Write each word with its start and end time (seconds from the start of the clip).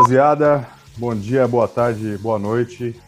rapaziada. 0.00 0.66
Bom 0.96 1.14
dia, 1.14 1.46
boa 1.46 1.68
tarde, 1.68 2.16
boa 2.18 2.38
noite. 2.38 2.98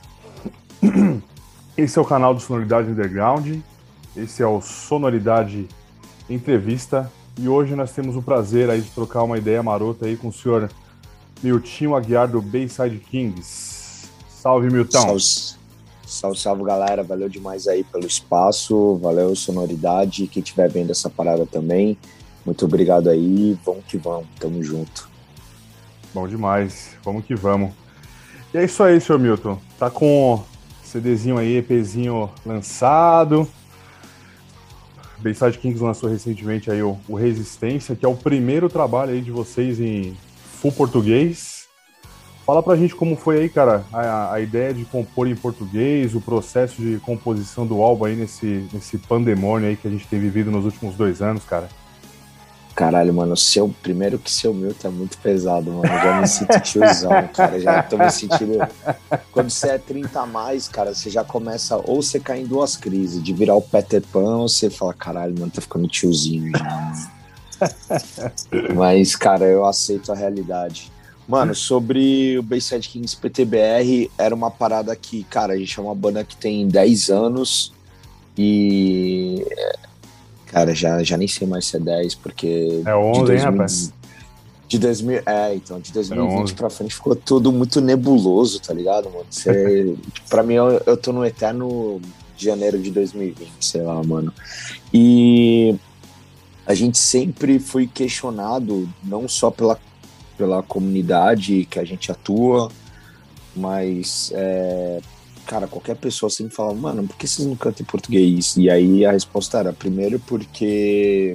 Esse 1.76 1.98
é 1.98 2.02
o 2.02 2.04
canal 2.04 2.34
do 2.34 2.40
Sonoridade 2.40 2.90
Underground. 2.90 3.60
Esse 4.14 4.42
é 4.42 4.46
o 4.46 4.60
Sonoridade 4.60 5.66
Entrevista. 6.28 7.10
E 7.38 7.48
hoje 7.48 7.74
nós 7.74 7.92
temos 7.92 8.14
o 8.14 8.22
prazer 8.22 8.68
aí 8.68 8.82
de 8.82 8.90
trocar 8.90 9.22
uma 9.22 9.38
ideia 9.38 9.62
marota 9.62 10.04
aí 10.04 10.18
com 10.18 10.28
o 10.28 10.32
senhor 10.32 10.70
Miltinho 11.42 11.96
Aguiar 11.96 12.28
do 12.28 12.42
Bayside 12.42 12.98
Kings. 12.98 14.10
Salve, 14.28 14.68
Milton. 14.70 15.18
Salve, 15.18 15.24
salve, 16.06 16.38
salve, 16.38 16.64
galera. 16.64 17.02
Valeu 17.02 17.28
demais 17.28 17.66
aí 17.66 17.84
pelo 17.84 18.06
espaço. 18.06 18.96
Valeu, 18.96 19.34
Sonoridade. 19.34 20.26
Quem 20.26 20.42
estiver 20.42 20.70
vendo 20.70 20.90
essa 20.90 21.08
parada 21.08 21.46
também. 21.46 21.96
Muito 22.44 22.66
obrigado 22.66 23.08
aí. 23.08 23.58
Vamos 23.64 23.84
que 23.86 23.96
vamos. 23.96 24.26
Tamo 24.38 24.62
junto. 24.62 25.11
Bom 26.14 26.28
demais. 26.28 26.96
Vamos 27.02 27.24
que 27.24 27.34
vamos. 27.34 27.72
E 28.52 28.58
é 28.58 28.64
isso 28.64 28.82
aí, 28.82 29.00
senhor 29.00 29.18
Milton. 29.18 29.58
Tá 29.78 29.90
com 29.90 30.42
CDzinho 30.84 31.38
aí, 31.38 31.56
EPzinho 31.56 32.30
lançado. 32.44 33.48
Bayside 35.18 35.58
Kings 35.58 35.82
lançou 35.82 36.10
recentemente 36.10 36.70
aí 36.70 36.82
o, 36.82 36.98
o, 37.08 37.14
Resistência, 37.14 37.94
que 37.96 38.04
é 38.04 38.08
o 38.08 38.16
primeiro 38.16 38.68
trabalho 38.68 39.12
aí 39.12 39.20
de 39.20 39.30
vocês 39.30 39.80
em 39.80 40.16
full 40.60 40.72
português. 40.72 41.62
Fala 42.44 42.62
pra 42.62 42.76
gente 42.76 42.94
como 42.94 43.16
foi 43.16 43.40
aí, 43.40 43.48
cara, 43.48 43.84
a, 43.92 44.34
a 44.34 44.40
ideia 44.40 44.74
de 44.74 44.84
compor 44.84 45.28
em 45.28 45.36
português, 45.36 46.14
o 46.14 46.20
processo 46.20 46.82
de 46.82 46.98
composição 46.98 47.64
do 47.64 47.80
álbum 47.80 48.04
aí 48.04 48.16
nesse, 48.16 48.68
nesse 48.72 48.98
pandemônio 48.98 49.68
aí 49.68 49.76
que 49.76 49.86
a 49.86 49.90
gente 49.90 50.08
tem 50.08 50.18
vivido 50.18 50.50
nos 50.50 50.64
últimos 50.64 50.96
dois 50.96 51.22
anos, 51.22 51.44
cara. 51.44 51.68
Caralho, 52.82 53.14
mano, 53.14 53.36
seu, 53.36 53.72
primeiro 53.80 54.18
que 54.18 54.28
seu 54.28 54.52
meu 54.52 54.74
tá 54.74 54.90
muito 54.90 55.16
pesado, 55.18 55.70
mano. 55.70 55.86
Já 55.86 56.20
me 56.20 56.26
sinto 56.26 56.60
tiozão, 56.62 57.28
cara. 57.32 57.60
Já 57.60 57.80
tô 57.80 57.96
me 57.96 58.10
sentindo. 58.10 58.58
Quando 59.30 59.50
você 59.50 59.68
é 59.68 59.78
30 59.78 60.20
a 60.20 60.26
mais, 60.26 60.66
cara, 60.66 60.92
você 60.92 61.08
já 61.08 61.22
começa. 61.22 61.76
Ou 61.76 62.02
você 62.02 62.18
cai 62.18 62.40
em 62.40 62.44
duas 62.44 62.76
crises, 62.76 63.22
de 63.22 63.32
virar 63.32 63.54
o 63.54 63.62
Peter 63.62 64.02
Pan, 64.12 64.38
ou 64.38 64.48
você 64.48 64.68
fala, 64.68 64.92
caralho, 64.92 65.32
mano, 65.38 65.52
tá 65.52 65.60
ficando 65.60 65.86
tiozinho 65.86 66.50
já. 66.58 66.92
Mas, 68.74 69.14
cara, 69.14 69.44
eu 69.44 69.64
aceito 69.64 70.10
a 70.10 70.16
realidade. 70.16 70.90
Mano, 71.28 71.54
sobre 71.54 72.36
o 72.36 72.42
Bayside 72.42 72.88
Kings 72.88 73.16
PTBR, 73.16 74.10
era 74.18 74.34
uma 74.34 74.50
parada 74.50 74.96
que, 74.96 75.22
cara, 75.22 75.52
a 75.52 75.56
gente 75.56 75.78
é 75.78 75.82
uma 75.82 75.94
banda 75.94 76.24
que 76.24 76.34
tem 76.34 76.66
10 76.66 77.10
anos 77.10 77.72
e 78.36 79.46
Cara, 80.52 80.74
já, 80.74 81.02
já 81.02 81.16
nem 81.16 81.26
sei 81.26 81.46
mais 81.48 81.66
se 81.66 81.76
é 81.76 81.80
10, 81.80 82.14
porque. 82.16 82.82
É 82.84 82.94
11, 82.94 83.20
2000, 83.20 83.36
hein, 83.36 83.42
rapaz? 83.42 83.92
De 84.68 84.78
2000, 84.78 85.22
é, 85.26 85.54
então, 85.54 85.80
de 85.80 85.92
2020 85.92 86.54
pra 86.54 86.70
frente 86.70 86.94
ficou 86.94 87.16
tudo 87.16 87.50
muito 87.50 87.80
nebuloso, 87.80 88.60
tá 88.60 88.72
ligado, 88.72 89.10
mano? 89.10 89.26
Você, 89.28 89.94
pra 90.28 90.42
mim, 90.42 90.54
eu, 90.54 90.82
eu 90.86 90.96
tô 90.96 91.12
no 91.12 91.24
eterno 91.24 92.00
de 92.36 92.44
janeiro 92.44 92.78
de 92.78 92.90
2020, 92.90 93.50
sei 93.60 93.82
lá, 93.82 94.02
mano. 94.02 94.32
E 94.92 95.74
a 96.66 96.74
gente 96.74 96.98
sempre 96.98 97.58
foi 97.58 97.86
questionado, 97.86 98.88
não 99.02 99.26
só 99.26 99.50
pela, 99.50 99.78
pela 100.36 100.62
comunidade 100.62 101.66
que 101.70 101.78
a 101.78 101.84
gente 101.84 102.12
atua, 102.12 102.70
mas 103.54 104.30
é, 104.34 105.00
cara, 105.52 105.66
qualquer 105.66 105.96
pessoa 105.96 106.30
sempre 106.30 106.54
fala, 106.54 106.72
mano, 106.72 107.06
por 107.06 107.14
que 107.14 107.28
vocês 107.28 107.46
não 107.46 107.54
cantam 107.54 107.82
em 107.82 107.84
português? 107.84 108.56
E 108.56 108.70
aí 108.70 109.04
a 109.04 109.12
resposta 109.12 109.58
era, 109.58 109.70
primeiro 109.70 110.18
porque 110.18 111.34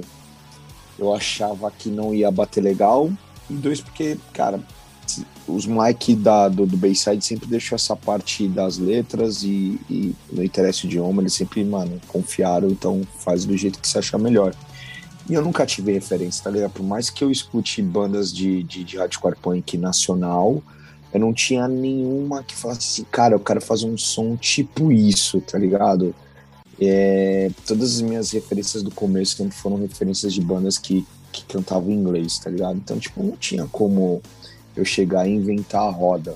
eu 0.98 1.14
achava 1.14 1.70
que 1.70 1.88
não 1.88 2.12
ia 2.12 2.28
bater 2.28 2.60
legal, 2.60 3.12
e 3.48 3.54
dois 3.54 3.80
porque, 3.80 4.18
cara, 4.32 4.60
os 5.46 5.66
moleques 5.66 6.16
do, 6.16 6.66
do 6.66 6.76
Bayside 6.76 7.24
sempre 7.24 7.46
deixou 7.46 7.76
essa 7.76 7.94
parte 7.94 8.48
das 8.48 8.76
letras 8.76 9.44
e, 9.44 9.78
e 9.88 10.12
não 10.32 10.42
interessa 10.42 10.84
o 10.84 10.86
idioma, 10.86 11.22
eles 11.22 11.34
sempre, 11.34 11.64
mano, 11.64 12.00
confiaram, 12.08 12.68
então 12.68 13.02
faz 13.20 13.44
do 13.44 13.56
jeito 13.56 13.78
que 13.78 13.86
você 13.86 14.00
achar 14.00 14.18
melhor. 14.18 14.52
E 15.30 15.34
eu 15.34 15.42
nunca 15.42 15.64
tive 15.64 15.92
referência, 15.92 16.42
tá 16.42 16.50
ligado? 16.50 16.72
Por 16.72 16.82
mais 16.82 17.08
que 17.08 17.22
eu 17.22 17.30
escute 17.30 17.80
bandas 17.82 18.34
de, 18.34 18.64
de, 18.64 18.82
de 18.82 18.96
hardcore 18.96 19.36
punk 19.36 19.78
nacional, 19.78 20.60
eu 21.12 21.20
não 21.20 21.32
tinha 21.32 21.66
nenhuma 21.66 22.42
que 22.42 22.54
falasse 22.54 22.80
assim, 22.80 23.06
cara, 23.10 23.34
eu 23.34 23.40
quero 23.40 23.60
fazer 23.60 23.86
um 23.86 23.96
som 23.96 24.36
tipo 24.36 24.92
isso, 24.92 25.40
tá 25.40 25.58
ligado? 25.58 26.14
É, 26.80 27.50
todas 27.66 27.96
as 27.96 28.00
minhas 28.00 28.30
referências 28.30 28.82
do 28.82 28.90
começo 28.90 29.36
sempre 29.36 29.56
foram 29.56 29.76
referências 29.76 30.32
de 30.32 30.40
bandas 30.40 30.78
que, 30.78 31.06
que 31.32 31.44
cantavam 31.44 31.90
em 31.90 31.94
inglês, 31.94 32.38
tá 32.38 32.50
ligado? 32.50 32.76
Então, 32.76 32.98
tipo, 32.98 33.22
não 33.22 33.36
tinha 33.36 33.66
como 33.66 34.22
eu 34.76 34.84
chegar 34.84 35.26
e 35.26 35.32
inventar 35.32 35.82
a 35.82 35.90
roda. 35.90 36.34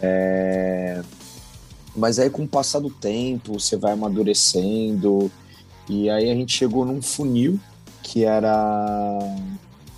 É... 0.00 1.02
Mas 1.96 2.18
aí, 2.18 2.28
com 2.28 2.42
o 2.42 2.48
passar 2.48 2.80
do 2.80 2.90
tempo, 2.90 3.58
você 3.58 3.76
vai 3.76 3.92
amadurecendo, 3.92 5.30
e 5.88 6.10
aí 6.10 6.30
a 6.30 6.34
gente 6.34 6.56
chegou 6.56 6.84
num 6.84 7.00
funil 7.00 7.58
que 8.02 8.24
era 8.24 9.18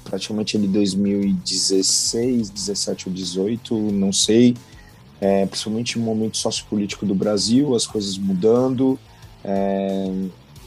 praticamente 0.08 0.56
ali 0.56 0.68
2016, 0.68 2.50
17 2.50 3.08
ou 3.08 3.14
18, 3.14 3.74
não 3.92 4.12
sei, 4.12 4.56
é, 5.20 5.44
principalmente 5.46 5.98
no 5.98 6.04
momento 6.04 6.36
sociopolítico 6.36 7.04
do 7.04 7.14
Brasil, 7.14 7.74
as 7.74 7.86
coisas 7.86 8.16
mudando, 8.16 8.98
é, 9.44 10.12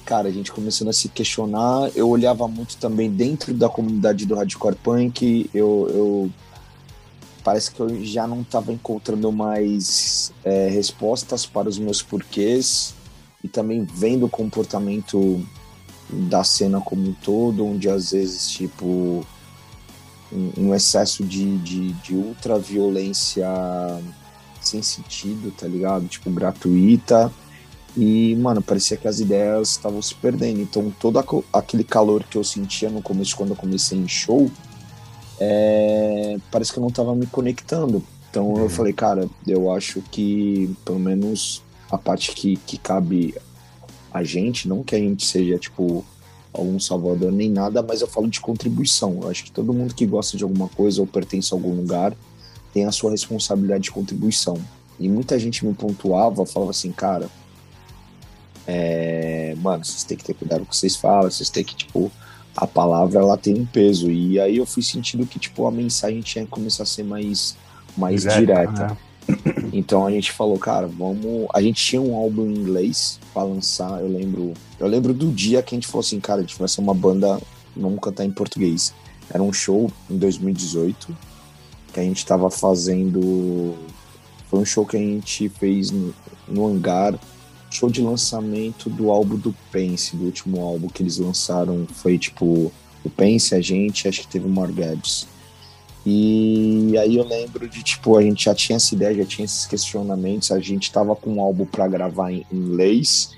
cara, 0.05 0.27
a 0.27 0.31
gente 0.31 0.51
começando 0.51 0.89
a 0.89 0.93
se 0.93 1.07
questionar, 1.07 1.89
eu 1.95 2.09
olhava 2.09 2.47
muito 2.47 2.77
também 2.77 3.09
dentro 3.09 3.53
da 3.53 3.69
comunidade 3.69 4.25
do 4.25 4.35
hardcore 4.35 4.75
punk, 4.75 5.49
eu, 5.53 5.87
eu 5.89 6.31
parece 7.43 7.71
que 7.71 7.79
eu 7.79 8.03
já 8.03 8.27
não 8.27 8.41
estava 8.41 8.71
encontrando 8.71 9.31
mais 9.31 10.31
é, 10.43 10.67
respostas 10.69 11.45
para 11.45 11.69
os 11.69 11.79
meus 11.79 12.01
porquês. 12.01 12.93
E 13.43 13.47
também 13.47 13.85
vendo 13.85 14.25
o 14.25 14.29
comportamento 14.29 15.41
da 16.11 16.43
cena 16.43 16.81
como 16.81 17.09
um 17.09 17.13
todo, 17.13 17.65
onde 17.65 17.89
às 17.89 18.11
vezes, 18.11 18.49
tipo, 18.49 19.25
um, 20.31 20.51
um 20.57 20.75
excesso 20.75 21.23
de, 21.23 21.57
de, 21.57 21.93
de 21.93 22.15
ultraviolência 22.15 23.47
sem 24.61 24.81
sentido, 24.81 25.51
tá 25.51 25.67
ligado? 25.67 26.07
Tipo, 26.07 26.29
gratuita. 26.29 27.31
E, 27.97 28.35
mano, 28.35 28.61
parecia 28.61 28.97
que 28.97 29.07
as 29.07 29.19
ideias 29.19 29.71
estavam 29.71 30.01
se 30.01 30.13
perdendo. 30.15 30.61
Então, 30.61 30.93
todo 30.99 31.19
aquele 31.51 31.83
calor 31.83 32.23
que 32.23 32.37
eu 32.37 32.43
sentia 32.43 32.89
no 32.89 33.01
começo, 33.01 33.35
quando 33.35 33.51
eu 33.51 33.55
comecei 33.55 33.97
em 33.97 34.07
show, 34.07 34.49
é... 35.39 36.37
parece 36.51 36.71
que 36.71 36.79
eu 36.79 36.83
não 36.83 36.91
tava 36.91 37.15
me 37.15 37.25
conectando. 37.25 38.03
Então, 38.29 38.55
eu 38.57 38.63
uhum. 38.63 38.69
falei, 38.69 38.93
cara, 38.93 39.27
eu 39.47 39.71
acho 39.71 40.01
que, 40.11 40.75
pelo 40.85 40.99
menos, 40.99 41.63
a 41.89 41.97
parte 41.97 42.31
que, 42.33 42.57
que 42.57 42.77
cabe 42.77 43.33
a 44.11 44.23
gente, 44.23 44.67
não 44.67 44.83
que 44.83 44.95
a 44.95 44.99
gente 44.99 45.25
seja, 45.25 45.57
tipo, 45.57 46.03
algum 46.53 46.79
salvador 46.79 47.31
nem 47.31 47.49
nada, 47.49 47.81
mas 47.81 48.01
eu 48.01 48.07
falo 48.07 48.27
de 48.27 48.39
contribuição. 48.39 49.19
Eu 49.21 49.29
acho 49.29 49.43
que 49.43 49.51
todo 49.51 49.73
mundo 49.73 49.93
que 49.93 50.05
gosta 50.05 50.35
de 50.35 50.43
alguma 50.43 50.67
coisa 50.67 51.01
ou 51.01 51.07
pertence 51.07 51.53
a 51.53 51.57
algum 51.57 51.75
lugar 51.75 52.13
tem 52.73 52.85
a 52.85 52.91
sua 52.91 53.11
responsabilidade 53.11 53.83
de 53.83 53.91
contribuição. 53.91 54.57
E 54.99 55.07
muita 55.07 55.39
gente 55.39 55.65
me 55.65 55.73
pontuava, 55.73 56.45
falava 56.45 56.71
assim, 56.71 56.91
cara, 56.91 57.29
é, 58.67 59.55
mano, 59.57 59.85
vocês 59.85 60.03
têm 60.03 60.17
que 60.17 60.23
ter 60.23 60.33
cuidado 60.33 60.59
com 60.59 60.65
o 60.65 60.69
que 60.69 60.77
vocês 60.77 60.95
falam, 60.95 61.31
vocês 61.31 61.49
têm 61.49 61.63
que, 61.63 61.75
tipo, 61.75 62.11
a 62.55 62.67
palavra 62.67 63.19
ela 63.19 63.37
tem 63.37 63.55
um 63.55 63.65
peso. 63.65 64.11
E 64.11 64.39
aí 64.39 64.57
eu 64.57 64.65
fui 64.65 64.83
sentindo 64.83 65.25
que, 65.25 65.39
tipo, 65.39 65.65
a 65.65 65.71
mensagem 65.71 66.21
tinha 66.21 66.45
que 66.45 66.51
começar 66.51 66.83
a 66.83 66.85
ser 66.85 67.03
mais, 67.03 67.55
mais 67.97 68.23
direta. 68.23 68.87
Né? 68.87 68.97
Então 69.71 70.05
a 70.05 70.11
gente 70.11 70.31
falou, 70.31 70.57
cara, 70.57 70.87
vamos. 70.87 71.47
A 71.53 71.61
gente 71.61 71.83
tinha 71.83 72.01
um 72.01 72.15
álbum 72.15 72.45
em 72.45 72.55
inglês 72.55 73.19
para 73.33 73.43
lançar. 73.43 74.01
Eu 74.01 74.07
lembro, 74.07 74.53
eu 74.79 74.87
lembro 74.87 75.13
do 75.13 75.31
dia 75.31 75.61
que 75.61 75.75
a 75.75 75.77
gente 75.77 75.87
falou 75.87 76.01
assim, 76.01 76.19
cara, 76.19 76.39
a 76.39 76.41
gente 76.41 76.57
vai 76.57 76.67
ser 76.67 76.81
uma 76.81 76.93
banda, 76.93 77.39
vamos 77.75 77.99
cantar 77.99 78.25
em 78.25 78.31
português. 78.31 78.93
Era 79.29 79.43
um 79.43 79.53
show 79.53 79.91
em 80.09 80.17
2018 80.17 81.15
que 81.93 81.99
a 81.99 82.03
gente 82.03 82.17
estava 82.17 82.49
fazendo. 82.49 83.75
Foi 84.49 84.59
um 84.59 84.65
show 84.65 84.85
que 84.85 84.97
a 84.97 84.99
gente 84.99 85.49
fez 85.49 85.91
no, 85.91 86.13
no 86.47 86.67
hangar, 86.67 87.19
show 87.69 87.89
de 87.89 88.01
lançamento 88.01 88.89
do 88.89 89.11
álbum 89.11 89.35
do 89.35 89.55
Pense, 89.71 90.15
do 90.15 90.25
último 90.25 90.61
álbum 90.61 90.87
que 90.87 91.03
eles 91.03 91.17
lançaram. 91.17 91.85
Foi 91.85 92.17
tipo 92.17 92.71
o 93.03 93.09
Pense, 93.09 93.53
a 93.53 93.61
gente, 93.61 94.07
acho 94.07 94.21
que 94.21 94.27
teve 94.27 94.45
o 94.45 94.49
Morgabs. 94.49 95.27
E 96.05 96.97
aí 96.97 97.17
eu 97.17 97.27
lembro 97.27 97.67
de, 97.67 97.83
tipo, 97.83 98.17
a 98.17 98.21
gente 98.21 98.45
já 98.45 98.55
tinha 98.55 98.77
essa 98.77 98.95
ideia, 98.95 99.15
já 99.15 99.25
tinha 99.25 99.45
esses 99.45 99.65
questionamentos, 99.65 100.51
a 100.51 100.59
gente 100.59 100.91
tava 100.91 101.15
com 101.15 101.33
um 101.33 101.41
álbum 101.41 101.65
para 101.65 101.87
gravar 101.87 102.31
em 102.31 102.45
inglês. 102.51 103.31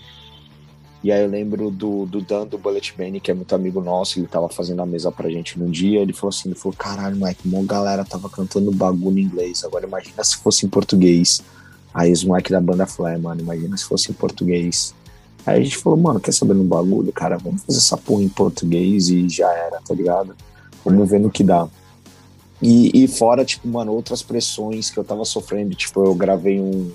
E 1.04 1.12
aí 1.12 1.24
eu 1.24 1.30
lembro 1.30 1.72
do, 1.72 2.06
do 2.06 2.22
Dan 2.22 2.46
do 2.46 2.60
Bullet 2.60 2.94
Bane, 2.96 3.20
que 3.20 3.32
é 3.32 3.34
muito 3.34 3.56
amigo 3.56 3.82
nosso, 3.82 4.20
ele 4.20 4.28
tava 4.28 4.48
fazendo 4.50 4.82
a 4.82 4.86
mesa 4.86 5.12
pra 5.12 5.30
gente 5.30 5.58
num 5.58 5.72
dia, 5.72 6.00
ele 6.00 6.14
falou 6.14 6.30
assim, 6.30 6.50
ele 6.50 6.58
falou, 6.58 6.78
caralho, 6.78 7.16
Mike, 7.16 7.48
uma 7.48 7.64
galera 7.64 8.06
tava 8.06 8.30
cantando 8.30 8.72
bagulho 8.72 9.18
em 9.18 9.24
inglês, 9.24 9.64
agora 9.64 9.88
imagina 9.88 10.24
se 10.24 10.38
fosse 10.38 10.66
em 10.66 10.70
português. 10.70 11.42
Aí 11.92 12.12
os 12.12 12.24
Mike 12.24 12.52
da 12.52 12.62
banda 12.62 12.86
falaram, 12.86 13.16
é, 13.16 13.20
mano, 13.20 13.42
imagina 13.42 13.76
se 13.76 13.86
fosse 13.86 14.12
em 14.12 14.14
português. 14.14 14.94
Aí 15.46 15.60
a 15.60 15.64
gente 15.64 15.78
falou, 15.78 15.98
mano, 15.98 16.20
quer 16.20 16.34
saber 16.34 16.54
no 16.54 16.64
bagulho, 16.64 17.12
cara? 17.12 17.38
Vamos 17.38 17.64
fazer 17.64 17.80
essa 17.80 17.98
porra 17.98 18.22
em 18.22 18.30
português 18.30 19.10
e 19.10 19.28
já 19.28 19.52
era, 19.52 19.82
tá 19.82 19.94
ligado? 19.96 20.36
Vamos 20.86 21.10
ver 21.10 21.20
no 21.20 21.32
que 21.32 21.44
dá. 21.44 21.68
E, 22.62 23.04
e 23.04 23.08
fora, 23.08 23.44
tipo, 23.44 23.68
mano, 23.68 23.92
outras 23.92 24.22
pressões 24.22 24.90
que 24.90 24.98
eu 24.98 25.04
tava 25.04 25.26
sofrendo. 25.26 25.74
Tipo, 25.74 26.06
eu 26.06 26.14
gravei 26.14 26.60
um, 26.60 26.92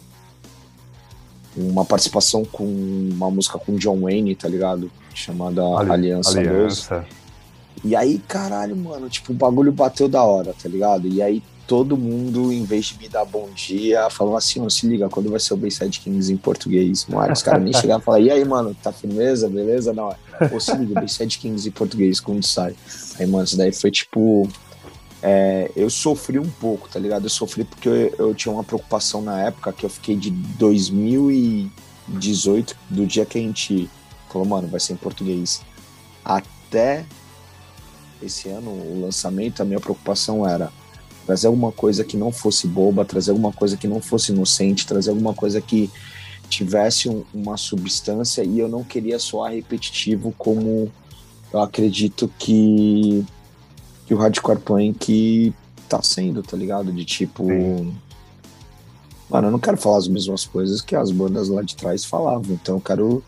uma 1.56 1.84
participação 1.84 2.44
com 2.44 2.64
uma 2.64 3.30
música 3.30 3.58
com 3.58 3.74
John 3.76 4.00
Wayne, 4.00 4.34
tá 4.36 4.48
ligado? 4.48 4.90
Chamada 5.14 5.62
Ali, 5.62 5.90
Aliança, 5.90 6.38
Aliança. 6.38 6.96
12. 7.00 7.26
E 7.84 7.94
aí, 7.94 8.18
caralho, 8.26 8.76
mano, 8.76 9.08
tipo, 9.08 9.32
o 9.32 9.34
bagulho 9.34 9.72
bateu 9.72 10.08
da 10.08 10.22
hora, 10.22 10.54
tá 10.60 10.68
ligado? 10.68 11.06
E 11.08 11.20
aí 11.20 11.42
todo 11.66 11.96
mundo, 11.96 12.52
em 12.52 12.64
vez 12.64 12.86
de 12.86 12.98
me 12.98 13.08
dar 13.08 13.24
bom 13.24 13.48
dia, 13.54 14.08
falou 14.08 14.36
assim, 14.36 14.60
ó, 14.60 14.68
se 14.68 14.86
liga, 14.86 15.08
quando 15.08 15.30
vai 15.30 15.40
ser 15.40 15.54
o 15.54 15.56
Bayside 15.56 15.98
Kings 16.00 16.32
em 16.32 16.36
português? 16.36 17.06
Mano, 17.06 17.32
os 17.32 17.42
caras 17.42 17.62
nem 17.62 17.72
chegaram 17.74 18.00
e 18.00 18.04
falaram, 18.04 18.24
e 18.24 18.30
aí, 18.30 18.44
mano, 18.44 18.76
tá 18.80 18.92
firmeza, 18.92 19.48
beleza? 19.48 19.92
Não, 19.92 20.14
ou 20.52 20.60
se 20.60 20.74
liga, 20.76 20.94
Bayside 20.94 21.38
Kings 21.38 21.68
em 21.68 21.72
português, 21.72 22.20
quando 22.20 22.44
sai? 22.44 22.74
Aí, 23.18 23.26
mano, 23.26 23.44
isso 23.44 23.56
daí 23.56 23.72
foi 23.72 23.90
tipo... 23.90 24.48
É, 25.28 25.72
eu 25.74 25.90
sofri 25.90 26.38
um 26.38 26.48
pouco, 26.48 26.88
tá 26.88 27.00
ligado? 27.00 27.24
Eu 27.24 27.30
sofri 27.30 27.64
porque 27.64 27.88
eu, 27.88 28.14
eu, 28.16 28.32
tinha 28.32 28.52
uma 28.52 28.62
preocupação 28.62 29.20
na 29.20 29.42
época 29.42 29.72
que 29.72 29.84
eu 29.84 29.90
fiquei 29.90 30.14
de 30.14 30.30
2018, 30.30 32.76
do 32.88 33.04
dia 33.04 33.26
que 33.26 33.36
a 33.36 33.40
gente 33.40 33.90
falou, 34.30 34.46
mano, 34.46 34.68
vai 34.68 34.78
ser 34.78 34.92
em 34.92 34.96
português, 34.96 35.62
até 36.24 37.04
esse 38.22 38.48
ano, 38.48 38.70
o 38.70 39.00
lançamento, 39.00 39.60
a 39.60 39.64
minha 39.64 39.80
preocupação 39.80 40.48
era 40.48 40.70
trazer 41.26 41.48
alguma 41.48 41.72
coisa 41.72 42.04
que 42.04 42.16
não 42.16 42.30
fosse 42.30 42.68
boba, 42.68 43.04
trazer 43.04 43.32
alguma 43.32 43.52
coisa 43.52 43.76
que 43.76 43.88
não 43.88 44.00
fosse 44.00 44.30
inocente, 44.30 44.86
trazer 44.86 45.10
alguma 45.10 45.34
coisa 45.34 45.60
que 45.60 45.90
tivesse 46.48 47.08
um, 47.08 47.24
uma 47.34 47.56
substância 47.56 48.44
e 48.44 48.60
eu 48.60 48.68
não 48.68 48.84
queria 48.84 49.18
soar 49.18 49.50
repetitivo 49.50 50.32
como 50.38 50.88
eu 51.52 51.60
acredito 51.60 52.30
que, 52.38 53.26
que 54.06 54.14
o 54.14 54.16
Hardcore 54.16 54.60
Punk 54.60 55.52
tá 55.88 56.00
sendo, 56.02 56.42
tá 56.42 56.56
ligado? 56.56 56.92
De 56.92 57.04
tipo. 57.04 57.44
Sim. 57.46 57.94
Mano, 59.28 59.48
eu 59.48 59.50
não 59.50 59.58
quero 59.58 59.76
falar 59.76 59.98
as 59.98 60.06
mesmas 60.06 60.44
coisas 60.44 60.80
que 60.80 60.94
as 60.94 61.10
bandas 61.10 61.48
lá 61.48 61.60
de 61.60 61.74
trás 61.74 62.04
falavam, 62.04 62.54
então 62.54 62.76
eu 62.76 62.80
quero 62.80 63.24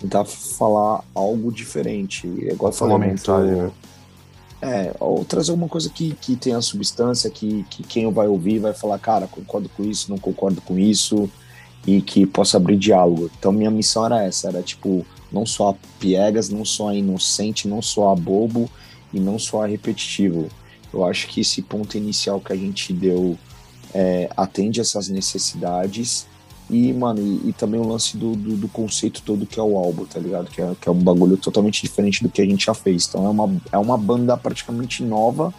tentar 0.00 0.26
falar 0.26 1.02
algo 1.14 1.50
diferente. 1.50 2.30
É 2.42 2.52
igual 2.52 2.70
falar 2.70 2.96
uma 2.96 3.06
mensagem, 3.06 3.52
né? 3.52 3.70
É, 4.60 4.94
ou 5.00 5.24
trazer 5.24 5.50
alguma 5.50 5.68
coisa 5.68 5.90
que, 5.90 6.14
que 6.20 6.36
tenha 6.36 6.60
substância, 6.60 7.28
que, 7.30 7.64
que 7.68 7.82
quem 7.82 8.12
vai 8.12 8.28
ouvir 8.28 8.60
vai 8.60 8.72
falar, 8.72 8.98
cara, 8.98 9.26
concordo 9.26 9.68
com 9.70 9.82
isso, 9.82 10.08
não 10.08 10.18
concordo 10.18 10.60
com 10.60 10.78
isso, 10.78 11.28
e 11.84 12.00
que 12.00 12.26
possa 12.26 12.58
abrir 12.58 12.76
diálogo. 12.76 13.28
Então 13.36 13.50
minha 13.50 13.70
missão 13.70 14.06
era 14.06 14.22
essa, 14.22 14.48
era 14.48 14.62
tipo, 14.62 15.04
não 15.32 15.44
só 15.44 15.70
a 15.70 15.74
piegas, 15.98 16.48
não 16.48 16.64
só 16.64 16.90
a 16.90 16.94
inocente, 16.94 17.66
não 17.66 17.82
só 17.82 18.12
a 18.12 18.14
bobo 18.14 18.70
e 19.12 19.20
não 19.20 19.38
só 19.38 19.64
repetitivo. 19.64 20.48
Eu 20.92 21.04
acho 21.04 21.26
que 21.28 21.40
esse 21.40 21.62
ponto 21.62 21.96
inicial 21.96 22.40
que 22.40 22.52
a 22.52 22.56
gente 22.56 22.92
deu 22.92 23.38
é, 23.94 24.28
atende 24.36 24.80
essas 24.80 25.08
necessidades 25.08 26.26
e, 26.70 26.92
mano, 26.92 27.20
e, 27.20 27.50
e 27.50 27.52
também 27.52 27.80
o 27.80 27.86
lance 27.86 28.16
do, 28.16 28.34
do, 28.34 28.56
do, 28.56 28.68
conceito 28.68 29.22
todo 29.22 29.46
que 29.46 29.58
é 29.58 29.62
o 29.62 29.76
álbum, 29.76 30.04
tá 30.04 30.18
ligado? 30.18 30.50
Que 30.50 30.62
é, 30.62 30.72
que 30.80 30.88
é 30.88 30.92
um 30.92 30.98
bagulho 30.98 31.36
totalmente 31.36 31.82
diferente 31.82 32.22
do 32.22 32.30
que 32.30 32.40
a 32.40 32.46
gente 32.46 32.66
já 32.66 32.74
fez. 32.74 33.06
Então 33.06 33.26
é 33.26 33.28
uma, 33.28 33.56
é 33.72 33.78
uma 33.78 33.98
banda 33.98 34.36
praticamente 34.36 35.02
nova. 35.02 35.52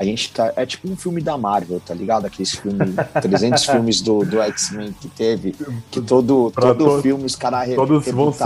A 0.00 0.04
gente 0.04 0.32
tá. 0.32 0.52
É 0.56 0.66
tipo 0.66 0.90
um 0.90 0.96
filme 0.96 1.20
da 1.20 1.38
Marvel, 1.38 1.78
tá 1.78 1.94
ligado? 1.94 2.24
Aqueles 2.24 2.52
filmes, 2.52 2.94
300 3.22 3.64
filmes 3.64 4.00
do, 4.00 4.24
do 4.24 4.40
X-Men 4.40 4.92
que 5.00 5.08
teve. 5.08 5.52
Que 5.90 6.00
todo, 6.00 6.50
todo 6.50 6.84
to 6.84 7.02
filme 7.02 7.24
os 7.24 7.36
caras 7.36 7.72
Todos 7.74 8.04
vão 8.06 8.32
se, 8.32 8.42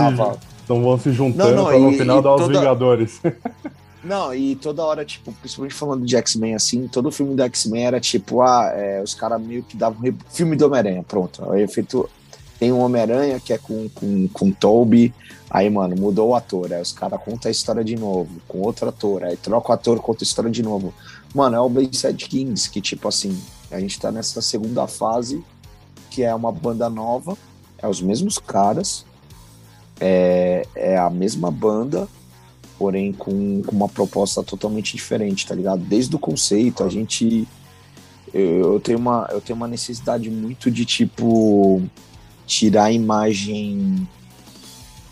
então 0.63 0.83
vão 0.83 0.99
se 0.99 1.11
juntando 1.11 1.55
não, 1.55 1.63
não, 1.63 1.65
pra 1.65 1.79
no 1.79 1.91
final 1.93 2.19
e 2.19 2.21
dar 2.21 2.29
toda... 2.29 2.43
os 2.43 2.49
Vingadores. 2.49 3.21
Não, 4.03 4.33
e 4.33 4.55
toda 4.55 4.83
hora, 4.83 5.03
tipo, 5.03 5.33
principalmente 5.33 5.73
falando 5.73 6.05
de 6.05 6.15
X-Men 6.15 6.55
assim, 6.55 6.87
todo 6.87 7.11
filme 7.11 7.35
do 7.35 7.43
X-Men 7.43 7.85
era 7.85 7.99
tipo, 7.99 8.41
ah, 8.41 8.71
é, 8.73 9.01
os 9.01 9.13
caras 9.13 9.41
meio 9.41 9.63
que 9.63 9.75
davam. 9.75 9.99
Filme 10.29 10.55
do 10.55 10.65
Homem-Aranha, 10.65 11.03
pronto. 11.03 11.49
Aí 11.51 11.67
feito. 11.67 12.09
Tem 12.59 12.71
um 12.71 12.79
Homem-Aranha 12.79 13.39
que 13.39 13.53
é 13.53 13.57
com, 13.59 13.87
com, 13.89 14.27
com 14.29 14.51
Toby, 14.51 15.13
aí, 15.47 15.69
mano, 15.69 15.95
mudou 15.95 16.29
o 16.29 16.35
ator. 16.35 16.73
Aí 16.73 16.81
os 16.81 16.91
caras 16.91 17.21
contam 17.23 17.49
a 17.49 17.51
história 17.51 17.83
de 17.83 17.95
novo, 17.95 18.41
com 18.47 18.61
outro 18.61 18.89
ator. 18.89 19.23
Aí 19.23 19.37
troca 19.37 19.69
o 19.69 19.73
ator, 19.73 19.99
conta 19.99 20.23
a 20.23 20.25
história 20.25 20.49
de 20.49 20.63
novo. 20.63 20.91
Mano, 21.35 21.55
é 21.55 21.59
o 21.59 21.69
Bayside 21.69 22.27
Kings, 22.27 22.67
que, 22.67 22.81
tipo 22.81 23.07
assim, 23.07 23.39
a 23.69 23.79
gente 23.79 23.99
tá 23.99 24.11
nessa 24.11 24.41
segunda 24.41 24.87
fase, 24.87 25.43
que 26.09 26.23
é 26.23 26.33
uma 26.33 26.51
banda 26.51 26.89
nova, 26.89 27.37
é 27.77 27.87
os 27.87 28.01
mesmos 28.01 28.39
caras, 28.39 29.05
é, 29.99 30.65
é 30.75 30.97
a 30.97 31.11
mesma 31.11 31.51
banda, 31.51 32.07
porém 32.77 33.11
com, 33.11 33.61
com, 33.63 33.75
uma 33.75 33.89
proposta 33.89 34.43
totalmente 34.43 34.95
diferente, 34.95 35.45
tá 35.45 35.55
ligado? 35.55 35.81
Desde 35.81 36.15
o 36.15 36.19
conceito, 36.19 36.83
a 36.83 36.89
gente. 36.89 37.47
Eu, 38.33 38.73
eu, 38.73 38.79
tenho 38.79 38.99
uma, 38.99 39.27
eu 39.31 39.41
tenho 39.41 39.55
uma 39.55 39.67
necessidade 39.67 40.29
muito 40.29 40.69
de, 40.69 40.85
tipo, 40.85 41.81
tirar 42.45 42.85
a 42.85 42.91
imagem 42.91 44.07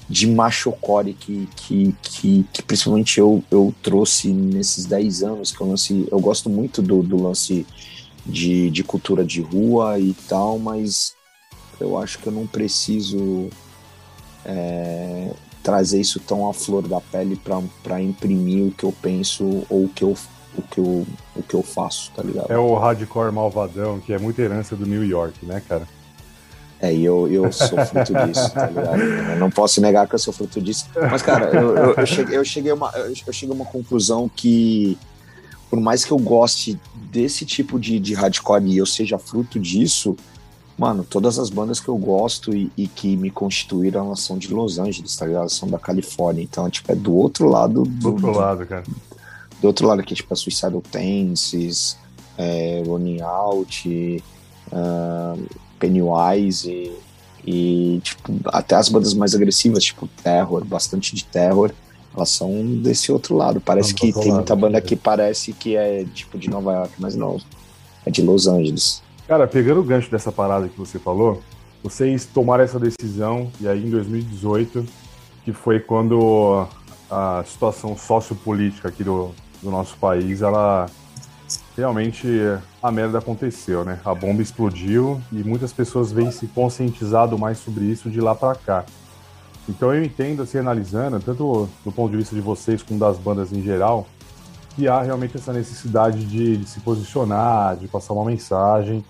de 0.08 0.28
machocore 0.28 1.14
que, 1.14 1.50
que, 1.56 1.96
que, 2.02 2.46
que, 2.54 2.62
principalmente 2.62 3.20
eu, 3.20 3.44
eu 3.50 3.74
trouxe 3.82 4.30
nesses 4.30 4.86
10 4.86 5.24
anos, 5.24 5.52
que 5.52 5.62
eu, 5.62 5.68
lance, 5.68 6.08
eu 6.12 6.20
gosto 6.20 6.50
muito 6.50 6.82
do, 6.82 7.02
do 7.02 7.22
lance 7.22 7.66
de, 8.26 8.70
de 8.70 8.84
cultura 8.84 9.24
de 9.24 9.42
rua 9.42 10.00
e 10.00 10.14
tal, 10.28 10.60
mas 10.60 11.14
eu 11.80 11.98
acho 11.98 12.20
que 12.20 12.28
eu 12.28 12.34
não 12.34 12.46
preciso 12.46 13.50
é, 14.46 15.32
trazer 15.66 16.00
isso 16.00 16.20
tão 16.20 16.48
à 16.48 16.54
flor 16.54 16.88
da 16.88 17.02
pele 17.02 17.42
para 17.84 18.00
imprimir 18.00 18.68
o 18.68 18.72
que 18.72 18.84
eu 18.84 18.94
penso 19.02 19.66
ou 19.68 19.86
o 19.86 19.90
que 19.90 20.04
eu, 20.04 20.16
o, 20.56 20.62
que 20.62 20.78
eu, 20.80 21.08
o 21.36 21.42
que 21.42 21.56
eu 21.56 21.64
faço, 21.64 22.12
tá 22.16 22.22
ligado? 22.22 22.52
É 22.52 22.58
o 22.58 22.76
hardcore 22.76 23.32
malvadão, 23.32 24.00
que 24.00 24.14
é 24.14 24.20
muita 24.20 24.44
herança 24.44 24.76
do 24.76 24.86
New 24.86 25.04
York, 25.04 25.44
né, 25.44 25.64
cara? 25.68 25.88
É, 26.80 26.94
e 26.94 27.04
eu, 27.04 27.28
eu 27.28 27.52
sou 27.52 27.84
fruto 27.84 28.14
disso, 28.28 28.52
tá 28.54 28.68
ligado? 28.68 29.02
Eu 29.02 29.40
não 29.40 29.50
posso 29.50 29.82
negar 29.82 30.08
que 30.08 30.14
eu 30.14 30.20
sou 30.20 30.32
fruto 30.32 30.62
disso. 30.62 30.88
Mas, 31.10 31.24
cara, 31.24 31.46
eu, 31.46 31.76
eu, 31.76 31.94
eu 31.96 32.06
cheguei, 32.06 32.38
eu, 32.38 32.46
cheguei 32.46 32.72
uma, 32.72 32.92
eu 32.92 33.34
cheguei 33.34 33.52
a 33.52 33.56
uma 33.56 33.66
conclusão 33.66 34.30
que, 34.30 34.96
por 35.68 35.80
mais 35.80 36.06
que 36.06 36.12
eu 36.12 36.20
goste 36.20 36.80
desse 36.94 37.44
tipo 37.44 37.80
de, 37.80 38.00
de 38.00 38.14
hardcore 38.14 38.66
e 38.66 38.78
eu 38.78 38.86
seja 38.86 39.18
fruto 39.18 39.60
disso, 39.60 40.16
Mano, 40.78 41.06
todas 41.10 41.40
as 41.40 41.50
bandas 41.50 41.80
que 41.80 41.88
eu 41.88 41.98
gosto 41.98 42.54
e, 42.54 42.70
e, 42.76 42.88
que 42.88 43.16
me 43.16 43.32
constituíram, 43.32 44.08
elas 44.08 44.20
são 44.20 44.38
de 44.38 44.54
Los 44.54 44.78
Angeles, 44.78 45.16
tá 45.16 45.26
ligado? 45.26 45.42
Elas 45.42 45.54
são 45.54 45.70
da 45.70 45.80
Califórnia. 45.80 46.44
Então, 46.44 46.70
tipo, 46.70 46.92
é 46.92 46.96
do 46.96 47.14
outro 47.14 47.48
lado. 47.48 47.84
Do, 47.84 47.90
do 47.90 48.10
outro 48.10 48.32
lado, 48.32 48.66
cara. 48.66 48.84
Do 49.62 49.68
outro 49.68 49.88
lado 49.88 50.02
aqui, 50.02 50.14
tipo, 50.14 50.34
a 50.34 50.36
Suicidal 50.36 50.82
Tenses, 50.82 51.98
é, 52.38 52.84
Running 52.86 53.22
Out, 53.22 54.24
uh, 54.68 55.46
Pennywise 55.80 56.70
e, 56.70 56.92
e, 57.46 58.00
tipo, 58.02 58.34
até 58.48 58.76
as 58.76 58.90
bandas 58.90 59.14
mais 59.14 59.34
agressivas, 59.34 59.84
tipo 59.84 60.10
Terror, 60.22 60.66
bastante 60.66 61.16
de 61.16 61.24
Terror, 61.24 61.72
elas 62.14 62.30
são 62.30 62.66
desse 62.82 63.14
outro 63.14 63.36
lado. 63.36 63.62
Parece 63.62 63.92
não, 63.92 63.96
que 63.96 64.12
tem 64.12 64.24
lado, 64.24 64.36
muita 64.36 64.56
banda 64.56 64.82
que 64.82 64.96
parece 64.98 65.54
que 65.54 65.78
é, 65.78 66.06
tipo, 66.14 66.38
de 66.38 66.50
Nova 66.50 66.74
York, 66.74 66.94
mas 66.98 67.16
não. 67.16 67.40
É 68.06 68.12
de 68.12 68.22
Los 68.22 68.46
Angeles. 68.46 69.02
Cara, 69.28 69.48
pegando 69.48 69.80
o 69.80 69.84
gancho 69.84 70.12
dessa 70.12 70.32
parada 70.32 70.70
que 70.70 70.78
você 70.78 71.00
falou, 71.00 71.42
vocês 71.82 72.28
tomaram 72.28 72.64
essa 72.64 72.80
decisão 72.80 73.52
e 73.60 73.68
aí 73.68 73.84
em 73.84 73.90
2018, 73.90 74.86
que 75.44 75.52
foi 75.52 75.80
quando 75.80 76.68
a 77.10 77.44
situação 77.44 77.98
sociopolítica 77.98 78.88
aqui 78.88 79.04
do, 79.04 79.32
do 79.64 79.72
nosso 79.72 79.98
país, 79.98 80.44
ela 80.44 80.86
realmente 81.76 82.28
a 82.84 82.92
merda 82.92 83.18
aconteceu, 83.18 83.84
né? 83.84 84.00
A 84.06 84.14
bomba 84.14 84.44
explodiu 84.44 85.20
e 85.32 85.44
muitas 85.44 85.74
pessoas 85.74 86.12
vêm 86.12 86.30
se 86.30 86.46
conscientizado 86.46 87.36
mais 87.36 87.58
sobre 87.58 87.86
isso 87.86 88.12
de 88.12 88.22
lá 88.22 88.36
para 88.36 88.54
cá. 88.54 88.86
Então 89.68 89.92
eu 89.92 90.04
entendo, 90.04 90.44
assim, 90.44 90.60
analisando, 90.60 91.20
tanto 91.20 91.68
do 91.84 91.92
ponto 91.92 92.12
de 92.12 92.18
vista 92.18 92.36
de 92.36 92.42
vocês 92.42 92.84
como 92.84 93.00
das 93.00 93.18
bandas 93.18 93.52
em 93.52 93.64
geral, 93.64 94.06
que 94.76 94.88
há 94.88 95.02
realmente 95.02 95.36
essa 95.36 95.52
necessidade 95.52 96.24
de, 96.26 96.58
de 96.58 96.70
se 96.70 96.80
posicionar, 96.82 97.76
de 97.76 97.88
passar 97.88 98.14
uma 98.14 98.26
mensagem 98.26 99.04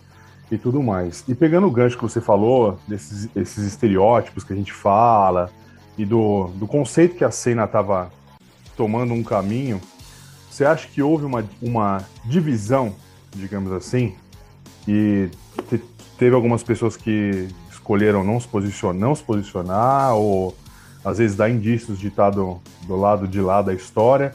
e 0.51 0.57
tudo 0.57 0.81
mais. 0.81 1.23
E 1.27 1.35
pegando 1.35 1.67
o 1.67 1.71
gancho 1.71 1.97
que 1.97 2.03
você 2.03 2.21
falou, 2.21 2.79
desses 2.87 3.29
esses 3.35 3.65
estereótipos 3.65 4.43
que 4.43 4.53
a 4.53 4.55
gente 4.55 4.73
fala, 4.73 5.49
e 5.97 6.05
do, 6.05 6.49
do 6.55 6.67
conceito 6.67 7.15
que 7.15 7.23
a 7.23 7.31
cena 7.31 7.63
estava 7.63 8.11
tomando 8.75 9.13
um 9.13 9.23
caminho, 9.23 9.81
você 10.49 10.65
acha 10.65 10.87
que 10.87 11.01
houve 11.01 11.25
uma, 11.25 11.43
uma 11.61 12.05
divisão, 12.25 12.95
digamos 13.33 13.71
assim, 13.71 14.15
e 14.87 15.29
te, 15.69 15.81
teve 16.17 16.35
algumas 16.35 16.63
pessoas 16.63 16.95
que 16.95 17.47
escolheram 17.69 18.23
não 18.23 18.39
se, 18.39 18.47
posicionar, 18.47 18.99
não 18.99 19.15
se 19.15 19.23
posicionar, 19.23 20.15
ou 20.15 20.55
às 21.03 21.17
vezes 21.17 21.35
dar 21.35 21.49
indícios 21.49 21.99
de 21.99 22.07
estar 22.07 22.29
do, 22.29 22.59
do 22.87 22.95
lado 22.95 23.27
de 23.27 23.39
lá 23.39 23.61
da 23.61 23.73
história, 23.73 24.33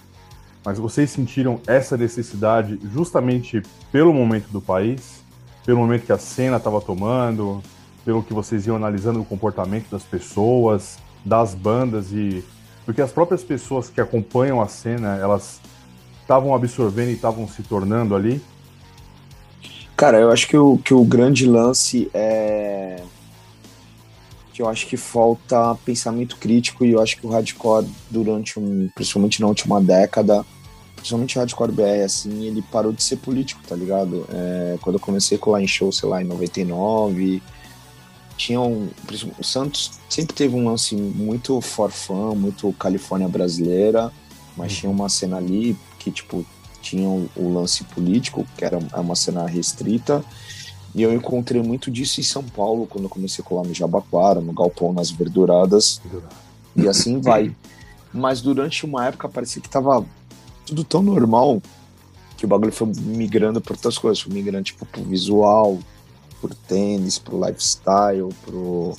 mas 0.64 0.78
vocês 0.78 1.10
sentiram 1.10 1.60
essa 1.66 1.96
necessidade 1.96 2.78
justamente 2.92 3.62
pelo 3.90 4.12
momento 4.12 4.48
do 4.50 4.60
país? 4.60 5.19
Pelo 5.70 5.78
momento 5.78 6.04
que 6.04 6.10
a 6.10 6.18
cena 6.18 6.56
estava 6.56 6.80
tomando, 6.80 7.62
pelo 8.04 8.24
que 8.24 8.34
vocês 8.34 8.66
iam 8.66 8.74
analisando 8.74 9.20
o 9.20 9.24
comportamento 9.24 9.88
das 9.88 10.02
pessoas, 10.02 10.98
das 11.24 11.54
bandas 11.54 12.10
e 12.10 12.44
porque 12.84 13.00
as 13.00 13.12
próprias 13.12 13.44
pessoas 13.44 13.88
que 13.88 14.00
acompanham 14.00 14.60
a 14.60 14.66
cena, 14.66 15.16
elas 15.18 15.60
estavam 16.22 16.52
absorvendo 16.56 17.10
e 17.10 17.12
estavam 17.12 17.46
se 17.46 17.62
tornando 17.62 18.16
ali? 18.16 18.42
Cara, 19.96 20.18
eu 20.18 20.32
acho 20.32 20.48
que 20.48 20.56
o, 20.56 20.76
que 20.76 20.92
o 20.92 21.04
grande 21.04 21.46
lance 21.46 22.10
é 22.12 23.00
que 24.52 24.62
eu 24.62 24.68
acho 24.68 24.88
que 24.88 24.96
falta 24.96 25.76
pensamento 25.84 26.36
crítico 26.36 26.84
e 26.84 26.90
eu 26.90 27.00
acho 27.00 27.16
que 27.16 27.24
o 27.24 27.30
hardcore 27.30 27.86
durante 28.10 28.58
um, 28.58 28.90
principalmente 28.92 29.40
na 29.40 29.46
última 29.46 29.80
década, 29.80 30.44
principalmente 31.00 31.36
o 31.36 31.40
hardcore 31.40 31.72
BR, 31.72 32.04
assim, 32.04 32.44
ele 32.44 32.62
parou 32.62 32.92
de 32.92 33.02
ser 33.02 33.16
político, 33.16 33.62
tá 33.66 33.74
ligado? 33.74 34.26
É, 34.30 34.78
quando 34.82 34.96
eu 34.96 35.00
comecei 35.00 35.38
a 35.38 35.40
colar 35.40 35.62
em 35.62 35.66
show, 35.66 35.90
sei 35.90 36.08
lá, 36.08 36.22
em 36.22 36.26
99, 36.26 37.42
tinha 38.36 38.60
um, 38.60 38.88
o 39.38 39.42
Santos 39.42 39.92
sempre 40.08 40.34
teve 40.34 40.54
um 40.54 40.68
lance 40.68 40.94
muito 40.94 41.58
forfã, 41.60 42.34
muito 42.34 42.72
Califórnia 42.74 43.28
brasileira, 43.28 44.12
mas 44.56 44.76
tinha 44.76 44.90
uma 44.90 45.08
cena 45.08 45.38
ali 45.38 45.76
que, 45.98 46.10
tipo, 46.10 46.44
tinha 46.82 47.08
o, 47.08 47.30
o 47.34 47.52
lance 47.52 47.82
político, 47.84 48.46
que 48.56 48.64
era 48.64 48.78
uma 48.94 49.16
cena 49.16 49.46
restrita, 49.46 50.22
e 50.94 51.02
eu 51.02 51.14
encontrei 51.14 51.62
muito 51.62 51.90
disso 51.90 52.20
em 52.20 52.24
São 52.24 52.42
Paulo, 52.42 52.86
quando 52.86 53.04
eu 53.04 53.10
comecei 53.10 53.42
a 53.42 53.46
colar 53.46 53.66
no 53.66 53.72
Jabaquara, 53.72 54.40
no 54.40 54.52
Galpão, 54.52 54.92
nas 54.92 55.10
Verduradas. 55.10 56.00
E 56.76 56.88
assim 56.88 57.20
vai. 57.20 57.54
Mas 58.12 58.40
durante 58.40 58.84
uma 58.84 59.06
época 59.06 59.28
parecia 59.28 59.62
que 59.62 59.68
tava 59.68 60.04
tudo 60.70 60.84
tão 60.84 61.02
normal 61.02 61.60
que 62.36 62.44
o 62.44 62.48
bagulho 62.48 62.72
foi 62.72 62.86
migrando 62.86 63.60
por 63.60 63.72
outras 63.72 63.98
coisas. 63.98 64.20
Foi 64.20 64.32
migrando, 64.32 64.64
tipo, 64.64 64.86
pro 64.86 65.02
visual, 65.02 65.78
pro 66.40 66.54
tênis, 66.54 67.18
pro 67.18 67.44
lifestyle, 67.44 68.28
pro 68.44 68.94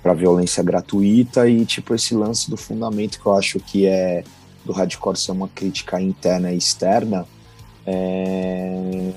pra 0.00 0.14
violência 0.14 0.62
gratuita 0.62 1.48
e, 1.48 1.66
tipo, 1.66 1.92
esse 1.92 2.14
lance 2.14 2.48
do 2.48 2.56
fundamento 2.56 3.20
que 3.20 3.26
eu 3.26 3.34
acho 3.34 3.58
que 3.58 3.84
é 3.84 4.22
do 4.64 4.72
hardcore 4.72 5.18
ser 5.18 5.32
uma 5.32 5.48
crítica 5.48 6.00
interna 6.00 6.52
e 6.52 6.56
externa, 6.56 7.26
é 7.84 9.12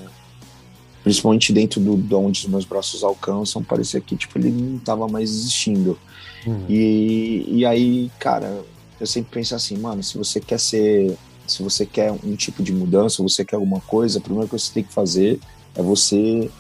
principalmente 1.04 1.52
dentro 1.52 1.80
do 1.80 1.98
de 1.98 2.14
onde 2.14 2.42
os 2.42 2.48
meus 2.48 2.66
braços 2.66 3.04
alcançam, 3.04 3.64
parecia 3.64 4.00
que 4.00 4.16
tipo 4.16 4.38
ele 4.38 4.52
não 4.52 4.78
estava 4.78 5.08
mais 5.08 5.30
existindo. 5.30 5.98
Uhum. 6.46 6.66
E, 6.68 7.46
e 7.48 7.66
aí, 7.66 8.12
cara, 8.20 8.64
eu 9.02 9.08
sempre 9.08 9.32
penso 9.32 9.56
assim, 9.56 9.76
mano, 9.80 10.04
se 10.04 10.16
você 10.16 10.40
quer 10.40 10.60
ser, 10.60 11.18
se 11.48 11.64
você 11.64 11.88
quer 11.88 12.12
um 12.12 12.36
tipo 12.36 12.62
de 12.62 12.72
mudança, 12.72 13.24
você 13.24 13.44
quer 13.44 13.56
alguma 13.56 13.82
coisa, 13.82 14.20
a 14.20 14.22
primeira 14.22 14.48
coisa 14.48 14.64
que 14.64 14.68
você 14.70 14.74
tem 14.76 14.84
que 14.84 14.94
fazer 14.94 15.40
é 15.74 15.82
você 15.82 16.52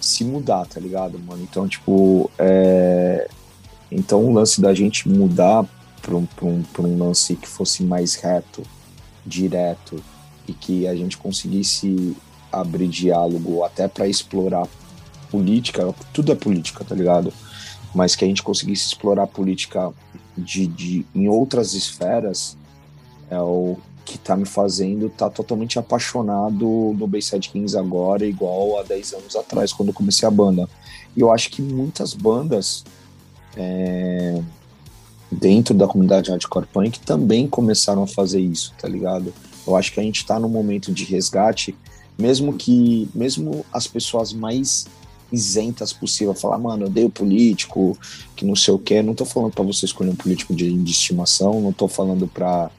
se 0.00 0.22
mudar, 0.22 0.66
tá 0.66 0.78
ligado, 0.78 1.18
mano? 1.18 1.42
Então, 1.42 1.66
tipo, 1.66 2.30
é... 2.38 3.28
então 3.90 4.24
o 4.24 4.32
lance 4.32 4.60
da 4.60 4.72
gente 4.72 5.08
mudar 5.08 5.66
para 6.00 6.14
um, 6.14 6.28
um, 6.42 6.64
um 6.78 6.98
lance 6.98 7.34
que 7.34 7.48
fosse 7.48 7.82
mais 7.82 8.14
reto, 8.14 8.62
direto 9.26 10.00
e 10.46 10.52
que 10.52 10.86
a 10.86 10.94
gente 10.94 11.16
conseguisse 11.16 12.16
abrir 12.52 12.86
diálogo 12.86 13.64
até 13.64 13.88
para 13.88 14.06
explorar 14.06 14.68
política, 15.28 15.92
tudo 16.12 16.30
é 16.30 16.36
política, 16.36 16.84
tá 16.84 16.94
ligado? 16.94 17.32
Mas 17.92 18.14
que 18.14 18.24
a 18.24 18.28
gente 18.28 18.44
conseguisse 18.44 18.86
explorar 18.86 19.26
política 19.26 19.92
de, 20.40 20.66
de, 20.66 21.06
em 21.14 21.28
outras 21.28 21.74
esferas 21.74 22.56
é 23.30 23.40
o 23.40 23.76
que 24.04 24.18
tá 24.18 24.36
me 24.36 24.44
fazendo 24.44 25.08
tá 25.08 25.30
totalmente 25.30 25.78
apaixonado 25.78 26.94
no 26.98 27.06
Bayside 27.06 27.48
Kings 27.48 27.76
agora, 27.76 28.26
igual 28.26 28.78
há 28.78 28.82
10 28.82 29.12
anos 29.14 29.36
atrás, 29.36 29.72
quando 29.72 29.90
eu 29.90 29.94
comecei 29.94 30.26
a 30.26 30.30
banda. 30.30 30.68
E 31.16 31.20
eu 31.20 31.30
acho 31.30 31.50
que 31.50 31.62
muitas 31.62 32.12
bandas 32.14 32.84
é, 33.56 34.42
dentro 35.30 35.74
da 35.74 35.86
comunidade 35.86 36.30
hardcore 36.30 36.66
punk 36.66 36.98
também 37.00 37.46
começaram 37.46 38.02
a 38.02 38.06
fazer 38.06 38.40
isso, 38.40 38.72
tá 38.80 38.88
ligado? 38.88 39.32
Eu 39.66 39.76
acho 39.76 39.92
que 39.92 40.00
a 40.00 40.02
gente 40.02 40.26
tá 40.26 40.40
num 40.40 40.48
momento 40.48 40.92
de 40.92 41.04
resgate 41.04 41.76
mesmo 42.20 42.52
que, 42.52 43.08
mesmo 43.14 43.64
as 43.72 43.86
pessoas 43.86 44.32
mais 44.32 44.86
isentas 45.32 45.92
possível, 45.92 46.34
falar, 46.34 46.58
mano, 46.58 46.84
eu 46.84 46.86
odeio 46.88 47.10
político, 47.10 47.96
que 48.36 48.44
não 48.44 48.56
sei 48.56 48.74
o 48.74 48.78
que, 48.78 49.02
não 49.02 49.14
tô 49.14 49.24
falando 49.24 49.52
para 49.52 49.64
você 49.64 49.84
escolher 49.84 50.10
um 50.10 50.16
político 50.16 50.54
de, 50.54 50.72
de 50.72 50.90
estimação, 50.90 51.60
não 51.60 51.72
tô 51.72 51.88
falando 51.88 52.26
pra 52.26 52.70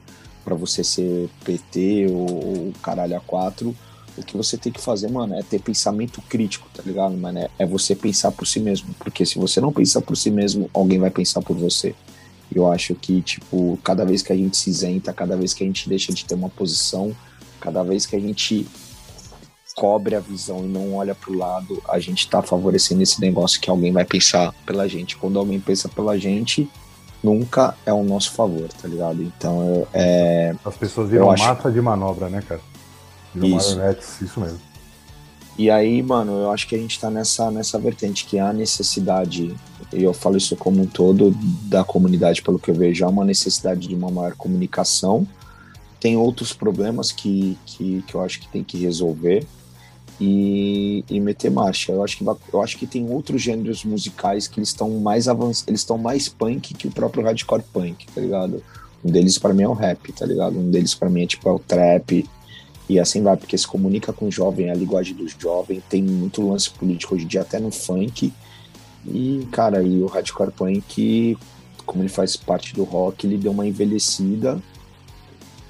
você 0.46 0.84
ser 0.84 1.28
PT 1.44 2.08
ou, 2.10 2.28
ou 2.30 2.72
caralho 2.82 3.16
a 3.16 3.20
quatro, 3.20 3.74
o 4.16 4.22
que 4.22 4.36
você 4.36 4.56
tem 4.56 4.70
que 4.70 4.80
fazer, 4.80 5.10
mano, 5.10 5.34
é 5.34 5.42
ter 5.42 5.60
pensamento 5.60 6.20
crítico, 6.22 6.68
tá 6.74 6.82
ligado, 6.84 7.16
mano? 7.16 7.38
É, 7.38 7.50
é 7.60 7.66
você 7.66 7.94
pensar 7.94 8.30
por 8.32 8.46
si 8.46 8.60
mesmo, 8.60 8.94
porque 8.98 9.24
se 9.24 9.38
você 9.38 9.60
não 9.60 9.72
pensar 9.72 10.02
por 10.02 10.16
si 10.16 10.30
mesmo, 10.30 10.70
alguém 10.74 10.98
vai 10.98 11.10
pensar 11.10 11.40
por 11.40 11.56
você. 11.56 11.94
Eu 12.54 12.70
acho 12.70 12.94
que, 12.94 13.22
tipo, 13.22 13.78
cada 13.82 14.04
vez 14.04 14.20
que 14.20 14.32
a 14.32 14.36
gente 14.36 14.56
se 14.56 14.68
isenta, 14.68 15.12
cada 15.12 15.36
vez 15.36 15.54
que 15.54 15.64
a 15.64 15.66
gente 15.66 15.88
deixa 15.88 16.12
de 16.12 16.24
ter 16.24 16.34
uma 16.34 16.50
posição, 16.50 17.16
cada 17.58 17.82
vez 17.82 18.04
que 18.04 18.14
a 18.14 18.20
gente 18.20 18.66
cobre 19.74 20.14
a 20.14 20.20
visão 20.20 20.64
e 20.64 20.68
não 20.68 20.94
olha 20.94 21.14
para 21.14 21.30
o 21.30 21.36
lado, 21.36 21.82
a 21.88 21.98
gente 21.98 22.20
está 22.20 22.42
favorecendo 22.42 23.02
esse 23.02 23.20
negócio 23.20 23.60
que 23.60 23.70
alguém 23.70 23.92
vai 23.92 24.04
pensar 24.04 24.52
pela 24.66 24.88
gente. 24.88 25.16
Quando 25.16 25.38
alguém 25.38 25.58
pensa 25.58 25.88
pela 25.88 26.18
gente, 26.18 26.68
nunca 27.22 27.74
é 27.86 27.92
o 27.92 28.02
nosso 28.02 28.32
favor, 28.32 28.68
tá 28.68 28.88
ligado? 28.88 29.22
Então, 29.22 29.86
é. 29.92 30.54
As 30.64 30.76
pessoas 30.76 31.08
viram 31.10 31.30
acho... 31.30 31.44
massa 31.44 31.70
de 31.70 31.80
manobra, 31.80 32.28
né, 32.28 32.42
cara? 32.46 32.60
Viram 33.34 33.56
isso. 33.56 33.76
marionetes, 33.76 34.20
isso 34.20 34.40
mesmo. 34.40 34.60
E 35.56 35.70
aí, 35.70 36.02
mano, 36.02 36.32
eu 36.32 36.50
acho 36.50 36.66
que 36.66 36.74
a 36.74 36.78
gente 36.78 36.98
tá 36.98 37.10
nessa, 37.10 37.50
nessa 37.50 37.78
vertente 37.78 38.24
que 38.24 38.38
há 38.38 38.52
necessidade, 38.52 39.54
e 39.92 40.02
eu 40.02 40.14
falo 40.14 40.36
isso 40.36 40.56
como 40.56 40.82
um 40.82 40.86
todo, 40.86 41.34
da 41.64 41.84
comunidade, 41.84 42.42
pelo 42.42 42.58
que 42.58 42.70
eu 42.70 42.74
vejo, 42.74 43.04
há 43.04 43.08
uma 43.08 43.24
necessidade 43.24 43.86
de 43.86 43.94
uma 43.94 44.10
maior 44.10 44.34
comunicação. 44.34 45.26
Tem 46.00 46.16
outros 46.16 46.52
problemas 46.52 47.12
que, 47.12 47.56
que, 47.66 48.02
que 48.06 48.14
eu 48.14 48.22
acho 48.22 48.40
que 48.40 48.48
tem 48.48 48.64
que 48.64 48.78
resolver 48.78 49.46
e, 50.22 51.04
e 51.10 51.20
meter 51.20 51.50
marcha. 51.50 51.90
Eu 51.90 52.04
acho 52.04 52.16
que 52.16 52.24
eu 52.24 52.62
acho 52.62 52.78
que 52.78 52.86
tem 52.86 53.10
outros 53.10 53.42
gêneros 53.42 53.84
musicais 53.84 54.46
que 54.46 54.60
eles 54.60 54.68
estão 54.68 54.88
mais 55.00 55.26
avançados, 55.26 55.64
eles 55.66 55.80
estão 55.80 55.98
mais 55.98 56.28
punk 56.28 56.74
que 56.74 56.86
o 56.86 56.92
próprio 56.92 57.24
hardcore 57.24 57.64
punk, 57.72 58.06
tá 58.06 58.20
ligado? 58.20 58.62
Um 59.04 59.10
deles 59.10 59.36
para 59.36 59.52
mim 59.52 59.64
é 59.64 59.68
o 59.68 59.72
rap, 59.72 60.12
tá 60.12 60.24
ligado? 60.24 60.56
Um 60.56 60.70
deles 60.70 60.94
para 60.94 61.10
mim 61.10 61.24
é 61.24 61.26
tipo 61.26 61.48
é 61.48 61.52
o 61.52 61.58
trap 61.58 62.24
e 62.88 63.00
assim 63.00 63.20
vai, 63.20 63.36
porque 63.36 63.58
se 63.58 63.66
comunica 63.66 64.12
com 64.12 64.28
o 64.28 64.30
jovem, 64.30 64.68
é 64.68 64.70
a 64.70 64.74
linguagem 64.74 65.16
do 65.16 65.26
jovem, 65.26 65.82
tem 65.88 66.02
muito 66.02 66.48
lance 66.48 66.70
político 66.70 67.16
hoje 67.16 67.24
em 67.24 67.28
dia 67.28 67.40
até 67.40 67.58
no 67.58 67.72
funk. 67.72 68.32
E 69.04 69.48
cara, 69.50 69.82
e 69.82 70.00
o 70.02 70.06
hardcore 70.06 70.52
punk, 70.52 71.36
como 71.84 72.02
ele 72.02 72.08
faz 72.08 72.36
parte 72.36 72.74
do 72.74 72.84
rock, 72.84 73.26
ele 73.26 73.38
deu 73.38 73.50
uma 73.50 73.66
envelhecida 73.66 74.62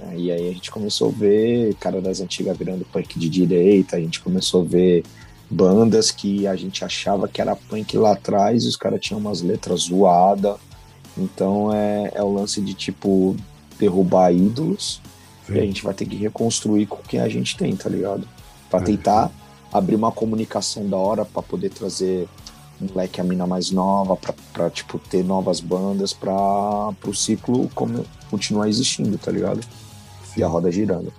né? 0.02 0.14
E 0.16 0.30
aí 0.30 0.48
a 0.48 0.52
gente 0.52 0.70
começou 0.70 1.08
a 1.08 1.12
ver 1.12 1.74
cara 1.76 2.00
das 2.00 2.20
antigas 2.20 2.56
virando 2.56 2.84
punk 2.92 3.18
de 3.18 3.28
direita, 3.28 3.96
a 3.96 4.00
gente 4.00 4.20
começou 4.20 4.62
a 4.62 4.64
ver 4.64 5.04
bandas 5.48 6.10
que 6.10 6.46
a 6.46 6.56
gente 6.56 6.84
achava 6.84 7.28
que 7.28 7.40
era 7.40 7.54
punk 7.54 7.96
lá 7.96 8.12
atrás 8.12 8.64
e 8.64 8.68
os 8.68 8.76
caras 8.76 9.00
tinham 9.00 9.20
umas 9.20 9.42
letras 9.42 9.82
zoadas. 9.82 10.56
Então 11.16 11.72
é, 11.72 12.10
é 12.14 12.22
o 12.22 12.32
lance 12.32 12.60
de 12.60 12.74
tipo 12.74 13.36
derrubar 13.78 14.32
ídolos 14.32 15.00
Sim. 15.46 15.54
e 15.54 15.58
a 15.58 15.62
gente 15.62 15.82
vai 15.82 15.92
ter 15.92 16.06
que 16.06 16.16
reconstruir 16.16 16.86
com 16.86 16.96
o 16.96 17.02
que 17.02 17.18
a 17.18 17.28
gente 17.28 17.56
tem, 17.56 17.74
tá 17.76 17.88
ligado? 17.88 18.26
Pra 18.70 18.80
é. 18.80 18.84
tentar 18.84 19.30
abrir 19.72 19.96
uma 19.96 20.12
comunicação 20.12 20.88
da 20.88 20.96
hora 20.96 21.24
para 21.24 21.42
poder 21.42 21.70
trazer 21.70 22.28
um 22.80 22.86
moleque 22.88 23.20
a 23.20 23.24
mina 23.24 23.46
mais 23.46 23.70
nova, 23.70 24.16
pra, 24.16 24.34
pra 24.52 24.70
tipo, 24.70 24.98
ter 24.98 25.24
novas 25.24 25.60
bandas 25.60 26.12
para 26.12 26.94
o 27.06 27.14
ciclo 27.14 27.70
como, 27.74 28.04
continuar 28.30 28.68
existindo, 28.68 29.16
tá 29.18 29.30
ligado? 29.30 29.60
E 30.36 30.42
a 30.42 30.48
roda 30.48 30.70
girando. 30.70 31.12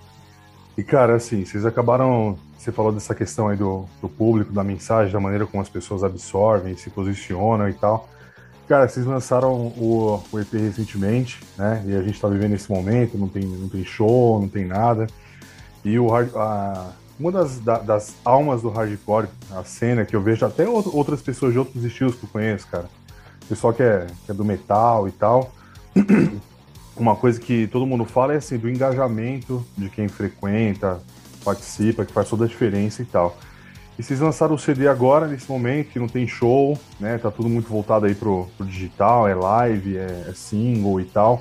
E, 0.76 0.82
cara, 0.82 1.16
assim, 1.16 1.44
vocês 1.44 1.64
acabaram. 1.64 2.36
Você 2.58 2.72
falou 2.72 2.90
dessa 2.90 3.14
questão 3.14 3.48
aí 3.48 3.56
do, 3.56 3.84
do 4.00 4.08
público, 4.08 4.52
da 4.52 4.64
mensagem, 4.64 5.12
da 5.12 5.20
maneira 5.20 5.46
como 5.46 5.62
as 5.62 5.68
pessoas 5.68 6.02
absorvem, 6.02 6.76
se 6.76 6.88
posicionam 6.88 7.68
e 7.68 7.74
tal. 7.74 8.08
Cara, 8.66 8.88
vocês 8.88 9.04
lançaram 9.04 9.52
o, 9.52 10.22
o 10.32 10.40
EP 10.40 10.52
recentemente, 10.54 11.38
né? 11.58 11.84
E 11.86 11.94
a 11.94 12.02
gente 12.02 12.18
tá 12.18 12.26
vivendo 12.26 12.54
esse 12.54 12.70
momento, 12.70 13.18
não 13.18 13.28
tem, 13.28 13.44
não 13.44 13.68
tem 13.68 13.84
show, 13.84 14.40
não 14.40 14.48
tem 14.48 14.64
nada. 14.64 15.06
E 15.84 15.98
o, 15.98 16.08
a, 16.14 16.92
uma 17.20 17.30
das, 17.30 17.60
da, 17.60 17.78
das 17.78 18.14
almas 18.24 18.62
do 18.62 18.70
hardcore, 18.70 19.28
a 19.50 19.62
cena 19.62 20.06
que 20.06 20.16
eu 20.16 20.22
vejo 20.22 20.46
até 20.46 20.66
outras 20.66 21.20
pessoas 21.20 21.52
de 21.52 21.58
outros 21.58 21.84
estilos 21.84 22.14
que 22.14 22.24
eu 22.24 22.30
conheço, 22.30 22.66
cara. 22.68 22.88
Pessoal 23.46 23.74
que 23.74 23.82
é, 23.82 24.06
que 24.24 24.30
é 24.30 24.34
do 24.34 24.44
metal 24.44 25.06
e 25.06 25.12
tal. 25.12 25.52
uma 26.96 27.16
coisa 27.16 27.40
que 27.40 27.66
todo 27.66 27.86
mundo 27.86 28.04
fala 28.04 28.34
é 28.34 28.36
assim, 28.36 28.56
do 28.56 28.68
engajamento 28.68 29.64
de 29.76 29.88
quem 29.88 30.08
frequenta, 30.08 31.00
participa, 31.44 32.04
que 32.04 32.12
faz 32.12 32.28
toda 32.28 32.44
a 32.44 32.48
diferença 32.48 33.02
e 33.02 33.04
tal. 33.04 33.36
E 33.98 34.02
vocês 34.02 34.18
lançaram 34.18 34.54
o 34.54 34.58
CD 34.58 34.88
agora, 34.88 35.28
nesse 35.28 35.48
momento, 35.48 35.90
que 35.90 35.98
não 36.00 36.08
tem 36.08 36.26
show, 36.26 36.76
né? 36.98 37.16
Tá 37.16 37.30
tudo 37.30 37.48
muito 37.48 37.68
voltado 37.68 38.06
aí 38.06 38.14
pro, 38.14 38.48
pro 38.56 38.66
digital, 38.66 39.28
é 39.28 39.34
live, 39.34 39.96
é, 39.96 40.26
é, 40.28 40.32
single 40.34 41.00
e 41.00 41.04
tal. 41.04 41.40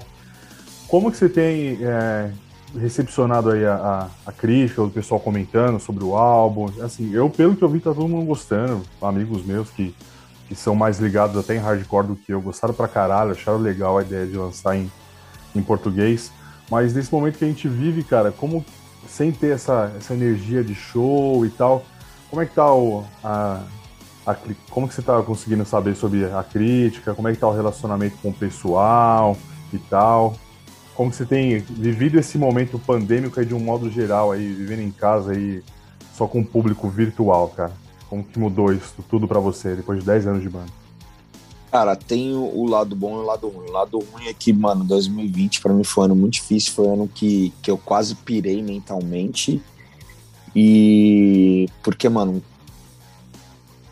Como 0.88 1.12
que 1.12 1.17
você 1.17 1.27
tem 1.27 1.79
é, 1.81 2.29
recepcionado 2.77 3.50
aí 3.50 3.65
a, 3.65 3.74
a, 3.75 4.29
a, 4.29 4.31
crítica, 4.31 4.83
o 4.83 4.89
pessoal 4.89 5.19
comentando 5.19 5.79
sobre 5.79 6.03
o 6.03 6.15
álbum? 6.15 6.67
Assim, 6.83 7.12
eu, 7.12 7.27
pelo 7.27 7.55
que 7.55 7.63
eu 7.63 7.69
vi, 7.69 7.79
tá 7.79 7.91
todo 7.91 8.07
mundo 8.07 8.27
gostando. 8.27 8.83
Amigos 9.01 9.43
meus 9.43 9.72
que, 9.72 9.95
que 10.48 10.53
são 10.53 10.75
mais 10.75 11.00
ligados 11.00 11.36
até 11.36 11.55
em 11.55 11.60
hardcore 11.60 12.05
do 12.05 12.15
que 12.15 12.31
eu, 12.31 12.39
gostaram 12.39 12.75
pra 12.75 12.88
caralho, 12.88 13.31
acharam 13.31 13.57
legal 13.57 13.98
a 13.98 14.03
ideia 14.03 14.27
de 14.27 14.38
lançar 14.38 14.77
em, 14.77 14.91
em 15.55 15.62
português. 15.62 16.31
Mas 16.69 16.93
nesse 16.93 17.12
momento 17.13 17.38
que 17.38 17.45
a 17.45 17.48
gente 17.48 17.67
vive, 17.67 18.03
cara, 18.03 18.31
como 18.31 18.65
sem 19.07 19.31
ter 19.31 19.53
essa, 19.53 19.91
essa 19.98 20.13
energia 20.13 20.63
de 20.63 20.74
show 20.74 21.45
e 21.45 21.50
tal, 21.50 21.86
como 22.29 22.41
é 22.41 22.45
que 22.45 22.55
tá 22.55 22.74
o, 22.74 23.03
a, 23.24 23.62
a, 24.25 24.36
como 24.69 24.88
que 24.88 24.93
você 24.93 25.01
tá 25.01 25.22
conseguindo 25.22 25.65
saber 25.65 25.95
sobre 25.95 26.25
a 26.25 26.43
crítica? 26.43 27.13
Como 27.13 27.27
é 27.27 27.33
que 27.33 27.38
tá 27.38 27.48
o 27.48 27.53
relacionamento 27.53 28.17
com 28.22 28.29
o 28.29 28.33
pessoal 28.33 29.38
e 29.72 29.77
tal? 29.77 30.36
Como 30.95 31.10
que 31.10 31.17
você 31.17 31.25
tem 31.25 31.60
vivido 31.60 32.19
esse 32.19 32.38
momento 32.38 32.79
pandêmico 32.79 33.39
aí 33.39 33.45
de 33.45 33.53
um 33.53 33.60
modo 33.60 33.89
geral 33.89 34.31
aí, 34.31 34.53
vivendo 34.53 34.81
em 34.81 34.91
casa 34.91 35.31
aí 35.31 35.63
só 36.13 36.27
com 36.27 36.41
o 36.41 36.45
público 36.45 36.88
virtual, 36.89 37.50
cara? 37.50 37.74
Como 38.10 38.24
que 38.24 38.38
mudou 38.38 38.72
isso 38.72 39.03
tudo 39.10 39.27
para 39.27 39.39
você 39.39 39.75
depois 39.75 40.00
de 40.00 40.05
10 40.05 40.27
anos 40.27 40.41
de 40.43 40.50
banda? 40.50 40.82
Cara, 41.73 41.95
tem 41.95 42.35
o 42.35 42.67
lado 42.67 42.95
bom 42.95 43.15
e 43.15 43.21
o 43.21 43.23
lado 43.23 43.49
ruim. 43.49 43.67
O 43.67 43.71
lado 43.71 43.97
ruim 43.97 44.27
é 44.27 44.33
que, 44.33 44.53
mano, 44.53 44.83
2020 44.83 45.59
para 45.59 45.73
mim 45.73 45.83
foi 45.83 46.03
um 46.03 46.05
ano 46.05 46.15
muito 46.15 46.33
difícil, 46.33 46.71
foi 46.71 46.85
um 46.85 46.93
ano 46.93 47.07
que, 47.07 47.51
que 47.63 47.71
eu 47.71 47.79
quase 47.79 48.13
pirei 48.13 48.61
mentalmente. 48.61 49.59
E 50.55 51.67
porque, 51.81 52.07
mano, 52.07 52.43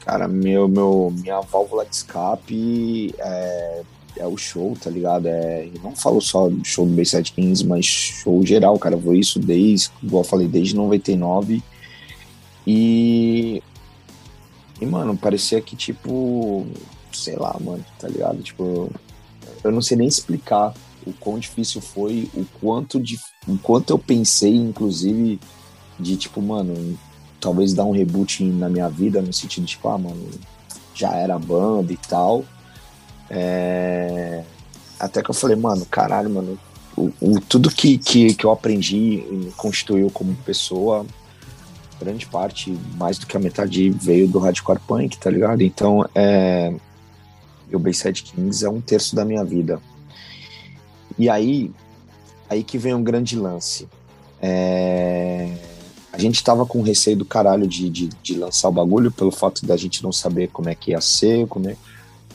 cara, 0.01 0.27
meu, 0.27 0.67
meu, 0.67 1.11
minha 1.23 1.41
válvula 1.41 1.83
de 1.83 1.95
escape 1.95 3.15
é, 3.17 3.81
é 4.17 4.27
o 4.27 4.37
show, 4.37 4.77
tá 4.79 4.91
ligado? 4.91 5.25
É, 5.25 5.65
eu 5.65 5.81
não 5.81 5.95
falo 5.95 6.21
só 6.21 6.49
do 6.49 6.63
show 6.63 6.85
do 6.85 6.95
B7 6.95 7.33
Kings, 7.33 7.65
mas 7.65 7.83
show 7.83 8.45
geral, 8.45 8.77
cara. 8.77 8.93
Eu 8.93 8.99
vou 8.99 9.15
isso 9.15 9.39
desde, 9.39 9.89
igual 10.03 10.21
eu 10.21 10.29
falei, 10.29 10.47
desde 10.47 10.75
99. 10.75 11.63
E. 12.67 13.63
E, 14.79 14.85
mano, 14.85 15.17
parecia 15.17 15.59
que, 15.59 15.75
tipo. 15.75 16.67
Sei 17.11 17.35
lá, 17.35 17.55
mano, 17.59 17.85
tá 17.99 18.07
ligado? 18.07 18.41
Tipo. 18.41 18.89
Eu 19.63 19.71
não 19.71 19.81
sei 19.81 19.97
nem 19.97 20.07
explicar 20.07 20.73
o 21.05 21.13
quão 21.13 21.37
difícil 21.37 21.81
foi, 21.81 22.29
o 22.33 22.45
quanto, 22.59 22.99
de, 22.99 23.19
o 23.47 23.57
quanto 23.57 23.91
eu 23.91 23.99
pensei, 23.99 24.55
inclusive, 24.55 25.39
de, 25.99 26.15
tipo, 26.15 26.41
mano, 26.41 26.97
talvez 27.39 27.73
dar 27.73 27.85
um 27.85 27.91
reboot 27.91 28.43
na 28.43 28.69
minha 28.69 28.89
vida, 28.89 29.21
no 29.21 29.33
sentido 29.33 29.65
de, 29.65 29.71
tipo, 29.71 29.87
ah, 29.89 29.97
mano, 29.97 30.29
já 30.93 31.13
era 31.13 31.37
banda 31.37 31.91
e 31.91 31.97
tal. 31.97 32.45
É... 33.29 34.43
Até 34.99 35.23
que 35.23 35.29
eu 35.29 35.35
falei, 35.35 35.55
mano, 35.55 35.85
caralho, 35.85 36.29
mano, 36.29 36.59
o, 36.95 37.11
o, 37.19 37.41
tudo 37.41 37.71
que, 37.71 37.97
que, 37.97 38.33
que 38.35 38.45
eu 38.45 38.51
aprendi 38.51 39.25
me 39.29 39.51
constituiu 39.51 40.09
como 40.11 40.35
pessoa 40.35 41.05
grande 41.99 42.25
parte, 42.25 42.75
mais 42.97 43.19
do 43.19 43.27
que 43.27 43.37
a 43.37 43.39
metade, 43.39 43.91
veio 43.91 44.27
do 44.27 44.39
hardcore 44.39 44.79
punk, 44.87 45.17
tá 45.19 45.29
ligado? 45.29 45.61
Então, 45.61 46.03
é, 46.15 46.73
o 47.75 47.79
Bayside 47.79 48.23
Kings 48.23 48.65
é 48.65 48.69
um 48.69 48.81
terço 48.81 49.15
da 49.15 49.25
minha 49.25 49.43
vida. 49.43 49.81
E 51.17 51.29
aí, 51.29 51.71
aí 52.49 52.63
que 52.63 52.77
vem 52.77 52.93
um 52.93 53.03
grande 53.03 53.35
lance. 53.35 53.87
É, 54.41 55.53
a 56.11 56.17
gente 56.17 56.43
tava 56.43 56.65
com 56.65 56.81
receio 56.81 57.15
do 57.15 57.25
caralho 57.25 57.67
de, 57.67 57.89
de, 57.89 58.07
de, 58.07 58.35
lançar 58.35 58.69
o 58.69 58.71
bagulho, 58.71 59.11
pelo 59.11 59.31
fato 59.31 59.65
da 59.65 59.77
gente 59.77 60.03
não 60.03 60.11
saber 60.11 60.49
como 60.49 60.67
é 60.67 60.75
que 60.75 60.91
ia 60.91 61.01
ser, 61.01 61.47
como 61.47 61.69
é... 61.69 61.75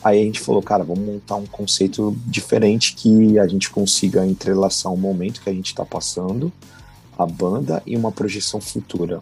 Aí 0.02 0.21
a 0.21 0.25
gente 0.25 0.40
falou, 0.40 0.62
cara, 0.62 0.85
vamos 0.85 1.05
montar 1.05 1.37
um 1.37 1.47
conceito 1.47 2.16
diferente 2.26 2.95
que 2.95 3.38
a 3.38 3.47
gente 3.47 3.69
consiga 3.71 4.25
entrelaçar 4.25 4.93
um 4.93 4.97
momento 4.97 5.40
que 5.40 5.50
a 5.50 5.52
gente 5.52 5.75
tá 5.75 5.85
passando, 5.85 6.52
a 7.19 7.26
banda 7.26 7.83
e 7.85 7.97
uma 7.97 8.12
projeção 8.12 8.61
futura. 8.61 9.21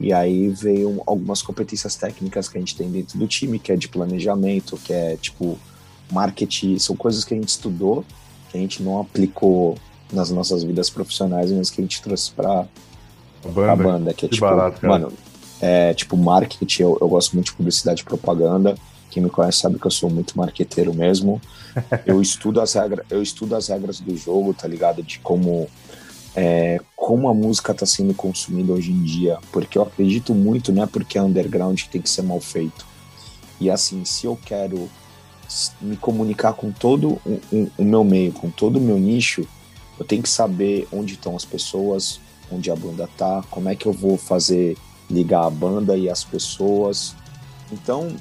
E 0.00 0.14
aí 0.14 0.48
veio 0.48 1.02
algumas 1.06 1.42
competências 1.42 1.94
técnicas 1.94 2.48
que 2.48 2.56
a 2.56 2.60
gente 2.60 2.74
tem 2.74 2.90
dentro 2.90 3.18
do 3.18 3.28
time, 3.28 3.58
que 3.58 3.70
é 3.70 3.76
de 3.76 3.86
planejamento, 3.86 4.78
que 4.78 4.94
é 4.94 5.16
tipo 5.16 5.58
marketing, 6.10 6.78
são 6.78 6.96
coisas 6.96 7.22
que 7.22 7.34
a 7.34 7.36
gente 7.36 7.50
estudou, 7.50 8.04
que 8.50 8.56
a 8.56 8.60
gente 8.60 8.82
não 8.82 8.98
aplicou 8.98 9.76
nas 10.10 10.30
nossas 10.30 10.64
vidas 10.64 10.88
profissionais, 10.88 11.52
mas 11.52 11.70
que 11.70 11.80
a 11.80 11.84
gente 11.84 12.00
trouxe 12.02 12.32
para 12.32 12.66
a 13.44 13.76
banda, 13.76 14.14
que 14.14 14.24
é 14.24 14.28
que 14.28 14.34
tipo, 14.34 14.46
barato, 14.46 14.84
mano, 14.86 15.12
é 15.60 15.92
tipo 15.92 16.16
marketing, 16.16 16.82
eu, 16.82 16.98
eu 17.00 17.08
gosto 17.08 17.34
muito 17.34 17.46
de 17.46 17.52
publicidade 17.52 18.00
e 18.00 18.04
propaganda. 18.04 18.74
Quem 19.10 19.22
me 19.22 19.28
conhece 19.28 19.58
sabe 19.58 19.78
que 19.78 19.86
eu 19.86 19.90
sou 19.90 20.08
muito 20.08 20.36
marqueteiro 20.38 20.94
mesmo. 20.94 21.40
eu 22.06 22.22
estudo 22.22 22.60
as 22.60 22.72
regras, 22.72 23.04
eu 23.10 23.22
estudo 23.22 23.54
as 23.54 23.68
regras 23.68 24.00
do 24.00 24.16
jogo, 24.16 24.54
tá 24.54 24.66
ligado? 24.66 25.02
De 25.02 25.18
como 25.18 25.68
é, 26.34 26.80
como 26.94 27.28
a 27.28 27.34
música 27.34 27.72
está 27.72 27.84
sendo 27.84 28.14
consumida 28.14 28.72
hoje 28.72 28.92
em 28.92 29.02
dia, 29.02 29.38
porque 29.50 29.76
eu 29.76 29.82
acredito 29.82 30.34
muito, 30.34 30.72
não 30.72 30.84
é 30.84 30.86
porque 30.86 31.18
é 31.18 31.22
underground 31.22 31.80
que 31.80 31.88
tem 31.88 32.00
que 32.00 32.10
ser 32.10 32.22
mal 32.22 32.40
feito. 32.40 32.86
E 33.60 33.70
assim, 33.70 34.04
se 34.04 34.26
eu 34.26 34.38
quero 34.44 34.88
me 35.80 35.96
comunicar 35.96 36.52
com 36.52 36.70
todo 36.70 37.20
o, 37.26 37.40
o, 37.52 37.70
o 37.78 37.84
meu 37.84 38.04
meio, 38.04 38.32
com 38.32 38.48
todo 38.50 38.76
o 38.76 38.80
meu 38.80 38.98
nicho, 38.98 39.46
eu 39.98 40.04
tenho 40.04 40.22
que 40.22 40.28
saber 40.28 40.86
onde 40.92 41.14
estão 41.14 41.34
as 41.34 41.44
pessoas, 41.44 42.20
onde 42.50 42.70
a 42.70 42.76
banda 42.76 43.08
tá, 43.16 43.44
como 43.50 43.68
é 43.68 43.74
que 43.74 43.86
eu 43.86 43.92
vou 43.92 44.16
fazer 44.16 44.76
ligar 45.10 45.44
a 45.44 45.50
banda 45.50 45.96
e 45.96 46.08
as 46.08 46.22
pessoas. 46.22 47.14
Então, 47.72 48.16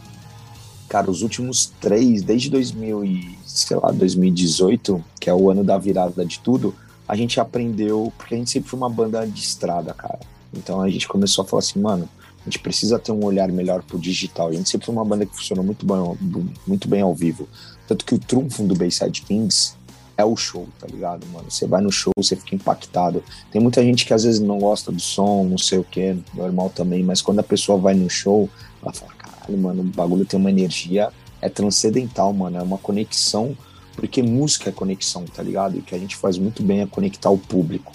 cara, 0.87 1.09
os 1.09 1.21
últimos 1.21 1.71
três, 1.79 2.23
desde 2.23 2.49
2000 2.49 3.05
e, 3.05 3.37
sei 3.45 3.77
lá, 3.77 3.91
2018, 3.91 5.03
que 5.19 5.29
é 5.29 5.33
o 5.33 5.49
ano 5.49 5.63
da 5.63 5.77
virada 5.77 6.25
de 6.25 6.39
tudo, 6.39 6.75
a 7.09 7.15
gente 7.15 7.39
aprendeu, 7.39 8.13
porque 8.15 8.35
a 8.35 8.37
gente 8.37 8.51
sempre 8.51 8.69
foi 8.69 8.77
uma 8.77 8.89
banda 8.89 9.25
de 9.25 9.39
estrada, 9.39 9.95
cara. 9.95 10.19
Então 10.53 10.79
a 10.79 10.87
gente 10.87 11.07
começou 11.07 11.43
a 11.43 11.47
falar 11.47 11.61
assim, 11.61 11.79
mano, 11.79 12.07
a 12.39 12.43
gente 12.43 12.59
precisa 12.59 12.99
ter 12.99 13.11
um 13.11 13.25
olhar 13.25 13.49
melhor 13.49 13.81
pro 13.81 13.97
digital. 13.97 14.49
A 14.49 14.53
gente 14.53 14.69
sempre 14.69 14.85
foi 14.85 14.93
uma 14.93 15.03
banda 15.03 15.25
que 15.25 15.35
funcionou 15.35 15.65
muito 15.65 15.87
bem, 15.87 16.51
muito 16.67 16.87
bem 16.87 17.01
ao 17.01 17.15
vivo. 17.15 17.49
Tanto 17.87 18.05
que 18.05 18.13
o 18.13 18.19
trunfo 18.19 18.61
do 18.61 18.75
Bayside 18.75 19.23
Kings 19.23 19.73
é 20.15 20.23
o 20.23 20.35
show, 20.35 20.67
tá 20.79 20.85
ligado, 20.85 21.25
mano? 21.33 21.49
Você 21.49 21.65
vai 21.65 21.81
no 21.81 21.91
show, 21.91 22.13
você 22.15 22.35
fica 22.35 22.53
impactado. 22.53 23.23
Tem 23.51 23.59
muita 23.59 23.83
gente 23.83 24.05
que 24.05 24.13
às 24.13 24.23
vezes 24.23 24.39
não 24.39 24.59
gosta 24.59 24.91
do 24.91 25.01
som, 25.01 25.43
não 25.45 25.57
sei 25.57 25.79
o 25.79 25.83
que, 25.83 26.15
normal 26.35 26.69
também, 26.69 27.03
mas 27.03 27.23
quando 27.23 27.39
a 27.39 27.43
pessoa 27.43 27.79
vai 27.79 27.95
no 27.95 28.07
show, 28.07 28.47
ela 28.83 28.93
fala, 28.93 29.13
caralho, 29.13 29.57
mano, 29.57 29.81
o 29.81 29.85
bagulho 29.85 30.27
tem 30.27 30.39
uma 30.39 30.51
energia, 30.51 31.09
é 31.41 31.49
transcendental, 31.49 32.31
mano, 32.33 32.57
é 32.57 32.61
uma 32.61 32.77
conexão 32.77 33.57
porque 33.99 34.23
música 34.23 34.69
é 34.69 34.71
conexão, 34.71 35.25
tá 35.25 35.43
ligado? 35.43 35.75
E 35.75 35.79
o 35.79 35.81
que 35.81 35.93
a 35.93 35.97
gente 35.99 36.15
faz 36.15 36.37
muito 36.37 36.63
bem 36.63 36.79
é 36.79 36.85
conectar 36.85 37.29
o 37.29 37.37
público. 37.37 37.91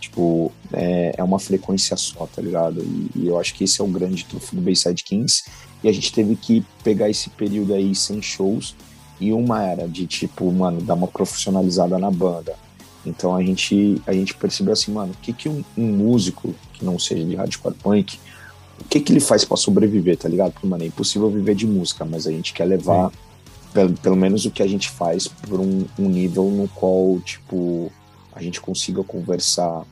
Tipo, 0.00 0.50
é, 0.72 1.14
é 1.16 1.22
uma 1.22 1.38
frequência 1.38 1.96
só, 1.96 2.26
tá 2.26 2.40
ligado? 2.40 2.82
E, 2.82 3.10
e, 3.14 3.26
eu 3.28 3.38
acho 3.38 3.54
que 3.54 3.64
esse 3.64 3.80
é 3.80 3.84
o 3.84 3.86
grande 3.86 4.24
trunfo 4.24 4.56
do 4.56 4.62
Bayside 4.62 5.04
Kings. 5.04 5.44
E 5.84 5.88
a 5.88 5.92
gente 5.92 6.10
teve 6.12 6.34
que 6.36 6.64
pegar 6.82 7.10
esse 7.10 7.28
período 7.30 7.74
aí 7.74 7.94
sem 7.94 8.20
shows. 8.22 8.74
E 9.20 9.32
uma 9.32 9.62
era 9.62 9.86
de, 9.86 10.06
tipo, 10.06 10.50
mano, 10.50 10.80
dar 10.80 10.94
uma 10.94 11.06
profissionalizada 11.06 11.98
na 11.98 12.10
banda. 12.10 12.56
Então 13.04 13.36
a 13.36 13.42
gente, 13.42 14.00
a 14.06 14.12
gente 14.12 14.34
percebeu 14.34 14.72
assim, 14.72 14.90
mano, 14.92 15.12
o 15.12 15.22
que, 15.22 15.32
que 15.32 15.48
um, 15.48 15.62
um 15.76 15.86
músico 15.86 16.54
que 16.72 16.84
não 16.84 16.98
seja 16.98 17.24
de 17.24 17.34
hardcore 17.34 17.74
punk, 17.74 18.18
o 18.80 18.84
que, 18.84 19.00
que 19.00 19.12
ele 19.12 19.20
faz 19.20 19.44
para 19.44 19.56
sobreviver, 19.56 20.16
tá 20.16 20.28
ligado? 20.28 20.52
Porque, 20.52 20.66
mano, 20.66 20.82
é 20.82 20.86
impossível 20.86 21.30
viver 21.30 21.54
de 21.54 21.66
música, 21.66 22.04
mas 22.04 22.26
a 22.26 22.30
gente 22.30 22.52
quer 22.52 22.64
levar. 22.64 23.10
Sim 23.10 23.31
pelo, 23.72 23.94
pelo 23.94 24.16
menos 24.16 24.44
o 24.44 24.50
que 24.50 24.62
a 24.62 24.66
gente 24.66 24.88
faz 24.90 25.26
por 25.26 25.60
um, 25.60 25.84
um 25.98 26.08
nível 26.08 26.44
no 26.50 26.68
qual, 26.68 27.20
tipo, 27.20 27.90
a 28.34 28.42
gente 28.42 28.60
consiga 28.60 29.02
conversar. 29.02 29.84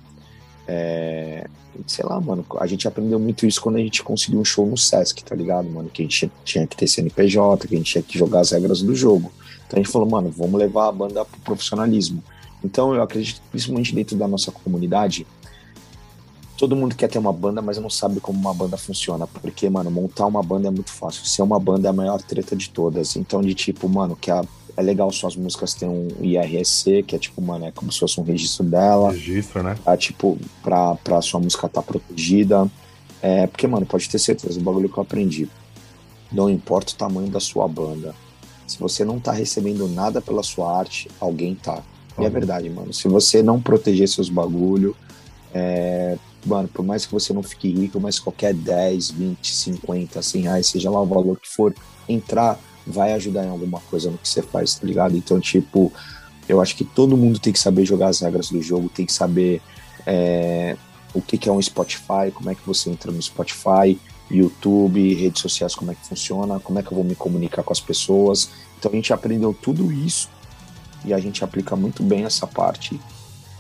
É, 0.66 1.46
sei 1.86 2.04
lá, 2.04 2.20
mano, 2.20 2.44
a 2.58 2.66
gente 2.66 2.86
aprendeu 2.86 3.18
muito 3.18 3.46
isso 3.46 3.60
quando 3.60 3.76
a 3.76 3.80
gente 3.80 4.02
conseguiu 4.02 4.40
um 4.40 4.44
show 4.44 4.66
no 4.66 4.76
Sesc, 4.76 5.24
tá 5.24 5.34
ligado, 5.34 5.68
mano? 5.68 5.88
Que 5.88 6.02
a 6.02 6.04
gente 6.04 6.30
tinha 6.44 6.66
que 6.66 6.76
ter 6.76 6.86
CNPJ, 6.86 7.66
que 7.66 7.74
a 7.74 7.78
gente 7.78 7.92
tinha 7.92 8.02
que 8.02 8.18
jogar 8.18 8.40
as 8.40 8.50
regras 8.50 8.82
do 8.82 8.94
jogo. 8.94 9.32
Então 9.66 9.78
a 9.78 9.82
gente 9.82 9.92
falou, 9.92 10.08
mano, 10.08 10.30
vamos 10.30 10.58
levar 10.58 10.88
a 10.88 10.92
banda 10.92 11.24
pro 11.24 11.40
profissionalismo. 11.40 12.22
Então 12.62 12.94
eu 12.94 13.02
acredito, 13.02 13.40
principalmente 13.50 13.94
dentro 13.94 14.16
da 14.16 14.28
nossa 14.28 14.52
comunidade, 14.52 15.26
todo 16.61 16.77
mundo 16.77 16.94
quer 16.94 17.09
ter 17.09 17.18
uma 17.18 17.33
banda, 17.33 17.62
mas 17.62 17.79
não 17.79 17.88
sabe 17.88 18.20
como 18.20 18.38
uma 18.38 18.53
banda 18.53 18.77
funciona. 18.77 19.27
Porque, 19.27 19.70
mano, 19.70 19.90
montar 19.90 20.27
uma 20.27 20.42
banda 20.42 20.68
é 20.68 20.70
muito 20.70 20.90
fácil. 20.90 21.25
Ser 21.25 21.40
uma 21.40 21.59
banda 21.59 21.88
é 21.88 21.90
a 21.90 21.92
maior 21.92 22.20
treta 22.20 22.55
de 22.55 22.68
todas. 22.68 23.16
Então, 23.16 23.40
de 23.40 23.55
tipo, 23.55 23.88
mano, 23.88 24.14
que 24.14 24.31
a, 24.31 24.44
é 24.77 24.83
legal 24.83 25.11
suas 25.11 25.35
músicas 25.35 25.73
ter 25.73 25.87
um 25.87 26.09
IRC, 26.20 27.03
que 27.05 27.16
é 27.16 27.18
tipo, 27.18 27.40
mano, 27.40 27.64
é 27.64 27.70
como 27.70 27.90
se 27.90 27.99
fosse 27.99 28.20
um 28.20 28.25
registro 28.25 28.66
dela. 28.66 29.11
Registro, 29.11 29.62
né? 29.62 29.75
Pra, 29.83 29.96
tipo, 29.96 30.37
pra, 30.62 30.96
pra 30.96 31.23
sua 31.23 31.40
música 31.40 31.66
estar 31.66 31.81
tá 31.81 31.87
protegida. 31.87 32.70
É, 33.23 33.46
porque, 33.46 33.66
mano, 33.66 33.87
pode 33.87 34.07
ter 34.11 34.18
certeza, 34.18 34.61
o 34.61 34.62
bagulho 34.62 34.90
que 34.90 34.99
eu 34.99 35.03
aprendi. 35.03 35.49
Não 36.31 36.51
importa 36.51 36.92
o 36.92 36.96
tamanho 36.96 37.31
da 37.31 37.40
sua 37.40 37.66
banda. 37.66 38.14
Se 38.66 38.79
você 38.79 39.03
não 39.03 39.18
tá 39.18 39.33
recebendo 39.33 39.88
nada 39.88 40.20
pela 40.20 40.42
sua 40.42 40.79
arte, 40.79 41.11
alguém 41.18 41.55
tá. 41.55 41.83
E 42.18 42.25
é 42.27 42.29
verdade, 42.29 42.68
mano. 42.68 42.92
Se 42.92 43.09
você 43.09 43.42
não 43.42 43.59
proteger 43.59 44.07
seus 44.07 44.29
bagulho, 44.29 44.94
é, 45.55 46.18
mano, 46.44 46.68
por 46.68 46.85
mais 46.85 47.07
que 47.07 47.12
você 47.12 47.33
não 47.33 47.42
fique 47.42 47.68
rico, 47.68 48.00
mas 48.00 48.18
qualquer 48.18 48.55
10, 48.55 49.11
20, 49.11 49.55
50, 49.55 50.22
100 50.22 50.42
reais, 50.42 50.66
seja 50.66 50.90
lá 50.90 51.00
o 51.00 51.07
valor 51.07 51.38
que 51.38 51.48
for, 51.48 51.74
entrar 52.09 52.59
vai 52.87 53.12
ajudar 53.12 53.44
em 53.44 53.50
alguma 53.50 53.81
coisa 53.81 54.11
no 54.11 54.18
que 54.18 54.29
você 54.29 54.42
faz, 54.42 54.74
tá 54.74 54.87
ligado? 54.87 55.16
Então, 55.16 55.38
tipo, 55.38 55.92
eu 56.48 56.61
acho 56.61 56.74
que 56.74 56.85
todo 56.85 57.16
mundo 57.16 57.38
tem 57.38 57.53
que 57.53 57.59
saber 57.59 57.85
jogar 57.85 58.09
as 58.09 58.20
regras 58.20 58.50
do 58.50 58.61
jogo, 58.61 58.88
tem 58.88 59.07
que 59.07 59.12
saber 59.12 59.61
é, 60.07 60.76
o 61.14 61.20
que, 61.20 61.38
que 61.38 61.48
é 61.48 61.53
um 61.53 61.61
Spotify, 61.61 62.31
como 62.35 62.50
é 62.50 62.55
que 62.55 62.66
você 62.66 62.90
entra 62.90 63.12
no 63.12 63.22
Spotify, 63.22 63.98
YouTube, 64.31 65.14
redes 65.14 65.42
sociais, 65.42 65.74
como 65.74 65.90
é 65.90 65.94
que 65.94 66.07
funciona, 66.07 66.61
como 66.61 66.79
é 66.79 66.83
que 66.83 66.90
eu 66.92 66.96
vou 66.96 67.05
me 67.05 67.14
comunicar 67.14 67.62
com 67.62 67.72
as 67.72 67.81
pessoas. 67.81 68.50
Então 68.79 68.90
a 68.90 68.94
gente 68.94 69.12
aprendeu 69.12 69.55
tudo 69.55 69.92
isso 69.92 70.29
e 71.05 71.12
a 71.12 71.18
gente 71.18 71.42
aplica 71.44 71.76
muito 71.76 72.03
bem 72.03 72.24
essa 72.24 72.46
parte 72.46 72.98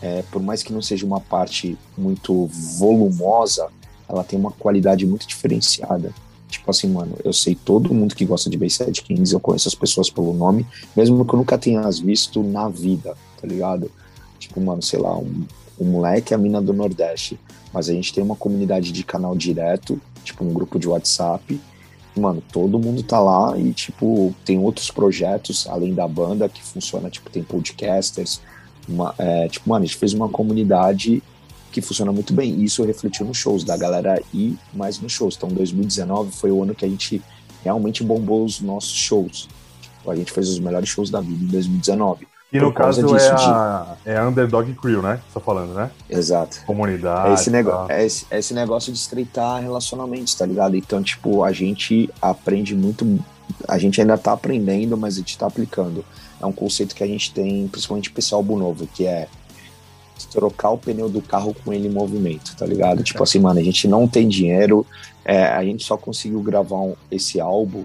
é, 0.02 0.22
por 0.30 0.42
mais 0.42 0.62
que 0.62 0.72
não 0.72 0.80
seja 0.80 1.04
uma 1.04 1.20
parte 1.20 1.76
muito 1.96 2.46
volumosa, 2.78 3.68
ela 4.08 4.24
tem 4.24 4.38
uma 4.38 4.50
qualidade 4.50 5.06
muito 5.06 5.26
diferenciada. 5.26 6.12
Tipo 6.48 6.70
assim, 6.70 6.88
mano, 6.88 7.16
eu 7.24 7.32
sei 7.32 7.54
todo 7.54 7.94
mundo 7.94 8.14
que 8.14 8.24
gosta 8.24 8.50
de 8.50 8.58
Bayside 8.58 9.02
Kings, 9.02 9.32
eu 9.32 9.38
conheço 9.38 9.68
as 9.68 9.74
pessoas 9.74 10.10
pelo 10.10 10.34
nome, 10.34 10.66
mesmo 10.96 11.24
que 11.24 11.32
eu 11.32 11.38
nunca 11.38 11.56
tenha 11.56 11.80
as 11.82 12.00
visto 12.00 12.42
na 12.42 12.68
vida, 12.68 13.16
tá 13.40 13.46
ligado? 13.46 13.90
Tipo, 14.38 14.60
mano, 14.60 14.82
sei 14.82 14.98
lá, 14.98 15.16
um, 15.16 15.44
um 15.78 15.84
moleque 15.84 16.32
é 16.32 16.36
a 16.36 16.38
mina 16.38 16.60
do 16.60 16.72
Nordeste, 16.72 17.38
mas 17.72 17.88
a 17.88 17.92
gente 17.92 18.12
tem 18.12 18.24
uma 18.24 18.34
comunidade 18.34 18.90
de 18.90 19.04
canal 19.04 19.36
direto, 19.36 20.00
tipo 20.24 20.44
um 20.44 20.52
grupo 20.52 20.78
de 20.78 20.88
WhatsApp, 20.88 21.60
mano, 22.16 22.42
todo 22.52 22.78
mundo 22.78 23.02
tá 23.02 23.20
lá 23.20 23.56
e, 23.56 23.72
tipo, 23.72 24.34
tem 24.44 24.58
outros 24.58 24.90
projetos 24.90 25.66
além 25.68 25.94
da 25.94 26.08
banda 26.08 26.48
que 26.48 26.62
funciona, 26.62 27.08
tipo, 27.08 27.30
tem 27.30 27.42
podcasters, 27.42 28.40
uma, 28.92 29.14
é, 29.18 29.48
tipo, 29.48 29.68
mano, 29.68 29.84
a 29.84 29.86
gente 29.86 29.98
fez 29.98 30.12
uma 30.12 30.28
comunidade 30.28 31.22
que 31.70 31.80
funciona 31.80 32.12
muito 32.12 32.32
bem. 32.32 32.54
E 32.54 32.64
isso 32.64 32.84
refletiu 32.84 33.24
nos 33.24 33.36
shows, 33.36 33.64
da 33.64 33.76
galera 33.76 34.20
ir 34.34 34.58
mais 34.72 35.00
nos 35.00 35.12
shows. 35.12 35.36
Então, 35.36 35.48
2019 35.48 36.32
foi 36.32 36.50
o 36.50 36.62
ano 36.62 36.74
que 36.74 36.84
a 36.84 36.88
gente 36.88 37.22
realmente 37.62 38.02
bombou 38.02 38.44
os 38.44 38.60
nossos 38.60 38.92
shows. 38.92 39.48
Tipo, 39.80 40.10
a 40.10 40.16
gente 40.16 40.32
fez 40.32 40.48
os 40.48 40.58
melhores 40.58 40.88
shows 40.88 41.10
da 41.10 41.20
vida 41.20 41.44
em 41.44 41.48
2019. 41.48 42.26
E 42.52 42.58
no 42.58 42.72
caso 42.72 43.00
é 43.16 43.30
a, 43.30 43.96
de... 44.04 44.10
é 44.10 44.16
a 44.16 44.28
Underdog 44.28 44.74
Crew, 44.74 45.00
né? 45.00 45.20
Você 45.28 45.34
tá 45.34 45.40
falando, 45.40 45.72
né? 45.72 45.88
Exato. 46.08 46.62
Comunidade. 46.66 47.30
É 47.30 47.34
esse, 47.34 47.48
nego... 47.48 47.70
tá. 47.70 47.86
é, 47.88 48.04
esse, 48.04 48.26
é 48.28 48.38
esse 48.40 48.52
negócio 48.52 48.92
de 48.92 48.98
estreitar 48.98 49.62
relacionamentos, 49.62 50.34
tá 50.34 50.46
ligado? 50.46 50.76
Então, 50.76 51.00
tipo, 51.00 51.44
a 51.44 51.52
gente 51.52 52.10
aprende 52.20 52.74
muito. 52.74 53.06
A 53.68 53.78
gente 53.78 54.00
ainda 54.00 54.18
tá 54.18 54.32
aprendendo, 54.32 54.96
mas 54.96 55.14
a 55.14 55.18
gente 55.18 55.38
tá 55.38 55.46
aplicando. 55.46 56.04
É 56.40 56.46
um 56.46 56.52
conceito 56.52 56.94
que 56.94 57.04
a 57.04 57.06
gente 57.06 57.32
tem, 57.32 57.68
principalmente 57.68 58.10
para 58.10 58.20
esse 58.20 58.32
álbum 58.34 58.58
novo, 58.58 58.86
que 58.86 59.06
é 59.06 59.28
trocar 60.30 60.70
o 60.70 60.78
pneu 60.78 61.08
do 61.08 61.22
carro 61.22 61.54
com 61.64 61.72
ele 61.72 61.88
em 61.88 61.90
movimento, 61.90 62.54
tá 62.56 62.66
ligado? 62.66 63.02
Tipo 63.02 63.22
assim, 63.22 63.38
mano, 63.38 63.58
a 63.58 63.62
gente 63.62 63.88
não 63.88 64.06
tem 64.06 64.28
dinheiro, 64.28 64.86
é, 65.24 65.44
a 65.44 65.64
gente 65.64 65.82
só 65.82 65.96
conseguiu 65.96 66.40
gravar 66.42 66.76
um, 66.76 66.94
esse 67.10 67.40
álbum 67.40 67.84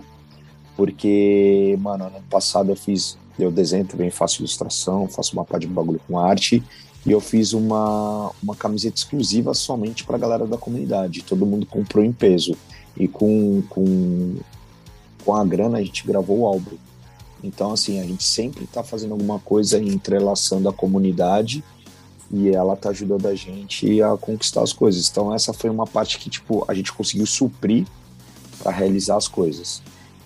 porque, 0.76 1.78
mano, 1.80 2.06
ano 2.06 2.22
passado 2.30 2.72
eu 2.72 2.76
fiz, 2.76 3.18
eu 3.40 3.52
desenho 3.52 3.86
também, 3.86 4.10
faço 4.10 4.42
ilustração, 4.42 5.08
faço 5.08 5.34
uma 5.34 5.46
parte 5.46 5.66
de 5.66 5.74
bagulho 5.74 6.02
com 6.06 6.20
arte, 6.20 6.62
e 7.06 7.12
eu 7.12 7.22
fiz 7.22 7.54
uma, 7.54 8.32
uma 8.44 8.56
camiseta 8.56 8.98
exclusiva 8.98 9.54
somente 9.54 10.04
pra 10.04 10.18
galera 10.18 10.46
da 10.46 10.58
comunidade. 10.58 11.24
Todo 11.24 11.46
mundo 11.46 11.66
comprou 11.66 12.04
em 12.04 12.12
peso. 12.12 12.58
E 12.98 13.08
com, 13.08 13.62
com, 13.70 14.36
com 15.24 15.36
a 15.36 15.46
grana 15.46 15.78
a 15.78 15.84
gente 15.84 16.06
gravou 16.06 16.40
o 16.40 16.46
álbum. 16.48 16.76
Então, 17.46 17.72
assim, 17.72 18.00
a 18.00 18.04
gente 18.04 18.24
sempre 18.24 18.66
tá 18.68 18.84
fazendo 18.84 19.12
alguma 19.12 19.40
coisa 19.40 19.78
entrelaçando 19.78 20.68
a 20.68 20.74
comunidade 20.74 21.64
e 22.32 22.50
ela 22.50 22.76
tá 22.76 22.90
ajudando 22.90 23.28
a 23.28 23.36
gente 23.36 24.02
a 24.02 24.18
conquistar 24.18 24.62
as 24.62 24.74
coisas. 24.74 25.10
Então 25.10 25.34
essa 25.34 25.54
foi 25.54 25.70
uma 25.70 25.86
parte 25.86 26.18
que 26.18 26.30
tipo 26.30 26.66
a 26.68 26.74
gente 26.74 26.92
conseguiu 26.92 27.26
suprir 27.26 27.86
para 28.60 28.72
realizar 28.72 29.18
as 29.18 29.28
coisas. 29.28 29.82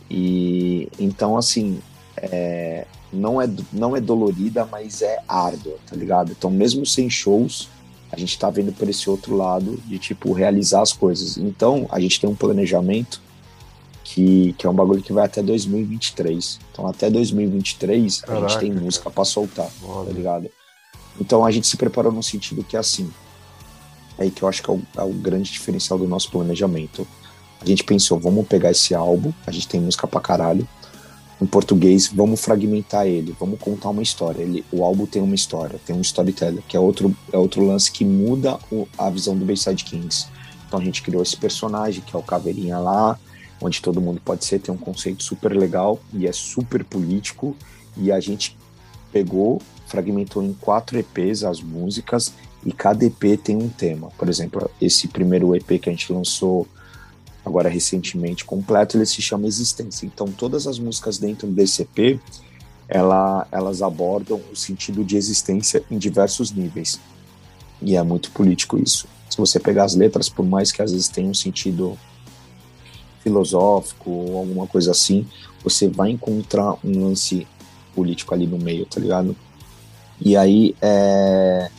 E 0.10 0.90
então 1.00 1.38
assim 1.38 1.80
é, 2.18 2.86
não 3.12 3.42
é 3.42 3.50
não 3.72 3.96
é 3.96 4.02
dolorida, 4.02 4.66
mas 4.66 5.02
é 5.02 5.20
árdua, 5.28 5.76
tá 5.86 5.96
ligado? 5.96 6.32
Então 6.32 6.50
mesmo 6.50 6.86
sem 6.86 7.10
shows 7.10 7.70
a 8.12 8.18
gente 8.18 8.40
tá 8.40 8.50
vendo 8.50 8.72
por 8.72 8.90
esse 8.90 9.08
outro 9.08 9.36
lado 9.36 9.78
de 9.86 10.00
tipo 10.00 10.34
realizar 10.34 10.82
as 10.82 10.94
coisas. 10.94 11.38
Então 11.38 11.88
a 11.92 12.00
gente 12.00 12.20
tem 12.20 12.30
um 12.30 12.36
planejamento 12.36 13.22
que, 14.10 14.54
que 14.58 14.66
é 14.66 14.70
um 14.70 14.74
bagulho 14.74 15.04
que 15.04 15.14
vai 15.14 15.26
até 15.26 15.42
2023. 15.42 16.60
Então 16.72 16.88
até 16.88 17.10
2023 17.12 18.22
Caraca, 18.22 18.46
a 18.46 18.50
gente 18.50 18.60
tem 18.60 18.74
música 18.74 19.10
para 19.10 19.24
soltar, 19.24 19.70
Olha. 19.84 20.08
tá 20.08 20.14
ligado? 20.14 20.50
Então 21.22 21.46
a 21.46 21.52
gente 21.52 21.68
se 21.68 21.78
preparou 21.78 22.12
no 22.12 22.24
sentido 22.24 22.64
que 22.64 22.76
é 22.76 22.80
assim. 22.80 23.12
É 24.18 24.24
aí 24.24 24.32
que 24.32 24.42
eu 24.42 24.50
acho 24.50 24.64
que 24.64 24.70
é 24.70 24.74
o, 24.74 24.82
é 24.98 25.04
o 25.04 25.14
grande 25.14 25.52
diferencial 25.52 26.00
do 26.00 26.08
nosso 26.08 26.32
planejamento. 26.32 27.08
A 27.62 27.66
gente 27.66 27.84
pensou, 27.84 28.20
vamos 28.20 28.48
pegar 28.48 28.72
esse 28.72 28.96
álbum, 28.96 29.32
a 29.46 29.52
gente 29.52 29.68
tem 29.68 29.80
música 29.80 30.08
pra 30.08 30.20
caralho, 30.20 30.68
em 31.40 31.46
português, 31.46 32.08
vamos 32.08 32.42
fragmentar 32.42 33.06
ele, 33.06 33.36
vamos 33.40 33.60
contar 33.60 33.90
uma 33.90 34.02
história. 34.02 34.42
Ele, 34.42 34.66
o 34.72 34.84
álbum 34.84 35.06
tem 35.06 35.22
uma 35.22 35.36
história, 35.36 35.80
tem 35.86 35.96
um 35.96 36.02
storyteller, 36.02 36.64
que 36.68 36.76
é 36.76 36.80
outro, 36.80 37.16
é 37.32 37.38
outro 37.38 37.66
lance 37.66 37.92
que 37.92 38.04
muda 38.04 38.58
o, 38.72 38.88
a 38.98 39.10
visão 39.10 39.38
do 39.38 39.46
Bayside 39.46 39.84
Kings. 39.84 40.28
Então 40.68 40.80
a 40.80 40.84
gente 40.84 41.04
criou 41.04 41.22
esse 41.22 41.38
personagem, 41.38 42.02
que 42.02 42.16
é 42.16 42.20
o 42.20 42.24
Caveirinha 42.24 42.80
lá, 42.80 43.20
onde 43.62 43.82
todo 43.82 44.02
mundo 44.02 44.22
pode 44.24 44.46
ser, 44.46 44.60
tem 44.60 44.74
um 44.74 44.78
conceito 44.78 45.24
super 45.24 45.56
legal 45.56 46.00
e 46.14 46.28
é 46.28 46.32
super 46.32 46.84
político. 46.84 47.56
E 47.98 48.12
a 48.12 48.20
gente 48.20 48.58
pegou 49.12 49.62
fragmentou 49.90 50.44
em 50.44 50.54
quatro 50.54 50.98
EPs 51.00 51.44
as 51.44 51.62
músicas 51.62 52.32
e 52.64 52.72
cada 52.72 53.04
EP 53.04 53.40
tem 53.44 53.58
um 53.58 53.68
tema. 53.68 54.10
Por 54.18 54.30
exemplo, 54.30 54.70
esse 54.80 55.08
primeiro 55.08 55.56
EP 55.56 55.82
que 55.82 55.90
a 55.90 55.92
gente 55.92 56.14
lançou 56.14 56.68
agora 57.44 57.68
recentemente 57.68 58.46
completo, 58.46 58.96
ele 58.96 59.06
se 59.06 59.22
chama 59.22 59.48
Existência. 59.48 60.06
Então 60.06 60.28
todas 60.28 60.68
as 60.68 60.78
músicas 60.78 61.18
dentro 61.18 61.48
desse 61.48 61.82
EP, 61.82 62.20
ela, 62.88 63.48
elas 63.52 63.82
abordam 63.82 64.40
o 64.52 64.56
sentido 64.56 65.04
de 65.04 65.18
existência 65.18 65.84
em 65.90 65.98
diversos 65.98 66.52
níveis. 66.52 67.00
E 67.82 67.96
é 67.96 68.04
muito 68.04 68.32
político 68.32 68.78
isso. 68.78 69.08
Se 69.30 69.38
você 69.38 69.60
pegar 69.60 69.86
as 69.86 69.96
letras, 69.96 70.30
por 70.30 70.46
mais 70.46 70.72
que 70.72 70.82
às 70.82 70.92
vezes 70.92 71.08
tenham 71.08 71.32
um 71.32 71.36
sentido 71.36 71.98
filosófico 73.22 74.10
ou 74.10 74.38
alguma 74.38 74.68
coisa 74.68 74.92
assim, 74.92 75.26
você 75.64 75.88
vai 75.88 76.12
encontrar 76.12 76.76
um 76.84 77.06
lance 77.06 77.48
político 77.96 78.34
ali 78.34 78.48
no 78.48 78.58
meio, 78.58 78.86
tá 78.86 79.00
ligado? 79.00 79.36
E 80.22 80.36
aí, 80.36 80.76
é... 80.82 81.70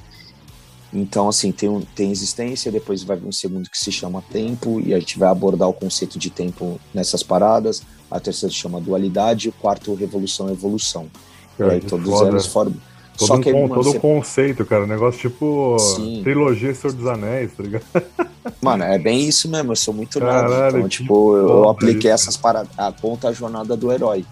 então, 0.93 1.29
assim, 1.29 1.53
tem, 1.53 1.69
um, 1.69 1.81
tem 1.81 2.11
existência, 2.11 2.73
depois 2.73 3.03
vai 3.03 3.17
vir 3.17 3.27
um 3.27 3.33
segundo 3.33 3.69
que 3.69 3.79
se 3.79 3.93
chama 3.93 4.23
tempo, 4.31 4.81
e 4.81 4.95
a 4.95 4.99
gente 4.99 5.19
vai 5.19 5.29
abordar 5.29 5.69
o 5.69 5.75
conceito 5.75 6.19
de 6.19 6.31
tempo 6.31 6.81
nessas 6.93 7.23
paradas. 7.23 7.83
A 8.11 8.19
terceira 8.19 8.53
se 8.53 8.59
chama 8.59 8.81
dualidade, 8.81 9.49
o 9.49 9.53
quarto, 9.53 9.95
revolução 9.95 10.51
evolução. 10.51 11.09
e 11.59 11.63
aí, 11.63 11.81
todos 11.81 12.09
foda. 12.09 12.31
eles 12.31 12.47
formam. 12.47 12.90
Todo, 13.17 13.29
Só 13.29 13.39
que, 13.39 13.53
um, 13.53 13.63
mano, 13.63 13.75
todo 13.75 13.93
você... 13.93 13.99
conceito, 13.99 14.65
cara. 14.65 14.87
negócio 14.87 15.21
tipo 15.21 15.79
Sim. 15.79 16.23
trilogia 16.23 16.75
Senhor 16.75 16.95
dos 16.95 17.07
Anéis, 17.07 17.53
tá 17.53 17.63
ligado? 17.63 17.85
Mano, 18.61 18.85
é 18.85 18.99
bem 18.99 19.29
isso 19.29 19.51
mesmo. 19.51 19.73
Eu 19.73 19.77
sou 19.77 19.93
muito 19.93 20.19
nada. 20.19 20.69
Então, 20.69 20.89
tipo, 20.89 21.37
eu, 21.37 21.69
apliquei 21.69 22.11
essas 22.11 22.37
paradas. 22.39 22.71
A 22.77 22.91
conta 22.91 23.29
a 23.29 23.33
jornada 23.33 23.77
do 23.77 23.93
herói. 23.93 24.25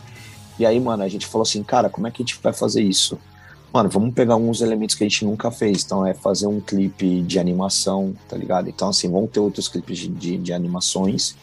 E 0.59 0.65
aí, 0.65 0.81
mano, 0.81 1.03
a 1.03 1.09
gente 1.09 1.27
falou 1.27 1.43
assim, 1.43 1.63
cara, 1.63 1.91
como 1.91 2.07
é 2.07 2.11
que 2.11 2.23
a 2.23 2.25
gente 2.25 2.39
vai 2.43 2.53
fazer 2.53 2.83
isso? 2.83 3.19
mano, 3.73 3.89
vamos 3.89 4.15
pegar 4.15 4.35
alguns 4.35 4.61
elementos 4.61 4.95
que 4.95 5.05
a 5.05 5.09
gente 5.09 5.25
nunca 5.25 5.51
fez. 5.51 5.85
Então, 5.85 6.07
é 6.07 6.15
fazer 6.15 6.47
um 6.47 6.61
clipe 6.61 7.23
de 7.23 7.39
animação, 7.39 8.15
tá 8.29 8.37
ligado? 8.37 8.69
Então, 8.69 8.89
assim, 8.89 9.11
vão 9.11 9.27
ter 9.27 9.41
outros 9.41 9.69
clipes 9.69 9.99
de, 9.99 10.09
de, 10.09 10.39
de, 10.39 10.53
animações 10.53 11.37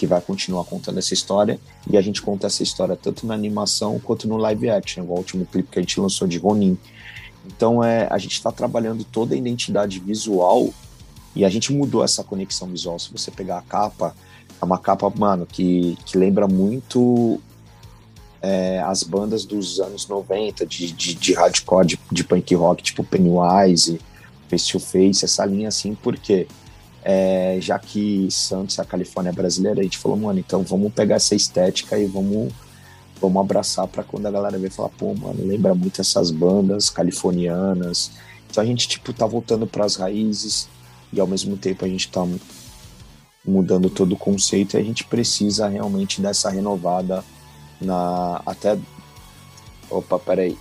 que 0.00 0.06
vai 0.06 0.18
continuar 0.22 0.64
contando 0.64 0.98
essa 0.98 1.12
história. 1.12 1.60
E 1.90 1.94
a 1.94 2.00
gente 2.00 2.22
conta 2.22 2.46
essa 2.46 2.62
história 2.62 2.96
tanto 2.96 3.26
na 3.26 3.34
animação 3.34 4.00
quanto 4.00 4.26
no 4.26 4.38
live 4.38 4.70
action, 4.70 5.04
o 5.04 5.12
último 5.12 5.44
clipe 5.44 5.68
que 5.70 5.78
a 5.78 5.82
gente 5.82 6.00
lançou 6.00 6.26
de 6.26 6.38
Ronin. 6.38 6.78
Então, 7.46 7.84
é, 7.84 8.08
a 8.10 8.16
gente 8.16 8.32
está 8.32 8.50
trabalhando 8.50 9.04
toda 9.04 9.34
a 9.34 9.36
identidade 9.36 10.00
visual 10.00 10.70
e 11.36 11.44
a 11.44 11.50
gente 11.50 11.70
mudou 11.70 12.02
essa 12.02 12.24
conexão 12.24 12.68
visual. 12.68 12.98
Se 12.98 13.12
você 13.12 13.30
pegar 13.30 13.58
a 13.58 13.62
capa, 13.62 14.14
é 14.60 14.64
uma 14.64 14.78
capa, 14.78 15.12
mano, 15.14 15.44
que, 15.44 15.98
que 16.06 16.16
lembra 16.16 16.48
muito 16.48 17.38
é, 18.40 18.80
as 18.80 19.02
bandas 19.02 19.44
dos 19.44 19.80
anos 19.80 20.08
90 20.08 20.64
de, 20.64 20.92
de, 20.92 21.12
de 21.12 21.34
hardcore, 21.34 21.86
de, 21.86 21.98
de, 22.10 22.24
punk 22.24 22.54
rock, 22.54 22.82
tipo 22.82 23.04
Pennywise, 23.04 24.00
Face 24.48 24.72
to 24.72 24.80
Face, 24.80 25.26
essa 25.26 25.44
linha 25.44 25.68
assim, 25.68 25.94
porque 25.94 26.46
é, 27.02 27.58
já 27.60 27.78
que 27.78 28.28
Santos 28.30 28.78
é 28.78 28.82
a 28.82 28.84
Califórnia 28.84 29.32
brasileira, 29.32 29.80
a 29.80 29.82
gente 29.82 29.98
falou, 29.98 30.16
mano, 30.16 30.38
então 30.38 30.62
vamos 30.62 30.92
pegar 30.92 31.16
essa 31.16 31.34
estética 31.34 31.98
e 31.98 32.06
vamos, 32.06 32.52
vamos 33.20 33.40
abraçar 33.40 33.86
para 33.86 34.02
quando 34.02 34.26
a 34.26 34.30
galera 34.30 34.58
ver 34.58 34.70
falar, 34.70 34.90
pô, 34.90 35.14
mano, 35.14 35.46
lembra 35.46 35.74
muito 35.74 36.00
essas 36.00 36.30
bandas 36.30 36.90
californianas. 36.90 38.10
Então 38.50 38.62
a 38.62 38.66
gente, 38.66 38.88
tipo, 38.88 39.12
tá 39.12 39.26
voltando 39.26 39.66
para 39.66 39.84
as 39.84 39.96
raízes 39.96 40.68
e 41.12 41.20
ao 41.20 41.26
mesmo 41.26 41.56
tempo 41.56 41.84
a 41.84 41.88
gente 41.88 42.08
tá 42.08 42.26
mudando 43.44 43.88
todo 43.88 44.12
o 44.12 44.18
conceito 44.18 44.76
e 44.76 44.80
a 44.80 44.82
gente 44.82 45.04
precisa 45.04 45.68
realmente 45.68 46.20
dessa 46.20 46.50
renovada 46.50 47.24
na 47.80 48.42
até 48.44 48.78
opa 49.88 50.18
peraí 50.18 50.58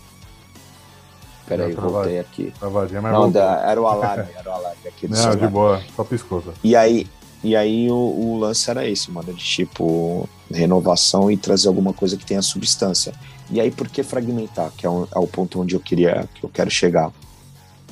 peraí 1.50 1.74
voltei 1.74 2.20
aqui. 2.20 2.54
Travadinha, 2.58 3.02
mas 3.02 3.12
não 3.12 3.32
da, 3.32 3.70
era 3.70 3.82
o 3.82 3.88
alarme 3.88 4.32
era 4.38 4.50
o 4.50 4.54
alarme 4.54 4.88
aqui 4.88 5.08
do 5.08 5.18
não 5.18 5.36
de 5.36 5.48
boa 5.48 5.82
só 5.96 6.04
piscou 6.04 6.44
e 6.64 6.76
aí 6.76 7.08
e 7.44 7.56
aí 7.56 7.90
o, 7.90 7.96
o, 7.96 8.38
lance 8.38 8.70
era 8.70 8.88
esse 8.88 9.10
mano 9.10 9.34
de 9.34 9.44
tipo 9.44 10.28
renovação 10.52 11.32
e 11.32 11.38
trazer 11.38 11.70
alguma 11.70 11.94
coisa 11.94 12.18
que 12.18 12.26
tenha 12.26 12.42
substância. 12.42 13.14
E 13.50 13.62
aí 13.62 13.72
por 13.72 13.88
que 13.88 14.04
fragmentar 14.04 14.72
que 14.76 14.86
é, 14.86 14.90
um, 14.90 15.08
é 15.16 15.20
o 15.20 15.26
ponto 15.26 15.62
onde 15.62 15.74
eu 15.74 15.80
queria 15.80 16.28
que 16.36 16.44
eu 16.44 16.50
quero 16.50 16.70
chegar? 16.70 17.12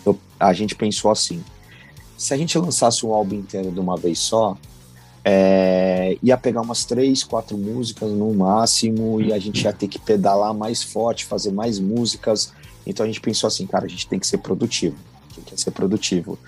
Eu, 0.05 0.19
a 0.37 0.51
gente 0.51 0.75
pensou 0.75 1.09
assim 1.09 1.43
se 2.17 2.33
a 2.33 2.37
gente 2.37 2.57
lançasse 2.57 3.05
um 3.05 3.13
álbum 3.13 3.35
inteiro 3.35 3.71
de 3.71 3.79
uma 3.79 3.95
vez 3.95 4.19
só 4.19 4.57
é, 5.29 6.17
ia 6.23 6.37
pegar 6.37 6.61
umas 6.61 6.85
três, 6.85 7.21
quatro 7.21 7.57
músicas 7.57 8.09
no 8.13 8.33
máximo 8.33 9.19
e 9.19 9.33
a 9.33 9.37
gente 9.37 9.61
ia 9.61 9.73
ter 9.73 9.89
que 9.89 9.99
pedalar 9.99 10.53
mais 10.53 10.81
forte, 10.81 11.25
fazer 11.25 11.51
mais 11.51 11.81
músicas. 11.81 12.53
Então 12.85 13.03
a 13.03 13.07
gente 13.07 13.19
pensou 13.19 13.49
assim, 13.49 13.67
cara, 13.67 13.83
a 13.83 13.89
gente 13.89 14.07
tem 14.07 14.17
que 14.17 14.25
ser 14.25 14.37
produtivo. 14.37 14.95
quem 15.33 15.43
quer 15.43 15.59
ser 15.59 15.71
produtivo, 15.71 16.39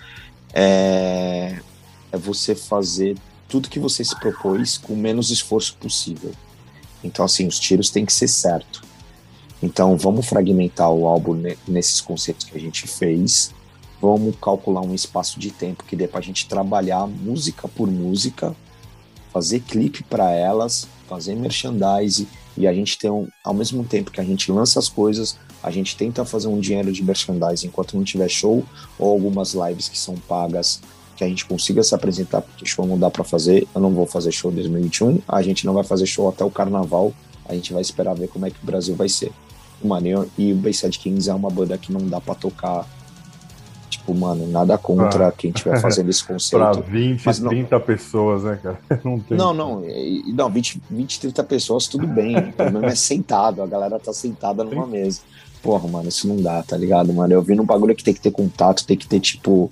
é, 0.54 1.60
é 2.10 2.16
você 2.16 2.54
fazer 2.54 3.18
tudo 3.50 3.68
que 3.68 3.78
você 3.78 4.02
se 4.02 4.18
propôs 4.18 4.78
com 4.78 4.94
o 4.94 4.96
menos 4.96 5.30
esforço 5.30 5.76
possível. 5.76 6.32
Então, 7.04 7.22
assim, 7.22 7.46
os 7.46 7.60
tiros 7.60 7.90
têm 7.90 8.06
que 8.06 8.12
ser 8.14 8.28
certo. 8.28 8.82
Então, 9.62 9.94
vamos 9.94 10.26
fragmentar 10.26 10.90
o 10.90 11.06
álbum 11.06 11.34
nesses 11.68 12.00
conceitos 12.00 12.46
que 12.46 12.56
a 12.56 12.60
gente 12.60 12.86
fez. 12.86 13.52
Vamos 14.00 14.36
calcular 14.40 14.80
um 14.80 14.94
espaço 14.94 15.38
de 15.38 15.50
tempo 15.50 15.84
que 15.84 15.94
dê 15.94 16.08
para 16.08 16.20
a 16.20 16.22
gente 16.22 16.48
trabalhar 16.48 17.06
música 17.06 17.68
por 17.68 17.90
música, 17.90 18.56
fazer 19.32 19.60
clipe 19.60 20.02
para 20.04 20.30
elas, 20.30 20.86
fazer 21.08 21.34
merchandise 21.34 22.26
e 22.56 22.66
a 22.66 22.72
gente 22.72 22.98
tem 22.98 23.10
um, 23.10 23.28
ao 23.44 23.54
mesmo 23.54 23.84
tempo 23.84 24.10
que 24.10 24.20
a 24.20 24.24
gente 24.24 24.50
lança 24.50 24.78
as 24.78 24.88
coisas, 24.88 25.36
a 25.62 25.70
gente 25.70 25.96
tenta 25.96 26.24
fazer 26.24 26.48
um 26.48 26.60
dinheiro 26.60 26.92
de 26.92 27.02
merchandise 27.02 27.66
enquanto 27.66 27.96
não 27.96 28.04
tiver 28.04 28.28
show 28.28 28.64
ou 28.98 29.10
algumas 29.10 29.54
lives 29.54 29.88
que 29.88 29.98
são 29.98 30.14
pagas 30.16 30.80
que 31.20 31.24
a 31.24 31.28
gente 31.28 31.44
consiga 31.44 31.82
se 31.82 31.94
apresentar, 31.94 32.40
porque 32.40 32.64
show 32.64 32.86
não 32.86 32.98
dá 32.98 33.10
para 33.10 33.22
fazer. 33.22 33.68
Eu 33.74 33.80
não 33.82 33.90
vou 33.92 34.06
fazer 34.06 34.32
show 34.32 34.50
em 34.50 34.54
2021, 34.54 35.18
a 35.28 35.42
gente 35.42 35.66
não 35.66 35.74
vai 35.74 35.84
fazer 35.84 36.06
show 36.06 36.26
até 36.26 36.42
o 36.42 36.50
carnaval. 36.50 37.12
A 37.44 37.54
gente 37.54 37.74
vai 37.74 37.82
esperar 37.82 38.14
ver 38.14 38.28
como 38.28 38.46
é 38.46 38.50
que 38.50 38.56
o 38.62 38.64
Brasil 38.64 38.96
vai 38.96 39.08
ser. 39.08 39.30
Mano, 39.84 40.30
e 40.38 40.52
o 40.52 40.56
Bayside 40.56 40.98
Kings 40.98 41.28
é 41.28 41.34
uma 41.34 41.50
banda 41.50 41.76
que 41.76 41.92
não 41.92 42.08
dá 42.08 42.22
para 42.22 42.34
tocar 42.34 42.88
Tipo, 44.00 44.14
mano, 44.14 44.46
nada 44.46 44.78
contra 44.78 45.28
ah. 45.28 45.32
quem 45.32 45.50
estiver 45.50 45.78
fazendo 45.78 46.08
esse 46.08 46.24
conceito. 46.24 46.60
pra 46.60 46.72
20, 46.72 47.22
mas 47.24 47.38
não... 47.38 47.50
30 47.50 47.80
pessoas, 47.80 48.44
né, 48.44 48.58
cara? 48.62 48.78
Não, 49.04 49.20
tem... 49.20 49.36
não, 49.36 49.52
não, 49.52 49.82
não 50.26 50.50
20, 50.50 50.82
20, 50.90 51.20
30 51.20 51.44
pessoas, 51.44 51.86
tudo 51.86 52.06
bem. 52.06 52.36
O 52.36 52.52
problema 52.52 52.86
é 52.86 52.94
sentado, 52.94 53.62
a 53.62 53.66
galera 53.66 53.98
tá 53.98 54.12
sentada 54.12 54.64
numa 54.64 54.86
mesa. 54.86 55.20
Porra, 55.62 55.86
mano, 55.86 56.08
isso 56.08 56.26
não 56.26 56.40
dá, 56.40 56.62
tá 56.62 56.76
ligado, 56.76 57.12
mano? 57.12 57.32
Eu 57.32 57.42
vi 57.42 57.54
num 57.54 57.64
bagulho 57.64 57.94
que 57.94 58.02
tem 58.02 58.14
que 58.14 58.20
ter 58.20 58.30
contato, 58.30 58.86
tem 58.86 58.96
que 58.96 59.06
ter, 59.06 59.20
tipo. 59.20 59.70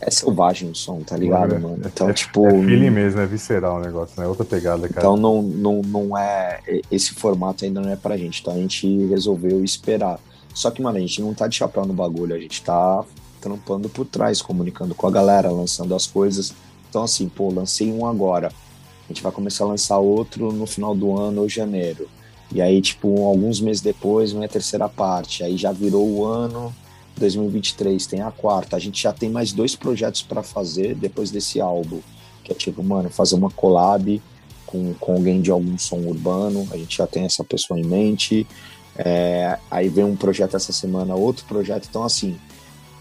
É 0.00 0.10
selvagem 0.10 0.70
o 0.70 0.74
som, 0.74 1.00
tá 1.00 1.16
ligado, 1.16 1.54
é, 1.54 1.58
mano? 1.58 1.80
Então, 1.84 2.10
é, 2.10 2.12
tipo. 2.12 2.46
É 2.46 2.50
feeling 2.50 2.90
mesmo, 2.90 3.20
é 3.20 3.26
visceral 3.26 3.76
o 3.76 3.80
negócio, 3.80 4.20
né? 4.20 4.26
Outra 4.26 4.44
pegada, 4.44 4.88
cara. 4.88 5.00
Então 5.00 5.16
não, 5.16 5.40
não, 5.40 5.80
não 5.80 6.18
é. 6.18 6.60
Esse 6.90 7.14
formato 7.14 7.64
ainda 7.64 7.80
não 7.80 7.90
é 7.90 7.96
pra 7.96 8.16
gente. 8.16 8.40
Então 8.40 8.52
a 8.52 8.56
gente 8.58 9.06
resolveu 9.06 9.64
esperar. 9.64 10.18
Só 10.54 10.70
que, 10.70 10.82
mano, 10.82 10.98
a 10.98 11.00
gente 11.00 11.20
não 11.20 11.34
tá 11.34 11.46
de 11.48 11.56
chapéu 11.56 11.84
no 11.86 11.94
bagulho, 11.94 12.34
a 12.34 12.38
gente 12.38 12.62
tá 12.62 13.04
trampando 13.40 13.88
por 13.88 14.06
trás, 14.06 14.40
comunicando 14.40 14.94
com 14.94 15.06
a 15.06 15.10
galera, 15.10 15.50
lançando 15.50 15.94
as 15.94 16.06
coisas. 16.06 16.54
Então, 16.88 17.02
assim, 17.02 17.28
pô, 17.28 17.50
lancei 17.50 17.90
um 17.90 18.06
agora. 18.06 18.48
A 18.48 19.12
gente 19.12 19.22
vai 19.22 19.32
começar 19.32 19.64
a 19.64 19.68
lançar 19.68 19.98
outro 19.98 20.52
no 20.52 20.66
final 20.66 20.94
do 20.94 21.18
ano 21.18 21.42
ou 21.42 21.48
janeiro. 21.48 22.08
E 22.54 22.60
aí, 22.60 22.80
tipo, 22.80 23.24
alguns 23.24 23.60
meses 23.60 23.82
depois, 23.82 24.32
vem 24.32 24.44
a 24.44 24.48
terceira 24.48 24.88
parte. 24.88 25.42
Aí 25.42 25.56
já 25.56 25.72
virou 25.72 26.06
o 26.06 26.24
ano 26.24 26.72
2023, 27.16 28.06
tem 28.06 28.20
a 28.20 28.30
quarta. 28.30 28.76
A 28.76 28.78
gente 28.78 29.02
já 29.02 29.12
tem 29.12 29.30
mais 29.30 29.52
dois 29.52 29.74
projetos 29.74 30.22
para 30.22 30.42
fazer 30.42 30.94
depois 30.94 31.30
desse 31.30 31.60
álbum. 31.60 32.00
Que 32.44 32.52
é 32.52 32.54
tipo, 32.54 32.82
mano, 32.82 33.08
fazer 33.10 33.34
uma 33.34 33.50
collab 33.50 34.20
com, 34.66 34.94
com 34.94 35.12
alguém 35.14 35.40
de 35.40 35.50
algum 35.50 35.78
som 35.78 35.96
urbano. 35.98 36.68
A 36.70 36.76
gente 36.76 36.98
já 36.98 37.06
tem 37.06 37.24
essa 37.24 37.42
pessoa 37.42 37.78
em 37.78 37.84
mente. 37.84 38.46
É, 38.96 39.58
aí 39.70 39.88
vem 39.88 40.04
um 40.04 40.16
projeto 40.16 40.56
essa 40.56 40.72
semana, 40.72 41.14
outro 41.14 41.44
projeto. 41.46 41.86
Então, 41.88 42.04
assim, 42.04 42.38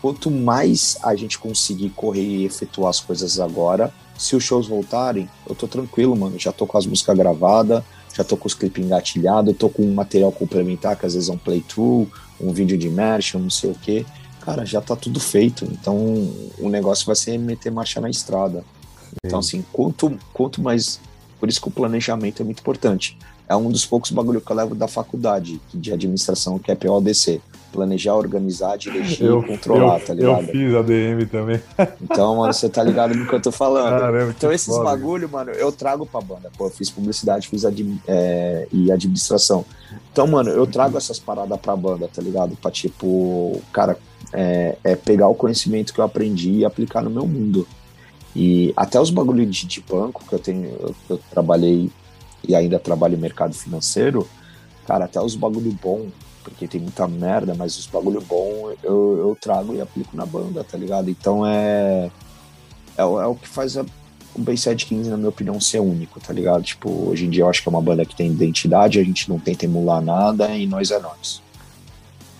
quanto 0.02 0.32
mais 0.32 0.98
a 1.04 1.16
gente 1.16 1.38
conseguir 1.38 1.90
correr 1.90 2.24
e 2.24 2.46
efetuar 2.46 2.90
as 2.90 3.00
coisas 3.00 3.40
agora, 3.40 3.94
se 4.18 4.36
os 4.36 4.44
shows 4.44 4.68
voltarem, 4.68 5.30
eu 5.48 5.56
tô 5.56 5.68
tranquilo, 5.68 6.16
mano. 6.16 6.38
Já 6.38 6.52
tô 6.52 6.66
com 6.66 6.78
as 6.78 6.86
músicas 6.86 7.18
gravadas, 7.18 7.84
já 8.14 8.24
tô 8.24 8.38
com 8.38 8.48
os 8.48 8.54
clipes 8.54 8.84
engatilhados, 8.84 9.56
tô 9.58 9.70
com 9.70 9.84
um 9.84 9.94
material 9.94 10.32
complementar, 10.32 10.96
que 10.96 11.06
às 11.06 11.14
vezes 11.14 11.30
é 11.30 11.34
um 11.34 11.38
playthrough, 11.38 12.08
um 12.40 12.52
vídeo 12.52 12.78
de 12.78 12.88
immersion, 12.88 13.40
não 13.40 13.50
sei 13.50 13.72
o 13.72 13.76
quê. 13.76 14.06
Cara, 14.42 14.66
já 14.66 14.82
tá 14.82 14.96
tudo 14.96 15.20
feito. 15.20 15.66
Então, 15.66 15.96
o 16.58 16.70
negócio 16.70 17.06
vai 17.06 17.16
ser 17.16 17.38
meter 17.38 17.72
marcha 17.72 18.02
na 18.02 18.10
estrada. 18.10 18.64
Então, 19.24 19.40
assim, 19.40 19.64
quanto, 19.72 20.18
quanto 20.34 20.62
mais. 20.62 21.00
Por 21.40 21.50
isso 21.50 21.62
que 21.62 21.68
o 21.68 21.72
planejamento 21.72 22.42
é 22.42 22.46
muito 22.46 22.60
importante 22.60 23.18
é 23.52 23.56
um 23.56 23.70
dos 23.70 23.86
poucos 23.86 24.12
bagulho 24.12 24.40
que 24.40 24.50
eu 24.50 24.56
levo 24.56 24.74
da 24.74 24.88
faculdade 24.88 25.60
de 25.74 25.92
administração, 25.92 26.58
que 26.58 26.72
é 26.72 26.76
PODC. 26.76 27.42
Planejar, 27.74 28.16
organizar, 28.16 28.78
dirigir 28.78 29.26
eu, 29.26 29.42
e 29.42 29.48
controlar, 29.48 30.00
eu, 30.00 30.06
tá 30.06 30.14
ligado? 30.14 30.42
Eu 30.42 30.48
fiz 30.48 30.74
ADM 30.74 31.26
também. 31.30 31.62
Então, 32.02 32.36
mano, 32.36 32.54
você 32.54 32.68
tá 32.68 32.84
ligado 32.84 33.14
no 33.14 33.26
que 33.26 33.34
eu 33.34 33.42
tô 33.42 33.52
falando. 33.52 34.00
Caramba, 34.00 34.34
então, 34.38 34.52
esses 34.52 34.68
foda. 34.68 34.84
bagulho, 34.84 35.30
mano, 35.30 35.52
eu 35.52 35.72
trago 35.72 36.06
pra 36.06 36.20
banda. 36.20 36.52
Pô, 36.58 36.66
eu 36.66 36.70
fiz 36.70 36.90
publicidade, 36.90 37.48
fiz 37.48 37.64
admi 37.64 38.02
é, 38.08 38.68
e 38.72 38.92
administração. 38.92 39.66
Então, 40.12 40.28
mano, 40.28 40.50
eu 40.50 40.68
trago 40.68 40.98
essas 40.98 41.20
paradas 41.20 41.58
pra 41.60 41.76
banda, 41.76 42.10
tá 42.14 42.22
ligado? 42.22 42.58
Pra, 42.58 42.72
tipo, 42.72 43.62
cara, 43.72 43.98
é, 44.34 44.78
é 44.84 44.96
pegar 44.96 45.28
o 45.28 45.36
conhecimento 45.36 45.94
que 45.94 46.00
eu 46.00 46.06
aprendi 46.06 46.52
e 46.52 46.66
aplicar 46.66 47.02
no 47.02 47.10
meu 47.10 47.26
mundo. 47.26 47.66
E 48.36 48.74
até 48.76 49.00
os 49.00 49.10
bagulhos 49.10 49.54
de, 49.54 49.66
de 49.66 49.82
banco 49.82 50.24
que 50.28 50.34
eu 50.34 50.40
tenho, 50.40 50.66
eu, 50.66 50.96
eu 51.10 51.20
trabalhei 51.30 51.90
e 52.48 52.56
ainda 52.56 52.80
trabalho 52.80 53.16
em 53.16 53.20
mercado 53.20 53.54
financeiro, 53.54 54.28
cara, 54.86 55.06
até 55.06 55.22
os 55.22 55.36
bagulho 55.36 55.72
bom, 55.82 56.08
porque 56.44 56.68
tem 56.68 56.82
muita 56.82 57.08
merda, 57.08 57.54
mas 57.54 57.78
os 57.78 57.86
bagulho 57.86 58.22
bom 58.22 58.72
eu, 58.84 59.18
eu 59.18 59.38
trago 59.40 59.74
e 59.74 59.82
aplico 59.82 60.16
na 60.16 60.26
banda, 60.26 60.64
tá 60.64 60.78
ligado? 60.78 61.10
Então 61.10 61.46
é. 61.46 62.10
É, 62.98 63.02
é 63.02 63.06
o 63.06 63.36
que 63.36 63.48
faz 63.48 63.78
a, 63.78 63.86
o 64.36 64.42
Bayside 64.42 64.86
15, 64.86 65.10
na 65.10 65.18
minha 65.18 65.30
opinião, 65.30 65.60
ser 65.60 65.80
único, 65.80 66.20
tá 66.20 66.34
ligado? 66.34 66.64
Tipo, 66.64 67.10
hoje 67.10 67.26
em 67.26 67.30
dia 67.30 67.44
eu 67.44 67.50
acho 67.50 67.62
que 67.62 67.70
é 67.70 67.72
uma 67.72 67.82
banda 67.82 68.06
que 68.06 68.16
tem 68.16 68.32
identidade, 68.32 69.00
a 69.00 69.04
gente 69.04 69.30
não 69.30 69.40
tenta 69.40 69.66
emular 69.66 70.02
nada 70.02 70.50
e 70.56 70.66
nós 70.68 70.92
é 70.92 71.00
nós. 71.00 71.42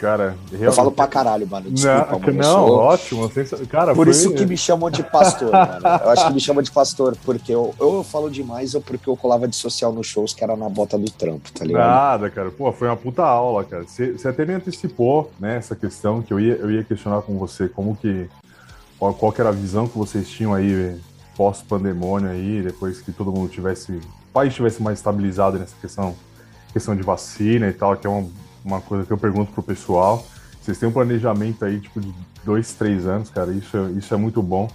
Cara, 0.02 0.36
realmente... 0.50 0.64
Eu 0.64 0.74
falo 0.74 0.92
pra 0.92 1.06
caralho, 1.06 1.46
mano. 1.46 1.70
Desculpa, 1.70 2.12
não, 2.12 2.20
mano. 2.20 2.34
Não, 2.34 2.68
sou... 2.68 2.76
ótimo. 2.76 3.32
Cara, 3.70 3.94
Por 3.94 4.08
foi... 4.08 4.10
isso 4.10 4.34
que 4.34 4.48
me 4.48 4.58
chamam 4.58 4.90
de 4.90 5.04
pastor, 5.04 5.52
mano. 5.54 5.80
Eu 6.04 6.10
acho 6.10 6.26
que 6.26 6.34
me 6.34 6.40
chamam 6.40 6.64
de 6.64 6.72
pastor, 6.72 7.16
porque 7.24 7.54
eu, 7.54 7.76
eu 7.80 8.04
falo 8.04 8.28
demais 8.28 8.74
ou 8.74 8.82
porque 8.82 9.08
eu 9.08 9.16
colava 9.16 9.48
de 9.48 9.56
social 9.56 9.94
nos 9.94 10.08
shows 10.08 10.34
que 10.34 10.44
era 10.44 10.56
na 10.56 10.68
bota 10.68 10.98
do 10.98 11.08
trampo, 11.12 11.52
tá 11.52 11.64
ligado? 11.64 11.88
Nada, 11.88 12.32
cara. 12.32 12.50
Pô, 12.50 12.72
foi 12.74 12.88
uma 12.88 12.98
puta 12.98 13.22
aula, 13.22 13.64
cara. 13.64 13.84
Você, 13.84 14.14
você 14.14 14.28
até 14.28 14.44
me 14.44 14.56
antecipou, 14.56 15.32
né, 15.40 15.58
essa 15.58 15.76
questão 15.76 16.20
que 16.20 16.34
eu 16.34 16.40
ia, 16.40 16.56
eu 16.56 16.72
ia 16.72 16.84
questionar 16.84 17.22
com 17.22 17.38
você, 17.38 17.70
como 17.70 17.96
que. 17.96 18.28
Qual, 18.98 19.14
qual 19.14 19.32
que 19.32 19.40
era 19.40 19.52
a 19.52 19.54
visão 19.54 19.88
que 19.88 20.00
vocês 20.00 20.28
tinham 20.28 20.52
aí 20.52 21.00
pós-pandemônio 21.38 22.32
aí, 22.32 22.64
depois 22.64 23.02
que 23.02 23.12
todo 23.12 23.32
mundo 23.32 23.50
tivesse. 23.50 23.92
O 23.92 24.34
país 24.34 24.52
tivesse 24.52 24.82
mais 24.82 24.98
estabilizado 24.98 25.60
nessa 25.60 25.76
questão, 25.80 26.16
questão 26.74 26.96
de 26.96 27.04
vacina 27.04 27.68
e 27.68 27.74
tal, 27.74 27.96
que 27.96 28.08
é 28.08 28.10
um 28.10 28.32
uma 28.64 28.82
coisa 28.82 29.06
que 29.06 29.12
eu 29.12 29.18
pergunto 29.18 29.52
pro 29.52 29.64
pessoal. 29.64 30.26
Vocês 30.62 30.78
têm 30.78 30.88
um 30.88 30.92
planejamento 30.92 31.66
aí, 31.66 31.80
tipo, 31.80 32.00
de 32.00 32.14
dois, 32.44 32.74
três 32.74 33.08
anos, 33.08 33.30
cara, 33.30 33.52
isso, 33.52 33.76
é, 33.76 33.92
isso 33.92 34.14
é 34.14 34.18
muito 34.18 34.42
bom. 34.42 34.70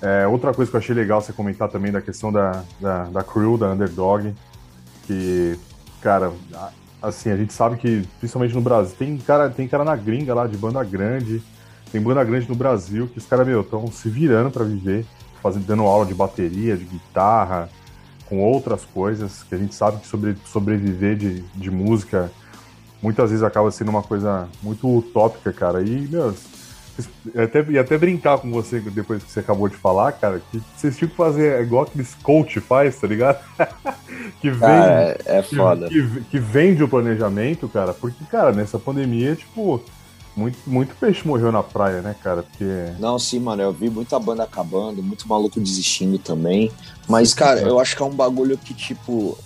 É, 0.00 0.26
outra 0.26 0.52
coisa 0.52 0.70
que 0.70 0.76
eu 0.76 0.80
achei 0.80 0.94
legal 0.94 1.20
você 1.20 1.32
comentar 1.32 1.68
também 1.68 1.92
da 1.92 2.00
questão 2.00 2.32
da, 2.32 2.64
da, 2.80 3.04
da 3.04 3.22
crew, 3.22 3.56
da 3.56 3.70
underdog, 3.72 4.34
que, 5.06 5.58
cara, 6.00 6.32
assim, 7.00 7.30
a 7.30 7.36
gente 7.36 7.52
sabe 7.52 7.76
que, 7.76 8.06
principalmente 8.18 8.54
no 8.54 8.60
Brasil, 8.60 8.96
tem 8.98 9.16
cara, 9.18 9.50
tem 9.50 9.68
cara 9.68 9.84
na 9.84 9.94
gringa 9.94 10.34
lá, 10.34 10.46
de 10.46 10.56
banda 10.56 10.82
grande, 10.82 11.42
tem 11.92 12.00
banda 12.00 12.24
grande 12.24 12.48
no 12.48 12.54
Brasil, 12.54 13.06
que 13.06 13.18
os 13.18 13.26
caras, 13.26 13.46
meu, 13.46 13.60
estão 13.60 13.86
se 13.92 14.08
virando 14.08 14.50
para 14.50 14.64
viver, 14.64 15.06
fazendo, 15.42 15.66
dando 15.66 15.82
aula 15.82 16.06
de 16.06 16.14
bateria, 16.14 16.76
de 16.76 16.84
guitarra, 16.84 17.68
com 18.28 18.40
outras 18.40 18.84
coisas, 18.84 19.42
que 19.42 19.54
a 19.54 19.58
gente 19.58 19.74
sabe 19.74 19.98
que 19.98 20.06
sobre, 20.06 20.36
sobreviver 20.46 21.16
de, 21.16 21.42
de 21.42 21.70
música 21.70 22.30
muitas 23.02 23.30
vezes 23.30 23.42
acaba 23.42 23.70
sendo 23.70 23.90
uma 23.90 24.02
coisa 24.02 24.48
muito 24.62 24.88
utópica, 24.88 25.52
cara. 25.52 25.82
E, 25.82 26.08
meu, 26.08 26.34
eu 27.34 27.44
até, 27.44 27.62
ia 27.70 27.80
até 27.80 27.98
brincar 27.98 28.38
com 28.38 28.50
você 28.50 28.78
depois 28.78 29.22
que 29.22 29.30
você 29.30 29.40
acabou 29.40 29.68
de 29.68 29.76
falar, 29.76 30.12
cara, 30.12 30.40
que 30.50 30.62
vocês 30.76 30.96
tinham 30.96 31.10
que 31.10 31.16
fazer 31.16 31.60
igual 31.62 31.84
aqueles 31.84 32.14
coach 32.22 32.60
faz, 32.60 32.96
tá 32.96 33.06
ligado? 33.06 33.42
que 34.40 34.50
vende. 34.50 34.64
Ah, 34.64 35.16
é, 35.24 35.38
é 35.38 35.42
foda. 35.42 35.88
Que, 35.88 36.06
que, 36.06 36.20
que, 36.24 36.38
vende 36.38 36.82
o 36.82 36.88
planejamento, 36.88 37.68
cara, 37.68 37.92
porque, 37.94 38.22
cara, 38.30 38.52
nessa 38.52 38.78
pandemia, 38.78 39.34
tipo, 39.34 39.82
muito, 40.36 40.58
muito 40.66 40.94
peixe 40.96 41.26
morreu 41.26 41.50
na 41.50 41.62
praia, 41.62 42.02
né, 42.02 42.14
cara? 42.22 42.42
Porque. 42.42 42.64
Não, 42.98 43.18
sim, 43.18 43.40
mano, 43.40 43.62
eu 43.62 43.72
vi 43.72 43.88
muita 43.88 44.18
banda 44.18 44.44
acabando, 44.44 45.02
muito 45.02 45.26
maluco 45.26 45.58
desistindo 45.60 46.18
também. 46.18 46.70
Mas, 47.08 47.32
cara, 47.32 47.60
eu 47.60 47.80
acho 47.80 47.96
que 47.96 48.02
é 48.02 48.06
um 48.06 48.14
bagulho 48.14 48.56
que, 48.58 48.74
tipo, 48.74 49.38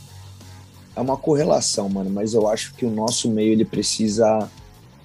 é 0.96 1.00
uma 1.00 1.16
correlação, 1.16 1.88
mano, 1.90 2.08
mas 2.10 2.32
eu 2.32 2.48
acho 2.48 2.74
que 2.74 2.86
o 2.86 2.90
nosso 2.90 3.30
meio 3.30 3.52
ele 3.52 3.66
precisa 3.66 4.50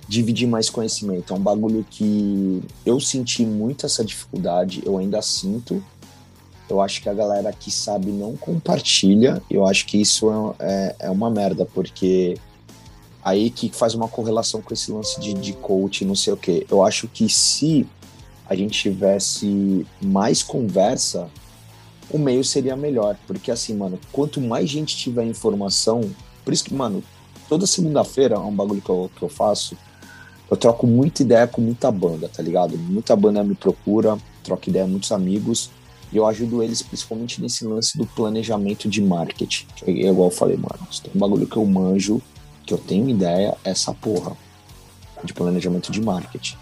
dividir 0.08 0.48
mais 0.48 0.70
conhecimento. 0.70 1.34
É 1.34 1.36
um 1.36 1.42
bagulho 1.42 1.86
que 1.90 2.64
eu 2.86 3.00
senti 3.00 3.46
muito 3.46 3.86
essa 3.86 4.04
dificuldade, 4.04 4.82
eu 4.86 4.98
ainda 4.98 5.22
sinto. 5.22 5.84
Eu 6.70 6.80
acho 6.80 7.02
que 7.02 7.10
a 7.10 7.14
galera 7.14 7.52
que 7.52 7.70
sabe 7.70 8.10
não 8.12 8.38
compartilha. 8.38 9.42
Eu 9.50 9.68
acho 9.68 9.86
que 9.86 10.00
isso 10.00 10.32
é, 10.32 10.56
é, 10.60 10.96
é 11.08 11.10
uma 11.10 11.30
merda, 11.30 11.66
porque 11.66 12.38
aí 13.22 13.50
que 13.50 13.70
faz 13.70 13.94
uma 13.94 14.08
correlação 14.08 14.62
com 14.62 14.74
esse 14.74 14.92
lance 14.92 15.20
de, 15.20 15.34
de 15.34 15.52
coach, 15.54 16.06
não 16.06 16.16
sei 16.16 16.32
o 16.32 16.38
quê. 16.38 16.66
Eu 16.72 16.84
acho 16.84 17.10
que 17.10 17.28
se 17.28 17.86
a 18.48 18.56
gente 18.56 18.80
tivesse 18.80 19.86
mais 20.02 20.42
conversa, 20.42 21.30
o 22.12 22.20
meio 22.20 22.44
seria 22.44 22.76
melhor. 22.76 23.18
Porque 23.28 23.52
assim, 23.52 23.76
mano, 23.76 24.00
quanto 24.12 24.40
mais 24.42 24.70
gente 24.70 24.96
tiver 24.96 25.24
informação, 25.26 26.10
por 26.44 26.54
isso 26.54 26.64
que, 26.64 26.74
mano, 26.74 27.04
toda 27.48 27.66
segunda-feira 27.66 28.36
é 28.36 28.40
um 28.40 28.56
bagulho 28.56 28.82
que 28.82 28.90
eu, 28.90 29.10
que 29.16 29.24
eu 29.24 29.30
faço. 29.30 29.78
eu 30.50 30.58
troco 30.58 30.86
muita 30.86 31.22
ideia 31.22 31.48
com 31.48 31.62
muita 31.62 31.92
banda, 31.92 32.30
tá 32.30 32.42
ligado? 32.42 32.78
Muita 32.78 33.16
banda 33.16 33.44
me 33.44 33.56
procura, 33.56 34.18
troco 34.44 34.70
ideia 34.70 34.86
com 34.86 34.92
muitos 34.92 35.12
amigos 35.12 35.70
e 36.12 36.18
eu 36.18 36.26
ajudo 36.26 36.62
eles 36.62 36.82
principalmente 36.82 37.42
nesse 37.42 37.64
lance 37.64 37.98
do 37.98 38.06
planejamento 38.06 38.90
de 38.90 39.02
marketing. 39.02 39.66
Que 39.76 39.92
é 40.06 40.10
igual 40.10 40.30
eu 40.30 40.36
falei, 40.36 40.58
mano, 40.58 40.86
se 40.92 41.02
tem 41.02 41.12
um 41.16 41.20
bagulho 41.20 41.48
que 41.48 41.56
eu 41.56 41.66
manjo, 41.66 42.22
que 42.66 42.74
eu 42.74 42.78
tenho 42.78 43.10
ideia, 43.10 43.58
é 43.64 43.72
essa 43.72 43.94
porra 43.94 44.36
de 45.24 45.34
planejamento 45.34 45.92
de 45.92 46.02
marketing. 46.02 46.58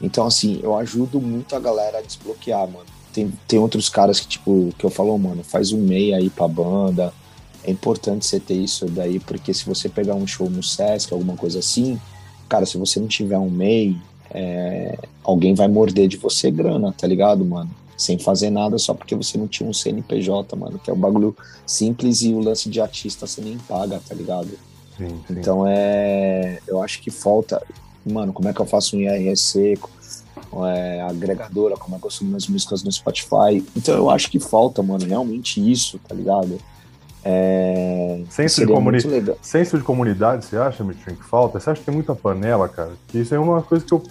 Então, 0.00 0.26
assim, 0.26 0.60
eu 0.62 0.76
ajudo 0.76 1.20
muito 1.20 1.54
a 1.54 1.60
galera 1.60 1.98
a 1.98 2.02
desbloquear, 2.02 2.66
mano. 2.68 2.86
Tem, 3.16 3.32
tem 3.48 3.58
outros 3.58 3.88
caras 3.88 4.20
que, 4.20 4.28
tipo, 4.28 4.74
que 4.76 4.84
eu 4.84 4.90
falo, 4.90 5.14
oh, 5.14 5.18
mano, 5.18 5.42
faz 5.42 5.72
um 5.72 5.80
MEI 5.80 6.12
aí 6.12 6.28
pra 6.28 6.46
banda. 6.46 7.14
É 7.64 7.70
importante 7.70 8.26
você 8.26 8.38
ter 8.38 8.54
isso 8.54 8.84
daí, 8.86 9.18
porque 9.18 9.54
se 9.54 9.64
você 9.64 9.88
pegar 9.88 10.14
um 10.14 10.26
show 10.26 10.50
no 10.50 10.62
Sesc, 10.62 11.12
alguma 11.12 11.34
coisa 11.34 11.60
assim, 11.60 11.98
cara, 12.46 12.66
se 12.66 12.76
você 12.76 13.00
não 13.00 13.08
tiver 13.08 13.38
um 13.38 13.48
MEI, 13.48 13.96
é, 14.30 14.98
alguém 15.24 15.54
vai 15.54 15.66
morder 15.66 16.08
de 16.08 16.18
você 16.18 16.50
grana, 16.50 16.92
tá 16.92 17.06
ligado, 17.06 17.42
mano? 17.42 17.70
sem 17.96 18.18
fazer 18.18 18.50
nada 18.50 18.76
só 18.78 18.92
porque 18.92 19.14
você 19.14 19.38
não 19.38 19.48
tinha 19.48 19.66
um 19.66 19.72
CNPJ, 19.72 20.54
mano, 20.54 20.78
que 20.78 20.90
é 20.90 20.92
um 20.92 20.98
bagulho 20.98 21.34
simples 21.66 22.20
e 22.20 22.34
o 22.34 22.40
lance 22.40 22.68
de 22.68 22.78
artista 22.78 23.26
você 23.26 23.40
nem 23.40 23.56
paga, 23.56 23.98
tá 24.06 24.14
ligado? 24.14 24.50
Sim, 24.98 25.08
sim. 25.26 25.34
Então 25.38 25.66
é. 25.66 26.58
Eu 26.68 26.82
acho 26.82 27.00
que 27.00 27.10
falta. 27.10 27.62
Mano, 28.04 28.34
como 28.34 28.48
é 28.48 28.52
que 28.52 28.60
eu 28.60 28.66
faço 28.66 28.96
um 28.96 29.00
IRC? 29.00 29.78
É, 30.74 31.02
agregadora, 31.02 31.76
como 31.76 31.96
é 31.96 31.98
que 31.98 32.06
eu 32.06 32.10
subo 32.10 32.28
minhas 32.28 32.46
músicas 32.48 32.82
no 32.82 32.90
Spotify? 32.90 33.64
Então 33.76 33.94
eu 33.94 34.10
acho 34.10 34.30
que 34.30 34.38
falta, 34.38 34.82
mano, 34.82 35.04
realmente 35.04 35.60
isso, 35.70 35.98
tá 36.06 36.14
ligado? 36.14 36.58
É, 37.24 38.22
senso, 38.30 38.64
de 38.64 38.72
comuni... 38.72 38.98
senso 39.42 39.76
de 39.76 39.82
comunidade, 39.82 40.44
você 40.44 40.56
acha, 40.56 40.84
Mitchell, 40.84 41.16
que 41.16 41.24
falta? 41.24 41.58
Você 41.58 41.70
acha 41.70 41.80
que 41.80 41.86
tem 41.86 41.94
muita 41.94 42.14
panela, 42.14 42.68
cara? 42.68 42.92
Que 43.08 43.18
isso 43.18 43.34
é 43.34 43.38
uma 43.38 43.62
coisa 43.62 43.84
que 43.84 43.92
eu 43.92 44.02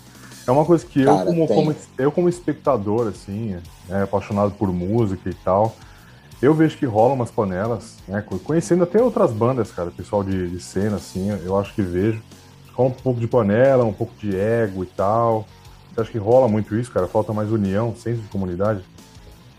é 0.47 0.51
uma 0.51 0.65
coisa 0.65 0.85
que 0.85 1.03
Cara, 1.03 1.21
eu, 1.21 1.25
como, 1.25 1.47
como, 1.47 1.75
eu, 1.97 2.11
como 2.11 2.29
espectador, 2.29 3.07
assim, 3.07 3.57
né, 3.89 4.03
apaixonado 4.03 4.51
por 4.51 4.71
música 4.71 5.29
e 5.29 5.33
tal, 5.33 5.75
eu 6.41 6.53
vejo 6.53 6.77
que 6.77 6.85
rolam 6.85 7.15
umas 7.15 7.31
panelas, 7.31 7.95
né? 8.07 8.23
Conhecendo 8.43 8.83
até 8.83 9.01
outras 9.01 9.31
bandas, 9.31 9.71
cara, 9.71 9.89
pessoal 9.89 10.23
de, 10.23 10.49
de 10.49 10.59
cena, 10.59 10.97
assim, 10.97 11.29
eu 11.43 11.57
acho 11.57 11.73
que 11.73 11.81
vejo. 11.81 12.21
Com 12.75 12.87
um 12.87 12.91
pouco 12.91 13.19
de 13.19 13.27
panela, 13.27 13.85
um 13.85 13.93
pouco 13.93 14.13
de 14.19 14.35
ego 14.35 14.83
e 14.83 14.87
tal. 14.87 15.47
Você 15.95 16.01
acha 16.01 16.11
que 16.11 16.17
rola 16.17 16.47
muito 16.47 16.75
isso, 16.75 16.91
cara? 16.91 17.07
Falta 17.07 17.31
mais 17.31 17.49
união, 17.49 17.95
senso 17.95 18.21
de 18.21 18.27
comunidade? 18.27 18.83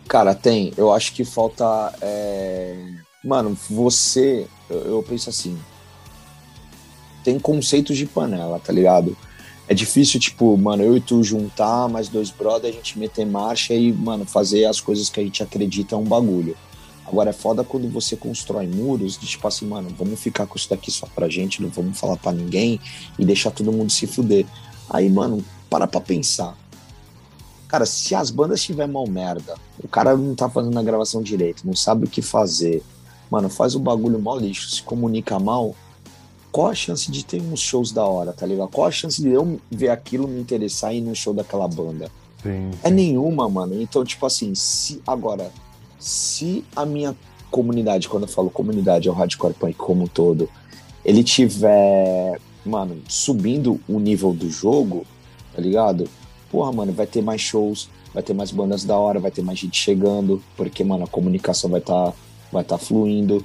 Cara, 0.06 0.34
tem. 0.34 0.72
Eu 0.76 0.92
acho 0.92 1.12
que 1.14 1.24
falta. 1.24 1.94
É... 2.02 2.76
Mano, 3.24 3.56
você. 3.70 4.46
Eu, 4.68 4.78
eu 4.80 5.02
penso 5.02 5.30
assim. 5.30 5.58
Tem 7.24 7.38
conceitos 7.40 7.96
de 7.96 8.06
panela, 8.06 8.60
tá 8.60 8.72
ligado? 8.72 9.16
é 9.68 9.74
difícil, 9.74 10.20
tipo, 10.20 10.56
mano, 10.56 10.82
eu 10.82 10.96
e 10.96 11.00
tu 11.00 11.22
juntar, 11.24 11.88
mais 11.88 12.08
dois 12.08 12.30
brothers, 12.30 12.72
a 12.72 12.76
gente 12.76 12.98
meter 12.98 13.26
marcha 13.26 13.74
e, 13.74 13.92
mano, 13.92 14.24
fazer 14.24 14.64
as 14.64 14.80
coisas 14.80 15.10
que 15.10 15.18
a 15.18 15.22
gente 15.22 15.42
acredita 15.42 15.94
é 15.94 15.98
um 15.98 16.04
bagulho. 16.04 16.56
Agora 17.04 17.30
é 17.30 17.32
foda 17.32 17.64
quando 17.64 17.88
você 17.88 18.16
constrói 18.16 18.66
muros 18.66 19.18
de 19.18 19.26
tipo 19.26 19.46
assim, 19.46 19.66
mano, 19.66 19.88
vamos 19.96 20.20
ficar 20.20 20.46
com 20.46 20.56
isso 20.56 20.68
daqui 20.68 20.90
só 20.90 21.06
pra 21.06 21.28
gente, 21.28 21.62
não 21.62 21.68
vamos 21.68 21.98
falar 21.98 22.16
pra 22.16 22.32
ninguém 22.32 22.80
e 23.18 23.24
deixar 23.24 23.50
todo 23.50 23.72
mundo 23.72 23.90
se 23.90 24.06
fuder. 24.06 24.44
Aí, 24.88 25.08
mano, 25.08 25.44
para 25.68 25.86
pra 25.86 26.00
pensar. 26.00 26.56
Cara, 27.68 27.84
se 27.84 28.14
as 28.14 28.30
bandas 28.30 28.62
tiver 28.62 28.86
mal 28.86 29.06
merda, 29.06 29.54
o 29.82 29.88
cara 29.88 30.16
não 30.16 30.34
tá 30.34 30.48
fazendo 30.48 30.78
a 30.78 30.82
gravação 30.82 31.22
direito, 31.22 31.66
não 31.66 31.74
sabe 31.74 32.04
o 32.04 32.08
que 32.08 32.22
fazer, 32.22 32.82
mano, 33.30 33.48
faz 33.48 33.74
o 33.74 33.80
bagulho 33.80 34.18
mal 34.18 34.38
lixo, 34.38 34.70
se 34.70 34.82
comunica 34.82 35.38
mal, 35.38 35.74
qual 36.52 36.68
a 36.68 36.74
chance 36.74 37.10
de 37.10 37.24
ter 37.24 37.42
uns 37.42 37.60
shows 37.60 37.92
da 37.92 38.04
hora, 38.04 38.32
tá 38.32 38.46
ligado? 38.46 38.68
Qual 38.68 38.86
a 38.86 38.90
chance 38.90 39.20
de 39.20 39.28
eu 39.28 39.60
ver 39.70 39.90
aquilo 39.90 40.26
me 40.26 40.40
interessar 40.40 40.94
e 40.94 40.98
ir 40.98 41.00
no 41.02 41.14
show 41.14 41.34
daquela 41.34 41.68
banda? 41.68 42.10
Sim, 42.42 42.70
sim. 42.72 42.78
É 42.82 42.90
nenhuma, 42.90 43.48
mano. 43.48 43.80
Então, 43.82 44.04
tipo 44.04 44.24
assim, 44.24 44.54
se 44.54 45.02
agora, 45.06 45.50
se 45.98 46.64
a 46.74 46.86
minha 46.86 47.14
comunidade, 47.50 48.08
quando 48.08 48.22
eu 48.22 48.28
falo 48.28 48.48
comunidade, 48.48 49.08
é 49.08 49.10
o 49.10 49.14
hardcore 49.14 49.54
punk 49.54 49.74
como 49.74 50.04
um 50.04 50.06
todo, 50.06 50.48
ele 51.04 51.22
tiver, 51.22 52.40
mano, 52.64 53.02
subindo 53.08 53.80
o 53.88 53.98
nível 53.98 54.32
do 54.32 54.48
jogo, 54.48 55.04
tá 55.56 55.62
ligado? 55.62 56.06
Porra, 56.50 56.70
mano, 56.70 56.92
vai 56.92 57.06
ter 57.06 57.22
mais 57.22 57.40
shows, 57.40 57.88
vai 58.12 58.22
ter 58.22 58.34
mais 58.34 58.50
bandas 58.50 58.84
da 58.84 58.96
hora, 58.96 59.18
vai 59.18 59.30
ter 59.30 59.42
mais 59.42 59.58
gente 59.58 59.80
chegando, 59.80 60.42
porque, 60.54 60.84
mano, 60.84 61.04
a 61.04 61.08
comunicação 61.08 61.70
vai 61.70 61.80
estar 61.80 62.12
tá, 62.12 62.16
vai 62.52 62.62
tá 62.62 62.76
fluindo. 62.76 63.42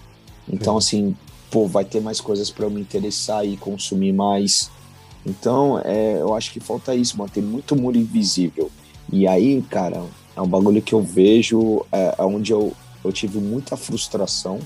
Então, 0.52 0.80
Sim. 0.80 1.08
assim, 1.08 1.18
pô, 1.50 1.68
vai 1.68 1.86
ter 1.86 2.02
mais 2.02 2.20
coisas 2.20 2.52
para 2.52 2.66
eu 2.66 2.70
me 2.70 2.82
interessar 2.82 3.48
e 3.48 3.56
consumir 3.56 4.12
mais. 4.12 4.70
Então, 5.26 5.80
é, 5.86 6.20
eu 6.20 6.36
acho 6.36 6.52
que 6.52 6.60
falta 6.60 6.94
isso, 6.94 7.18
mano. 7.18 7.32
Tem 7.32 7.42
muito 7.42 7.76
muro 7.76 7.98
invisível. 7.98 8.70
E 9.12 9.26
aí, 9.26 9.62
cara, 9.64 10.04
é 10.36 10.42
um 10.42 10.48
bagulho 10.48 10.82
que 10.82 10.94
eu 10.94 11.02
vejo 11.02 11.86
é, 11.92 12.16
onde 12.20 12.52
eu, 12.52 12.74
eu 13.04 13.12
tive 13.14 13.40
muita 13.40 13.78
frustração, 13.78 14.60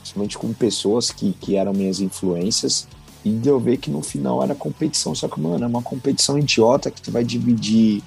principalmente 0.00 0.36
com 0.36 0.52
pessoas 0.52 1.10
que, 1.12 1.32
que 1.40 1.56
eram 1.56 1.72
minhas 1.72 2.00
influências, 2.00 2.88
e 3.24 3.30
de 3.30 3.48
eu 3.48 3.58
ver 3.58 3.78
que 3.78 3.90
no 3.90 4.02
final 4.02 4.42
era 4.42 4.54
competição. 4.54 5.14
Só 5.14 5.28
que, 5.28 5.40
mano, 5.40 5.64
é 5.64 5.66
uma 5.66 5.82
competição 5.82 6.38
idiota 6.38 6.90
que 6.90 7.02
tu 7.02 7.10
vai 7.10 7.24
dividir, 7.24 8.02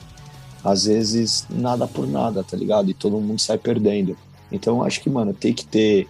às 0.63 0.85
vezes, 0.85 1.45
nada 1.49 1.87
por 1.87 2.07
nada, 2.07 2.43
tá 2.43 2.55
ligado? 2.55 2.89
E 2.89 2.93
todo 2.93 3.19
mundo 3.19 3.39
sai 3.39 3.57
perdendo. 3.57 4.15
Então, 4.51 4.77
eu 4.77 4.83
acho 4.83 5.01
que, 5.01 5.09
mano, 5.09 5.33
tem 5.33 5.53
que 5.53 5.65
ter 5.65 6.07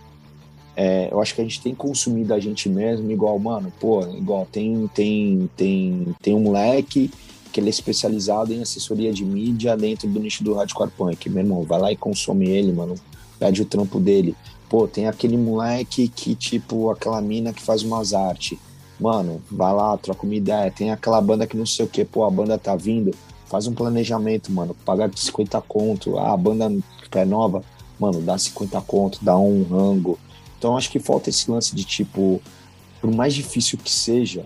é, 0.76 1.10
eu 1.12 1.22
acho 1.22 1.36
que 1.36 1.42
a 1.42 1.44
gente 1.44 1.62
tem 1.62 1.76
consumido 1.76 2.34
a 2.34 2.40
gente 2.40 2.70
mesmo 2.70 3.12
igual, 3.12 3.38
mano, 3.38 3.72
pô, 3.80 4.02
igual 4.16 4.48
tem, 4.50 4.90
tem, 4.94 5.50
tem, 5.56 6.16
tem 6.22 6.34
um 6.34 6.40
moleque 6.40 7.12
que 7.52 7.60
ele 7.60 7.68
é 7.68 7.70
especializado 7.70 8.54
em 8.54 8.62
assessoria 8.62 9.12
de 9.12 9.26
mídia 9.26 9.76
dentro 9.76 10.08
do 10.08 10.20
nicho 10.20 10.44
do 10.44 10.54
hardcore 10.54 10.90
punk. 10.92 11.30
Meu 11.30 11.44
irmão, 11.44 11.64
vai 11.64 11.80
lá 11.80 11.92
e 11.92 11.98
consome 11.98 12.50
ele, 12.50 12.72
mano. 12.72 12.96
Pede 13.38 13.62
o 13.62 13.66
trampo 13.66 14.00
dele. 14.00 14.36
Pô, 14.70 14.88
tem 14.88 15.08
aquele 15.08 15.36
moleque 15.36 16.08
que, 16.08 16.34
tipo, 16.34 16.90
aquela 16.90 17.22
mina 17.22 17.52
que 17.52 17.62
faz 17.62 17.84
umas 17.84 18.14
artes. 18.14 18.58
Mano, 19.02 19.42
vai 19.52 19.74
lá, 19.74 19.98
troca 19.98 20.24
uma 20.24 20.36
ideia. 20.36 20.72
Tem 20.72 20.92
aquela 20.92 21.20
banda 21.20 21.48
que 21.48 21.58
não 21.58 21.66
sei 21.66 21.86
o 21.86 21.90
que, 21.90 22.06
pô, 22.06 22.24
a 22.24 22.30
banda 22.30 22.58
tá 22.58 22.76
vindo. 22.76 23.12
Faz 23.48 23.68
um 23.68 23.74
planejamento, 23.74 24.52
mano. 24.52 24.74
Pagar 24.86 25.10
50 25.14 25.60
conto. 25.62 26.18
Ah, 26.18 26.34
a 26.34 26.38
banda 26.38 26.72
é 27.14 27.26
nova. 27.26 27.64
Mano, 28.00 28.22
dá 28.22 28.38
50 28.38 28.80
conto, 28.82 29.20
dá 29.22 29.38
um 29.38 29.64
rango 29.64 30.18
então 30.62 30.78
acho 30.78 30.92
que 30.92 31.00
falta 31.00 31.28
esse 31.32 31.50
lance 31.50 31.76
de 31.76 31.84
tipo, 31.84 32.40
por 33.02 33.12
mais 33.12 33.34
difícil 33.34 33.80
que 33.84 33.90
seja, 33.90 34.44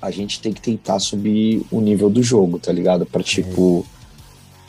a 0.00 0.10
gente 0.10 0.42
tem 0.42 0.52
que 0.52 0.60
tentar 0.60 0.98
subir 0.98 1.64
o 1.70 1.80
nível 1.80 2.10
do 2.10 2.22
jogo, 2.22 2.58
tá 2.58 2.70
ligado? 2.70 3.06
Pra 3.06 3.22
tipo, 3.22 3.86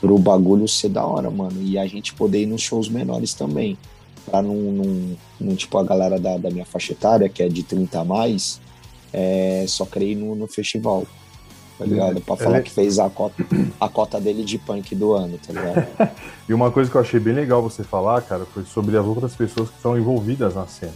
pro 0.00 0.18
bagulho 0.18 0.66
ser 0.66 0.88
da 0.88 1.04
hora, 1.04 1.30
mano. 1.30 1.60
E 1.62 1.78
a 1.78 1.86
gente 1.86 2.14
poder 2.14 2.44
ir 2.44 2.46
nos 2.46 2.62
shows 2.62 2.88
menores 2.88 3.34
também. 3.34 3.76
Pra 4.24 4.40
não, 4.40 5.16
tipo, 5.56 5.76
a 5.78 5.84
galera 5.84 6.18
da, 6.18 6.36
da 6.36 6.50
minha 6.50 6.64
faixa 6.64 6.92
etária, 6.92 7.28
que 7.28 7.42
é 7.42 7.48
de 7.48 7.62
30 7.62 8.00
a 8.00 8.04
mais, 8.04 8.60
é, 9.12 9.64
só 9.66 9.84
creio 9.84 10.18
no, 10.18 10.34
no 10.34 10.46
festival 10.46 11.06
tá 11.82 11.84
ligado? 11.84 12.20
Pra 12.20 12.36
falar 12.36 12.62
que 12.62 12.70
fez 12.70 12.98
a 12.98 13.10
cota, 13.10 13.44
a 13.80 13.88
cota 13.88 14.20
dele 14.20 14.44
de 14.44 14.58
punk 14.58 14.94
do 14.94 15.12
ano, 15.12 15.38
tá 15.44 15.52
ligado? 15.52 15.86
e 16.48 16.54
uma 16.54 16.70
coisa 16.70 16.90
que 16.90 16.96
eu 16.96 17.00
achei 17.00 17.18
bem 17.18 17.34
legal 17.34 17.62
você 17.62 17.82
falar, 17.82 18.22
cara, 18.22 18.44
foi 18.46 18.64
sobre 18.64 18.96
as 18.96 19.04
outras 19.04 19.34
pessoas 19.34 19.68
que 19.68 19.76
estão 19.76 19.98
envolvidas 19.98 20.54
na 20.54 20.66
cena. 20.66 20.92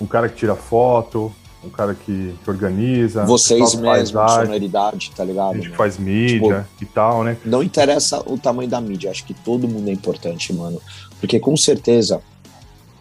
Um 0.00 0.06
cara 0.06 0.28
que 0.28 0.36
tira 0.36 0.56
foto, 0.56 1.32
um 1.62 1.68
cara 1.68 1.94
que, 1.94 2.34
que 2.42 2.50
organiza. 2.50 3.24
Vocês 3.24 3.74
mesmo, 3.74 4.28
sonoridade, 4.28 5.12
tá 5.14 5.22
ligado? 5.22 5.52
A 5.52 5.56
gente 5.56 5.70
faz 5.70 5.98
mídia 5.98 6.66
tipo, 6.78 6.90
e 6.90 6.94
tal, 6.94 7.22
né? 7.22 7.36
Não 7.44 7.62
interessa 7.62 8.20
o 8.26 8.38
tamanho 8.38 8.68
da 8.68 8.80
mídia, 8.80 9.10
acho 9.10 9.24
que 9.24 9.34
todo 9.34 9.68
mundo 9.68 9.88
é 9.88 9.92
importante, 9.92 10.52
mano. 10.52 10.80
Porque 11.20 11.38
com 11.38 11.56
certeza, 11.56 12.22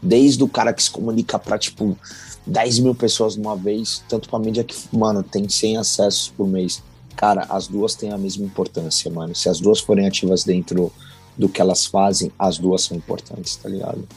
desde 0.02 0.44
o 0.44 0.48
cara 0.48 0.74
que 0.74 0.84
se 0.84 0.92
comunica 0.92 1.38
pra, 1.38 1.58
tipo, 1.58 1.98
10 2.46 2.80
mil 2.80 2.96
pessoas 2.96 3.36
numa 3.36 3.56
vez, 3.56 4.04
tanto 4.08 4.30
pra 4.30 4.40
mídia 4.40 4.64
que, 4.64 4.76
mano, 4.92 5.24
tem 5.24 5.48
100 5.48 5.78
acessos 5.78 6.34
por 6.36 6.48
mês 6.48 6.82
cara, 7.20 7.46
as 7.50 7.68
duas 7.68 7.96
têm 7.96 8.14
a 8.14 8.18
mesma 8.18 8.46
importância, 8.46 9.12
mano. 9.12 9.36
Se 9.36 9.50
as 9.50 9.60
duas 9.60 9.82
forem 9.82 10.08
ativas 10.08 10.46
dentro 10.46 10.90
do 11.38 11.50
que 11.50 11.60
elas 11.60 11.86
fazem, 11.86 12.32
as 12.40 12.58
duas 12.58 12.84
são 12.84 12.96
importantes, 12.96 13.58
tá 13.58 13.68
ligado? 13.68 14.08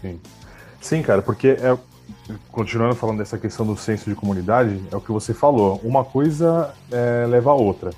Sim. 0.00 0.18
Sim, 0.80 1.02
cara, 1.02 1.20
porque 1.20 1.48
é, 1.48 1.76
continuando 2.50 2.94
falando 2.94 3.18
dessa 3.18 3.36
questão 3.36 3.66
do 3.66 3.76
senso 3.76 4.08
de 4.08 4.16
comunidade, 4.16 4.82
é 4.90 4.96
o 4.96 5.00
que 5.00 5.12
você 5.12 5.34
falou. 5.34 5.78
Uma 5.84 6.02
coisa 6.02 6.72
é, 6.90 7.26
leva 7.28 7.50
a 7.50 7.54
outra. 7.54 7.90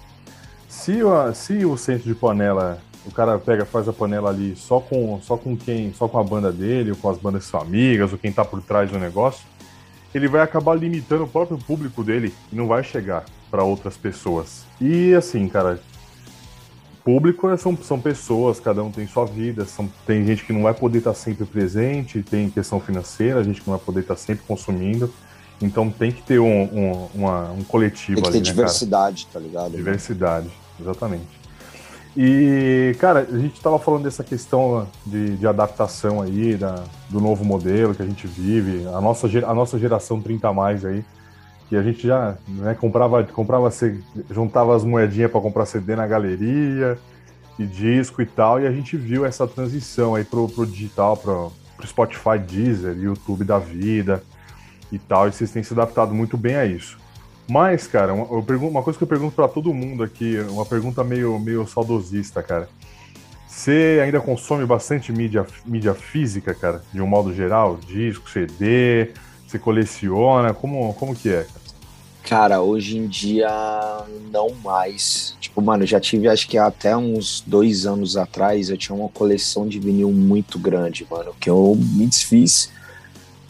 Se, 0.69 0.99
se 1.37 1.65
o 1.65 1.77
senso 1.77 2.03
de 2.03 2.15
panela, 2.17 2.83
o 3.05 3.11
cara 3.11 3.39
pega, 3.39 3.65
faz 3.65 3.89
a 3.89 3.93
panela 3.93 4.31
ali 4.31 4.55
só 4.57 4.81
com, 4.81 5.21
só 5.23 5.37
com 5.37 5.57
quem, 5.57 5.93
só 5.93 6.09
com 6.09 6.19
a 6.19 6.25
banda 6.25 6.53
dele, 6.53 6.91
ou 6.91 6.97
com 6.97 7.11
as 7.11 7.19
bandas 7.19 7.45
são 7.45 7.61
amigas, 7.61 8.13
ou 8.13 8.19
quem 8.19 8.33
tá 8.33 8.45
por 8.45 8.63
trás 8.63 8.91
do 8.91 8.99
negócio, 8.99 9.45
ele 10.15 10.29
vai 10.29 10.43
acabar 10.43 10.75
limitando 10.75 11.25
o 11.25 11.29
próprio 11.29 11.59
público 11.59 12.05
dele 12.05 12.35
e 12.53 12.57
não 12.57 12.67
vai 12.67 12.85
chegar 12.85 13.25
para 13.51 13.65
outras 13.65 13.97
pessoas. 13.97 14.65
E 14.81 15.15
assim, 15.15 15.49
cara, 15.49 15.81
público 17.05 17.49
é, 17.51 17.57
são, 17.57 17.77
são 17.77 18.01
pessoas, 18.01 18.61
cada 18.61 18.83
um 18.83 18.91
tem 18.91 19.07
sua 19.07 19.25
vida, 19.25 19.65
são, 19.65 19.91
tem 20.07 20.25
gente 20.25 20.45
que 20.45 20.53
não 20.53 20.63
vai 20.63 20.75
poder 20.75 20.99
estar 20.99 21.15
sempre 21.15 21.45
presente, 21.45 22.23
tem 22.23 22.51
questão 22.51 22.81
financeira, 22.81 23.41
a 23.41 23.43
gente 23.43 23.61
que 23.61 23.69
não 23.69 23.77
vai 23.77 23.85
poder 23.85 24.01
estar 24.01 24.17
sempre 24.17 24.45
consumindo. 24.47 25.13
Então 25.61 25.91
tem 25.91 26.11
que 26.11 26.23
ter 26.23 26.41
um, 26.41 26.63
um, 26.63 27.09
uma, 27.15 27.51
um 27.53 27.63
coletivo 27.63 28.19
ali. 28.19 28.33
Tem 28.33 28.43
que 28.43 28.49
ter 28.49 28.51
né, 28.51 28.55
diversidade, 28.55 29.27
cara? 29.27 29.33
tá 29.33 29.41
ligado? 29.41 29.77
Diversidade, 29.77 30.51
exatamente. 30.81 31.42
E, 32.17 32.95
cara, 32.99 33.21
a 33.21 33.39
gente 33.39 33.55
estava 33.55 33.79
falando 33.79 34.05
dessa 34.05 34.23
questão 34.23 34.87
de, 35.07 35.37
de 35.37 35.47
adaptação 35.47 36.21
aí, 36.21 36.57
da, 36.57 36.85
do 37.09 37.21
novo 37.21 37.45
modelo 37.45 37.95
que 37.95 38.03
a 38.03 38.07
gente 38.07 38.27
vive, 38.27 38.87
a 38.87 39.01
nossa, 39.01 39.27
a 39.27 39.55
nossa 39.55 39.79
geração 39.79 40.21
30 40.21 40.47
a 40.47 40.53
mais 40.53 40.85
aí, 40.85 41.03
que 41.71 41.77
a 41.77 41.83
gente 41.83 42.07
já 42.07 42.37
né, 42.47 42.75
comprava, 42.75 43.25
comprava, 43.25 43.71
juntava 44.31 44.77
as 44.77 44.85
moedinhas 44.85 45.31
para 45.31 45.41
comprar 45.41 45.65
CD 45.65 45.97
na 45.97 46.07
galeria 46.07 46.99
e 47.59 47.65
disco 47.65 48.21
e 48.21 48.27
tal, 48.27 48.61
e 48.61 48.67
a 48.67 48.73
gente 48.73 48.95
viu 48.95 49.25
essa 49.25 49.47
transição 49.47 50.15
aí 50.15 50.25
pro, 50.25 50.47
pro 50.49 50.67
digital, 50.67 51.17
pro, 51.17 51.51
pro 51.79 51.87
Spotify, 51.87 52.39
Deezer, 52.39 52.95
YouTube 52.95 53.43
da 53.43 53.59
vida 53.59 54.23
e 54.91 54.99
tal, 54.99 55.29
e 55.29 55.33
vocês 55.33 55.51
têm 55.51 55.63
se 55.63 55.73
adaptado 55.73 56.13
muito 56.13 56.37
bem 56.37 56.57
a 56.57 56.67
isso. 56.67 57.02
Mas, 57.53 57.87
cara, 57.87 58.15
uma, 58.15 58.43
pergunto, 58.43 58.71
uma 58.71 58.83
coisa 58.83 58.99
que 58.99 59.05
eu 59.05 59.09
pergunto 59.09 59.37
para 59.37 59.47
todo 59.47 59.75
mundo 59.75 60.03
aqui, 60.03 60.39
uma 60.49 60.65
pergunta 60.65 61.05
meio, 61.05 61.39
meio 61.39 61.67
saudosista, 61.67 62.43
cara. 62.43 62.67
Você 63.47 64.01
ainda 64.03 64.19
consome 64.23 64.65
bastante 64.65 65.13
mídia, 65.13 65.47
mídia 65.67 65.93
física, 65.93 66.55
cara? 66.55 66.83
De 66.91 67.03
um 67.03 67.07
modo 67.07 67.35
geral? 67.35 67.77
Disco, 67.77 68.31
CD? 68.31 69.11
Você 69.47 69.59
coleciona? 69.59 70.55
Como, 70.55 70.95
como 70.95 71.15
que 71.15 71.29
é, 71.29 71.47
cara? 72.27 72.63
Hoje 72.63 72.97
em 72.97 73.07
dia 73.07 73.51
não 74.31 74.55
mais. 74.65 75.37
Tipo, 75.39 75.61
mano, 75.61 75.85
já 75.85 76.01
tive 76.01 76.29
acho 76.29 76.49
que 76.49 76.57
até 76.57 76.97
uns 76.97 77.45
dois 77.47 77.85
anos 77.85 78.17
atrás 78.17 78.71
eu 78.71 78.79
tinha 78.79 78.97
uma 78.97 79.11
coleção 79.11 79.69
de 79.69 79.79
vinil 79.79 80.11
muito 80.11 80.59
grande, 80.59 81.07
mano, 81.11 81.35
que 81.39 81.51
eu 81.51 81.77
me 81.79 82.07
desfiz 82.07 82.71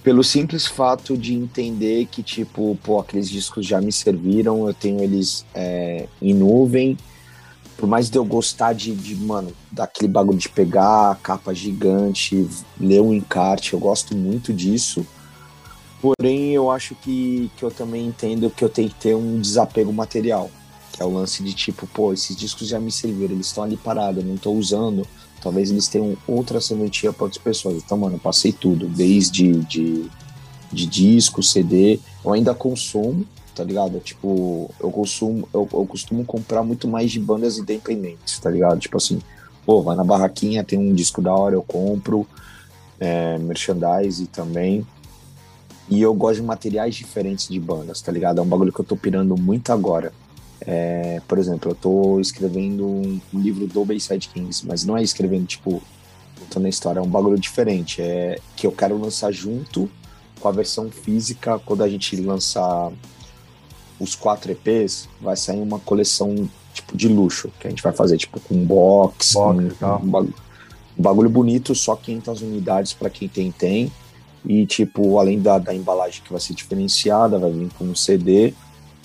pelo 0.03 0.25
simples 0.25 0.67
fato 0.67 1.17
de 1.17 1.35
entender 1.35 2.07
que, 2.07 2.23
tipo, 2.23 2.77
pô, 2.83 2.99
aqueles 2.99 3.31
discos 3.31 3.65
já 3.65 3.81
me 3.81 3.93
serviram, 3.93 4.67
eu 4.67 4.75
tenho 4.75 5.01
eles 5.01 5.47
é, 5.55 6.09
em 6.21 6.35
nuvem. 6.35 6.99
Por 7.77 7.89
mais 7.89 8.11
de 8.11 8.19
eu 8.19 8.25
gostar 8.25 8.73
de, 8.73 8.95
de, 8.95 9.15
mano, 9.17 9.53
daquele 9.71 10.09
bagulho 10.09 10.39
de 10.39 10.49
pegar 10.49 11.13
a 11.13 11.15
capa 11.15 11.55
gigante, 11.55 12.49
ler 12.81 13.01
um 13.01 13.13
encarte, 13.13 13.73
eu 13.75 13.79
gosto 13.79 14.17
muito 14.17 14.53
disso. 14.53 15.07
Porém, 16.01 16.51
eu 16.51 16.71
acho 16.71 16.97
que, 16.97 17.51
que 17.57 17.65
eu 17.65 17.71
também 17.71 18.07
entendo 18.07 18.51
que 18.51 18.65
eu 18.65 18.69
tenho 18.69 18.89
que 18.89 18.97
ter 18.97 19.15
um 19.15 19.41
desapego 19.41 19.93
material. 19.93 20.51
Que 20.93 21.01
é 21.01 21.05
o 21.05 21.13
lance 21.13 21.43
de 21.43 21.55
tipo, 21.55 21.87
pô, 21.87 22.13
esses 22.13 22.37
discos 22.37 22.69
já 22.69 22.79
me 22.79 22.91
serviram, 22.91 23.35
eles 23.35 23.47
estão 23.47 23.65
ali 23.65 23.77
parados, 23.77 24.23
eu 24.23 24.29
não 24.29 24.35
estou 24.35 24.57
usando 24.57 25.07
Talvez 25.43 25.71
eles 25.71 25.89
tenham 25.89 26.17
outra 26.27 26.61
sementinha 26.61 27.13
para 27.13 27.25
outras 27.25 27.43
pessoas. 27.43 27.83
Então, 27.85 27.99
mano, 27.99 28.17
eu 28.17 28.21
passei 28.21 28.53
tudo, 28.53 28.87
desde 28.87 29.53
de, 29.65 30.09
de 30.73 30.87
disco, 30.87 31.43
CD. 31.43 31.99
Eu 32.25 32.33
ainda 32.33 32.55
consumo, 32.55 33.27
tá 33.55 33.65
ligado? 33.65 33.99
Tipo, 33.99 34.71
eu 34.79 34.91
consumo, 34.91 35.49
eu, 35.53 35.69
eu 35.73 35.87
costumo 35.87 36.25
comprar 36.25 36.63
muito 36.63 36.87
mais 36.87 37.11
de 37.11 37.19
bandas 37.19 37.59
independentes, 37.59 38.39
tá 38.39 38.49
ligado? 38.49 38.79
Tipo 38.79 38.99
assim, 38.99 39.21
pô, 39.67 39.83
vai 39.83 39.97
na 39.97 40.05
barraquinha, 40.05 40.63
tem 40.63 40.79
um 40.79 40.95
disco 40.95 41.21
da 41.21 41.35
hora, 41.35 41.55
eu 41.55 41.63
compro. 41.63 42.27
É, 43.01 43.37
merchandise 43.39 44.29
também. 44.29 44.87
E 45.91 46.01
eu 46.01 46.15
gosto 46.15 46.37
de 46.37 46.47
materiais 46.47 46.95
diferentes 46.95 47.49
de 47.49 47.59
bandas, 47.59 48.01
tá 48.01 48.13
ligado? 48.13 48.39
É 48.39 48.43
um 48.43 48.47
bagulho 48.47 48.73
que 48.73 48.81
eu 48.81 48.85
tô 48.85 48.97
pirando 48.97 49.37
muito 49.37 49.73
agora. 49.73 50.13
É, 50.67 51.21
por 51.27 51.39
exemplo, 51.39 51.71
eu 51.71 51.75
estou 51.75 52.21
escrevendo 52.21 52.87
um, 52.87 53.21
livro 53.35 53.67
do 53.67 53.85
Bayside 53.85 54.29
Kings, 54.29 54.67
mas 54.67 54.85
não 54.85 54.97
é 54.97 55.03
escrevendo, 55.03 55.47
tipo, 55.47 55.83
contando 56.39 56.67
a 56.67 56.69
história, 56.69 57.01
é 57.01 57.03
um 57.03 57.09
bagulho 57.09 57.39
diferente. 57.39 58.01
É 58.01 58.39
que 58.57 58.67
eu 58.67 58.73
quero 58.73 58.97
lançar 58.99 59.33
junto 59.33 59.91
com 60.41 60.49
a 60.49 60.53
versão 60.53 60.91
física, 60.91 61.59
quando 61.61 61.83
a 61.83 61.89
gente 61.89 62.17
lançar 62.17 62.93
os 63.99 64.15
quatro 64.15 64.53
EPs, 64.53 65.09
vai 65.21 65.37
sair 65.37 65.61
uma 65.61 65.79
coleção, 65.79 66.49
tipo, 66.75 66.97
de 66.97 67.09
luxo, 67.09 67.51
que 67.61 67.67
a 67.67 67.71
gente 67.71 67.83
vai 67.83 67.93
fazer, 67.93 68.17
tipo, 68.17 68.41
com 68.41 68.57
box, 68.65 69.35
box 69.35 69.77
um, 69.81 69.87
um, 69.87 70.11
bagulho, 70.11 70.35
um 70.99 71.03
bagulho 71.03 71.31
bonito, 71.31 71.75
só 71.75 71.95
500 71.95 72.43
unidades 72.43 72.93
para 72.93 73.11
quem 73.11 73.29
tem, 73.29 73.53
tem. 73.53 73.93
E, 74.45 74.67
tipo, 74.67 75.19
além 75.19 75.41
da, 75.41 75.59
da 75.59 75.73
embalagem 75.73 76.23
que 76.25 76.33
vai 76.33 76.41
ser 76.41 76.55
diferenciada, 76.55 77.39
vai 77.39 77.53
vir 77.53 77.71
com 77.79 77.85
um 77.85 77.95
CD, 77.95 78.53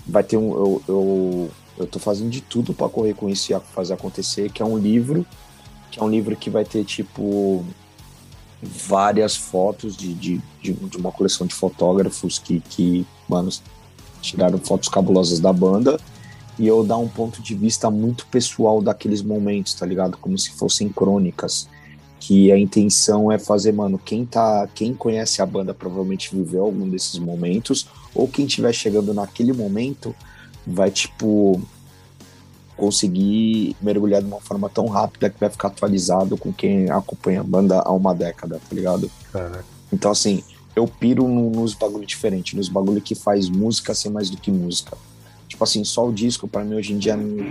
vai 0.07 0.23
ter 0.23 0.37
um. 0.37 0.51
Eu, 0.51 0.83
eu, 0.87 1.49
eu 1.79 1.87
tô 1.87 1.99
fazendo 1.99 2.29
de 2.29 2.41
tudo 2.41 2.73
para 2.73 2.89
correr 2.89 3.13
com 3.13 3.29
isso 3.29 3.53
e 3.53 3.59
fazer 3.73 3.93
acontecer, 3.93 4.51
que 4.51 4.61
é 4.61 4.65
um 4.65 4.77
livro, 4.77 5.25
que 5.91 5.99
é 5.99 6.03
um 6.03 6.09
livro 6.09 6.35
que 6.35 6.49
vai 6.49 6.65
ter, 6.65 6.83
tipo, 6.83 7.63
várias 8.61 9.35
fotos 9.35 9.95
de, 9.95 10.13
de, 10.13 10.41
de, 10.61 10.73
de 10.73 10.97
uma 10.97 11.11
coleção 11.11 11.45
de 11.45 11.53
fotógrafos 11.53 12.39
que, 12.39 12.59
que, 12.61 13.05
mano, 13.27 13.49
tiraram 14.21 14.57
fotos 14.57 14.89
cabulosas 14.89 15.39
da 15.39 15.53
banda 15.53 15.99
e 16.57 16.67
eu 16.67 16.83
dar 16.83 16.97
um 16.97 17.07
ponto 17.07 17.41
de 17.41 17.53
vista 17.53 17.91
muito 17.91 18.25
pessoal 18.27 18.81
daqueles 18.81 19.21
momentos, 19.21 19.73
tá 19.73 19.85
ligado? 19.85 20.17
Como 20.17 20.37
se 20.37 20.51
fossem 20.51 20.89
crônicas. 20.89 21.69
Que 22.19 22.51
a 22.51 22.57
intenção 22.57 23.31
é 23.31 23.37
fazer, 23.37 23.71
mano, 23.71 23.99
quem 24.03 24.25
tá. 24.25 24.67
Quem 24.73 24.91
conhece 24.91 25.39
a 25.39 25.45
banda 25.45 25.71
provavelmente 25.71 26.35
viveu 26.35 26.63
algum 26.63 26.89
desses 26.89 27.19
momentos, 27.19 27.87
ou 28.17 28.27
quem 28.27 28.47
estiver 28.47 28.73
chegando 28.73 29.13
naquele 29.13 29.53
momento 29.53 30.13
vai, 30.65 30.89
tipo, 30.89 31.61
conseguir 32.75 33.75
mergulhar 33.79 34.21
de 34.21 34.27
uma 34.27 34.41
forma 34.41 34.67
tão 34.67 34.87
rápida 34.87 35.29
que 35.29 35.39
vai 35.39 35.49
ficar 35.49 35.67
atualizado 35.67 36.35
com 36.35 36.51
quem 36.51 36.89
acompanha 36.89 37.41
a 37.41 37.43
banda 37.43 37.79
há 37.79 37.91
uma 37.91 38.13
década, 38.15 38.59
tá 38.67 38.75
ligado? 38.75 39.09
Caraca. 39.31 39.63
Então, 39.93 40.11
assim, 40.11 40.43
eu 40.75 40.87
piro 40.87 41.27
nos 41.27 41.75
bagulho 41.75 42.05
diferente, 42.05 42.55
nos 42.55 42.67
bagulho 42.67 43.01
que 43.01 43.13
faz 43.13 43.49
música 43.49 43.93
ser 43.93 44.09
mais 44.09 44.31
do 44.31 44.37
que 44.37 44.51
música. 44.51 44.97
Tipo 45.47 45.63
assim, 45.63 45.83
só 45.83 46.07
o 46.07 46.11
disco 46.11 46.47
para 46.47 46.63
mim 46.63 46.75
hoje 46.75 46.93
em 46.93 46.97
dia 46.97 47.15
não, 47.15 47.43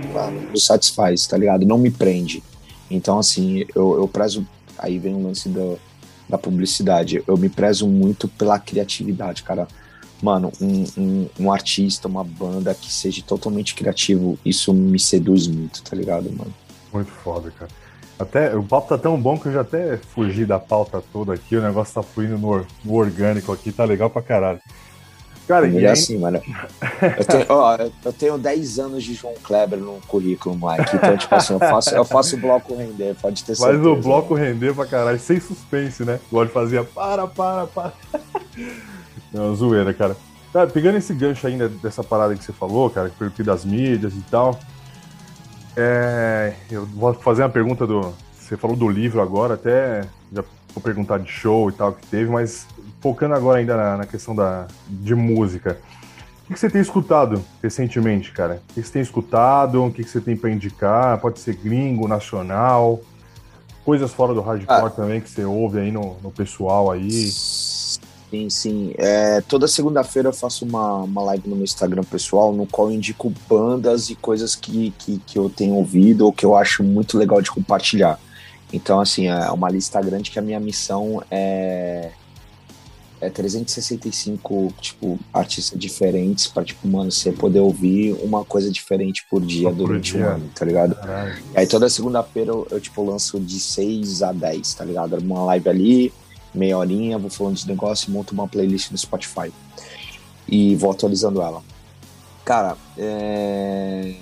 não 0.50 0.56
satisfaz, 0.56 1.26
tá 1.26 1.38
ligado? 1.38 1.64
Não 1.64 1.78
me 1.78 1.90
prende. 1.90 2.42
Então, 2.90 3.18
assim, 3.18 3.64
eu, 3.74 3.96
eu 3.96 4.08
prezo. 4.08 4.46
Aí 4.78 4.98
vem 4.98 5.14
o 5.14 5.22
lance 5.22 5.48
da, 5.48 5.76
da 6.28 6.36
publicidade. 6.36 7.22
Eu 7.26 7.36
me 7.38 7.48
prezo 7.48 7.86
muito 7.86 8.28
pela 8.28 8.58
criatividade, 8.58 9.42
cara 9.42 9.66
mano, 10.22 10.52
um, 10.60 10.84
um, 10.96 11.28
um, 11.38 11.52
artista, 11.52 12.08
uma 12.08 12.24
banda 12.24 12.74
que 12.74 12.92
seja 12.92 13.22
totalmente 13.22 13.74
criativo, 13.74 14.38
isso 14.44 14.72
me 14.72 14.98
seduz 14.98 15.46
muito, 15.46 15.82
tá 15.82 15.96
ligado, 15.96 16.30
mano? 16.30 16.52
Muito 16.92 17.10
foda, 17.10 17.50
cara. 17.50 17.70
Até, 18.18 18.56
o 18.56 18.62
papo 18.62 18.88
tá 18.88 18.96
tão 18.96 19.20
bom 19.20 19.38
que 19.38 19.46
eu 19.46 19.52
já 19.52 19.60
até 19.60 19.98
fugi 19.98 20.46
da 20.46 20.58
pauta 20.58 21.02
toda 21.12 21.34
aqui, 21.34 21.56
o 21.56 21.62
negócio 21.62 21.94
tá 21.94 22.02
fluindo 22.02 22.38
no, 22.38 22.66
no 22.84 22.94
orgânico 22.94 23.52
aqui, 23.52 23.70
tá 23.70 23.84
legal 23.84 24.08
pra 24.08 24.22
caralho. 24.22 24.60
Cara, 25.46 25.68
e 25.68 25.84
é 25.84 25.90
assim, 25.90 26.18
mano. 26.18 26.42
Eu 27.16 27.24
tenho, 27.24 27.46
ó, 27.50 27.76
eu 28.04 28.12
tenho 28.12 28.38
10 28.38 28.78
anos 28.80 29.04
de 29.04 29.14
João 29.14 29.34
Kleber 29.44 29.78
no 29.78 30.00
currículo, 30.08 30.56
Mike. 30.56 30.96
Então, 30.96 31.16
tipo 31.16 31.34
assim, 31.34 31.52
eu 31.52 31.60
faço, 31.60 31.94
eu 31.94 32.04
faço 32.04 32.36
o 32.36 32.38
bloco 32.40 32.74
render, 32.74 33.14
pode 33.14 33.44
ter 33.44 33.54
certeza. 33.54 33.84
Faz 33.84 33.86
o 33.86 34.02
bloco 34.02 34.34
render 34.34 34.74
pra 34.74 34.86
caralho, 34.86 35.20
sem 35.20 35.38
suspense, 35.38 36.04
né? 36.04 36.18
Igual 36.26 36.48
fazia, 36.48 36.82
para, 36.82 37.28
para, 37.28 37.66
para. 37.66 37.92
Não, 39.36 39.54
zoeira, 39.54 39.92
cara. 39.92 40.16
Cara, 40.52 40.66
pegando 40.68 40.96
esse 40.96 41.12
gancho 41.12 41.46
ainda 41.46 41.68
dessa 41.68 42.02
parada 42.02 42.34
que 42.34 42.42
você 42.42 42.52
falou, 42.52 42.88
cara, 42.88 43.10
que 43.10 43.16
foi 43.16 43.44
das 43.44 43.64
mídias 43.64 44.14
e 44.14 44.22
tal. 44.30 44.58
É, 45.76 46.54
eu 46.70 46.86
vou 46.86 47.12
fazer 47.12 47.42
uma 47.42 47.50
pergunta 47.50 47.86
do. 47.86 48.14
Você 48.32 48.56
falou 48.56 48.74
do 48.74 48.88
livro 48.88 49.20
agora, 49.20 49.54
até 49.54 50.02
já 50.32 50.42
vou 50.74 50.82
perguntar 50.82 51.18
de 51.18 51.30
show 51.30 51.68
e 51.68 51.72
tal 51.72 51.92
que 51.92 52.06
teve, 52.06 52.30
mas 52.30 52.66
focando 53.02 53.34
agora 53.34 53.58
ainda 53.58 53.76
na, 53.76 53.96
na 53.98 54.06
questão 54.06 54.34
da, 54.34 54.66
de 54.88 55.14
música. 55.14 55.78
O 56.48 56.54
que 56.54 56.58
você 56.58 56.70
tem 56.70 56.80
escutado 56.80 57.44
recentemente, 57.62 58.32
cara? 58.32 58.62
O 58.70 58.74
que 58.74 58.82
você 58.82 58.92
tem 58.92 59.02
escutado? 59.02 59.84
O 59.84 59.92
que 59.92 60.04
você 60.04 60.20
tem 60.20 60.36
para 60.36 60.50
indicar? 60.50 61.18
Pode 61.18 61.40
ser 61.40 61.56
gringo, 61.56 62.08
nacional, 62.08 63.00
coisas 63.84 64.12
fora 64.12 64.32
do 64.32 64.40
hardcore 64.40 64.86
ah. 64.86 64.90
também 64.90 65.20
que 65.20 65.28
você 65.28 65.44
ouve 65.44 65.80
aí 65.80 65.92
no, 65.92 66.16
no 66.22 66.30
pessoal 66.30 66.90
aí. 66.90 67.30
Sim, 68.30 68.50
sim. 68.50 68.94
É, 68.98 69.40
toda 69.40 69.68
segunda-feira 69.68 70.28
eu 70.28 70.32
faço 70.32 70.64
uma, 70.64 70.98
uma 70.98 71.22
live 71.22 71.48
no 71.48 71.54
meu 71.56 71.64
Instagram 71.64 72.02
pessoal, 72.02 72.52
no 72.52 72.66
qual 72.66 72.88
eu 72.88 72.94
indico 72.94 73.32
bandas 73.48 74.10
e 74.10 74.16
coisas 74.16 74.56
que, 74.56 74.92
que, 74.98 75.18
que 75.18 75.38
eu 75.38 75.48
tenho 75.48 75.74
ouvido 75.74 76.26
ou 76.26 76.32
que 76.32 76.44
eu 76.44 76.56
acho 76.56 76.82
muito 76.82 77.16
legal 77.16 77.40
de 77.40 77.50
compartilhar. 77.50 78.18
Então, 78.72 79.00
assim, 79.00 79.28
é 79.28 79.50
uma 79.50 79.70
lista 79.70 80.00
grande 80.00 80.30
que 80.30 80.38
a 80.38 80.42
minha 80.42 80.58
missão 80.58 81.22
é, 81.30 82.10
é 83.20 83.30
365, 83.30 84.74
tipo, 84.80 85.18
artistas 85.32 85.78
diferentes 85.78 86.48
para 86.48 86.64
tipo, 86.64 86.86
mano, 86.88 87.10
você 87.12 87.30
poder 87.30 87.60
ouvir 87.60 88.12
uma 88.22 88.44
coisa 88.44 88.70
diferente 88.70 89.24
por 89.30 89.40
dia 89.40 89.68
por 89.68 89.76
durante 89.76 90.12
dia. 90.12 90.26
um 90.26 90.28
ano, 90.30 90.50
tá 90.54 90.64
ligado? 90.64 90.94
Caralho. 90.96 91.38
E 91.54 91.58
aí 91.58 91.66
toda 91.66 91.88
segunda-feira 91.88 92.50
eu, 92.50 92.66
eu, 92.70 92.80
tipo, 92.80 93.04
lanço 93.04 93.38
de 93.38 93.60
6 93.60 94.22
a 94.22 94.32
10, 94.32 94.74
tá 94.74 94.84
ligado? 94.84 95.16
Uma 95.18 95.44
live 95.44 95.68
ali, 95.68 96.12
meia 96.56 96.78
horinha, 96.78 97.18
vou 97.18 97.30
falando 97.30 97.56
de 97.56 97.66
negócio 97.66 98.10
monto 98.10 98.34
uma 98.34 98.48
playlist 98.48 98.90
no 98.90 98.98
Spotify. 98.98 99.52
E 100.48 100.74
vou 100.76 100.90
atualizando 100.90 101.42
ela. 101.42 101.62
Cara, 102.44 102.76
é... 102.96 104.14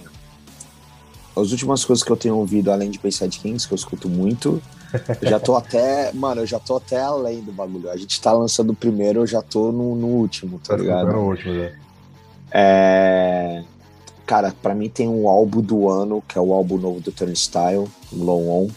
as 1.36 1.50
últimas 1.50 1.84
coisas 1.84 2.02
que 2.02 2.10
eu 2.10 2.16
tenho 2.16 2.36
ouvido, 2.36 2.72
além 2.72 2.90
de 2.90 2.98
Bayside 2.98 3.38
Kings, 3.38 3.66
que 3.66 3.74
eu 3.74 3.76
escuto 3.76 4.08
muito, 4.08 4.62
já 5.20 5.38
tô 5.38 5.54
até, 5.56 6.12
mano, 6.12 6.40
eu 6.40 6.46
já 6.46 6.58
tô 6.58 6.76
até 6.76 7.00
além 7.00 7.42
do 7.42 7.52
bagulho. 7.52 7.90
A 7.90 7.96
gente 7.96 8.20
tá 8.20 8.32
lançando 8.32 8.70
o 8.70 8.74
primeiro, 8.74 9.20
eu 9.20 9.26
já 9.26 9.42
tô 9.42 9.70
no, 9.70 9.94
no 9.94 10.06
último, 10.06 10.58
tá, 10.58 10.74
tá 10.74 10.76
ligado? 10.80 11.12
No 11.12 11.28
último, 11.28 11.52
né? 11.52 11.78
É... 12.50 13.62
Cara, 14.24 14.54
pra 14.62 14.74
mim 14.74 14.88
tem 14.88 15.06
um 15.06 15.28
álbum 15.28 15.60
do 15.60 15.90
ano, 15.90 16.22
que 16.26 16.38
é 16.38 16.40
o 16.40 16.54
álbum 16.54 16.78
novo 16.78 17.00
do 17.00 17.12
Turnstile, 17.12 17.86
Low 18.10 18.48
On. 18.48 18.70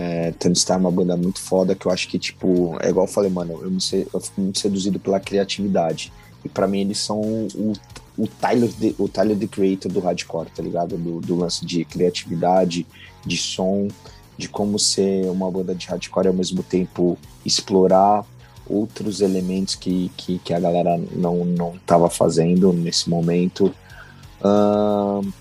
É, 0.00 0.30
Turnstile 0.30 0.76
é 0.76 0.80
uma 0.80 0.92
banda 0.92 1.16
muito 1.16 1.40
foda, 1.40 1.74
que 1.74 1.84
eu 1.84 1.90
acho 1.90 2.06
que, 2.08 2.20
tipo, 2.20 2.78
é 2.80 2.88
igual 2.88 3.04
eu 3.04 3.12
falei, 3.12 3.28
mano, 3.28 3.58
eu, 3.60 3.68
me, 3.68 3.80
eu 4.14 4.20
fico 4.20 4.40
muito 4.40 4.60
seduzido 4.60 5.00
pela 5.00 5.18
criatividade. 5.18 6.12
E 6.44 6.48
para 6.48 6.68
mim 6.68 6.82
eles 6.82 6.98
são 6.98 7.20
o, 7.20 7.72
o 8.16 8.28
Tyler, 8.28 8.70
o 8.96 9.08
Tyler 9.08 9.36
the 9.36 9.48
Creator 9.48 9.90
do 9.90 9.98
hardcore, 9.98 10.50
tá 10.54 10.62
ligado? 10.62 10.96
Do, 10.96 11.20
do 11.20 11.34
lance 11.34 11.66
de 11.66 11.84
criatividade, 11.84 12.86
de 13.26 13.36
som, 13.36 13.88
de 14.36 14.48
como 14.48 14.78
ser 14.78 15.26
uma 15.26 15.50
banda 15.50 15.74
de 15.74 15.88
hardcore 15.88 16.26
e 16.26 16.28
ao 16.28 16.34
mesmo 16.34 16.62
tempo 16.62 17.18
explorar 17.44 18.24
outros 18.68 19.20
elementos 19.20 19.74
que, 19.74 20.12
que, 20.16 20.38
que 20.38 20.54
a 20.54 20.60
galera 20.60 20.96
não, 21.12 21.44
não 21.44 21.76
tava 21.84 22.08
fazendo 22.08 22.72
nesse 22.72 23.10
momento. 23.10 23.74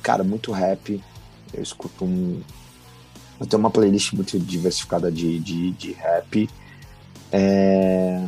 Cara, 0.02 0.24
muito 0.24 0.52
rap. 0.52 1.00
Eu 1.54 1.62
escuto 1.62 2.06
um. 2.06 2.42
Eu 3.40 3.46
tenho 3.46 3.60
uma 3.60 3.70
playlist 3.70 4.14
muito 4.14 4.40
diversificada 4.40 5.12
de, 5.12 5.40
de, 5.40 5.72
de 5.72 5.92
rap. 5.94 6.50
É 7.32 8.24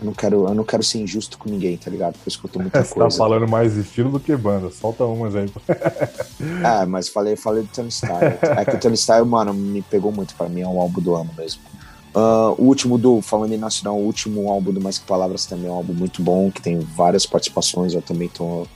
eu 0.00 0.04
não 0.04 0.12
quero, 0.12 0.46
eu 0.46 0.54
não 0.54 0.64
quero 0.64 0.82
ser 0.82 0.98
injusto 0.98 1.38
com 1.38 1.48
ninguém, 1.48 1.76
tá 1.76 1.90
ligado? 1.90 2.12
Porque 2.14 2.28
eu 2.28 2.30
escuto 2.30 2.60
muita 2.60 2.84
Você 2.84 2.92
coisa. 2.94 3.10
Você 3.10 3.18
tá 3.18 3.24
falando 3.24 3.48
mais 3.48 3.76
estilo 3.76 4.10
do 4.10 4.20
que 4.20 4.36
banda. 4.36 4.70
Solta 4.70 5.04
um 5.04 5.26
exemplo. 5.26 5.60
é, 5.68 6.84
mas 6.84 7.08
falei, 7.08 7.34
falei 7.34 7.62
do 7.62 7.68
Tony 7.68 7.90
Style. 7.90 8.38
É 8.42 8.64
que 8.64 8.76
o 8.76 8.78
Tony 8.78 8.96
Style, 8.96 9.24
mano, 9.24 9.54
me 9.54 9.80
pegou 9.80 10.12
muito. 10.12 10.34
Pra 10.34 10.48
mim 10.48 10.60
é 10.60 10.68
um 10.68 10.80
álbum 10.80 11.00
do 11.00 11.14
ano 11.14 11.30
mesmo. 11.36 11.62
Uh, 12.14 12.54
o 12.58 12.64
último 12.64 12.98
do, 12.98 13.22
falando 13.22 13.52
em 13.52 13.58
nacional, 13.58 13.96
o 13.96 14.04
último 14.04 14.50
álbum 14.50 14.72
do 14.72 14.80
Mais 14.80 14.98
Que 14.98 15.06
Palavras 15.06 15.46
também 15.46 15.66
é 15.66 15.70
um 15.70 15.74
álbum 15.74 15.94
muito 15.94 16.22
bom, 16.22 16.50
que 16.50 16.60
tem 16.60 16.78
várias 16.78 17.24
participações. 17.24 17.94
Eu 17.94 18.02
também 18.02 18.28
tô, 18.28 18.66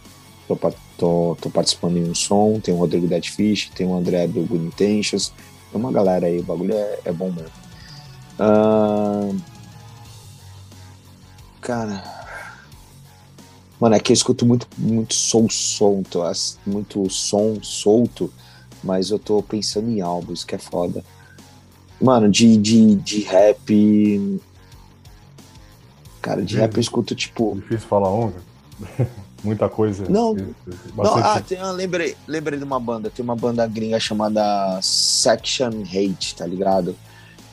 tô, 0.48 0.56
tô, 1.00 1.36
tô 1.40 1.48
participando 1.48 1.96
em 1.96 2.10
um 2.10 2.14
som. 2.14 2.60
Tem 2.60 2.74
o 2.74 2.76
Rodrigo 2.76 3.06
Dead 3.06 3.26
Fish, 3.26 3.70
tem 3.70 3.86
o 3.86 3.96
André 3.96 4.26
do 4.28 4.42
Good 4.42 4.66
Intentions. 4.66 5.32
Tem 5.72 5.80
uma 5.80 5.90
galera 5.90 6.26
aí, 6.26 6.38
o 6.38 6.42
bagulho 6.42 6.74
é, 6.74 6.98
é 7.06 7.12
bom 7.12 7.32
mesmo. 7.32 7.50
Uh, 8.38 9.40
Cara. 11.60 12.02
Mano, 13.78 13.94
é 13.94 14.00
que 14.00 14.12
eu 14.12 14.14
escuto 14.14 14.44
muito, 14.44 14.66
muito 14.76 15.14
som 15.14 15.48
solto, 15.48 16.20
muito 16.66 17.08
som 17.08 17.62
solto, 17.62 18.30
mas 18.84 19.10
eu 19.10 19.18
tô 19.18 19.42
pensando 19.42 19.88
em 19.88 20.02
álbuns, 20.02 20.44
que 20.44 20.54
é 20.54 20.58
foda. 20.58 21.02
Mano, 22.00 22.30
de, 22.30 22.56
de, 22.58 22.96
de 22.96 23.20
rap. 23.20 24.42
Cara, 26.20 26.42
de 26.42 26.56
rap 26.56 26.74
eu 26.74 26.80
escuto 26.80 27.14
tipo. 27.14 27.54
Difícil 27.54 27.88
falar 27.88 28.12
um, 28.12 28.32
Muita 29.42 29.68
coisa. 29.68 30.04
Não. 30.08 30.34
não 30.34 31.16
ah, 31.16 31.40
tem, 31.40 31.58
ah, 31.58 31.70
lembrei, 31.70 32.16
lembrei 32.26 32.58
de 32.58 32.64
uma 32.64 32.78
banda. 32.78 33.10
Tem 33.10 33.22
uma 33.22 33.36
banda 33.36 33.66
gringa 33.66 33.98
chamada 33.98 34.78
Section 34.82 35.82
Hate, 35.82 36.34
tá 36.34 36.46
ligado? 36.46 36.94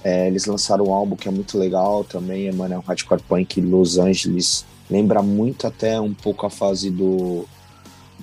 É, 0.04 0.28
eles 0.28 0.46
lançaram 0.46 0.86
um 0.86 0.94
álbum 0.94 1.16
que 1.16 1.28
é 1.28 1.32
muito 1.32 1.58
legal 1.58 2.04
também, 2.04 2.48
é, 2.48 2.52
mano, 2.52 2.76
é 2.76 2.78
um 2.78 2.82
hardcore 2.82 3.22
punk 3.22 3.60
Los 3.62 3.98
Angeles. 3.98 4.66
Lembra 4.90 5.22
muito 5.22 5.68
até 5.68 6.00
um 6.00 6.14
pouco 6.14 6.46
a 6.46 6.50
fase 6.50 6.90
do, 6.90 7.46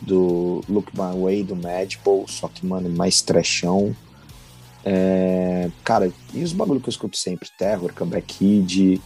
do 0.01 0.63
Look 0.69 0.93
My 0.95 1.21
Way, 1.21 1.45
do 1.45 1.57
Madball, 1.57 2.27
só 2.29 2.49
que, 2.49 2.65
mano, 2.65 2.89
mais 2.89 3.21
trechão. 3.21 3.95
É, 4.85 5.71
cara, 5.83 6.13
e 6.33 6.43
os 6.43 6.53
bagulho 6.53 6.81
que 6.81 6.89
eu 6.89 6.93
escuto 6.93 7.17
sempre? 7.17 7.49
Terror, 7.59 7.93
Comeback 7.95 8.35
Kid, 8.39 9.01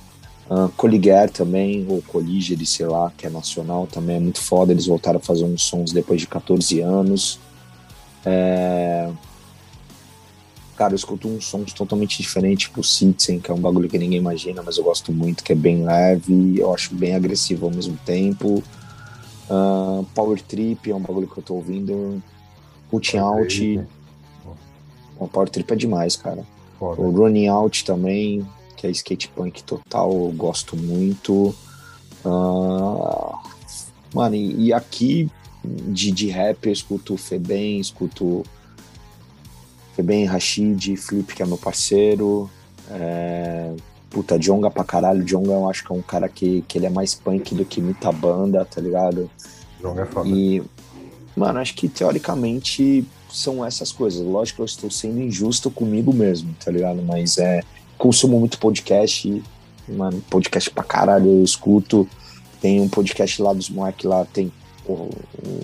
uh, 0.51 0.69
Coligar 0.77 1.31
também, 1.31 1.87
ou 1.89 2.03
Colliger, 2.03 2.59
sei 2.67 2.87
lá, 2.87 3.13
que 3.17 3.27
é 3.27 3.31
nacional 3.31 3.87
também, 3.87 4.17
é 4.17 4.21
muito 4.21 4.41
foda. 4.41 4.73
Eles 4.73 4.87
voltaram 4.87 5.19
a 5.19 5.23
fazer 5.23 5.45
uns 5.45 5.63
sons 5.63 5.93
depois 5.93 6.21
de 6.21 6.27
14 6.27 6.81
anos. 6.81 7.39
É, 8.25 9.11
cara, 10.77 10.93
eu 10.93 10.97
escuto 10.97 11.29
uns 11.29 11.47
sons 11.47 11.73
totalmente 11.73 12.23
diferentes, 12.23 12.69
tipo 12.69 12.83
Citizen, 12.85 13.41
que 13.41 13.51
é 13.51 13.55
um 13.55 13.61
bagulho 13.61 13.89
que 13.89 13.99
ninguém 13.99 14.19
imagina, 14.19 14.63
mas 14.63 14.79
eu 14.79 14.85
gosto 14.85 15.13
muito, 15.13 15.43
que 15.43 15.53
é 15.53 15.57
bem 15.57 15.85
leve, 15.85 16.59
eu 16.59 16.73
acho 16.73 16.95
bem 16.95 17.15
agressivo 17.15 17.67
ao 17.67 17.73
mesmo 17.73 17.99
tempo. 18.05 18.63
Uh, 19.51 20.05
Power 20.15 20.41
Trip 20.43 20.91
é 20.91 20.95
um 20.95 21.01
bagulho 21.01 21.27
que 21.27 21.39
eu 21.39 21.43
tô 21.43 21.55
ouvindo. 21.55 22.23
Putting 22.91 23.19
Out. 23.19 23.87
O 25.19 25.27
Power 25.27 25.49
Trip 25.49 25.73
é 25.73 25.77
demais, 25.77 26.17
cara. 26.17 26.45
Foda. 26.79 27.01
O 27.01 27.11
Running 27.11 27.49
Out 27.49 27.85
também, 27.85 28.47
que 28.79 28.87
é 28.87 28.91
skate 28.91 29.29
punk 29.29 29.63
total, 29.65 30.13
eu 30.13 30.33
gosto 30.33 30.77
muito. 30.77 31.55
Uh, 32.25 33.37
mano, 34.15 34.37
e, 34.37 34.67
e, 34.67 34.73
aqui 34.73 35.29
de, 35.65 36.13
de 36.13 36.29
rap 36.29 36.67
eu 36.67 36.73
escuto 36.73 37.17
Febem, 37.17 37.81
escuto 37.81 38.45
bem 40.01 40.25
Rashid, 40.25 40.97
Flip, 40.97 41.35
que 41.35 41.43
é 41.43 41.47
meu 41.47 41.59
parceiro. 41.59 42.49
É... 42.89 43.75
Puta, 44.09 44.39
Jonga 44.39 44.71
pra 44.71 44.85
caralho. 44.85 45.25
Jonga 45.25 45.51
eu 45.51 45.69
acho 45.69 45.85
que 45.85 45.93
é 45.93 45.97
um 45.97 46.03
cara 46.03 46.29
que, 46.29 46.63
que 46.69 46.79
ele 46.79 46.87
é 46.87 46.91
mais 46.91 47.17
punk 47.17 47.55
do 47.55 47.65
que 47.65 47.81
muita 47.81 48.13
banda, 48.13 48.65
tá 48.65 48.81
ligado? 48.81 49.29
Jonga 49.83 50.03
é 50.03 50.07
foda. 50.07 50.29
E, 50.29 50.63
mano, 51.37 51.59
acho 51.59 51.75
que 51.75 51.89
teoricamente 51.89 53.05
são 53.29 53.65
essas 53.65 53.91
coisas. 53.91 54.25
Lógico 54.25 54.57
que 54.57 54.63
eu 54.63 54.67
estou 54.67 54.91
sendo 54.91 55.21
injusto 55.21 55.69
comigo 55.69 56.15
mesmo, 56.15 56.55
tá 56.65 56.71
ligado? 56.71 57.03
Mas 57.03 57.39
é. 57.39 57.61
Consumo 57.99 58.39
muito 58.39 58.59
podcast, 58.59 59.43
mano, 59.89 60.23
podcast 60.31 60.71
pra 60.71 60.85
caralho, 60.85 61.27
eu 61.27 61.45
escuto. 61.45 62.09
Tem 62.61 62.81
um 62.81 62.89
podcast 62.89 63.43
lá 63.43 63.53
dos 63.53 63.69
moleques 63.69 64.05
lá, 64.05 64.25
tem 64.25 64.53
o, 64.87 65.11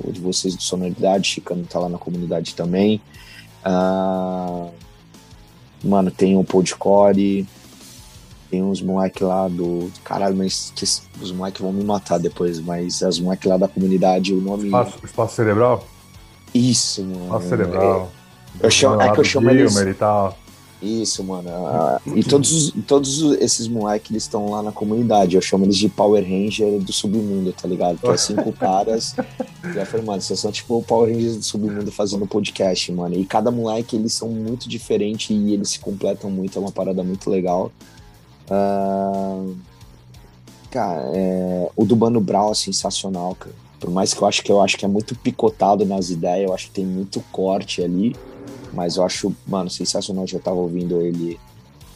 o 0.04 0.12
de 0.12 0.20
vocês 0.20 0.54
do 0.54 0.62
Sonoridade, 0.62 1.28
Chicano 1.28 1.64
tá 1.64 1.78
lá 1.78 1.88
na 1.88 1.98
comunidade 1.98 2.54
também. 2.54 3.00
Uh, 3.64 4.70
mano, 5.82 6.10
tem 6.10 6.36
o 6.36 6.44
Podcore, 6.44 7.46
tem 8.50 8.62
uns 8.62 8.80
moleques 8.80 9.22
lá 9.22 9.48
do. 9.48 9.90
Caralho, 10.04 10.36
mas 10.36 10.72
que, 10.76 10.84
os 11.20 11.32
moleques 11.32 11.60
vão 11.60 11.72
me 11.72 11.82
matar 11.82 12.18
depois, 12.18 12.60
mas 12.60 13.02
as 13.02 13.18
moleques 13.18 13.48
lá 13.48 13.56
da 13.56 13.68
comunidade, 13.68 14.32
o 14.32 14.40
nome. 14.40 14.66
Espaço, 14.66 14.98
espaço 15.04 15.34
cerebral? 15.34 15.84
Isso, 16.54 17.02
mano. 17.02 17.24
Espaço 17.24 17.48
cerebral. 17.48 18.12
É, 18.60 18.66
eu 18.66 18.70
chamo, 18.70 19.00
é 19.00 19.12
que 19.12 19.20
eu 19.20 19.24
chamo 19.24 19.50
eles. 19.50 19.76
E 19.76 19.94
tal. 19.94 20.38
Isso, 20.84 21.24
mano. 21.24 21.48
e 22.14 22.22
todos, 22.22 22.72
todos 22.86 23.22
esses 23.40 23.66
moleques 23.66 24.10
eles 24.10 24.24
estão 24.24 24.50
lá 24.50 24.62
na 24.62 24.70
comunidade. 24.70 25.34
Eu 25.34 25.40
chamo 25.40 25.64
eles 25.64 25.76
de 25.76 25.88
Power 25.88 26.22
Ranger 26.22 26.78
do 26.78 26.92
submundo, 26.92 27.52
tá 27.52 27.66
ligado? 27.66 27.98
Que 27.98 28.08
é 28.08 28.16
cinco 28.16 28.52
caras. 28.54 29.16
Já 29.74 29.86
falei, 29.86 30.04
mano, 30.04 30.20
vocês 30.20 30.38
são 30.38 30.52
tipo 30.52 30.76
o 30.76 30.82
Power 30.82 31.10
Rangers 31.10 31.36
do 31.36 31.42
submundo 31.42 31.90
fazendo 31.90 32.26
podcast, 32.26 32.92
mano. 32.92 33.14
E 33.14 33.24
cada 33.24 33.50
moleque, 33.50 33.96
eles 33.96 34.12
são 34.12 34.28
muito 34.28 34.68
diferentes 34.68 35.30
e 35.30 35.54
eles 35.54 35.70
se 35.70 35.78
completam 35.78 36.30
muito. 36.30 36.58
É 36.58 36.60
uma 36.60 36.72
parada 36.72 37.02
muito 37.02 37.30
legal. 37.30 37.72
Uh... 38.50 39.56
Cara, 40.70 41.10
é... 41.14 41.70
o 41.76 41.84
do 41.84 41.96
Brown 41.96 42.50
é 42.50 42.54
sensacional, 42.54 43.34
cara. 43.36 43.54
Por 43.80 43.90
mais 43.90 44.12
que 44.12 44.22
eu 44.22 44.26
acho 44.26 44.42
que 44.42 44.50
eu 44.50 44.60
acho 44.60 44.76
que 44.76 44.84
é 44.84 44.88
muito 44.88 45.14
picotado 45.14 45.84
nas 45.84 46.10
ideias, 46.10 46.48
eu 46.48 46.54
acho 46.54 46.66
que 46.66 46.72
tem 46.72 46.86
muito 46.86 47.22
corte 47.30 47.82
ali. 47.82 48.16
Mas 48.74 48.96
eu 48.96 49.04
acho, 49.04 49.34
mano, 49.46 49.70
sensacional. 49.70 50.26
Já 50.26 50.38
tava 50.38 50.56
ouvindo 50.56 51.00
ele 51.00 51.38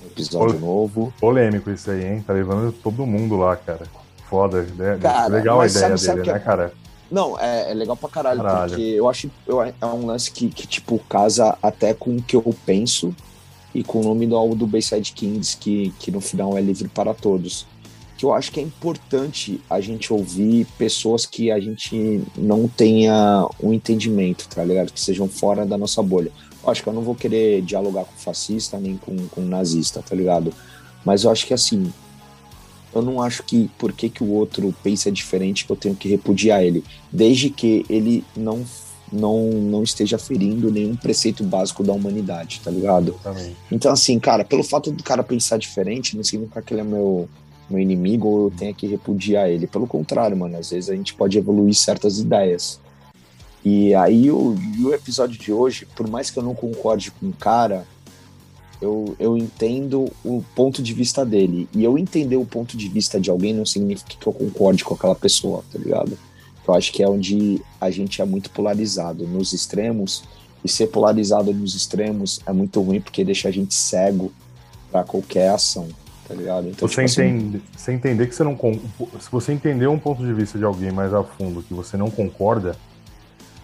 no 0.02 0.06
episódio 0.08 0.58
Pol 0.58 0.68
novo. 0.68 1.14
Polêmico 1.20 1.70
isso 1.70 1.90
aí, 1.90 2.04
hein? 2.04 2.24
Tá 2.26 2.32
levando 2.32 2.72
todo 2.72 3.06
mundo 3.06 3.36
lá, 3.36 3.56
cara. 3.56 3.86
Foda. 4.28 4.62
Né? 4.62 4.98
Cara, 5.00 5.28
legal 5.28 5.60
a 5.60 5.66
ideia 5.66 5.96
sabe, 5.96 6.20
dele, 6.20 6.32
né, 6.32 6.38
é... 6.38 6.40
cara? 6.40 6.72
Não, 7.10 7.38
é, 7.38 7.70
é, 7.70 7.74
legal 7.74 7.96
pra 7.96 8.08
caralho, 8.08 8.42
caralho, 8.42 8.68
porque 8.68 8.82
eu 8.82 9.08
acho 9.08 9.30
eu, 9.46 9.62
é 9.62 9.74
um 9.86 10.04
lance 10.04 10.30
que, 10.30 10.48
que, 10.50 10.66
tipo, 10.66 10.98
casa 11.08 11.56
até 11.62 11.94
com 11.94 12.16
o 12.16 12.22
que 12.22 12.36
eu 12.36 12.54
penso 12.66 13.14
e 13.74 13.82
com 13.82 14.00
o 14.00 14.04
nome 14.04 14.26
do 14.26 14.36
álbum 14.36 14.54
do 14.54 14.66
Bayside 14.66 15.12
Kings, 15.12 15.56
que, 15.56 15.92
que 15.98 16.10
no 16.10 16.20
final 16.20 16.56
é 16.56 16.60
livre 16.60 16.88
para 16.88 17.14
todos. 17.14 17.66
Que 18.16 18.24
eu 18.24 18.34
acho 18.34 18.50
que 18.50 18.60
é 18.60 18.62
importante 18.62 19.60
a 19.70 19.80
gente 19.80 20.12
ouvir 20.12 20.66
pessoas 20.76 21.24
que 21.24 21.50
a 21.50 21.60
gente 21.60 22.22
não 22.36 22.68
tenha 22.68 23.48
um 23.62 23.72
entendimento, 23.72 24.48
tá 24.48 24.64
ligado? 24.64 24.92
Que 24.92 25.00
sejam 25.00 25.28
fora 25.28 25.64
da 25.64 25.78
nossa 25.78 26.02
bolha. 26.02 26.32
Acho 26.68 26.82
que 26.82 26.88
eu 26.88 26.92
não 26.92 27.02
vou 27.02 27.14
querer 27.14 27.62
dialogar 27.62 28.04
com 28.04 28.12
fascista 28.16 28.78
nem 28.78 28.96
com, 28.96 29.16
com 29.28 29.40
nazista, 29.40 30.02
tá 30.02 30.14
ligado? 30.14 30.52
Mas 31.04 31.24
eu 31.24 31.30
acho 31.30 31.46
que 31.46 31.54
assim, 31.54 31.92
eu 32.94 33.02
não 33.02 33.22
acho 33.22 33.42
que 33.42 33.70
por 33.78 33.92
que, 33.92 34.08
que 34.08 34.22
o 34.22 34.30
outro 34.30 34.74
pensa 34.82 35.10
diferente 35.10 35.64
que 35.64 35.72
eu 35.72 35.76
tenho 35.76 35.94
que 35.94 36.08
repudiar 36.08 36.62
ele, 36.62 36.84
desde 37.10 37.50
que 37.50 37.84
ele 37.88 38.24
não 38.36 38.64
não 39.10 39.48
não 39.50 39.82
esteja 39.82 40.18
ferindo 40.18 40.70
nenhum 40.70 40.94
preceito 40.94 41.42
básico 41.42 41.82
da 41.82 41.94
humanidade, 41.94 42.60
tá 42.62 42.70
ligado? 42.70 43.18
Também. 43.22 43.56
Então 43.72 43.90
assim, 43.90 44.18
cara, 44.18 44.44
pelo 44.44 44.62
fato 44.62 44.90
do 44.90 45.02
cara 45.02 45.22
pensar 45.22 45.58
diferente, 45.58 46.16
não 46.16 46.22
significa 46.22 46.60
que 46.60 46.74
ele 46.74 46.82
é 46.82 46.84
meu 46.84 47.28
meu 47.70 47.78
inimigo 47.78 48.28
ou 48.28 48.44
eu 48.44 48.50
tenha 48.50 48.72
que 48.72 48.86
repudiar 48.86 49.48
ele. 49.48 49.66
Pelo 49.66 49.86
contrário, 49.86 50.36
mano, 50.36 50.56
às 50.56 50.70
vezes 50.70 50.88
a 50.88 50.94
gente 50.94 51.14
pode 51.14 51.36
evoluir 51.36 51.74
certas 51.74 52.18
ideias. 52.18 52.80
E 53.64 53.94
aí 53.94 54.30
o, 54.30 54.56
o 54.80 54.94
episódio 54.94 55.38
de 55.38 55.52
hoje, 55.52 55.86
por 55.96 56.08
mais 56.08 56.30
que 56.30 56.38
eu 56.38 56.42
não 56.42 56.54
concorde 56.54 57.10
com 57.10 57.28
o 57.28 57.32
cara, 57.32 57.86
eu, 58.80 59.16
eu 59.18 59.36
entendo 59.36 60.10
o 60.24 60.42
ponto 60.54 60.82
de 60.82 60.94
vista 60.94 61.24
dele. 61.24 61.68
E 61.74 61.82
eu 61.82 61.98
entender 61.98 62.36
o 62.36 62.46
ponto 62.46 62.76
de 62.76 62.88
vista 62.88 63.20
de 63.20 63.30
alguém 63.30 63.52
não 63.52 63.66
significa 63.66 64.14
que 64.18 64.26
eu 64.26 64.32
concorde 64.32 64.84
com 64.84 64.94
aquela 64.94 65.14
pessoa, 65.14 65.64
tá 65.72 65.78
ligado? 65.78 66.16
Eu 66.66 66.74
acho 66.74 66.92
que 66.92 67.02
é 67.02 67.08
onde 67.08 67.60
a 67.80 67.90
gente 67.90 68.20
é 68.20 68.24
muito 68.24 68.50
polarizado 68.50 69.26
nos 69.26 69.52
extremos. 69.52 70.22
E 70.64 70.68
ser 70.68 70.88
polarizado 70.88 71.52
nos 71.52 71.74
extremos 71.74 72.40
é 72.44 72.52
muito 72.52 72.80
ruim 72.80 73.00
porque 73.00 73.24
deixa 73.24 73.48
a 73.48 73.50
gente 73.50 73.74
cego 73.74 74.32
para 74.90 75.04
qualquer 75.04 75.50
ação, 75.50 75.88
tá 76.26 76.34
ligado? 76.34 76.68
Então, 76.68 76.88
você, 76.88 77.04
tipo 77.04 77.22
entende, 77.22 77.56
assim, 77.56 77.64
você 77.76 77.92
entender 77.92 78.26
que 78.26 78.34
você 78.34 78.44
não. 78.44 78.58
Se 79.20 79.30
você 79.30 79.52
entender 79.52 79.86
um 79.86 79.98
ponto 79.98 80.24
de 80.24 80.32
vista 80.32 80.58
de 80.58 80.64
alguém 80.64 80.90
mais 80.90 81.14
a 81.14 81.22
fundo 81.22 81.62
que 81.62 81.72
você 81.72 81.96
não 81.96 82.10
concorda, 82.10 82.76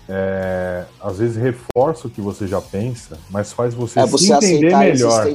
é, 0.09 0.85
às 1.01 1.19
vezes 1.19 1.37
reforça 1.37 2.07
o 2.07 2.11
que 2.11 2.21
você 2.21 2.47
já 2.47 2.61
pensa, 2.61 3.19
mas 3.31 3.53
faz 3.53 3.75
você, 3.75 4.01
é, 4.01 4.07
você 4.07 4.27
se 4.27 4.33
entender 4.33 4.77
melhor. 4.77 5.33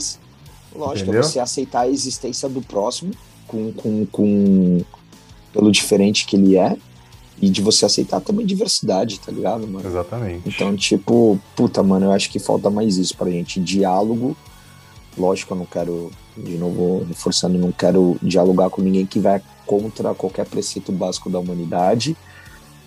Lógico, 0.75 1.13
é 1.13 1.21
você 1.21 1.39
aceitar 1.39 1.81
a 1.81 1.89
existência 1.89 2.47
do 2.47 2.61
próximo 2.61 3.11
com, 3.47 3.73
com, 3.73 4.05
com 4.05 4.81
pelo 5.51 5.71
diferente 5.71 6.25
que 6.25 6.35
ele 6.35 6.55
é 6.55 6.77
e 7.41 7.49
de 7.49 7.61
você 7.61 7.85
aceitar 7.85 8.21
também 8.21 8.45
diversidade, 8.45 9.19
tá 9.19 9.31
ligado, 9.31 9.65
mano? 9.65 9.87
Exatamente. 9.87 10.47
Então, 10.47 10.75
tipo, 10.75 11.39
puta, 11.55 11.81
mano, 11.81 12.07
eu 12.07 12.11
acho 12.11 12.29
que 12.29 12.37
falta 12.37 12.69
mais 12.69 12.97
isso 12.97 13.15
pra 13.15 13.31
gente. 13.31 13.59
Diálogo. 13.59 14.37
Lógico, 15.17 15.53
eu 15.53 15.57
não 15.57 15.65
quero, 15.65 16.11
de 16.37 16.57
novo, 16.57 17.03
reforçando, 17.07 17.57
não 17.57 17.71
quero 17.71 18.17
dialogar 18.21 18.69
com 18.69 18.81
ninguém 18.81 19.05
que 19.05 19.19
vai 19.19 19.41
contra 19.65 20.13
qualquer 20.13 20.45
preceito 20.45 20.91
básico 20.91 21.29
da 21.29 21.39
humanidade 21.39 22.15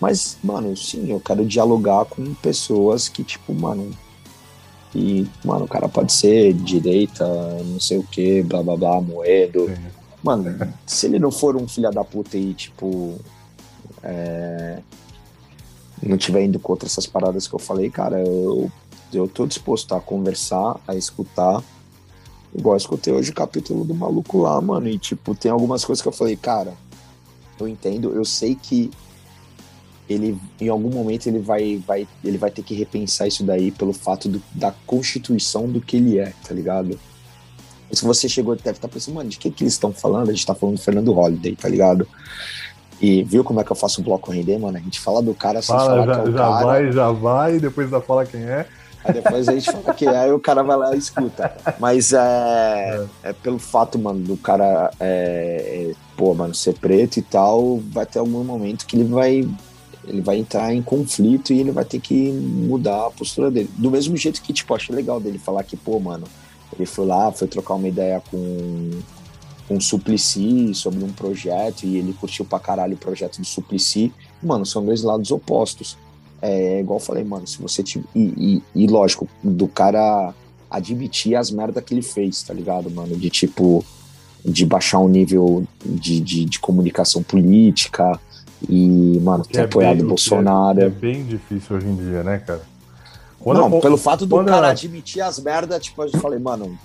mas, 0.03 0.37
mano, 0.43 0.77
sim, 0.77 1.13
eu 1.13 1.21
quero 1.21 1.47
dialogar 1.47 2.07
com 2.07 2.35
pessoas 2.35 3.09
que, 3.09 3.23
tipo, 3.23 3.55
mano. 3.55 3.97
E, 4.93 5.29
mano, 5.45 5.65
o 5.65 5.69
cara 5.69 5.89
pode 5.89 6.13
ser 6.13 6.53
direita, 6.55 7.25
não 7.65 7.79
sei 7.79 7.99
o 7.99 8.03
que, 8.03 8.43
blá 8.43 8.65
blá 8.65 8.77
blá, 8.77 9.01
moedo. 9.01 9.69
Sim. 9.69 9.77
Mano, 10.21 10.75
se 10.85 11.07
ele 11.07 11.21
não 11.21 11.31
for 11.31 11.57
um 11.57 11.69
filho 11.69 11.89
da 11.93 12.03
puta 12.03 12.37
e, 12.37 12.53
tipo. 12.53 13.17
É, 14.03 14.81
não 16.03 16.17
tiver 16.17 16.43
indo 16.43 16.59
contra 16.59 16.89
essas 16.89 17.07
paradas 17.07 17.47
que 17.47 17.55
eu 17.55 17.61
falei, 17.61 17.89
cara, 17.89 18.21
eu, 18.21 18.69
eu 19.13 19.29
tô 19.29 19.47
disposto 19.47 19.95
a 19.95 20.01
conversar, 20.01 20.81
a 20.89 20.97
escutar. 20.97 21.63
Igual 22.53 22.75
eu 22.75 22.79
escutei 22.79 23.15
hoje 23.15 23.31
o 23.31 23.35
capítulo 23.35 23.85
do 23.85 23.95
maluco 23.95 24.39
lá, 24.39 24.61
mano. 24.61 24.89
E, 24.89 24.99
tipo, 24.99 25.33
tem 25.33 25.53
algumas 25.53 25.85
coisas 25.85 26.03
que 26.03 26.09
eu 26.09 26.13
falei, 26.13 26.35
cara, 26.35 26.75
eu 27.61 27.69
entendo, 27.69 28.11
eu 28.13 28.25
sei 28.25 28.57
que 28.57 28.91
ele 30.13 30.39
em 30.61 30.69
algum 30.69 30.91
momento 30.91 31.27
ele 31.27 31.39
vai, 31.39 31.83
vai, 31.87 32.07
ele 32.25 32.39
vai 32.39 32.51
ter 32.51 32.63
que 32.63 32.75
repensar 32.75 33.27
isso 33.27 33.45
daí 33.45 33.71
pelo 33.71 33.93
fato 33.93 34.29
do, 34.29 34.43
da 34.53 34.73
constituição 34.87 35.69
do 35.69 35.81
que 35.81 35.97
ele 35.97 36.19
é, 36.19 36.33
tá 36.47 36.55
ligado? 36.55 36.99
Se 37.93 38.05
você 38.05 38.29
chegou, 38.29 38.57
deve 38.57 38.71
estar 38.71 38.89
tá 38.89 38.93
pensando, 38.93 39.15
mano, 39.15 39.29
de 39.29 39.39
que, 39.39 39.51
que 39.51 39.65
eles 39.65 39.75
estão 39.75 39.93
falando? 39.93 40.31
A 40.31 40.33
gente 40.33 40.47
tá 40.47 40.55
falando 40.55 40.77
do 40.77 40.83
Fernando 40.83 41.13
Holliday, 41.13 41.55
tá 41.55 41.69
ligado? 41.69 42.09
E 43.01 43.23
viu 43.25 43.43
como 43.45 43.61
é 43.61 43.65
que 43.65 43.73
eu 43.73 43.77
faço 43.77 44.01
o 44.01 44.05
bloco 44.05 44.31
render, 44.31 44.59
mano? 44.59 44.79
A 44.79 44.81
gente 44.81 45.01
fala 45.01 45.21
do 45.21 45.35
cara 45.35 45.61
sem 45.61 45.77
fala, 45.77 45.91
falar 45.91 46.07
já, 46.07 46.23
que 46.23 46.29
é 46.29 46.33
já 46.33 46.39
cara. 46.39 46.65
vai, 46.65 46.93
já 46.93 47.11
vai, 47.11 47.59
depois 47.59 47.91
da 47.91 48.01
fala 48.01 48.25
quem 48.25 48.43
é. 48.43 48.67
Aí 49.05 49.15
depois 49.15 49.49
a 49.49 49.53
gente 49.53 49.71
fala 49.71 49.95
que 49.95 50.07
é, 50.07 50.17
aí 50.17 50.33
o 50.33 50.39
cara 50.39 50.63
vai 50.63 50.77
lá 50.77 50.95
e 50.95 50.99
escuta. 50.99 51.53
Mas 51.79 52.13
é, 52.13 52.19
é. 52.19 53.31
é 53.31 53.33
pelo 53.33 53.59
fato, 53.59 53.99
mano, 53.99 54.21
do 54.21 54.37
cara, 54.37 54.91
é, 55.01 55.91
é, 55.91 55.95
pô, 56.17 56.33
mano, 56.33 56.55
ser 56.55 56.75
preto 56.75 57.17
e 57.17 57.23
tal, 57.23 57.79
vai 57.91 58.07
ter 58.07 58.21
algum 58.21 58.45
momento 58.45 58.87
que 58.87 58.97
ele 58.97 59.05
vai 59.05 59.49
ele 60.07 60.21
vai 60.21 60.39
entrar 60.39 60.75
em 60.75 60.83
conflito 60.83 61.53
e 61.53 61.61
ele 61.61 61.71
vai 61.71 61.85
ter 61.85 62.01
que 62.01 62.33
mudar 62.33 63.07
a 63.07 63.11
postura 63.11 63.51
dele. 63.51 63.71
Do 63.77 63.91
mesmo 63.91 64.17
jeito 64.17 64.43
que, 64.43 64.53
tipo, 64.53 64.75
achei 64.75 64.95
legal 64.95 65.21
dele 65.21 65.39
falar 65.39 65.63
que, 65.63 65.77
pô, 65.77 65.99
mano, 65.99 66.27
ele 66.75 66.87
foi 66.87 67.07
lá, 67.07 67.31
foi 67.31 67.47
trocar 67.47 67.75
uma 67.75 67.87
ideia 67.87 68.23
com, 68.31 68.91
com 69.69 69.77
o 69.77 69.81
Suplicy 69.81 70.75
sobre 70.75 71.05
um 71.05 71.13
projeto 71.13 71.85
e 71.85 71.97
ele 71.99 72.13
curtiu 72.13 72.45
pra 72.45 72.59
caralho 72.59 72.95
o 72.95 72.99
projeto 72.99 73.41
do 73.41 73.47
Suplicy. 73.47 74.13
Mano, 74.43 74.67
são 74.67 74.85
dois 74.85 75.03
lados 75.03 75.31
opostos. 75.31 75.97
É 76.41 76.81
igual 76.81 76.99
eu 76.99 77.05
falei, 77.05 77.23
mano, 77.23 77.47
se 77.47 77.63
você. 77.63 77.83
Te, 77.83 78.03
e, 78.15 78.63
e, 78.75 78.85
e 78.85 78.87
lógico, 78.89 79.29
do 79.43 79.69
cara 79.69 80.35
admitir 80.69 81.37
as 81.37 81.51
merdas 81.51 81.85
que 81.85 81.95
ele 81.95 82.03
fez, 82.03 82.43
tá 82.43 82.53
ligado, 82.53 82.91
mano? 82.91 83.17
De 83.17 83.31
tipo. 83.31 83.85
De 84.45 84.67
baixar 84.67 84.99
o 84.99 85.07
nível 85.07 85.65
de, 85.85 86.19
de, 86.19 86.45
de 86.45 86.59
comunicação 86.59 87.23
política, 87.23 88.19
e, 88.69 89.19
mano, 89.21 89.45
ter 89.45 89.61
é 89.61 89.65
apoiado 89.65 89.97
bem, 89.97 90.05
o 90.05 90.09
Bolsonaro. 90.09 90.81
É, 90.81 90.85
é, 90.85 90.89
bem 90.89 91.25
difícil 91.25 91.77
hoje 91.77 91.87
em 91.87 91.97
dia, 91.97 92.23
né, 92.23 92.39
cara? 92.39 92.63
Quando 93.39 93.59
não, 93.59 93.75
eu, 93.75 93.81
pelo 93.81 93.97
fato 93.97 94.25
do 94.25 94.45
cara 94.45 94.69
admitir 94.69 95.21
as 95.21 95.39
merdas, 95.39 95.83
tipo, 95.83 96.03
eu 96.03 96.11
falei, 96.21 96.39
mano, 96.39 96.79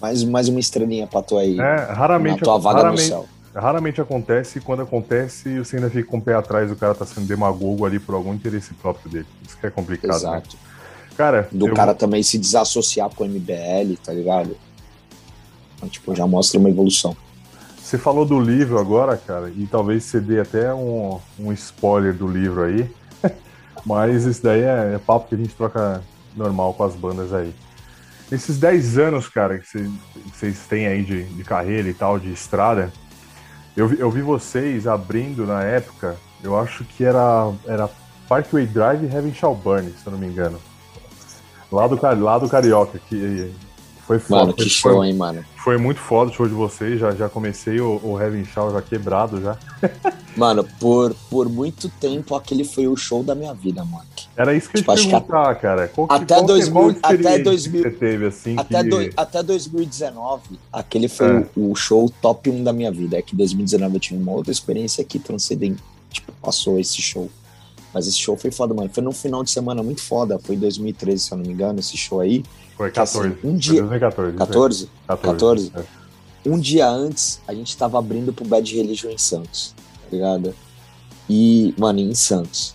mais, 0.00 0.22
mais 0.24 0.48
uma 0.48 0.60
estrelinha 0.60 1.06
pra 1.06 1.22
tu 1.22 1.36
aí. 1.36 1.58
É, 1.58 1.76
raramente, 1.92 2.42
tua 2.42 2.58
vaga 2.58 2.78
raramente, 2.78 3.02
no 3.02 3.08
céu. 3.08 3.26
Raramente 3.54 4.00
acontece, 4.00 4.58
e 4.58 4.60
quando 4.60 4.82
acontece, 4.82 5.58
você 5.58 5.76
ainda 5.76 5.90
fica 5.90 6.08
com 6.08 6.18
o 6.18 6.22
pé 6.22 6.34
atrás, 6.34 6.70
o 6.70 6.76
cara 6.76 6.94
tá 6.94 7.06
sendo 7.06 7.26
demagogo 7.26 7.84
ali 7.84 7.98
por 7.98 8.14
algum 8.14 8.34
interesse 8.34 8.74
próprio 8.74 9.10
dele. 9.10 9.26
Isso 9.46 9.56
que 9.58 9.66
é 9.66 9.70
complicado, 9.70 10.10
né? 10.10 10.16
Exato. 10.16 10.56
Né? 10.56 10.62
Cara, 11.16 11.48
do 11.50 11.72
cara 11.72 11.92
vou... 11.92 11.94
também 11.94 12.22
se 12.22 12.36
desassociar 12.38 13.08
com 13.14 13.24
o 13.24 13.26
MBL, 13.26 13.96
tá 14.04 14.12
ligado? 14.12 14.56
Então, 15.74 15.88
tipo, 15.88 16.14
já 16.14 16.26
mostra 16.26 16.60
uma 16.60 16.68
evolução. 16.68 17.16
Você 17.86 17.96
falou 17.96 18.24
do 18.24 18.40
livro 18.40 18.80
agora, 18.80 19.16
cara, 19.16 19.48
e 19.48 19.64
talvez 19.64 20.02
você 20.02 20.18
dê 20.18 20.40
até 20.40 20.74
um, 20.74 21.20
um 21.38 21.52
spoiler 21.52 22.12
do 22.12 22.26
livro 22.26 22.64
aí. 22.64 22.90
Mas 23.86 24.24
isso 24.24 24.42
daí 24.42 24.62
é, 24.62 24.94
é, 24.94 24.98
papo 24.98 25.28
que 25.28 25.36
a 25.36 25.38
gente 25.38 25.54
troca 25.54 26.02
normal 26.34 26.74
com 26.74 26.82
as 26.82 26.96
bandas 26.96 27.32
aí. 27.32 27.54
Esses 28.32 28.58
10 28.58 28.98
anos, 28.98 29.28
cara, 29.28 29.60
que 29.60 29.88
vocês 30.34 30.66
têm 30.68 30.88
aí 30.88 31.04
de, 31.04 31.22
de, 31.26 31.44
carreira 31.44 31.88
e 31.88 31.94
tal, 31.94 32.18
de 32.18 32.32
estrada, 32.32 32.92
eu, 33.76 33.94
eu 33.94 34.10
vi 34.10 34.20
vocês 34.20 34.88
abrindo 34.88 35.46
na 35.46 35.62
época, 35.62 36.16
eu 36.42 36.58
acho 36.58 36.82
que 36.82 37.04
era, 37.04 37.52
era 37.66 37.88
Parkway 38.28 38.66
Drive 38.66 39.04
e 39.04 39.14
Heaven 39.14 39.32
Shall 39.32 39.54
Burn, 39.54 39.88
se 39.92 40.04
eu 40.04 40.10
não 40.10 40.18
me 40.18 40.26
engano. 40.26 40.60
Lá 41.70 41.86
do, 41.86 41.96
lá 42.20 42.36
do 42.36 42.48
Carioca, 42.48 42.98
que 42.98 43.54
foi 44.06 44.20
foda. 44.20 44.42
Mano, 44.42 44.54
que 44.54 44.68
show, 44.68 44.92
foi, 44.92 45.08
hein, 45.08 45.14
mano. 45.14 45.44
Foi 45.56 45.76
muito 45.76 45.98
foda 45.98 46.30
o 46.30 46.34
show 46.34 46.46
de 46.46 46.54
vocês. 46.54 47.00
Já, 47.00 47.10
já 47.10 47.28
comecei 47.28 47.80
o, 47.80 48.00
o 48.04 48.20
Heaven 48.20 48.44
Shaw 48.44 48.72
já 48.72 48.80
quebrado 48.80 49.42
já. 49.42 49.58
mano, 50.36 50.64
por, 50.78 51.12
por 51.28 51.48
muito 51.48 51.88
tempo 51.88 52.36
aquele 52.36 52.62
foi 52.62 52.86
o 52.86 52.96
show 52.96 53.24
da 53.24 53.34
minha 53.34 53.52
vida, 53.52 53.84
mano. 53.84 54.06
Era 54.36 54.54
isso 54.54 54.70
que 54.70 54.78
tipo, 54.78 54.92
eu 54.92 54.96
ia 54.96 55.02
te 55.02 55.08
perguntar, 55.08 55.54
que, 55.56 55.62
cara. 55.62 55.88
Qual, 55.88 56.06
até, 56.08 56.34
qual, 56.36 56.46
2000, 56.46 56.72
qual 56.72 56.94
até 57.02 57.38
2000, 57.40 57.82
você 57.82 57.90
teve, 57.90 58.26
assim, 58.26 58.54
até, 58.56 58.84
que... 58.84 58.90
do, 58.90 59.12
até 59.16 59.42
2019, 59.42 60.42
aquele 60.72 61.08
foi 61.08 61.26
é. 61.26 61.46
o, 61.56 61.72
o, 61.72 61.74
show 61.74 62.08
top 62.22 62.48
1 62.48 62.62
da 62.62 62.72
minha 62.72 62.92
vida. 62.92 63.18
É 63.18 63.22
que 63.22 63.34
2019 63.34 63.94
eu 63.94 64.00
tive 64.00 64.22
uma 64.22 64.32
outra 64.32 64.52
experiência 64.52 65.02
que 65.04 65.18
transcendente, 65.18 65.82
tipo, 66.10 66.30
passou 66.40 66.78
esse 66.78 67.02
show. 67.02 67.28
Mas 67.92 68.06
esse 68.06 68.18
show 68.18 68.36
foi 68.36 68.52
foda, 68.52 68.72
mano. 68.72 68.88
Foi 68.92 69.02
num 69.02 69.10
final 69.10 69.42
de 69.42 69.50
semana 69.50 69.82
muito 69.82 70.02
foda. 70.02 70.38
Foi 70.38 70.54
em 70.54 70.58
2013, 70.58 71.18
se 71.18 71.32
eu 71.32 71.38
não 71.38 71.44
me 71.44 71.52
engano, 71.52 71.80
esse 71.80 71.96
show 71.96 72.20
aí. 72.20 72.44
Foi 72.76 72.90
14. 72.90 73.28
Assim, 73.28 73.38
um 73.42 73.56
dia... 73.56 73.80
2014. 73.80 74.36
14? 74.36 74.90
14. 75.06 75.70
14. 75.70 75.72
É. 75.76 76.48
Um 76.48 76.58
dia 76.58 76.88
antes, 76.88 77.40
a 77.48 77.54
gente 77.54 77.76
tava 77.76 77.98
abrindo 77.98 78.32
pro 78.32 78.44
Bad 78.44 78.72
Religion 78.74 79.10
em 79.10 79.18
Santos, 79.18 79.74
tá 79.76 80.08
ligado? 80.12 80.54
E, 81.28 81.74
mano, 81.76 81.98
em 81.98 82.14
Santos. 82.14 82.74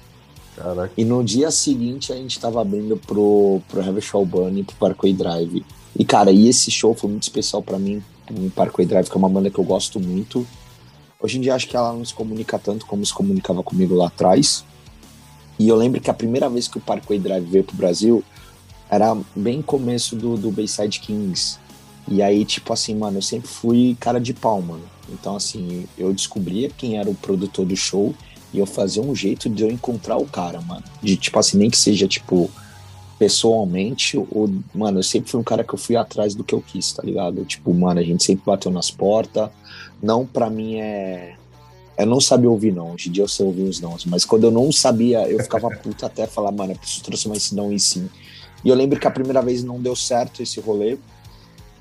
Caraca. 0.58 0.92
E 0.98 1.06
no 1.06 1.24
dia 1.24 1.50
seguinte, 1.52 2.12
a 2.12 2.16
gente 2.16 2.38
tava 2.40 2.60
abrindo 2.62 2.98
pro, 2.98 3.62
pro 3.70 3.82
Heavy 3.82 4.02
Show 4.02 4.26
Bunny, 4.26 4.64
pro 4.64 4.76
Parkway 4.76 5.14
Drive. 5.14 5.66
E, 5.98 6.04
cara, 6.04 6.32
e 6.32 6.50
esse 6.50 6.70
show 6.70 6.94
foi 6.94 7.10
muito 7.10 7.24
especial 7.24 7.62
para 7.62 7.80
mim, 7.80 8.04
o 8.30 8.50
Parkway 8.50 8.86
Drive, 8.86 9.10
que 9.10 9.16
é 9.16 9.18
uma 9.18 9.30
banda 9.30 9.50
que 9.50 9.60
eu 9.60 9.64
gosto 9.64 10.00
muito. 10.00 10.46
Hoje 11.20 11.38
em 11.38 11.42
dia, 11.42 11.56
acho 11.56 11.68
que 11.68 11.78
ela 11.78 11.94
não 11.94 12.04
se 12.04 12.14
comunica 12.14 12.60
tanto 12.60 12.86
como 12.86 13.06
se 13.06 13.14
comunicava 13.14 13.64
comigo 13.64 13.96
lá 13.96 14.08
atrás. 14.08 14.66
E 15.58 15.68
eu 15.68 15.76
lembro 15.76 16.02
que 16.02 16.10
a 16.10 16.14
primeira 16.14 16.50
vez 16.50 16.68
que 16.68 16.78
o 16.78 16.82
Parkway 16.82 17.20
Drive 17.20 17.46
veio 17.46 17.64
pro 17.64 17.76
Brasil 17.76 18.24
era 18.92 19.18
bem 19.34 19.62
começo 19.62 20.18
do, 20.18 20.36
do 20.36 20.52
Bayside 20.52 21.00
Kings. 21.00 21.58
E 22.10 22.22
aí, 22.22 22.44
tipo 22.44 22.74
assim, 22.74 22.94
mano, 22.94 23.20
eu 23.20 23.22
sempre 23.22 23.48
fui 23.48 23.96
cara 23.98 24.20
de 24.20 24.34
pau, 24.34 24.62
mano. 24.62 24.84
Então, 25.10 25.38
assim, 25.38 25.86
eu 25.98 26.14
descobria 26.14 26.70
quem 26.70 26.98
era 26.98 27.10
o 27.10 27.16
produtor 27.16 27.66
do 27.66 27.76
show 27.76 28.14
e 28.54 28.60
eu 28.60 28.66
fazia 28.66 29.02
um 29.02 29.16
jeito 29.16 29.50
de 29.50 29.64
eu 29.64 29.72
encontrar 29.72 30.18
o 30.18 30.26
cara, 30.26 30.60
mano. 30.60 30.84
De, 31.02 31.16
tipo 31.16 31.40
assim, 31.40 31.58
nem 31.58 31.70
que 31.70 31.78
seja, 31.78 32.06
tipo, 32.06 32.52
pessoalmente, 33.18 34.18
ou, 34.18 34.54
mano, 34.76 35.00
eu 35.00 35.04
sempre 35.04 35.32
fui 35.32 35.40
um 35.40 35.44
cara 35.44 35.64
que 35.64 35.74
eu 35.74 35.80
fui 35.80 35.96
atrás 35.96 36.36
do 36.36 36.44
que 36.44 36.54
eu 36.54 36.62
quis, 36.62 36.92
tá 36.92 37.02
ligado? 37.02 37.46
Tipo, 37.46 37.74
mano, 37.74 38.02
a 38.02 38.04
gente 38.04 38.24
sempre 38.24 38.44
bateu 38.46 38.72
nas 38.72 38.92
portas. 38.92 39.50
Não, 40.04 40.26
pra 40.26 40.50
mim 40.50 40.82
é. 40.82 41.36
Eu 41.98 42.08
não 42.08 42.20
sabia 42.20 42.50
ouvir, 42.50 42.74
não. 42.74 42.94
Hoje 42.94 43.08
em 43.08 43.12
dia 43.12 43.24
eu 43.24 43.28
sei 43.28 43.46
ouvir 43.46 43.64
os 43.64 43.80
não. 43.80 43.96
Mas 44.08 44.26
quando 44.26 44.46
eu 44.46 44.52
não 44.52 44.70
sabia, 44.72 45.30
eu 45.30 45.40
ficava 45.40 45.70
puto 45.70 46.06
até 46.06 46.28
falar, 46.28 46.52
mano, 46.52 46.74
eu 46.74 46.78
preciso 46.78 47.04
transformar 47.04 47.38
esse 47.38 47.56
não 47.56 47.72
em 47.72 47.80
sim. 47.80 48.10
E 48.64 48.70
eu 48.70 48.76
lembro 48.76 49.00
que 49.00 49.08
a 49.08 49.12
primeira 49.12 49.42
vez 49.42 49.64
não 49.64 49.80
deu 49.80 49.96
certo 49.96 50.42
esse 50.42 50.60
rolê. 50.60 50.98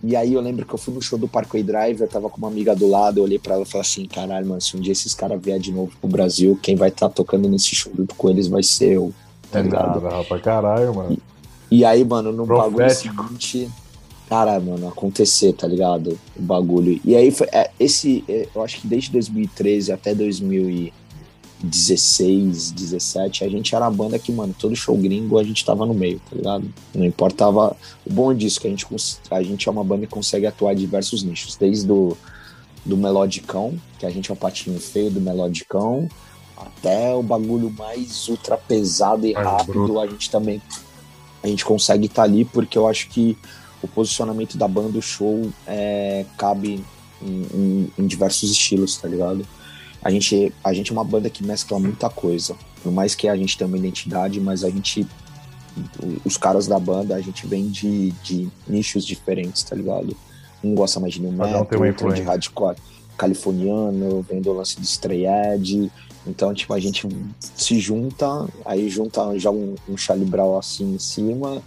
E 0.02 0.16
aí 0.16 0.32
eu 0.32 0.40
lembro 0.40 0.64
que 0.64 0.72
eu 0.72 0.78
fui 0.78 0.94
no 0.94 1.02
show 1.02 1.18
do 1.18 1.28
Parkway 1.28 1.62
Drive, 1.62 2.00
eu 2.00 2.08
tava 2.08 2.30
com 2.30 2.38
uma 2.38 2.48
amiga 2.48 2.74
do 2.74 2.88
lado, 2.88 3.18
eu 3.18 3.24
olhei 3.24 3.38
pra 3.38 3.54
ela 3.54 3.64
e 3.64 3.66
falei 3.66 3.82
assim, 3.82 4.06
caralho, 4.06 4.46
mano, 4.46 4.60
se 4.60 4.74
um 4.74 4.80
dia 4.80 4.92
esses 4.92 5.12
caras 5.12 5.40
vier 5.40 5.58
de 5.58 5.70
novo 5.70 5.92
pro 6.00 6.08
Brasil, 6.08 6.58
quem 6.62 6.74
vai 6.74 6.88
estar 6.88 7.08
tá 7.08 7.14
tocando 7.14 7.48
nesse 7.48 7.74
show 7.74 7.92
junto 7.94 8.14
com 8.14 8.30
eles 8.30 8.48
vai 8.48 8.62
ser 8.62 8.92
eu. 8.92 9.12
tá 9.50 9.58
é 9.58 9.62
ligado? 9.62 10.00
Nada, 10.00 10.24
pra 10.24 10.40
caralho, 10.40 10.94
mano. 10.94 11.18
E, 11.70 11.80
e 11.80 11.84
aí, 11.84 12.02
mano, 12.02 12.32
no 12.32 12.46
Profético. 12.46 13.14
bagulho 13.14 13.28
seguinte, 13.28 13.70
cara, 14.26 14.58
mano, 14.58 14.88
acontecer, 14.88 15.52
tá 15.52 15.66
ligado? 15.66 16.18
O 16.34 16.42
bagulho. 16.42 16.98
E 17.04 17.14
aí, 17.14 17.30
foi, 17.30 17.48
é, 17.52 17.70
esse, 17.78 18.24
é, 18.26 18.48
eu 18.54 18.62
acho 18.62 18.80
que 18.80 18.88
desde 18.88 19.12
2013 19.12 19.92
até 19.92 20.14
2016, 21.62 22.72
17, 22.72 23.44
a 23.44 23.48
gente 23.48 23.74
era 23.74 23.86
a 23.86 23.90
banda 23.90 24.18
que, 24.18 24.32
mano, 24.32 24.54
todo 24.58 24.74
show 24.74 24.96
gringo 24.96 25.38
a 25.38 25.44
gente 25.44 25.64
tava 25.64 25.84
no 25.84 25.94
meio, 25.94 26.20
tá 26.28 26.36
ligado? 26.36 26.72
Não 26.94 27.04
importava. 27.04 27.76
O 28.04 28.12
bom 28.12 28.34
disso, 28.34 28.60
que 28.60 28.66
a 28.66 28.70
gente, 28.70 28.86
a 29.30 29.42
gente 29.42 29.68
é 29.68 29.72
uma 29.72 29.84
banda 29.84 30.06
que 30.06 30.12
consegue 30.12 30.46
atuar 30.46 30.72
em 30.72 30.76
diversos 30.76 31.22
nichos, 31.22 31.56
desde 31.56 31.90
o 31.90 32.16
do 32.84 32.96
melodicão, 32.96 33.78
que 33.98 34.06
a 34.06 34.10
gente 34.10 34.30
é 34.30 34.34
o 34.34 34.36
patinho 34.36 34.80
feio 34.80 35.10
do 35.10 35.20
melodicão, 35.20 36.08
até 36.56 37.14
o 37.14 37.22
bagulho 37.22 37.70
mais 37.70 38.26
ultra 38.28 38.56
pesado 38.56 39.26
e 39.26 39.32
rápido, 39.32 40.00
a 40.00 40.06
gente 40.06 40.30
também 40.30 40.62
a 41.42 41.46
gente 41.46 41.64
consegue 41.64 42.06
estar 42.06 42.22
tá 42.22 42.28
ali 42.28 42.44
porque 42.44 42.76
eu 42.76 42.86
acho 42.86 43.08
que 43.08 43.36
o 43.82 43.88
posicionamento 43.88 44.58
da 44.58 44.68
banda, 44.68 44.98
o 44.98 45.02
show, 45.02 45.50
é, 45.66 46.24
cabe 46.36 46.84
em, 47.22 47.46
em, 47.54 47.92
em, 47.98 48.06
diversos 48.06 48.50
estilos, 48.50 48.96
tá 48.98 49.08
ligado? 49.08 49.46
A 50.02 50.10
gente, 50.10 50.52
a 50.64 50.72
gente 50.72 50.90
é 50.90 50.92
uma 50.92 51.04
banda 51.04 51.28
que 51.28 51.44
mescla 51.44 51.78
muita 51.78 52.08
coisa. 52.08 52.56
Por 52.82 52.92
mais 52.92 53.14
que 53.14 53.28
a 53.28 53.36
gente 53.36 53.56
tenha 53.56 53.68
uma 53.68 53.76
identidade, 53.76 54.40
mas 54.40 54.64
a 54.64 54.70
gente. 54.70 55.06
Os 56.24 56.36
caras 56.36 56.66
da 56.66 56.78
banda, 56.78 57.14
a 57.14 57.20
gente 57.20 57.46
vem 57.46 57.68
de, 57.68 58.10
de 58.24 58.48
nichos 58.66 59.04
diferentes, 59.04 59.62
tá 59.62 59.76
ligado? 59.76 60.16
Um 60.62 60.74
gosta 60.74 60.98
mais 60.98 61.14
de 61.14 61.22
new 61.22 61.32
metal, 61.32 61.60
outro 61.60 62.12
de 62.12 62.22
hardcore 62.22 62.76
californiano, 63.16 64.24
vem 64.28 64.40
do 64.40 64.52
lance 64.52 64.80
de 64.80 64.86
Stray 64.86 65.26
Edge. 65.26 65.90
Então, 66.26 66.52
tipo, 66.52 66.72
a 66.74 66.78
gente 66.78 67.08
se 67.40 67.78
junta, 67.78 68.46
aí 68.64 68.88
junta 68.88 69.38
já 69.38 69.50
um, 69.50 69.74
um 69.88 69.96
Charlie 69.96 70.28
Brown 70.28 70.58
assim 70.58 70.94
em 70.94 70.98
cima, 70.98 71.62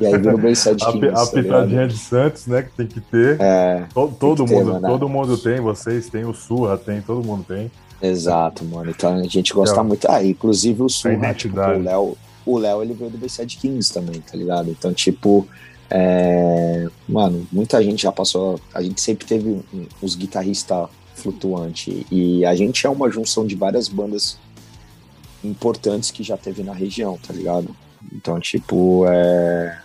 e 0.00 0.06
aí 0.06 0.16
vira 0.18 0.34
o 0.34 0.38
Bayside 0.38 0.84
Kings. 0.90 1.08
A, 1.08 1.22
a 1.22 1.26
tá 1.26 1.32
pitadinha 1.32 1.86
de 1.86 1.98
Santos, 1.98 2.46
né, 2.46 2.62
que 2.62 2.70
tem 2.70 2.86
que 2.86 3.00
ter. 3.00 3.40
É, 3.40 3.84
todo, 3.92 4.14
todo 4.16 4.46
mundo, 4.46 4.80
ter, 4.80 4.86
todo 4.86 5.08
mundo 5.08 5.36
tem, 5.36 5.60
vocês 5.60 6.08
têm, 6.08 6.24
o 6.24 6.32
Surra 6.32 6.78
tem, 6.78 7.02
todo 7.02 7.22
mundo 7.22 7.44
tem. 7.46 7.70
Exato, 8.02 8.64
mano. 8.64 8.90
Então 8.90 9.14
a 9.14 9.22
gente 9.24 9.52
gosta 9.52 9.78
é, 9.78 9.82
muito. 9.82 10.10
Ah, 10.10 10.24
inclusive 10.24 10.82
o 10.82 10.88
Surra, 10.88 11.34
tipo, 11.34 11.60
o 11.60 11.82
Léo, 11.82 12.16
o 12.46 12.58
Léo 12.58 12.82
ele 12.82 12.94
veio 12.94 13.10
do 13.10 13.18
Bayside 13.18 13.58
Kings 13.58 13.92
também, 13.92 14.20
tá 14.20 14.36
ligado? 14.36 14.70
Então, 14.70 14.94
tipo, 14.94 15.46
é, 15.90 16.88
mano, 17.06 17.46
muita 17.52 17.82
gente 17.82 18.02
já 18.02 18.12
passou. 18.12 18.58
A 18.72 18.80
gente 18.80 19.00
sempre 19.00 19.26
teve 19.26 19.60
os 20.00 20.14
guitarristas 20.14 20.88
flutuantes 21.20 22.04
e 22.10 22.44
a 22.44 22.54
gente 22.54 22.86
é 22.86 22.90
uma 22.90 23.10
junção 23.10 23.46
de 23.46 23.54
várias 23.54 23.88
bandas 23.88 24.38
importantes 25.44 26.10
que 26.10 26.22
já 26.22 26.36
teve 26.36 26.62
na 26.62 26.72
região, 26.72 27.18
tá 27.18 27.32
ligado? 27.32 27.74
Então, 28.12 28.38
tipo, 28.40 29.04
é. 29.08 29.80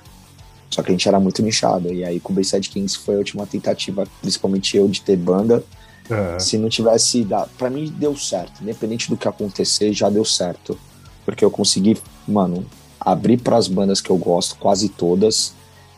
Só 0.70 0.82
que 0.82 0.90
a 0.90 0.92
gente 0.92 1.08
era 1.08 1.20
muito 1.20 1.42
nichado. 1.42 1.94
E 1.94 2.04
aí 2.04 2.20
com 2.20 2.34
o 2.34 2.36
Bayside 2.36 2.70
Kings 2.70 2.98
foi 2.98 3.16
a 3.16 3.18
última 3.18 3.46
tentativa, 3.46 4.06
principalmente 4.22 4.76
eu, 4.76 4.88
de 4.88 5.02
ter 5.02 5.16
banda. 5.16 5.64
Uhum. 6.10 6.40
Se 6.40 6.58
não 6.58 6.70
tivesse 6.70 7.24
dado. 7.24 7.50
Pra 7.58 7.70
mim 7.70 7.94
deu 7.98 8.16
certo. 8.16 8.62
Independente 8.62 9.10
do 9.10 9.18
que 9.18 9.28
acontecer, 9.28 9.94
já 9.94 10.10
deu 10.10 10.26
certo. 10.26 10.78
Porque 11.24 11.44
eu 11.44 11.50
consegui, 11.50 11.98
mano, 12.28 12.66
abrir 13.00 13.38
para 13.38 13.58
as 13.58 13.68
bandas 13.68 14.02
que 14.02 14.10
eu 14.10 14.18
gosto, 14.18 14.58
quase 14.58 14.90
todas 14.90 15.55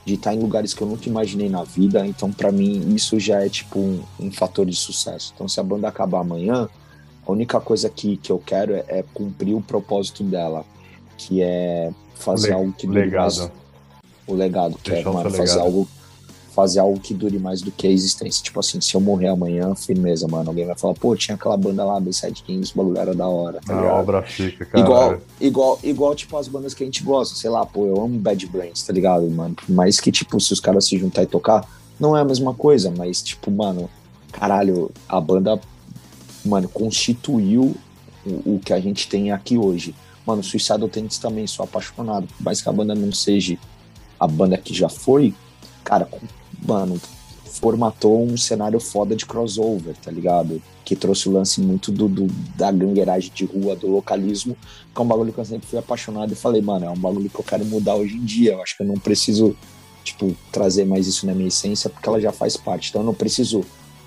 de 0.07 0.13
estar 0.13 0.33
em 0.33 0.39
lugares 0.39 0.73
que 0.73 0.81
eu 0.81 0.87
nunca 0.87 1.09
imaginei 1.09 1.49
na 1.49 1.65
vida. 1.65 2.07
Então, 2.07 2.31
para 2.31 2.49
mim, 2.49 2.95
isso 2.95 3.19
já 3.19 3.43
é 3.43 3.49
tipo 3.49 3.77
um, 3.77 4.01
um, 4.17 4.31
fator 4.31 4.65
de 4.65 4.73
sucesso. 4.73 5.33
Então, 5.35 5.49
se 5.49 5.59
a 5.59 5.63
banda 5.63 5.85
acabar 5.85 6.21
amanhã, 6.21 6.69
a 7.27 7.31
única 7.31 7.59
coisa 7.59 7.89
que, 7.89 8.15
que 8.15 8.31
eu 8.31 8.39
quero 8.39 8.73
é, 8.73 8.85
é 8.87 9.03
cumprir 9.13 9.53
o 9.53 9.61
propósito 9.61 10.23
dela, 10.23 10.65
que 11.17 11.41
é 11.41 11.91
fazer 12.15 12.47
Le 12.47 12.53
algo 12.53 12.71
que 12.71 12.87
legado. 12.87 13.37
Mais, 13.37 13.51
o 14.25 14.33
legado, 14.33 14.77
que 14.81 14.93
é 14.93 15.03
mano, 15.03 15.29
fazer 15.29 15.55
legado. 15.55 15.59
algo 15.59 15.87
fazer 16.57 16.79
algo 16.79 16.99
que 16.99 17.13
dure 17.13 17.37
mais 17.37 17.61
do 17.61 17.69
que 17.69 17.85
a 17.85 17.91
existência. 17.91 18.43
Tipo 18.43 18.59
assim, 18.59 18.81
se 18.81 18.95
eu 18.95 18.99
morrer 18.99 19.27
amanhã, 19.27 19.75
firmeza, 19.75 20.27
mano. 20.27 20.49
Alguém 20.49 20.65
vai 20.65 20.75
falar, 20.75 20.95
pô, 20.95 21.15
tinha 21.15 21.35
aquela 21.35 21.55
banda 21.55 21.85
lá, 21.85 22.01
B7 22.01 22.41
Kings, 22.43 22.71
o 22.73 22.77
bagulho 22.77 22.97
era 22.97 23.13
da 23.13 23.27
hora. 23.27 23.59
Tá 23.63 23.75
a 23.75 23.93
obra 23.93 24.23
fica, 24.23 24.65
cara. 24.65 24.83
Igual, 24.83 25.17
igual, 25.39 25.79
igual, 25.83 26.15
tipo, 26.15 26.35
as 26.35 26.47
bandas 26.47 26.73
que 26.73 26.81
a 26.81 26.87
gente 26.87 27.03
gosta. 27.03 27.35
Sei 27.35 27.47
lá, 27.47 27.63
pô, 27.63 27.85
eu 27.85 28.01
amo 28.01 28.17
Bad 28.17 28.43
Brains, 28.47 28.81
tá 28.81 28.91
ligado, 28.91 29.29
mano? 29.29 29.55
Mas 29.69 29.99
que, 29.99 30.11
tipo, 30.11 30.39
se 30.41 30.51
os 30.51 30.59
caras 30.59 30.85
se 30.85 30.97
juntar 30.97 31.21
e 31.21 31.27
tocar, 31.27 31.63
não 31.99 32.17
é 32.17 32.21
a 32.21 32.25
mesma 32.25 32.55
coisa, 32.55 32.89
mas, 32.89 33.21
tipo, 33.21 33.51
mano, 33.51 33.87
caralho, 34.31 34.89
a 35.07 35.21
banda, 35.21 35.61
mano, 36.43 36.67
constituiu 36.67 37.75
o, 38.25 38.55
o 38.55 38.59
que 38.65 38.73
a 38.73 38.79
gente 38.79 39.07
tem 39.07 39.31
aqui 39.31 39.59
hoje. 39.59 39.93
Mano, 40.25 40.41
Suicidal 40.41 40.89
Tennis 40.89 41.19
também 41.19 41.45
sou 41.45 41.63
apaixonado. 41.63 42.25
Por 42.25 42.43
mais 42.43 42.63
que 42.63 42.67
a 42.67 42.71
banda 42.71 42.95
não 42.95 43.11
seja 43.11 43.59
a 44.19 44.27
banda 44.27 44.57
que 44.57 44.73
já 44.73 44.89
foi, 44.89 45.35
cara, 45.83 46.09
mano, 46.67 46.99
formatou 47.57 48.23
um 48.23 48.37
cenário 48.37 48.79
foda 48.79 49.15
de 49.15 49.25
crossover, 49.25 49.95
tá 49.97 50.11
ligado? 50.11 50.61
Que 50.85 50.95
trouxe 50.95 51.27
o 51.27 51.31
lance 51.31 51.59
muito 51.59 51.91
do, 51.91 52.07
do, 52.07 52.27
da 52.55 52.71
gangueiragem 52.71 53.31
de 53.33 53.45
rua, 53.45 53.75
do 53.75 53.87
localismo, 53.87 54.55
que 54.93 55.01
é 55.01 55.03
um 55.03 55.07
bagulho 55.07 55.33
que 55.33 55.39
eu 55.39 55.45
sempre 55.45 55.67
fui 55.67 55.79
apaixonado 55.79 56.31
e 56.31 56.35
falei, 56.35 56.61
mano, 56.61 56.85
é 56.85 56.89
um 56.89 56.97
bagulho 56.97 57.29
que 57.29 57.39
eu 57.39 57.43
quero 57.43 57.65
mudar 57.65 57.95
hoje 57.95 58.15
em 58.15 58.23
dia. 58.23 58.53
Eu 58.53 58.61
acho 58.61 58.77
que 58.77 58.83
eu 58.83 58.87
não 58.87 58.95
preciso, 58.95 59.55
tipo, 60.03 60.35
trazer 60.51 60.85
mais 60.85 61.07
isso 61.07 61.25
na 61.25 61.33
minha 61.33 61.47
essência, 61.47 61.89
porque 61.89 62.07
ela 62.07 62.21
já 62.21 62.31
faz 62.31 62.55
parte. 62.55 62.89
Então 62.89 63.01
eu 63.01 63.05
não 63.05 63.13
preciso, 63.13 63.63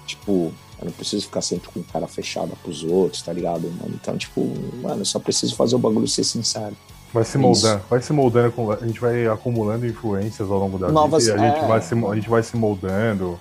tipo, 0.07 0.53
eu 0.81 0.85
não 0.85 0.93
preciso 0.93 1.27
ficar 1.27 1.43
sempre 1.43 1.69
com 1.71 1.83
cara 1.83 2.07
fechada 2.07 2.53
pros 2.63 2.83
outros, 2.85 3.23
tá 3.23 3.33
ligado, 3.33 3.63
mano? 3.63 3.99
Então, 4.01 4.17
tipo, 4.17 4.41
mano, 4.81 5.03
eu 5.03 5.05
só 5.05 5.19
preciso 5.19 5.55
fazer 5.57 5.77
o 5.77 5.79
bagulho 5.79 6.09
ser 6.09 6.25
sincero. 6.25 6.77
Vai 7.13 7.25
se 7.25 7.37
moldando, 7.37 7.83
vai 7.91 8.01
se 8.01 8.13
moldando, 8.13 8.73
a 8.73 8.87
gente 8.87 9.01
vai 9.01 9.27
acumulando 9.27 9.85
influências 9.85 10.49
ao 10.49 10.59
longo 10.59 10.79
da 10.79 10.93
Novas, 10.93 11.27
vida 11.27 11.39
e 11.39 11.41
a, 11.41 11.45
é... 11.45 11.55
gente 11.55 11.67
vai 11.67 11.81
se, 11.83 11.95
a 11.95 12.15
gente 12.15 12.31
vai 12.31 12.43
se 12.43 12.57
moldando. 12.57 13.39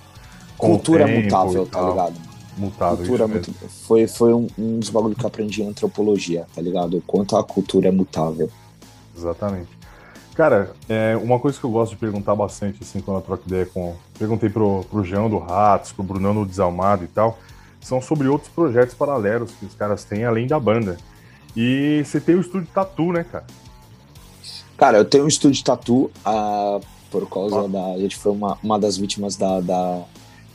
Cultura 0.58 1.08
é 1.08 1.22
mutável, 1.22 1.66
tá 1.66 1.80
ligado? 1.80 2.14
Mutável. 2.56 2.96
Cultura 2.96 3.28
muito, 3.28 3.52
foi, 3.86 4.06
foi 4.08 4.34
um, 4.34 4.48
um 4.58 4.80
dos 4.80 4.90
bagulhos 4.90 5.16
que 5.16 5.24
eu 5.24 5.28
aprendi 5.28 5.62
em 5.62 5.68
antropologia, 5.68 6.46
tá 6.54 6.60
ligado? 6.60 7.02
Quanto 7.06 7.36
a 7.36 7.44
cultura 7.44 7.88
é 7.88 7.92
mutável. 7.92 8.50
Exatamente. 9.16 9.80
Cara, 10.34 10.72
é, 10.88 11.16
uma 11.16 11.38
coisa 11.38 11.58
que 11.58 11.64
eu 11.64 11.70
gosto 11.70 11.92
de 11.92 11.98
perguntar 11.98 12.34
bastante, 12.34 12.82
assim, 12.82 13.00
quando 13.00 13.18
eu 13.18 13.22
troco 13.22 13.44
ideia 13.46 13.66
com. 13.66 13.94
Perguntei 14.18 14.48
pro, 14.48 14.84
pro 14.90 15.04
Jean 15.04 15.28
do 15.28 15.38
Ratos, 15.38 15.92
pro 15.92 16.02
Brunão 16.02 16.34
do 16.34 16.46
Desalmado 16.46 17.04
e 17.04 17.08
tal, 17.08 17.38
são 17.80 18.00
sobre 18.00 18.26
outros 18.26 18.50
projetos 18.50 18.94
paralelos 18.94 19.52
que 19.52 19.66
os 19.66 19.74
caras 19.74 20.04
têm 20.04 20.24
além 20.24 20.46
da 20.46 20.58
banda. 20.58 20.96
E 21.56 22.02
você 22.04 22.20
tem 22.20 22.34
o 22.34 22.40
estúdio 22.40 22.68
Tatu, 22.72 23.12
né, 23.12 23.24
cara? 23.24 23.46
Cara, 24.80 24.96
eu 24.96 25.04
tenho 25.04 25.24
um 25.24 25.28
estúdio 25.28 25.62
tatu 25.62 26.10
uh, 26.24 26.80
por 27.10 27.28
causa 27.28 27.66
ah. 27.66 27.68
da. 27.68 27.84
A 27.92 27.98
gente 27.98 28.16
foi 28.16 28.32
uma, 28.32 28.58
uma 28.62 28.78
das 28.78 28.96
vítimas 28.96 29.36
da, 29.36 29.60
da, 29.60 30.02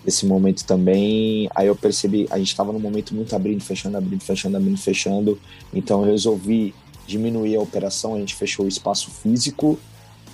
desse 0.04 0.26
momento 0.26 0.66
também. 0.66 1.48
Aí 1.54 1.68
eu 1.68 1.76
percebi, 1.76 2.26
a 2.32 2.40
gente 2.40 2.48
estava 2.48 2.74
num 2.74 2.80
momento 2.80 3.14
muito 3.14 3.36
abrindo, 3.36 3.64
fechando, 3.64 3.98
abrindo, 3.98 4.24
fechando, 4.24 4.58
abrindo, 4.58 4.78
fechando. 4.78 5.40
Então 5.72 6.04
eu 6.04 6.12
resolvi 6.12 6.74
diminuir 7.06 7.56
a 7.56 7.62
operação, 7.62 8.16
a 8.16 8.18
gente 8.18 8.34
fechou 8.34 8.66
o 8.66 8.68
espaço 8.68 9.12
físico. 9.12 9.78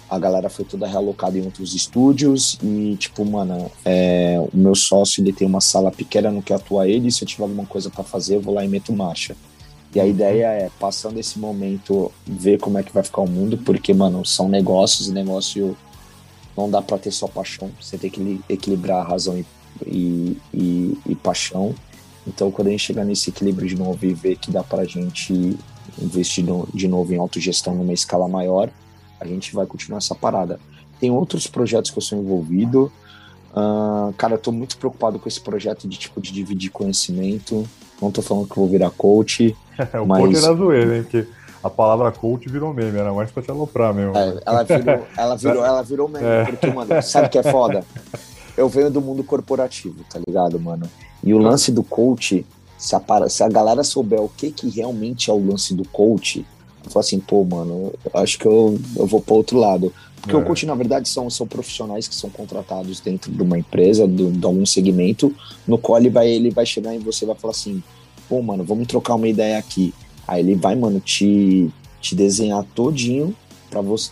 A 0.09 0.17
galera 0.17 0.49
foi 0.49 0.63
toda 0.63 0.87
realocada 0.87 1.37
em 1.37 1.43
outros 1.43 1.73
estúdios 1.75 2.57
e, 2.63 2.95
tipo, 2.97 3.25
mano, 3.25 3.69
é, 3.83 4.37
o 4.53 4.57
meu 4.57 4.75
sócio 4.75 5.21
ele 5.21 5.33
tem 5.33 5.45
uma 5.45 5.59
sala 5.59 5.91
pequena, 5.91 6.31
não 6.31 6.41
quer 6.41 6.53
atuar 6.53 6.87
ele. 6.87 7.11
Se 7.11 7.25
eu 7.25 7.27
tiver 7.27 7.43
alguma 7.43 7.65
coisa 7.65 7.89
para 7.89 8.05
fazer, 8.05 8.35
eu 8.37 8.41
vou 8.41 8.53
lá 8.53 8.63
e 8.63 8.69
meto 8.69 8.93
marcha. 8.93 9.35
E 9.93 9.99
a 9.99 10.05
ideia 10.05 10.45
é, 10.47 10.69
passando 10.79 11.19
esse 11.19 11.37
momento, 11.37 12.11
ver 12.25 12.59
como 12.59 12.77
é 12.77 12.83
que 12.83 12.93
vai 12.93 13.03
ficar 13.03 13.21
o 13.21 13.29
mundo, 13.29 13.57
porque, 13.57 13.93
mano, 13.93 14.25
são 14.25 14.47
negócios 14.47 15.09
e 15.09 15.11
negócio 15.11 15.75
não 16.55 16.69
dá 16.69 16.81
para 16.81 16.97
ter 16.97 17.11
só 17.11 17.27
paixão, 17.27 17.71
você 17.79 17.97
tem 17.97 18.09
que 18.09 18.41
equilibrar 18.47 18.99
a 18.99 19.07
razão 19.07 19.37
e, 19.37 19.45
e, 19.85 20.37
e, 20.53 20.97
e, 21.07 21.15
paixão. 21.15 21.73
Então, 22.27 22.51
quando 22.51 22.67
a 22.67 22.71
gente 22.71 22.83
chegar 22.83 23.03
nesse 23.03 23.29
equilíbrio 23.29 23.67
de 23.67 23.75
novo 23.75 24.05
e 24.05 24.13
ver 24.13 24.37
que 24.37 24.51
dá 24.51 24.63
pra 24.63 24.85
gente 24.85 25.57
investir 25.99 26.43
no, 26.43 26.67
de 26.73 26.87
novo 26.87 27.13
em 27.13 27.17
autogestão 27.17 27.75
numa 27.75 27.93
escala 27.93 28.27
maior, 28.27 28.69
a 29.19 29.25
gente 29.25 29.53
vai 29.53 29.65
continuar 29.65 29.97
essa 29.97 30.15
parada. 30.15 30.59
Tem 30.99 31.09
outros 31.09 31.47
projetos 31.47 31.91
que 31.91 31.97
eu 31.97 32.01
sou 32.01 32.19
envolvido. 32.19 32.91
Uh, 33.51 34.13
cara, 34.13 34.35
eu 34.35 34.37
tô 34.37 34.51
muito 34.51 34.77
preocupado 34.77 35.19
com 35.19 35.27
esse 35.27 35.41
projeto 35.41 35.87
de 35.87 35.97
tipo 35.97 36.21
de 36.21 36.31
dividir 36.31 36.69
conhecimento. 36.69 37.67
Não 38.01 38.11
tô 38.11 38.21
falando 38.21 38.47
que 38.47 38.55
vou 38.55 38.67
virar 38.67 38.89
coach. 38.91 39.55
o 40.01 40.05
mas... 40.05 40.21
coach 40.21 40.37
era 40.37 40.55
zoeira, 40.55 40.97
hein? 40.97 41.03
Porque 41.03 41.27
a 41.63 41.69
palavra 41.69 42.11
coach 42.11 42.49
virou 42.49 42.73
meme, 42.73 42.97
era 42.97 43.13
mais 43.13 43.29
pra 43.29 43.43
te 43.43 43.51
aloprar 43.51 43.93
mesmo. 43.93 44.17
É, 44.17 44.41
ela, 44.45 44.63
virou, 44.63 45.07
ela, 45.15 45.35
virou, 45.37 45.65
ela 45.65 45.81
virou 45.83 46.09
meme, 46.09 46.25
é. 46.25 46.45
porque, 46.45 46.67
mano, 46.67 47.01
sabe 47.03 47.27
o 47.27 47.29
que 47.29 47.37
é 47.37 47.43
foda? 47.43 47.83
Eu 48.57 48.67
venho 48.67 48.89
do 48.89 48.99
mundo 48.99 49.23
corporativo, 49.23 50.03
tá 50.11 50.19
ligado, 50.25 50.59
mano? 50.59 50.89
E 51.23 51.33
o 51.33 51.37
lance 51.37 51.71
do 51.71 51.83
coach, 51.83 52.45
se 52.77 52.95
a, 52.95 53.01
se 53.29 53.43
a 53.43 53.49
galera 53.49 53.83
souber 53.83 54.19
o 54.19 54.29
que, 54.29 54.51
que 54.51 54.69
realmente 54.69 55.29
é 55.29 55.33
o 55.33 55.45
lance 55.45 55.73
do 55.75 55.87
coach, 55.87 56.45
eu 56.83 56.91
falo 56.91 57.05
assim, 57.05 57.19
pô, 57.19 57.43
mano, 57.43 57.93
acho 58.13 58.37
que 58.37 58.45
eu, 58.45 58.79
eu 58.95 59.05
vou 59.05 59.21
pro 59.21 59.35
outro 59.35 59.57
lado. 59.57 59.93
Porque 60.21 60.35
é. 60.35 60.37
o 60.37 60.45
coach, 60.45 60.65
na 60.65 60.75
verdade, 60.75 61.09
são, 61.09 61.29
são 61.29 61.47
profissionais 61.47 62.07
que 62.07 62.13
são 62.13 62.29
contratados 62.29 62.99
dentro 62.99 63.31
de 63.31 63.41
uma 63.41 63.57
empresa, 63.57 64.07
de, 64.07 64.31
de 64.31 64.45
algum 64.45 64.65
segmento, 64.65 65.35
no 65.67 65.77
qual 65.77 65.99
ele 65.99 66.09
vai, 66.09 66.29
ele 66.29 66.51
vai 66.51 66.65
chegar 66.65 66.93
em 66.93 66.99
você 66.99 67.25
e 67.25 67.27
vai 67.27 67.35
falar 67.35 67.51
assim, 67.51 67.81
pô, 68.29 68.41
mano, 68.41 68.63
vamos 68.63 68.87
trocar 68.87 69.15
uma 69.15 69.27
ideia 69.27 69.57
aqui. 69.57 69.93
Aí 70.27 70.41
ele 70.41 70.55
vai, 70.55 70.75
mano, 70.75 70.99
te, 70.99 71.69
te 71.99 72.15
desenhar 72.15 72.63
todinho 72.75 73.35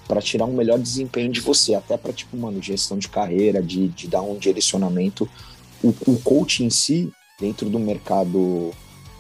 para 0.08 0.22
tirar 0.22 0.46
um 0.46 0.54
melhor 0.54 0.80
desempenho 0.80 1.32
de 1.32 1.42
você, 1.42 1.76
até 1.76 1.98
para 1.98 2.14
tipo, 2.14 2.36
mano, 2.38 2.62
gestão 2.62 2.98
de 2.98 3.10
carreira, 3.10 3.62
de, 3.62 3.90
de 3.90 4.08
dar 4.08 4.22
um 4.22 4.38
direcionamento. 4.38 5.30
O, 5.84 5.94
o 6.08 6.20
coach 6.20 6.64
em 6.64 6.70
si, 6.70 7.12
dentro 7.40 7.70
do 7.70 7.78
mercado 7.78 8.72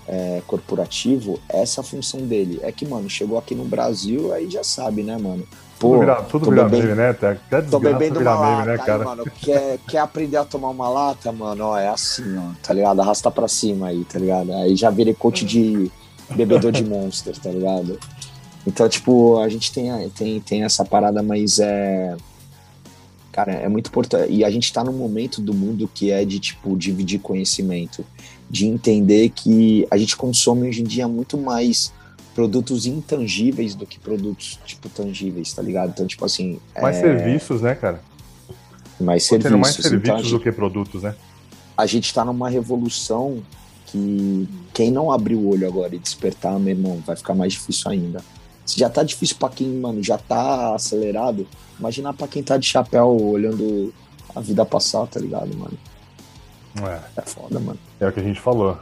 é, 0.09 0.41
corporativo, 0.47 1.39
essa 1.47 1.79
é 1.79 1.81
a 1.81 1.85
função 1.85 2.21
dele. 2.21 2.59
É 2.63 2.71
que, 2.71 2.85
mano, 2.85 3.07
chegou 3.07 3.37
aqui 3.37 3.53
no 3.53 3.63
Brasil, 3.63 4.33
aí 4.33 4.49
já 4.49 4.63
sabe, 4.63 5.03
né, 5.03 5.15
mano? 5.17 5.47
Pô, 5.77 5.91
tudo 5.91 5.99
vira, 5.99 6.15
tudo 6.23 6.49
vira 6.49 6.63
bebendo, 6.63 6.83
meme, 6.87 6.95
né? 6.95 7.09
Até 7.09 7.61
tô 7.61 7.79
bebendo 7.79 8.19
uma 8.19 8.33
lata, 8.33 8.55
meme, 8.55 8.67
né, 8.67 8.77
cara? 8.79 8.99
Aí, 9.03 9.05
mano, 9.05 9.23
quer, 9.39 9.77
quer 9.87 9.99
aprender 9.99 10.37
a 10.37 10.43
tomar 10.43 10.69
uma 10.69 10.89
lata, 10.89 11.31
mano? 11.31 11.63
Ó, 11.63 11.77
é 11.77 11.87
assim, 11.87 12.37
ó, 12.37 12.51
tá 12.61 12.73
ligado? 12.73 12.99
Arrasta 12.99 13.29
pra 13.29 13.47
cima 13.47 13.87
aí, 13.87 14.03
tá 14.03 14.17
ligado? 14.17 14.51
Aí 14.53 14.75
já 14.75 14.89
virei 14.89 15.13
coach 15.13 15.45
de 15.45 15.91
bebedor 16.35 16.71
de 16.71 16.83
monster, 16.83 17.37
tá 17.37 17.51
ligado? 17.51 17.99
Então, 18.65 18.89
tipo, 18.89 19.39
a 19.39 19.47
gente 19.47 19.71
tem, 19.71 20.09
tem, 20.09 20.39
tem 20.41 20.63
essa 20.63 20.83
parada, 20.83 21.21
mas 21.21 21.59
é. 21.59 22.17
Cara, 23.31 23.53
é 23.53 23.69
muito 23.69 23.87
importante. 23.87 24.33
E 24.33 24.43
a 24.43 24.49
gente 24.49 24.73
tá 24.73 24.83
num 24.83 24.91
momento 24.91 25.39
do 25.39 25.53
mundo 25.53 25.89
que 25.93 26.11
é 26.11 26.25
de, 26.25 26.39
tipo, 26.39 26.75
dividir 26.75 27.19
conhecimento, 27.19 28.03
de 28.49 28.65
entender 28.65 29.29
que 29.29 29.87
a 29.91 29.97
gente 29.97 30.17
consome 30.17 30.67
hoje 30.67 30.81
em 30.81 30.85
dia 30.85 31.07
muito 31.07 31.37
mais 31.37 31.93
produtos 32.33 32.85
intangíveis 32.85 33.75
do 33.75 33.85
que 33.85 33.99
produtos, 33.99 34.59
tipo, 34.65 34.87
tangíveis, 34.89 35.53
tá 35.53 35.61
ligado? 35.61 35.89
Então, 35.89 36.07
tipo 36.07 36.23
assim. 36.25 36.59
Mais 36.81 36.97
é... 36.97 37.01
serviços, 37.01 37.61
né, 37.61 37.75
cara? 37.75 38.01
Mais 38.99 39.23
serviços. 39.23 39.59
mais 39.59 39.75
serviços 39.75 40.03
então, 40.03 40.17
gente... 40.19 40.31
do 40.31 40.39
que 40.39 40.51
produtos, 40.51 41.03
né? 41.03 41.15
A 41.77 41.85
gente 41.85 42.13
tá 42.13 42.25
numa 42.25 42.49
revolução 42.49 43.41
que 43.87 44.47
quem 44.73 44.91
não 44.91 45.11
abrir 45.11 45.35
o 45.35 45.47
olho 45.47 45.67
agora 45.67 45.95
e 45.95 45.99
despertar, 45.99 46.59
meu 46.59 46.75
irmão, 46.75 47.01
vai 47.05 47.15
ficar 47.15 47.33
mais 47.33 47.53
difícil 47.53 47.89
ainda. 47.91 48.23
Se 48.65 48.79
já 48.79 48.89
tá 48.89 49.03
difícil 49.03 49.35
para 49.37 49.49
quem, 49.49 49.67
mano, 49.67 50.03
já 50.03 50.17
tá 50.17 50.75
acelerado, 50.75 51.47
imagina 51.79 52.13
para 52.13 52.27
quem 52.27 52.43
tá 52.43 52.57
de 52.57 52.67
chapéu 52.67 53.07
olhando 53.19 53.93
a 54.35 54.41
vida 54.41 54.63
passar, 54.63 55.07
tá 55.07 55.19
ligado, 55.19 55.55
mano? 55.57 55.77
É. 56.77 56.99
é 57.17 57.21
foda, 57.21 57.59
mano. 57.59 57.79
É 57.99 58.07
o 58.07 58.11
que 58.11 58.19
a 58.19 58.23
gente 58.23 58.39
falou. 58.39 58.77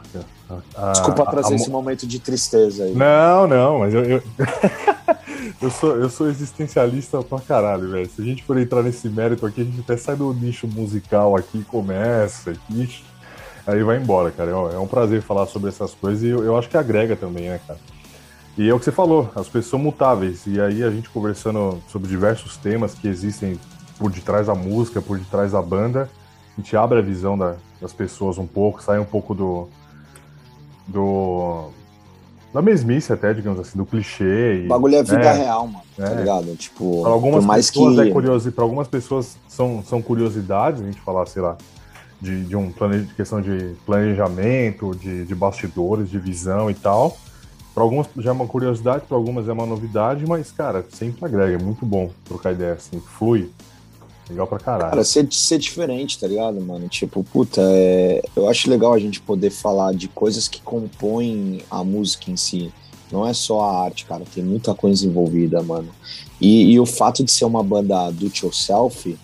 A, 0.76 0.92
Desculpa 0.92 1.26
trazer 1.26 1.48
a, 1.48 1.52
a, 1.52 1.56
esse 1.56 1.70
momento 1.70 2.06
de 2.06 2.18
tristeza 2.18 2.84
aí. 2.84 2.94
Não, 2.94 3.46
não, 3.46 3.78
mas 3.80 3.94
eu. 3.94 4.04
Eu, 4.04 4.22
eu, 5.62 5.70
sou, 5.70 5.96
eu 5.96 6.08
sou 6.08 6.28
existencialista 6.28 7.22
pra 7.22 7.40
caralho, 7.40 7.90
velho. 7.90 8.08
Se 8.08 8.20
a 8.20 8.24
gente 8.24 8.44
for 8.44 8.58
entrar 8.58 8.82
nesse 8.82 9.08
mérito 9.08 9.44
aqui, 9.46 9.62
a 9.62 9.64
gente 9.64 9.80
até 9.80 9.96
sai 9.96 10.16
do 10.16 10.32
nicho 10.32 10.66
musical 10.66 11.36
aqui, 11.36 11.64
começa, 11.64 12.50
aqui, 12.50 13.02
aí 13.66 13.82
vai 13.82 13.98
embora, 13.98 14.30
cara. 14.30 14.50
É, 14.50 14.74
é 14.74 14.78
um 14.78 14.86
prazer 14.86 15.22
falar 15.22 15.46
sobre 15.46 15.70
essas 15.70 15.94
coisas 15.94 16.22
e 16.22 16.28
eu, 16.28 16.44
eu 16.44 16.56
acho 16.56 16.68
que 16.68 16.76
agrega 16.76 17.16
também, 17.16 17.48
né, 17.48 17.60
cara? 17.66 17.78
E 18.56 18.68
é 18.68 18.74
o 18.74 18.78
que 18.78 18.84
você 18.84 18.92
falou, 18.92 19.30
as 19.36 19.46
pessoas 19.46 19.66
são 19.66 19.78
mutáveis. 19.78 20.46
E 20.46 20.60
aí 20.60 20.82
a 20.82 20.90
gente 20.90 21.08
conversando 21.10 21.80
sobre 21.88 22.08
diversos 22.08 22.56
temas 22.56 22.92
que 22.94 23.06
existem 23.06 23.58
por 23.98 24.10
detrás 24.10 24.46
da 24.46 24.54
música, 24.54 25.00
por 25.00 25.18
detrás 25.18 25.52
da 25.52 25.62
banda, 25.62 26.10
a 26.56 26.60
gente 26.60 26.76
abre 26.76 26.98
a 26.98 27.02
visão 27.02 27.38
da, 27.38 27.56
das 27.80 27.92
pessoas 27.92 28.38
um 28.38 28.46
pouco, 28.46 28.82
sai 28.82 28.98
um 28.98 29.04
pouco 29.04 29.34
do, 29.34 29.68
do 30.86 31.70
da 32.52 32.62
mesmice 32.62 33.12
até, 33.12 33.34
digamos 33.34 33.60
assim, 33.60 33.76
do 33.76 33.84
clichê. 33.84 34.62
E, 34.62 34.66
o 34.66 34.68
bagulho 34.68 34.96
é 34.96 35.02
vida 35.02 35.18
né? 35.18 35.32
real, 35.32 35.66
mano, 35.66 35.82
tá 35.96 36.08
é. 36.08 36.14
ligado? 36.14 36.56
Tipo, 36.56 37.02
para 37.02 37.12
algumas 37.12 37.44
mais 37.44 37.70
pessoas 37.70 37.96
que... 37.96 38.00
é 38.00 38.10
curioso, 38.10 38.52
para 38.52 38.64
algumas 38.64 38.88
pessoas 38.88 39.36
são, 39.46 39.82
são 39.84 40.00
curiosidades, 40.00 40.82
a 40.82 40.84
gente 40.84 41.00
falar, 41.00 41.26
sei 41.26 41.42
lá, 41.42 41.56
de, 42.20 42.44
de 42.44 42.56
um 42.56 42.72
plane... 42.72 43.04
de 43.04 43.14
questão 43.14 43.40
de 43.40 43.74
planejamento, 43.84 44.94
de, 44.94 45.24
de 45.24 45.34
bastidores, 45.34 46.08
de 46.08 46.18
visão 46.18 46.70
e 46.70 46.74
tal. 46.74 47.16
Para 47.74 47.84
algumas 47.84 48.08
já 48.16 48.30
é 48.30 48.32
uma 48.32 48.46
curiosidade, 48.46 49.04
para 49.06 49.16
algumas 49.16 49.46
é 49.48 49.52
uma 49.52 49.66
novidade, 49.66 50.26
mas, 50.26 50.50
cara, 50.50 50.84
sempre 50.92 51.24
agrega, 51.24 51.54
é 51.54 51.62
muito 51.62 51.86
bom 51.86 52.10
trocar 52.24 52.52
ideia 52.52 52.72
assim, 52.72 52.98
flui. 52.98 53.50
Legal 54.28 54.46
pra 54.46 54.58
caralho. 54.58 54.90
Cara, 54.90 55.04
ser, 55.04 55.26
ser 55.32 55.58
diferente, 55.58 56.18
tá 56.18 56.26
ligado, 56.26 56.60
mano? 56.60 56.88
Tipo, 56.88 57.24
puta, 57.24 57.60
é... 57.64 58.22
eu 58.36 58.48
acho 58.48 58.68
legal 58.68 58.92
a 58.92 58.98
gente 58.98 59.20
poder 59.20 59.50
falar 59.50 59.94
de 59.94 60.08
coisas 60.08 60.46
que 60.48 60.60
compõem 60.60 61.62
a 61.70 61.82
música 61.82 62.30
em 62.30 62.36
si. 62.36 62.72
Não 63.10 63.26
é 63.26 63.32
só 63.32 63.62
a 63.62 63.84
arte, 63.84 64.04
cara, 64.04 64.22
tem 64.34 64.44
muita 64.44 64.74
coisa 64.74 65.06
envolvida, 65.06 65.62
mano. 65.62 65.88
E, 66.40 66.72
e 66.72 66.80
o 66.80 66.84
fato 66.84 67.24
de 67.24 67.30
ser 67.30 67.46
uma 67.46 67.62
banda 67.62 68.10
do 68.10 68.26
yourself 68.26 69.18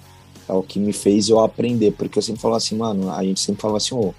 é 0.48 0.52
o 0.52 0.62
que 0.62 0.78
me 0.78 0.92
fez 0.92 1.28
eu 1.28 1.40
aprender, 1.40 1.92
porque 1.92 2.18
eu 2.18 2.22
sempre 2.22 2.40
falava 2.40 2.56
assim, 2.56 2.76
mano, 2.76 3.10
a 3.10 3.22
gente 3.22 3.40
sempre 3.40 3.60
falava 3.60 3.76
assim, 3.76 3.94
ô, 3.94 4.06
oh, 4.06 4.14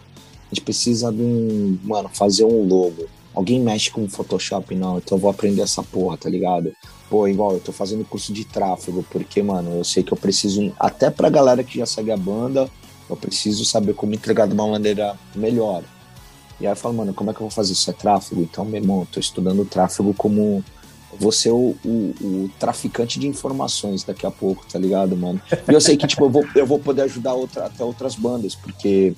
a 0.52 0.54
gente 0.54 0.64
precisa 0.64 1.12
de 1.12 1.22
um, 1.22 1.78
mano, 1.84 2.10
fazer 2.14 2.44
um 2.44 2.64
logo. 2.64 3.06
Alguém 3.36 3.60
mexe 3.60 3.92
com 3.92 4.08
Photoshop? 4.08 4.74
Não, 4.76 4.98
então 4.98 5.18
eu 5.18 5.22
vou 5.22 5.30
aprender 5.30 5.62
essa 5.62 5.84
porra, 5.84 6.18
tá 6.18 6.30
ligado? 6.30 6.72
Pô, 7.10 7.28
igual, 7.28 7.54
eu 7.54 7.60
tô 7.60 7.72
fazendo 7.72 8.06
curso 8.06 8.32
de 8.32 8.46
tráfego, 8.46 9.06
porque, 9.12 9.44
mano, 9.44 9.78
eu 9.78 9.84
sei 9.84 10.04
que 10.04 10.12
eu 10.12 10.18
preciso, 10.18 10.74
até 10.80 11.10
pra 11.12 11.30
galera 11.30 11.64
que 11.64 11.78
já 11.78 11.86
segue 11.86 12.12
a 12.12 12.18
banda, 12.18 12.70
eu 13.10 13.16
preciso 13.16 13.66
saber 13.66 13.94
como 13.94 14.14
entregar 14.14 14.48
de 14.48 14.54
uma 14.54 14.68
maneira 14.68 15.18
melhor. 15.36 15.84
E 16.60 16.66
aí 16.66 16.72
eu 16.72 16.76
falo, 16.76 16.96
mano, 16.96 17.14
como 17.14 17.30
é 17.30 17.34
que 17.34 17.42
eu 17.42 17.46
vou 17.46 17.52
fazer 17.52 17.74
isso? 17.74 17.90
É 17.90 17.94
tráfego? 17.94 18.42
Então, 18.42 18.64
meu 18.64 18.82
irmão, 18.82 19.02
eu 19.02 19.08
tô 19.12 19.20
estudando 19.20 19.66
tráfego 19.66 20.14
como 20.14 20.64
você 21.20 21.50
o, 21.50 21.76
o, 21.84 21.90
o, 22.22 22.52
traficante 22.60 23.20
de 23.20 23.28
informações 23.28 24.04
daqui 24.04 24.26
a 24.26 24.32
pouco, 24.32 24.66
tá 24.66 24.80
ligado, 24.80 25.16
mano? 25.16 25.42
E 25.70 25.74
eu 25.74 25.82
sei 25.82 25.98
que, 25.98 26.08
tipo, 26.08 26.26
eu 26.26 26.30
vou, 26.30 26.46
eu 26.56 26.66
vou 26.66 26.80
poder 26.80 27.04
ajudar 27.04 27.34
outra, 27.34 27.66
até 27.66 27.84
outras 27.84 28.16
bandas, 28.16 28.56
porque 28.56 29.14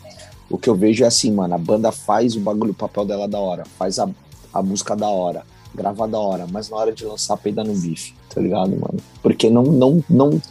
o 0.50 0.58
que 0.58 0.70
eu 0.70 0.76
vejo 0.76 1.04
é 1.04 1.08
assim, 1.08 1.32
mano, 1.32 1.56
a 1.56 1.58
banda 1.58 1.92
faz 1.92 2.36
o 2.36 2.40
bagulho, 2.40 2.72
o 2.72 2.76
papel 2.76 3.06
dela 3.06 3.28
da 3.28 3.40
hora, 3.40 3.66
faz 3.78 4.00
a, 4.00 4.10
a 4.54 4.64
música 4.64 4.96
da 4.96 5.08
hora, 5.08 5.44
gravar 5.76 6.08
da 6.08 6.20
hora, 6.20 6.48
mas 6.50 6.70
na 6.70 6.78
hora 6.78 6.94
de 6.94 7.06
lançar, 7.06 7.38
peida 7.38 7.64
no 7.64 7.74
bife, 7.74 8.14
tá 8.34 8.40
ligado, 8.40 8.72
mano? 8.72 9.00
Porque 9.22 9.50
não, 9.50 9.64
não, 9.64 10.04
não. 10.10 10.42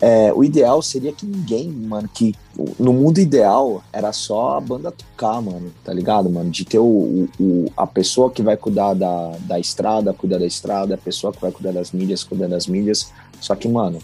É, 0.00 0.32
o 0.32 0.42
ideal 0.42 0.82
seria 0.82 1.12
que 1.12 1.24
ninguém, 1.24 1.70
mano, 1.70 2.10
que 2.12 2.34
no 2.76 2.92
mundo 2.92 3.20
ideal 3.20 3.84
era 3.92 4.12
só 4.12 4.56
a 4.56 4.60
banda 4.60 4.90
tocar, 4.90 5.40
mano, 5.40 5.72
tá 5.84 5.92
ligado, 5.94 6.28
mano? 6.28 6.50
De 6.50 6.64
ter 6.64 6.80
o, 6.80 7.28
o, 7.38 7.66
a 7.76 7.86
pessoa 7.86 8.28
que 8.28 8.42
vai 8.42 8.56
cuidar 8.56 8.94
da, 8.94 9.36
da 9.42 9.60
estrada, 9.60 10.12
cuidar 10.12 10.38
da 10.38 10.46
estrada, 10.46 10.96
a 10.96 10.98
pessoa 10.98 11.32
que 11.32 11.40
vai 11.40 11.52
cuidar 11.52 11.70
das 11.70 11.92
mídias, 11.92 12.24
cuidar 12.24 12.48
das 12.48 12.66
mídias. 12.66 13.12
Só 13.40 13.54
que, 13.54 13.68
mano, 13.68 14.00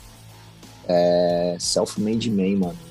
é 0.86 1.56
self-made 1.58 2.30
man, 2.30 2.58
mano 2.58 2.87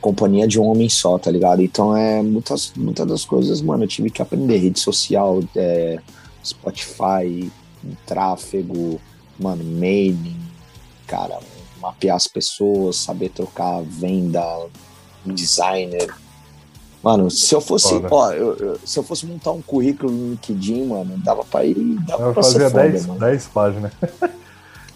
companhia 0.00 0.48
de 0.48 0.58
um 0.58 0.66
homem 0.66 0.88
só, 0.88 1.18
tá 1.18 1.30
ligado? 1.30 1.62
Então 1.62 1.96
é 1.96 2.22
muitas, 2.22 2.72
muitas 2.76 3.06
das 3.06 3.24
coisas, 3.24 3.60
mano, 3.60 3.84
eu 3.84 3.88
tive 3.88 4.10
que 4.10 4.22
aprender 4.22 4.56
rede 4.56 4.80
social, 4.80 5.42
é, 5.54 5.98
Spotify, 6.44 7.50
tráfego, 8.06 9.00
mano, 9.38 9.62
mailing, 9.64 10.40
cara, 11.06 11.38
mapear 11.80 12.16
as 12.16 12.26
pessoas, 12.26 12.96
saber 12.96 13.30
trocar 13.30 13.82
venda, 13.82 14.42
designer. 15.24 16.14
Mano, 17.02 17.30
se 17.30 17.54
eu 17.54 17.60
fosse, 17.60 17.88
foda. 17.88 18.08
ó, 18.10 18.32
eu, 18.32 18.56
eu, 18.56 18.80
se 18.84 18.98
eu 18.98 19.02
fosse 19.02 19.24
montar 19.24 19.52
um 19.52 19.62
currículo 19.62 20.12
no 20.12 20.30
LinkedIn, 20.32 20.86
mano, 20.86 21.16
dava 21.18 21.44
pra 21.44 21.64
ir, 21.64 21.74
dava 22.06 22.24
eu 22.24 22.34
pra 22.34 22.42
ser 22.42 22.70
foda, 22.70 22.88
10, 22.88 23.06
mano. 23.06 23.20
10 23.20 23.46
páginas. 23.48 23.92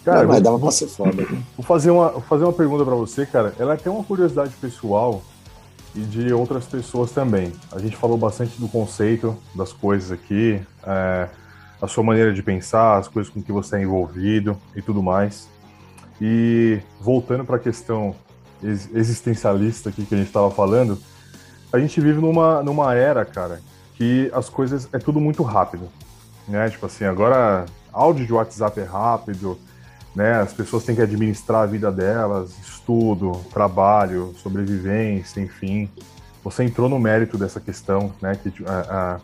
Cara, 0.04 0.22
não, 0.22 0.28
mas 0.28 0.42
dava 0.42 0.58
pra 0.58 0.70
ser 0.70 0.86
foda. 0.86 1.26
Vou 1.56 1.64
fazer 1.64 1.90
uma, 1.90 2.08
vou 2.10 2.20
fazer 2.20 2.44
uma 2.44 2.52
pergunta 2.52 2.84
para 2.84 2.94
você, 2.94 3.24
cara. 3.24 3.54
Ela 3.58 3.76
tem 3.76 3.90
uma 3.90 4.04
curiosidade 4.04 4.52
pessoal 4.60 5.22
e 5.94 6.00
de 6.00 6.32
outras 6.32 6.66
pessoas 6.66 7.10
também. 7.12 7.52
A 7.72 7.78
gente 7.78 7.96
falou 7.96 8.18
bastante 8.18 8.60
do 8.60 8.68
conceito 8.68 9.36
das 9.54 9.72
coisas 9.72 10.12
aqui, 10.12 10.60
é, 10.86 11.28
a 11.80 11.86
sua 11.86 12.04
maneira 12.04 12.32
de 12.32 12.42
pensar, 12.42 12.98
as 12.98 13.08
coisas 13.08 13.32
com 13.32 13.42
que 13.42 13.52
você 13.52 13.76
é 13.76 13.82
envolvido 13.82 14.58
e 14.76 14.82
tudo 14.82 15.02
mais. 15.02 15.48
E 16.20 16.80
voltando 17.00 17.44
para 17.44 17.56
a 17.56 17.60
questão 17.60 18.14
existencialista 18.62 19.90
aqui 19.90 20.04
que 20.04 20.14
a 20.14 20.18
gente 20.18 20.28
estava 20.28 20.50
falando, 20.50 20.98
a 21.72 21.78
gente 21.78 22.00
vive 22.00 22.20
numa, 22.20 22.62
numa 22.62 22.94
era, 22.94 23.24
cara, 23.24 23.60
que 23.94 24.30
as 24.32 24.48
coisas 24.48 24.88
é 24.92 24.98
tudo 24.98 25.20
muito 25.20 25.42
rápido, 25.42 25.88
né? 26.48 26.68
Tipo 26.70 26.86
assim, 26.86 27.04
agora 27.04 27.66
áudio 27.92 28.26
de 28.26 28.32
WhatsApp 28.32 28.80
é 28.80 28.84
rápido, 28.84 29.58
né? 30.14 30.40
As 30.40 30.52
pessoas 30.52 30.84
têm 30.84 30.94
que 30.94 31.02
administrar 31.02 31.62
a 31.62 31.66
vida 31.66 31.90
delas, 31.90 32.56
estudo, 32.58 33.32
trabalho, 33.52 34.34
sobrevivência, 34.42 35.40
enfim. 35.40 35.90
Você 36.42 36.64
entrou 36.64 36.88
no 36.88 36.98
mérito 36.98 37.36
dessa 37.36 37.60
questão, 37.60 38.12
né? 38.20 38.38
Que 38.40 38.52
a, 38.66 39.20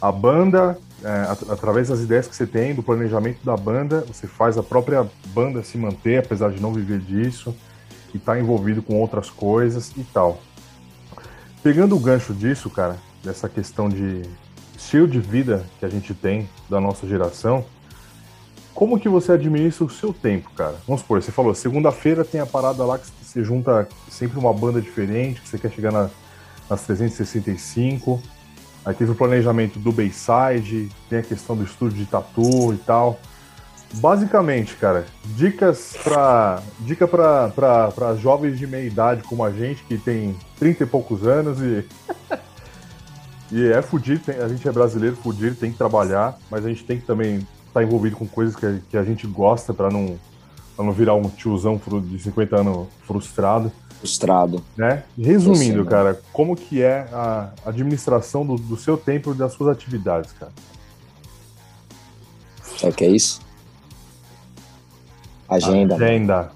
a, 0.00 0.08
a 0.08 0.12
banda, 0.12 0.78
é, 1.02 1.52
através 1.52 1.88
das 1.88 2.00
ideias 2.00 2.26
que 2.26 2.36
você 2.36 2.46
tem, 2.46 2.74
do 2.74 2.82
planejamento 2.82 3.44
da 3.44 3.56
banda, 3.56 4.04
você 4.06 4.26
faz 4.26 4.58
a 4.58 4.62
própria 4.62 5.06
banda 5.28 5.62
se 5.62 5.78
manter, 5.78 6.18
apesar 6.18 6.50
de 6.50 6.60
não 6.60 6.72
viver 6.72 6.98
disso, 6.98 7.54
e 8.12 8.18
tá 8.18 8.38
envolvido 8.38 8.82
com 8.82 9.00
outras 9.00 9.30
coisas 9.30 9.92
e 9.96 10.04
tal. 10.04 10.40
Pegando 11.62 11.96
o 11.96 12.00
gancho 12.00 12.34
disso, 12.34 12.68
cara, 12.68 12.98
dessa 13.22 13.48
questão 13.48 13.88
de 13.88 14.22
estilo 14.76 15.08
de 15.08 15.18
vida 15.18 15.64
que 15.80 15.86
a 15.86 15.88
gente 15.88 16.12
tem 16.12 16.48
da 16.68 16.78
nossa 16.78 17.06
geração, 17.06 17.64
como 18.74 18.98
que 18.98 19.08
você 19.08 19.32
administra 19.32 19.84
o 19.84 19.90
seu 19.90 20.12
tempo, 20.12 20.50
cara? 20.50 20.74
Vamos 20.86 21.02
supor, 21.02 21.22
você 21.22 21.30
falou, 21.30 21.54
segunda-feira 21.54 22.24
tem 22.24 22.40
a 22.40 22.46
parada 22.46 22.84
lá 22.84 22.98
que 22.98 23.06
você 23.22 23.42
junta 23.44 23.88
sempre 24.10 24.38
uma 24.38 24.52
banda 24.52 24.80
diferente, 24.80 25.40
que 25.40 25.48
você 25.48 25.58
quer 25.58 25.70
chegar 25.70 25.92
na, 25.92 26.10
nas 26.68 26.82
365. 26.82 28.20
Aí 28.84 28.94
teve 28.94 29.12
o 29.12 29.14
planejamento 29.14 29.78
do 29.78 29.92
Bayside, 29.92 30.90
tem 31.08 31.20
a 31.20 31.22
questão 31.22 31.56
do 31.56 31.62
estúdio 31.62 31.98
de 31.98 32.06
tatu 32.06 32.74
e 32.74 32.78
tal. 32.78 33.18
Basicamente, 33.94 34.74
cara, 34.74 35.06
dicas 35.24 35.96
para 36.02 36.60
dica 36.80 37.06
para 37.06 38.16
jovens 38.16 38.58
de 38.58 38.66
meia 38.66 38.84
idade 38.84 39.22
como 39.22 39.44
a 39.44 39.52
gente, 39.52 39.84
que 39.84 39.96
tem 39.96 40.36
30 40.58 40.82
e 40.82 40.86
poucos 40.86 41.24
anos 41.24 41.60
e. 41.60 41.86
e 43.52 43.72
é 43.72 43.80
fudido, 43.80 44.32
a 44.42 44.48
gente 44.48 44.66
é 44.68 44.72
brasileiro, 44.72 45.14
fudido, 45.14 45.54
tem 45.54 45.70
que 45.70 45.78
trabalhar, 45.78 46.36
mas 46.50 46.66
a 46.66 46.68
gente 46.68 46.84
tem 46.84 46.98
que 46.98 47.06
também 47.06 47.46
tá 47.74 47.82
envolvido 47.82 48.16
com 48.16 48.26
coisas 48.26 48.54
que, 48.54 48.80
que 48.88 48.96
a 48.96 49.02
gente 49.02 49.26
gosta 49.26 49.74
para 49.74 49.90
não, 49.90 50.16
pra 50.76 50.84
não 50.84 50.92
virar 50.92 51.14
um 51.14 51.28
tiozão 51.28 51.80
de 52.02 52.18
50 52.20 52.56
anos 52.56 52.86
frustrado. 53.02 53.72
Frustrado. 53.98 54.62
Né? 54.76 55.02
Resumindo, 55.18 55.82
sei, 55.82 55.90
cara, 55.90 56.22
como 56.32 56.54
que 56.54 56.80
é 56.80 57.08
a 57.12 57.50
administração 57.66 58.46
do, 58.46 58.56
do 58.56 58.76
seu 58.76 58.96
tempo 58.96 59.32
e 59.32 59.34
das 59.34 59.52
suas 59.52 59.76
atividades, 59.76 60.32
cara? 60.32 60.52
Sabe 62.78 62.92
o 62.92 62.96
que 62.96 63.04
é 63.04 63.08
isso? 63.08 63.40
Agenda. 65.48 65.96
Agenda. 65.96 66.52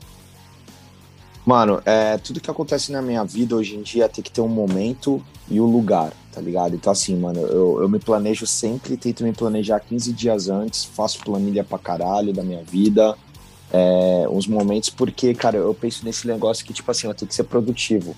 Mano, 1.45 1.81
é, 1.85 2.19
tudo 2.19 2.41
que 2.41 2.51
acontece 2.51 2.93
na 2.93 3.01
minha 3.01 3.25
vida 3.25 3.57
hoje 3.57 3.75
em 3.75 3.83
dia 3.83 4.09
tem 4.09 4.23
que 4.23 4.31
ter 4.31 4.41
um 4.41 4.49
momento 4.49 5.25
e 5.49 5.59
o 5.61 5.65
um 5.65 5.71
lugar, 5.71 6.13
tá 6.39 6.43
ligado? 6.43 6.77
Então, 6.77 6.93
assim, 6.93 7.17
mano, 7.17 7.41
eu, 7.41 7.83
eu 7.83 7.89
me 7.89 7.99
planejo 7.99 8.47
sempre, 8.47 8.97
tento 8.97 9.25
me 9.25 9.33
planejar 9.33 9.81
15 9.81 10.13
dias 10.13 10.49
antes, 10.49 10.85
faço 10.85 11.19
planilha 11.19 11.65
pra 11.65 11.77
caralho 11.79 12.33
da 12.33 12.45
minha 12.45 12.63
vida, 12.63 13.17
é, 13.73 14.25
uns 14.31 14.47
momentos, 14.47 14.89
porque, 14.89 15.35
cara, 15.35 15.57
eu 15.57 15.75
penso 15.75 16.05
nesse 16.05 16.29
negócio 16.29 16.65
que, 16.65 16.73
tipo 16.73 16.89
assim, 16.89 17.09
eu 17.09 17.15
tenho 17.15 17.29
que 17.29 17.35
ser 17.35 17.43
produtivo. 17.43 18.15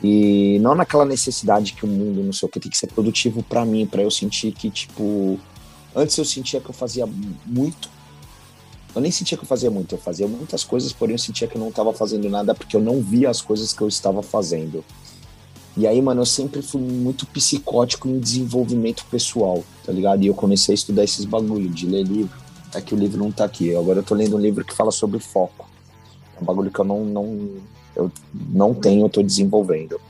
E 0.00 0.60
não 0.60 0.76
naquela 0.76 1.04
necessidade 1.04 1.72
que 1.72 1.84
o 1.84 1.88
mundo, 1.88 2.22
não 2.22 2.32
sei 2.32 2.46
o 2.46 2.48
que, 2.48 2.60
tem 2.60 2.70
que 2.70 2.78
ser 2.78 2.86
produtivo 2.92 3.42
para 3.42 3.64
mim, 3.64 3.86
para 3.86 4.02
eu 4.02 4.10
sentir 4.10 4.52
que, 4.52 4.70
tipo, 4.70 5.40
antes 5.96 6.16
eu 6.16 6.24
sentia 6.24 6.60
que 6.60 6.70
eu 6.70 6.74
fazia 6.74 7.08
muito 7.44 7.90
eu 8.94 9.02
nem 9.02 9.10
sentia 9.10 9.36
que 9.36 9.44
eu 9.44 9.48
fazia 9.48 9.70
muito, 9.70 9.94
eu 9.94 9.98
fazia 9.98 10.26
muitas 10.26 10.64
coisas, 10.64 10.90
porém 10.90 11.14
eu 11.14 11.18
sentia 11.18 11.46
que 11.46 11.54
eu 11.54 11.60
não 11.60 11.68
estava 11.68 11.92
fazendo 11.92 12.30
nada 12.30 12.54
porque 12.54 12.74
eu 12.74 12.80
não 12.80 13.02
via 13.02 13.28
as 13.28 13.42
coisas 13.42 13.70
que 13.70 13.82
eu 13.82 13.88
estava 13.88 14.22
fazendo. 14.22 14.82
E 15.76 15.86
aí, 15.86 16.00
mano, 16.00 16.22
eu 16.22 16.26
sempre 16.26 16.62
fui 16.62 16.80
muito 16.80 17.26
psicótico 17.26 18.08
em 18.08 18.18
desenvolvimento 18.18 19.04
pessoal, 19.10 19.62
tá 19.84 19.92
ligado? 19.92 20.22
E 20.22 20.26
eu 20.26 20.34
comecei 20.34 20.72
a 20.72 20.76
estudar 20.76 21.04
esses 21.04 21.24
bagulho 21.24 21.68
de 21.68 21.86
ler 21.86 22.04
livro. 22.04 22.36
É 22.74 22.80
que 22.80 22.94
o 22.94 22.98
livro 22.98 23.18
não 23.18 23.30
tá 23.30 23.44
aqui. 23.44 23.74
Agora 23.74 23.98
eu 23.98 24.02
tô 24.02 24.14
lendo 24.14 24.36
um 24.36 24.40
livro 24.40 24.64
que 24.64 24.74
fala 24.74 24.90
sobre 24.90 25.20
foco. 25.20 25.68
É 26.36 26.42
um 26.42 26.44
bagulho 26.44 26.70
que 26.70 26.78
eu 26.78 26.84
não, 26.84 27.04
não, 27.04 27.50
eu 27.94 28.10
não 28.32 28.72
tenho, 28.72 29.04
eu 29.04 29.10
tô 29.10 29.22
desenvolvendo. 29.22 30.00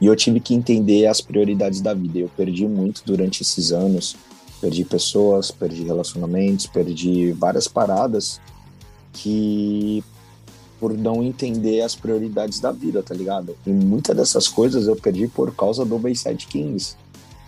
E 0.00 0.06
eu 0.06 0.14
tive 0.14 0.40
que 0.40 0.54
entender 0.54 1.06
as 1.06 1.20
prioridades 1.20 1.80
da 1.80 1.92
vida. 1.92 2.18
Eu 2.18 2.30
perdi 2.36 2.68
muito 2.68 3.02
durante 3.04 3.42
esses 3.42 3.72
anos 3.72 4.16
Perdi 4.60 4.84
pessoas, 4.84 5.50
perdi 5.50 5.84
relacionamentos, 5.84 6.66
perdi 6.66 7.32
várias 7.32 7.68
paradas 7.68 8.40
que 9.12 10.02
por 10.78 10.92
não 10.92 11.22
entender 11.22 11.80
as 11.80 11.94
prioridades 11.94 12.60
da 12.60 12.70
vida, 12.70 13.02
tá 13.02 13.14
ligado? 13.14 13.56
E 13.66 13.70
muitas 13.70 14.16
dessas 14.16 14.48
coisas 14.48 14.86
eu 14.86 14.96
perdi 14.96 15.26
por 15.26 15.54
causa 15.54 15.84
do 15.84 15.98
Bayside 15.98 16.46
Kings, 16.46 16.96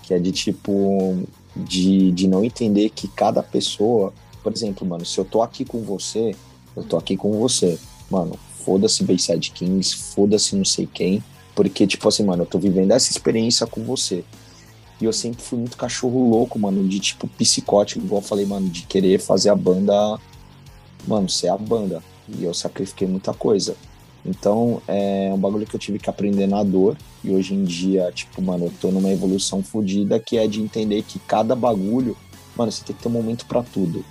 que 0.02 0.14
é 0.14 0.18
de 0.18 0.32
tipo 0.32 1.16
de, 1.54 2.12
de 2.12 2.26
não 2.26 2.44
entender 2.44 2.90
que 2.90 3.08
cada 3.08 3.42
pessoa, 3.42 4.12
por 4.42 4.52
exemplo, 4.52 4.86
mano, 4.86 5.04
se 5.04 5.18
eu 5.18 5.24
tô 5.24 5.42
aqui 5.42 5.64
com 5.64 5.82
você, 5.82 6.34
eu 6.74 6.82
tô 6.82 6.96
aqui 6.96 7.16
com 7.16 7.38
você, 7.38 7.78
mano, 8.10 8.38
foda-se 8.64 9.04
Bayside 9.04 9.50
Kings, 9.50 9.94
foda-se 10.14 10.56
não 10.56 10.64
sei 10.64 10.86
quem, 10.86 11.22
porque 11.54 11.86
tipo 11.86 12.08
assim, 12.08 12.24
mano, 12.24 12.42
eu 12.42 12.46
tô 12.46 12.58
vivendo 12.58 12.92
essa 12.92 13.10
experiência 13.10 13.66
com 13.66 13.82
você. 13.82 14.24
E 15.00 15.04
eu 15.04 15.12
sempre 15.12 15.42
fui 15.42 15.58
muito 15.58 15.76
cachorro 15.76 16.28
louco, 16.28 16.58
mano, 16.58 16.86
de 16.88 16.98
tipo 16.98 17.28
psicótico, 17.28 18.04
igual 18.04 18.20
eu 18.20 18.26
falei, 18.26 18.46
mano, 18.46 18.68
de 18.68 18.82
querer 18.82 19.20
fazer 19.20 19.50
a 19.50 19.54
banda, 19.54 20.18
mano, 21.06 21.28
ser 21.28 21.48
a 21.48 21.56
banda. 21.56 22.02
E 22.28 22.44
eu 22.44 22.52
sacrifiquei 22.52 23.06
muita 23.06 23.32
coisa. 23.32 23.76
Então, 24.24 24.82
é 24.86 25.30
um 25.32 25.38
bagulho 25.38 25.66
que 25.66 25.74
eu 25.74 25.80
tive 25.80 25.98
que 25.98 26.10
aprender 26.10 26.46
na 26.46 26.62
dor. 26.62 26.96
E 27.24 27.30
hoje 27.30 27.54
em 27.54 27.64
dia, 27.64 28.10
tipo, 28.12 28.42
mano, 28.42 28.66
eu 28.66 28.72
tô 28.80 28.90
numa 28.90 29.10
evolução 29.10 29.62
fodida 29.62 30.18
que 30.20 30.36
é 30.36 30.46
de 30.46 30.60
entender 30.60 31.02
que 31.02 31.18
cada 31.20 31.54
bagulho, 31.54 32.16
mano, 32.56 32.70
você 32.70 32.84
tem 32.84 32.94
que 32.94 33.02
ter 33.02 33.08
um 33.08 33.12
momento 33.12 33.46
para 33.46 33.62
tudo. 33.62 34.04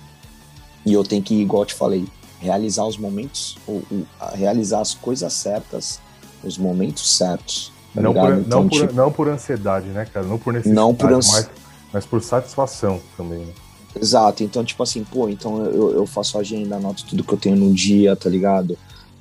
E 0.84 0.92
eu 0.92 1.04
tenho 1.04 1.22
que, 1.22 1.34
igual 1.34 1.62
eu 1.62 1.66
te 1.66 1.74
falei, 1.74 2.06
realizar 2.40 2.84
os 2.84 2.96
momentos, 2.96 3.58
ou, 3.66 3.82
ou 3.90 4.06
realizar 4.34 4.80
as 4.80 4.94
coisas 4.94 5.32
certas, 5.32 6.00
os 6.42 6.56
momentos 6.56 7.16
certos. 7.16 7.72
Tá 7.94 8.00
não, 8.00 8.14
por, 8.14 8.38
então, 8.38 8.62
não, 8.62 8.68
por, 8.68 8.80
tipo, 8.80 8.92
não 8.94 9.12
por 9.12 9.28
ansiedade, 9.28 9.88
né, 9.88 10.06
cara? 10.06 10.26
Não 10.26 10.38
por 10.38 10.52
necessidade, 10.52 10.80
não 10.80 10.94
por 10.94 11.12
ans... 11.12 11.30
mas, 11.30 11.50
mas 11.92 12.06
por 12.06 12.22
satisfação 12.22 13.00
também, 13.16 13.40
né? 13.40 13.52
Exato, 14.00 14.44
então, 14.44 14.64
tipo 14.64 14.82
assim, 14.82 15.04
pô, 15.04 15.28
então 15.28 15.64
eu, 15.64 15.92
eu 15.92 16.06
faço 16.06 16.38
agenda, 16.38 16.76
anoto 16.76 17.04
tudo 17.04 17.24
que 17.24 17.32
eu 17.32 17.38
tenho 17.38 17.56
no 17.56 17.72
dia, 17.72 18.14
tá 18.14 18.30
ligado? 18.30 18.78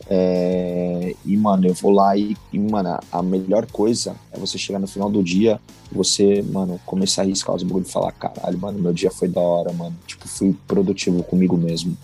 É... 0.09 1.15
E, 1.25 1.35
mano, 1.35 1.67
eu 1.67 1.73
vou 1.73 1.91
lá 1.91 2.15
e, 2.15 2.35
e, 2.53 2.59
mano, 2.59 2.99
a 3.11 3.21
melhor 3.21 3.65
coisa 3.65 4.15
é 4.31 4.37
você 4.39 4.57
chegar 4.57 4.79
no 4.79 4.87
final 4.87 5.09
do 5.09 5.23
dia 5.23 5.59
você, 5.91 6.41
mano, 6.41 6.79
começar 6.85 7.21
a 7.21 7.25
riscar 7.25 7.55
os 7.55 7.63
bagulhos 7.63 7.89
e 7.89 7.91
falar, 7.91 8.11
caralho, 8.11 8.57
mano, 8.57 8.79
meu 8.79 8.93
dia 8.93 9.09
foi 9.09 9.27
da 9.27 9.41
hora, 9.41 9.71
mano. 9.73 9.95
Tipo, 10.05 10.27
fui 10.27 10.55
produtivo 10.67 11.23
comigo 11.23 11.57
mesmo. 11.57 11.97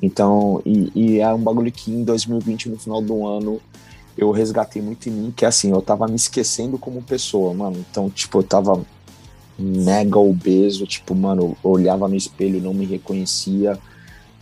Então, 0.00 0.60
e, 0.64 0.90
e 0.94 1.20
é 1.20 1.32
um 1.32 1.42
bagulho 1.42 1.72
que 1.72 1.90
em 1.90 2.04
2020, 2.04 2.68
no 2.68 2.78
final 2.78 3.02
do 3.02 3.26
ano, 3.26 3.60
eu 4.16 4.30
resgatei 4.30 4.80
muito 4.80 5.08
em 5.08 5.12
mim, 5.12 5.34
que 5.34 5.44
é 5.44 5.48
assim, 5.48 5.70
eu 5.70 5.82
tava 5.82 6.06
me 6.06 6.16
esquecendo 6.16 6.78
como 6.78 7.02
pessoa, 7.02 7.52
mano. 7.52 7.84
Então, 7.90 8.08
tipo, 8.08 8.38
eu 8.38 8.42
tava 8.42 8.84
mega 9.58 10.18
obeso, 10.18 10.86
tipo, 10.86 11.14
mano, 11.14 11.56
olhava 11.62 12.08
no 12.08 12.14
espelho, 12.14 12.60
não 12.60 12.74
me 12.74 12.84
reconhecia, 12.84 13.78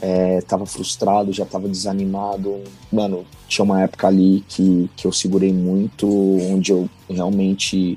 é, 0.00 0.40
tava 0.42 0.66
frustrado, 0.66 1.32
já 1.32 1.44
tava 1.44 1.68
desanimado. 1.68 2.60
Mano, 2.92 3.24
tinha 3.48 3.64
uma 3.64 3.82
época 3.82 4.08
ali 4.08 4.44
que, 4.48 4.90
que 4.96 5.06
eu 5.06 5.12
segurei 5.12 5.52
muito, 5.52 6.06
onde 6.50 6.72
eu 6.72 6.88
realmente 7.08 7.96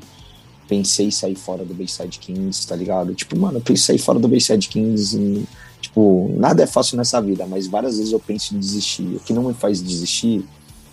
pensei 0.67 1.07
em 1.07 1.11
sair 1.11 1.35
fora 1.35 1.63
do 1.63 1.73
Bayside 1.73 2.19
Kings, 2.19 2.67
tá 2.67 2.75
ligado? 2.75 3.13
Tipo, 3.15 3.37
mano, 3.37 3.57
eu 3.57 3.61
pensei 3.61 3.95
em 3.95 3.97
sair 3.97 4.05
fora 4.05 4.19
do 4.19 4.27
Bayside 4.27 4.67
Kings 4.67 5.17
e, 5.17 5.45
tipo, 5.81 6.33
nada 6.37 6.63
é 6.63 6.67
fácil 6.67 6.97
nessa 6.97 7.21
vida, 7.21 7.45
mas 7.47 7.67
várias 7.67 7.97
vezes 7.97 8.11
eu 8.13 8.19
penso 8.19 8.55
em 8.55 8.59
desistir. 8.59 9.15
O 9.15 9.19
que 9.19 9.33
não 9.33 9.43
me 9.43 9.53
faz 9.53 9.81
desistir 9.81 10.45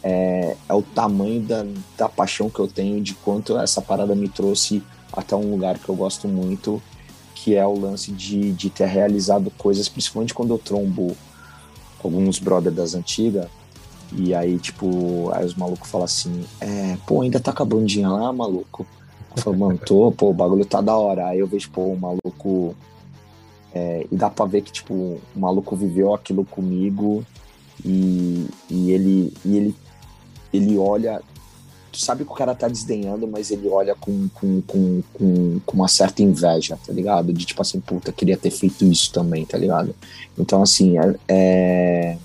é, 0.03 0.57
é 0.69 0.75
o 0.75 0.83
tamanho 0.83 1.41
da, 1.41 1.67
da 1.99 2.09
paixão 2.09 2.49
que 2.49 2.61
eu 2.61 2.69
tenho 2.69 3.01
de 3.01 3.15
quanto 3.15 3.59
essa 3.59 3.83
parada 3.83 4.15
me 4.15 4.29
trouxe 4.29 4.83
até 5.17 5.35
um 5.35 5.51
lugar 5.51 5.79
que 5.79 5.89
eu 5.89 5.95
gosto 5.95 6.29
muito, 6.29 6.83
que 7.35 7.55
é 7.55 7.67
o 7.67 7.79
lance 7.79 8.13
de, 8.13 8.53
de 8.53 8.71
ter 8.71 8.87
realizado 8.87 9.51
coisas, 9.59 9.89
principalmente 9.89 10.35
quando 10.35 10.55
eu 10.55 10.59
trombo 10.59 11.17
alguns 12.03 12.39
brothers 12.39 12.77
das 12.77 12.95
antigas, 12.95 13.47
e 14.13 14.35
aí, 14.35 14.59
tipo, 14.59 15.31
aí 15.33 15.45
os 15.45 15.55
malucos 15.55 15.91
falam 15.91 16.05
assim, 16.05 16.45
é, 16.61 16.97
pô, 17.07 17.23
ainda 17.23 17.41
tá 17.41 17.53
com 17.53 17.63
a 17.63 18.09
lá, 18.09 18.33
maluco? 18.33 18.87
Eu 19.37 19.43
falo, 19.43 19.57
mano, 19.57 19.79
tô, 19.79 20.13
pô, 20.13 20.31
o 20.31 20.35
bagulho 20.35 20.65
tá 20.65 20.81
da 20.81 20.97
hora. 20.97 21.27
Aí 21.27 21.41
eu 21.41 21.47
vejo, 21.47 21.69
pô, 21.71 21.87
o 21.87 21.99
maluco. 21.99 22.77
É, 23.75 24.07
e 24.11 24.17
dá 24.17 24.31
pra 24.31 24.45
ver 24.47 24.63
que, 24.63 24.71
tipo, 24.71 24.95
o 24.95 25.21
maluco 25.35 25.75
viveu 25.75 26.15
aquilo 26.15 26.45
comigo 26.45 27.27
e, 27.85 28.47
e, 28.71 28.93
ele, 28.93 29.35
e 29.45 29.57
ele 29.57 29.75
ele 30.53 30.79
olha. 30.79 31.21
Tu 31.95 32.01
sabe 32.01 32.25
que 32.25 32.33
o 32.33 32.35
cara 32.35 32.57
tá 32.57 32.67
desdenhando, 32.67 33.29
mas 33.29 33.53
ele 33.53 33.69
olha 33.69 33.95
com, 33.95 34.29
com, 34.35 34.61
com, 34.63 35.03
com, 35.13 35.61
com 35.65 35.77
uma 35.77 35.87
certa 35.87 36.25
inveja, 36.25 36.77
tá 36.85 36.93
ligado? 36.93 37.33
De 37.33 37.47
tipo 37.47 37.63
assim, 37.63 37.79
puta, 37.79 38.11
queria 38.11 38.37
ter 38.37 38.51
feito 38.51 38.85
isso 38.85 39.13
também, 39.13 39.45
tá 39.45 39.57
ligado? 39.57 39.95
Então, 40.37 40.61
assim, 40.61 40.99
é, 40.99 41.15
é 41.29 42.19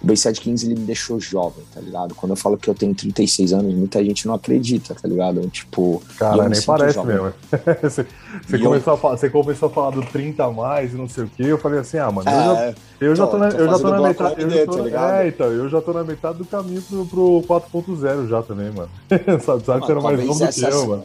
o 0.00 0.06
Bayside 0.06 0.40
Kings 0.40 0.64
ele 0.64 0.78
me 0.78 0.86
deixou 0.86 1.18
jovem, 1.18 1.64
tá 1.74 1.80
ligado? 1.80 2.14
Quando 2.14 2.30
eu 2.30 2.36
falo 2.36 2.56
que 2.56 2.70
eu 2.70 2.74
tenho 2.74 2.94
36 2.94 3.52
anos, 3.52 3.74
muita 3.74 4.02
gente 4.04 4.26
não 4.28 4.34
acredita, 4.34 4.94
tá 4.94 5.08
ligado? 5.08 5.40
Tipo. 5.48 6.00
Cara, 6.16 6.48
nem 6.48 6.62
parece 6.62 6.94
jovem. 6.94 7.16
mesmo. 7.16 7.34
você, 7.82 8.06
você 8.46 8.58
começou 8.58 8.92
eu... 8.92 8.96
a 8.96 8.98
falar, 8.98 9.16
você 9.16 9.30
começou 9.30 9.68
a 9.68 9.72
falar 9.72 9.90
do 9.90 10.02
30 10.02 10.44
a 10.44 10.52
mais 10.52 10.94
e 10.94 10.96
não 10.96 11.08
sei 11.08 11.24
o 11.24 11.28
que. 11.28 11.42
Eu 11.42 11.58
falei 11.58 11.80
assim, 11.80 11.98
ah, 11.98 12.12
mano, 12.12 12.30
é, 12.30 12.74
eu, 13.00 13.16
já, 13.16 13.24
eu, 13.24 13.28
tô, 13.28 13.38
já 13.38 13.38
tô, 13.38 13.38
na, 13.38 13.48
eu 13.48 13.66
já 13.66 13.78
tô 13.78 13.90
na 13.90 14.00
metade. 14.00 14.42
Eu 14.42 14.66
tô, 14.66 14.90
tá 14.90 15.24
é, 15.24 15.28
então, 15.28 15.46
eu 15.48 15.68
já 15.68 15.80
tô 15.80 15.92
na 15.92 16.04
metade 16.04 16.38
do 16.38 16.44
caminho 16.44 16.82
pro, 16.82 17.06
pro 17.06 17.60
4.0 17.60 18.28
já 18.28 18.42
também, 18.42 18.70
mano. 18.70 18.90
sabe, 19.42 19.64
sabe 19.64 19.80
que 19.80 19.86
você 19.86 19.92
era 19.92 20.00
mais 20.00 20.24
novo 20.24 20.38
do 20.38 20.52
que 20.52 20.64
eu, 20.64 20.86
mano. 20.86 21.04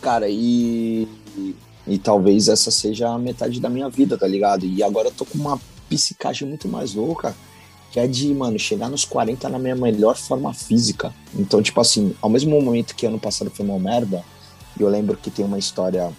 Cara, 0.00 0.28
e, 0.28 1.08
e. 1.36 1.56
E 1.84 1.98
talvez 1.98 2.46
essa 2.46 2.70
seja 2.70 3.08
a 3.08 3.18
metade 3.18 3.58
da 3.58 3.68
minha 3.68 3.88
vida, 3.88 4.16
tá 4.16 4.24
ligado? 4.24 4.64
E 4.64 4.84
agora 4.84 5.08
eu 5.08 5.12
tô 5.12 5.24
com 5.24 5.36
uma 5.36 5.58
psicagem 5.88 6.46
muito 6.46 6.68
mais 6.68 6.94
louca 6.94 7.34
que 7.92 8.00
é 8.00 8.06
de, 8.06 8.34
mano, 8.34 8.58
chegar 8.58 8.88
nos 8.88 9.04
40 9.04 9.50
na 9.50 9.58
minha 9.58 9.76
melhor 9.76 10.16
forma 10.16 10.54
física. 10.54 11.14
Então, 11.34 11.62
tipo 11.62 11.78
assim, 11.78 12.14
ao 12.22 12.30
mesmo 12.30 12.58
momento 12.58 12.96
que 12.96 13.04
ano 13.04 13.20
passado 13.20 13.50
foi 13.50 13.66
uma 13.66 13.78
merda, 13.78 14.24
eu 14.80 14.88
lembro 14.88 15.14
que 15.14 15.30
tem 15.30 15.44
uma 15.44 15.58
história, 15.58 16.10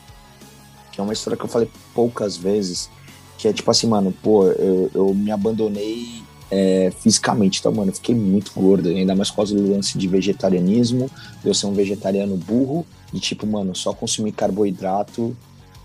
que 0.92 1.02
é 1.02 1.04
uma 1.04 1.14
história 1.14 1.36
que 1.36 1.44
eu 1.44 1.50
falei 1.50 1.68
poucas 1.96 2.38
vezes, 2.38 2.92
que 3.40 3.48
é 3.48 3.54
tipo 3.54 3.72
assim, 3.72 3.88
mano, 3.88 4.14
pô, 4.22 4.46
eu, 4.46 4.92
eu 4.94 5.14
me 5.16 5.32
abandonei 5.32 6.22
é, 6.52 6.92
fisicamente. 7.00 7.60
Então, 7.60 7.72
mano, 7.72 7.90
eu 7.90 7.96
fiquei 7.96 8.14
muito 8.14 8.52
gordo, 8.54 8.90
ainda 8.90 9.16
mais 9.16 9.32
por 9.32 9.38
causa 9.38 9.56
do 9.56 9.72
lance 9.72 9.98
de 9.98 10.08
vegetarianismo, 10.08 11.10
de 11.42 11.48
eu 11.48 11.56
ser 11.56 11.66
um 11.66 11.74
vegetariano 11.74 12.38
burro, 12.38 12.86
e 13.12 13.20
tipo, 13.20 13.48
mano, 13.48 13.76
só 13.76 13.94
consumir 13.94 14.34
carboidrato, 14.34 15.36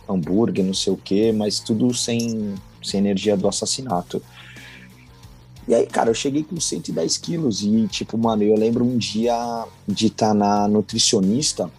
hambúrguer, 0.06 0.64
não 0.64 0.74
sei 0.74 0.92
o 0.92 0.96
que, 0.98 1.32
mas 1.32 1.60
tudo 1.60 1.94
sem, 1.94 2.54
sem 2.82 3.00
energia 3.00 3.38
do 3.38 3.48
assassinato. 3.48 4.22
E 5.68 5.74
aí, 5.74 5.86
cara, 5.86 6.10
eu 6.10 6.14
cheguei 6.14 6.42
com 6.42 6.58
110 6.58 7.18
quilos 7.18 7.62
e, 7.62 7.86
tipo, 7.88 8.16
mano, 8.16 8.42
eu 8.42 8.56
lembro 8.56 8.84
um 8.84 8.96
dia 8.96 9.66
de 9.86 10.06
estar 10.06 10.28
tá 10.28 10.34
na 10.34 10.66
nutricionista 10.66 11.70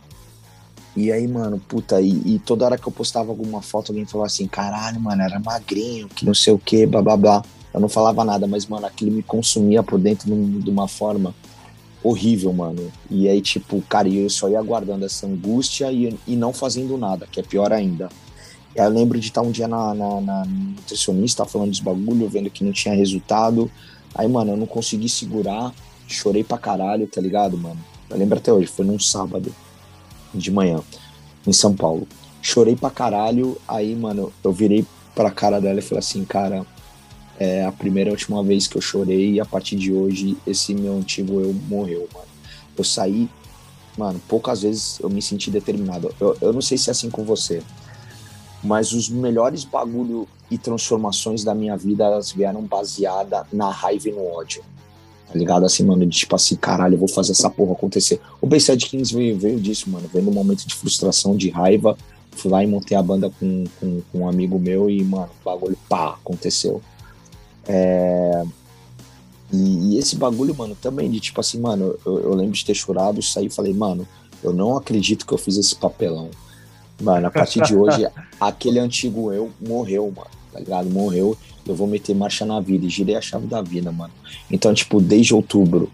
e 0.95 1.11
aí, 1.11 1.27
mano, 1.27 1.61
puta, 1.65 2.01
e, 2.01 2.09
e, 2.25 2.39
toda 2.39 2.65
hora 2.65 2.77
que 2.77 2.87
eu 2.87 2.91
postava 2.91 3.29
alguma 3.29 3.61
foto, 3.61 3.91
alguém 3.91 4.05
falava 4.05 4.27
assim, 4.27 4.47
caralho, 4.47 4.99
mano, 4.99 5.21
era 5.21 5.39
magrinho, 5.39 6.09
que 6.09 6.25
não 6.25 6.33
sei 6.33 6.51
o 6.51 6.59
que, 6.59 6.85
blá 6.85 7.01
blá 7.01 7.15
blá. 7.15 7.43
Eu 7.73 7.79
não 7.79 7.87
falava 7.87 8.25
nada, 8.25 8.47
mas, 8.47 8.65
mano, 8.65 8.85
aquilo 8.85 9.11
me 9.11 9.23
consumia 9.23 9.81
por 9.81 9.99
dentro 9.99 10.27
de 10.27 10.69
uma 10.69 10.87
forma 10.87 11.33
horrível, 12.03 12.51
mano. 12.51 12.91
E 13.09 13.29
aí, 13.29 13.39
tipo, 13.39 13.81
cara, 13.83 14.09
eu 14.09 14.29
só 14.29 14.49
ia 14.49 14.59
aguardando 14.59 15.05
essa 15.05 15.27
angústia 15.27 15.91
e, 15.91 16.17
e 16.27 16.35
não 16.35 16.51
fazendo 16.51 16.97
nada, 16.97 17.27
que 17.31 17.39
é 17.39 17.43
pior 17.43 17.71
ainda. 17.71 18.09
Eu 18.85 18.89
lembro 18.89 19.19
de 19.19 19.27
estar 19.27 19.41
um 19.41 19.51
dia 19.51 19.67
na, 19.67 19.93
na, 19.93 20.21
na 20.21 20.45
nutricionista 20.45 21.45
falando 21.45 21.71
dos 21.71 21.79
bagulho, 21.79 22.29
vendo 22.29 22.49
que 22.49 22.63
não 22.63 22.71
tinha 22.71 22.95
resultado. 22.95 23.69
Aí, 24.15 24.27
mano, 24.27 24.53
eu 24.53 24.57
não 24.57 24.65
consegui 24.65 25.09
segurar, 25.09 25.73
chorei 26.07 26.43
pra 26.43 26.57
caralho, 26.57 27.05
tá 27.07 27.21
ligado, 27.21 27.57
mano? 27.57 27.79
Eu 28.09 28.17
lembro 28.17 28.37
até 28.37 28.51
hoje, 28.51 28.67
foi 28.67 28.85
num 28.85 28.97
sábado 28.97 29.53
de 30.33 30.49
manhã, 30.49 30.81
em 31.45 31.53
São 31.53 31.75
Paulo. 31.75 32.07
Chorei 32.41 32.75
pra 32.75 32.89
caralho, 32.89 33.57
aí, 33.67 33.95
mano, 33.95 34.31
eu 34.43 34.51
virei 34.51 34.85
pra 35.13 35.29
cara 35.29 35.59
dela 35.59 35.79
e 35.79 35.81
falei 35.81 35.99
assim, 35.99 36.23
cara, 36.23 36.65
é 37.37 37.65
a 37.65 37.71
primeira 37.71 38.09
e 38.09 38.13
última 38.13 38.43
vez 38.43 38.67
que 38.67 38.77
eu 38.77 38.81
chorei 38.81 39.33
e 39.33 39.39
a 39.39 39.45
partir 39.45 39.75
de 39.75 39.93
hoje 39.93 40.37
esse 40.45 40.73
meu 40.73 40.97
antigo 40.97 41.39
eu 41.39 41.53
morreu, 41.67 42.07
mano. 42.13 42.27
Eu 42.77 42.83
saí, 42.83 43.29
mano, 43.97 44.21
poucas 44.27 44.61
vezes 44.61 44.99
eu 44.99 45.09
me 45.09 45.21
senti 45.21 45.51
determinado. 45.51 46.13
Eu, 46.19 46.37
eu 46.41 46.53
não 46.53 46.61
sei 46.61 46.77
se 46.77 46.89
é 46.89 46.91
assim 46.91 47.09
com 47.09 47.23
você, 47.23 47.61
mas 48.63 48.91
os 48.91 49.09
melhores 49.09 49.63
bagulho 49.63 50.27
e 50.49 50.57
transformações 50.57 51.43
da 51.43 51.53
minha 51.53 51.77
vida 51.77 52.03
elas 52.03 52.31
vieram 52.31 52.61
baseada 52.63 53.45
na 53.51 53.69
raiva 53.69 54.09
e 54.09 54.11
no 54.11 54.25
ódio. 54.25 54.63
Tá 55.31 55.37
ligado? 55.37 55.63
Assim, 55.63 55.83
mano, 55.83 56.05
de 56.05 56.17
tipo 56.17 56.35
assim, 56.35 56.55
caralho, 56.55 56.95
eu 56.95 56.99
vou 56.99 57.07
fazer 57.07 57.33
essa 57.33 57.49
porra 57.49 57.73
acontecer. 57.73 58.19
O 58.41 58.47
Bayside 58.47 58.87
Kings 58.87 59.13
veio, 59.13 59.37
veio 59.37 59.59
disso, 59.59 59.89
mano, 59.89 60.09
veio 60.11 60.25
num 60.25 60.31
momento 60.31 60.65
de 60.65 60.73
frustração, 60.73 61.37
de 61.37 61.49
raiva. 61.49 61.95
Fui 62.31 62.49
lá 62.49 62.63
e 62.63 62.67
montei 62.67 62.97
a 62.97 63.03
banda 63.03 63.31
com, 63.39 63.65
com, 63.79 64.01
com 64.11 64.19
um 64.19 64.27
amigo 64.27 64.57
meu 64.57 64.89
e, 64.89 65.03
mano, 65.03 65.29
o 65.41 65.45
bagulho, 65.45 65.77
pá, 65.87 66.13
aconteceu. 66.13 66.81
É... 67.67 68.43
E, 69.53 69.93
e, 69.93 69.97
esse 69.99 70.15
bagulho, 70.15 70.55
mano, 70.55 70.75
também 70.75 71.09
de 71.11 71.19
tipo 71.19 71.39
assim, 71.39 71.59
mano, 71.59 71.95
eu, 72.05 72.19
eu 72.21 72.33
lembro 72.33 72.53
de 72.53 72.65
ter 72.65 72.73
chorado, 72.73 73.21
saí 73.21 73.47
e 73.47 73.49
falei, 73.51 73.73
mano, 73.73 74.07
eu 74.43 74.51
não 74.51 74.75
acredito 74.75 75.27
que 75.27 75.33
eu 75.33 75.37
fiz 75.37 75.57
esse 75.57 75.75
papelão. 75.75 76.29
Mano, 76.99 77.27
a 77.27 77.31
partir 77.31 77.61
de 77.61 77.75
hoje, 77.75 78.07
aquele 78.39 78.79
antigo 78.79 79.31
eu 79.31 79.51
morreu, 79.65 80.11
mano, 80.15 80.29
tá 80.51 80.59
ligado? 80.59 80.89
Morreu, 80.89 81.37
eu 81.65 81.75
vou 81.75 81.87
meter 81.87 82.15
marcha 82.15 82.45
na 82.45 82.59
vida 82.59 82.85
e 82.85 82.89
girei 82.89 83.15
a 83.15 83.21
chave 83.21 83.47
da 83.47 83.61
vida, 83.61 83.91
mano. 83.91 84.13
Então, 84.51 84.73
tipo, 84.73 84.99
desde 84.99 85.33
outubro, 85.33 85.89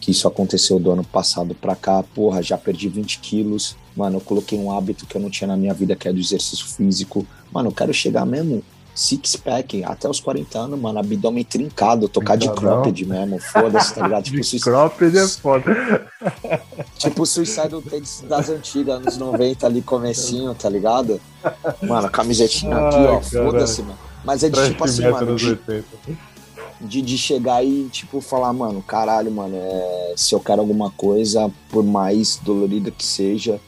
que 0.00 0.10
isso 0.10 0.26
aconteceu 0.26 0.80
do 0.80 0.90
ano 0.90 1.04
passado 1.04 1.54
pra 1.54 1.76
cá, 1.76 2.02
porra, 2.02 2.42
já 2.42 2.56
perdi 2.56 2.88
20 2.88 3.18
quilos. 3.20 3.76
Mano, 3.94 4.16
eu 4.16 4.20
coloquei 4.20 4.58
um 4.58 4.72
hábito 4.72 5.06
que 5.06 5.14
eu 5.14 5.20
não 5.20 5.28
tinha 5.28 5.48
na 5.48 5.56
minha 5.56 5.74
vida, 5.74 5.94
que 5.94 6.08
é 6.08 6.12
do 6.12 6.18
exercício 6.18 6.66
físico. 6.66 7.26
Mano, 7.52 7.68
eu 7.68 7.72
quero 7.72 7.92
chegar 7.92 8.24
mesmo 8.24 8.62
six 9.00 9.34
pack 9.36 9.82
até 9.82 10.06
os 10.06 10.20
40 10.20 10.58
anos, 10.58 10.78
mano, 10.78 10.98
abdômen 10.98 11.42
trincado, 11.42 12.06
tocar 12.06 12.36
de 12.36 12.50
cropped 12.50 13.06
mesmo, 13.06 13.38
foda-se, 13.38 13.94
tá 13.94 14.02
ligado? 14.02 14.24
Tipo, 14.30 14.40
de 14.42 14.60
cropped 14.60 15.18
é 15.18 15.26
foda. 15.26 16.06
tipo 16.98 17.22
o 17.22 17.26
Suicide 17.26 17.80
Tales 17.88 18.24
das 18.28 18.50
antigas, 18.50 18.96
anos 18.96 19.16
90 19.16 19.66
ali, 19.66 19.80
comecinho, 19.80 20.54
tá 20.54 20.68
ligado? 20.68 21.18
Mano, 21.82 22.10
camisetinha 22.10 22.76
aqui, 22.76 22.98
ó, 22.98 23.20
foda-se, 23.20 23.82
mano. 23.82 23.98
Mas 24.22 24.44
é 24.44 24.50
de 24.50 24.64
tipo 24.68 24.84
assim, 24.84 25.08
mano, 25.08 25.34
de, 25.34 25.58
de, 26.78 27.00
de, 27.00 27.18
chegar 27.18 27.64
e, 27.64 27.88
tipo, 27.88 28.20
falar, 28.20 28.52
mano, 28.52 28.82
caralho, 28.82 29.30
mano, 29.30 29.56
é, 29.56 30.14
se 30.14 30.34
eu 30.34 30.40
quero 30.40 30.60
alguma 30.60 30.90
coisa, 30.90 31.50
por 31.70 31.82
mais 31.82 32.36
dolorida 32.36 32.90
que 32.90 33.04
seja, 33.04 33.58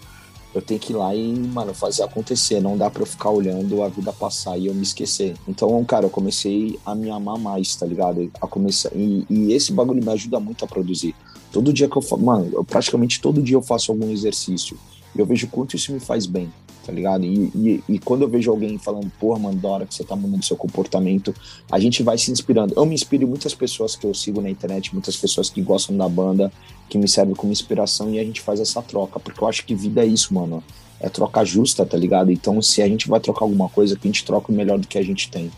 eu 0.54 0.60
tenho 0.60 0.78
que 0.78 0.92
ir 0.92 0.96
lá 0.96 1.14
e, 1.14 1.32
mano, 1.32 1.72
fazer 1.72 2.02
acontecer. 2.02 2.60
Não 2.60 2.76
dá 2.76 2.90
pra 2.90 3.02
eu 3.02 3.06
ficar 3.06 3.30
olhando 3.30 3.82
a 3.82 3.88
vida 3.88 4.12
passar 4.12 4.58
e 4.58 4.66
eu 4.66 4.74
me 4.74 4.82
esquecer. 4.82 5.34
Então, 5.48 5.82
cara, 5.84 6.06
eu 6.06 6.10
comecei 6.10 6.78
a 6.84 6.94
me 6.94 7.10
amar 7.10 7.38
mais, 7.38 7.74
tá 7.74 7.86
ligado? 7.86 8.30
A 8.40 8.46
começar, 8.46 8.90
e, 8.94 9.26
e 9.28 9.52
esse 9.52 9.72
bagulho 9.72 10.04
me 10.04 10.12
ajuda 10.12 10.38
muito 10.38 10.64
a 10.64 10.68
produzir. 10.68 11.14
Todo 11.50 11.72
dia 11.72 11.88
que 11.88 11.96
eu 11.96 12.02
faço, 12.02 12.22
mano, 12.22 12.50
eu, 12.52 12.64
praticamente 12.64 13.20
todo 13.20 13.42
dia 13.42 13.56
eu 13.56 13.62
faço 13.62 13.92
algum 13.92 14.10
exercício. 14.10 14.76
E 15.14 15.18
eu 15.18 15.26
vejo 15.26 15.46
quanto 15.48 15.76
isso 15.76 15.92
me 15.92 16.00
faz 16.00 16.26
bem 16.26 16.50
tá 16.84 16.92
ligado? 16.92 17.24
E, 17.24 17.50
e, 17.54 17.84
e, 17.88 17.98
quando 17.98 18.22
eu 18.22 18.28
vejo 18.28 18.50
alguém 18.50 18.78
falando, 18.78 19.10
porra, 19.18 19.40
hora 19.64 19.86
que 19.86 19.94
você 19.94 20.04
tá 20.04 20.16
mudando 20.16 20.44
seu 20.44 20.56
comportamento, 20.56 21.34
a 21.70 21.78
gente 21.78 22.02
vai 22.02 22.18
se 22.18 22.30
inspirando. 22.30 22.74
Eu 22.76 22.84
me 22.84 22.94
inspiro 22.94 23.24
em 23.24 23.26
muitas 23.26 23.54
pessoas 23.54 23.96
que 23.96 24.06
eu 24.06 24.12
sigo 24.12 24.40
na 24.40 24.50
internet, 24.50 24.92
muitas 24.92 25.16
pessoas 25.16 25.48
que 25.48 25.62
gostam 25.62 25.96
da 25.96 26.08
banda, 26.08 26.52
que 26.88 26.98
me 26.98 27.08
servem 27.08 27.34
como 27.34 27.52
inspiração 27.52 28.10
e 28.12 28.18
a 28.18 28.24
gente 28.24 28.40
faz 28.40 28.60
essa 28.60 28.82
troca, 28.82 29.18
porque 29.20 29.42
eu 29.42 29.48
acho 29.48 29.64
que 29.64 29.74
vida 29.74 30.02
é 30.02 30.06
isso, 30.06 30.34
mano. 30.34 30.62
É 31.00 31.08
troca 31.08 31.44
justa, 31.44 31.84
tá 31.84 31.96
ligado? 31.96 32.30
Então, 32.30 32.60
se 32.62 32.80
a 32.82 32.88
gente 32.88 33.08
vai 33.08 33.18
trocar 33.18 33.44
alguma 33.44 33.68
coisa, 33.68 33.96
que 33.96 34.06
a 34.06 34.10
gente 34.10 34.24
troca 34.24 34.52
o 34.52 34.54
melhor 34.54 34.78
do 34.78 34.86
que 34.86 34.98
a 34.98 35.02
gente 35.02 35.30
tem. 35.30 35.50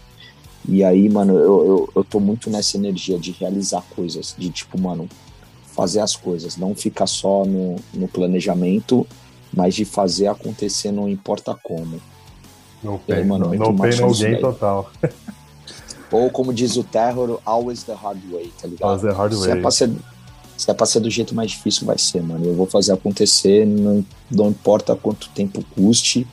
E 0.67 0.83
aí, 0.83 1.09
mano, 1.11 1.35
eu, 1.35 1.67
eu, 1.67 1.91
eu 1.97 2.05
tô 2.05 2.19
muito 2.19 2.49
nessa 2.49 2.77
energia 2.77 3.19
de 3.19 3.33
realizar 3.33 3.85
coisas, 3.95 4.35
de 4.39 4.49
tipo, 4.49 4.81
mano, 4.81 5.09
fazer 5.75 6.01
as 6.01 6.17
coisas, 6.17 6.57
não 6.57 6.75
ficar 6.75 7.07
só 7.07 7.45
no, 7.45 7.77
no 7.93 8.09
planejamento 8.09 9.07
mas 9.57 9.75
de 9.75 9.85
fazer 9.85 10.27
acontecer 10.27 10.91
não 10.91 11.09
importa 11.09 11.57
como. 11.63 12.01
No 12.83 12.99
pain, 12.99 13.19
aí, 13.19 13.25
mano, 13.25 13.47
no, 13.47 13.55
no 13.55 13.77
pain, 13.77 13.97
no 13.97 14.15
gain 14.15 14.41
total. 14.41 14.91
Ou 16.11 16.31
como 16.31 16.53
diz 16.53 16.77
o 16.77 16.85
Terror, 16.85 17.41
always 17.45 17.83
the 17.83 17.95
hard 17.95 18.21
way, 18.31 18.53
tá 18.61 18.69
ligado? 18.69 18.85
Always 18.85 19.03
the 19.03 19.13
hard 19.13 19.33
se 19.33 19.41
way. 19.41 19.59
É 19.59 19.61
pra 19.61 19.71
ser, 19.71 19.91
se 20.57 20.71
é 20.71 20.75
pra 20.75 20.87
ser 20.87 21.01
do 21.01 21.11
jeito 21.11 21.35
mais 21.35 21.51
difícil, 21.51 21.87
vai 21.87 21.99
ser, 21.99 22.23
mano. 22.23 22.45
Eu 22.45 22.55
vou 22.55 22.67
fazer 22.67 22.93
acontecer, 22.93 23.67
não, 23.67 24.05
não 24.31 24.51
importa 24.51 24.95
quanto 24.95 25.29
tempo 25.31 25.65
custe. 25.75 26.27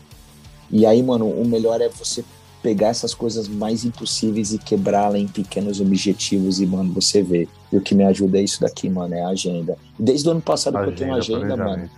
E 0.69 0.85
aí, 0.85 1.01
mano, 1.01 1.27
o 1.27 1.47
melhor 1.47 1.81
é 1.81 1.89
você 1.89 2.23
pegar 2.61 2.89
essas 2.89 3.15
coisas 3.15 3.47
mais 3.47 3.83
impossíveis 3.83 4.53
e 4.53 4.59
quebrá-la 4.59 5.17
em 5.17 5.27
pequenos 5.27 5.81
objetivos 5.81 6.59
e, 6.59 6.65
mano, 6.65 6.93
você 6.93 7.23
vê. 7.23 7.47
E 7.71 7.77
o 7.77 7.81
que 7.81 7.95
me 7.95 8.03
ajuda 8.03 8.37
é 8.37 8.43
isso 8.43 8.61
daqui, 8.61 8.87
mano, 8.87 9.15
é 9.15 9.23
a 9.23 9.29
agenda. 9.29 9.77
Desde 9.97 10.27
o 10.27 10.31
ano 10.31 10.41
passado 10.41 10.77
agenda, 10.77 10.91
que 10.91 11.01
eu 11.01 11.07
tenho 11.07 11.17
agenda, 11.17 11.57
mano 11.57 11.89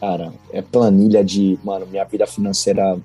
Cara, 0.00 0.32
é 0.50 0.62
planilha 0.62 1.22
de, 1.22 1.58
mano, 1.62 1.86
minha 1.86 2.04
vida 2.04 2.26
financeira 2.26 2.98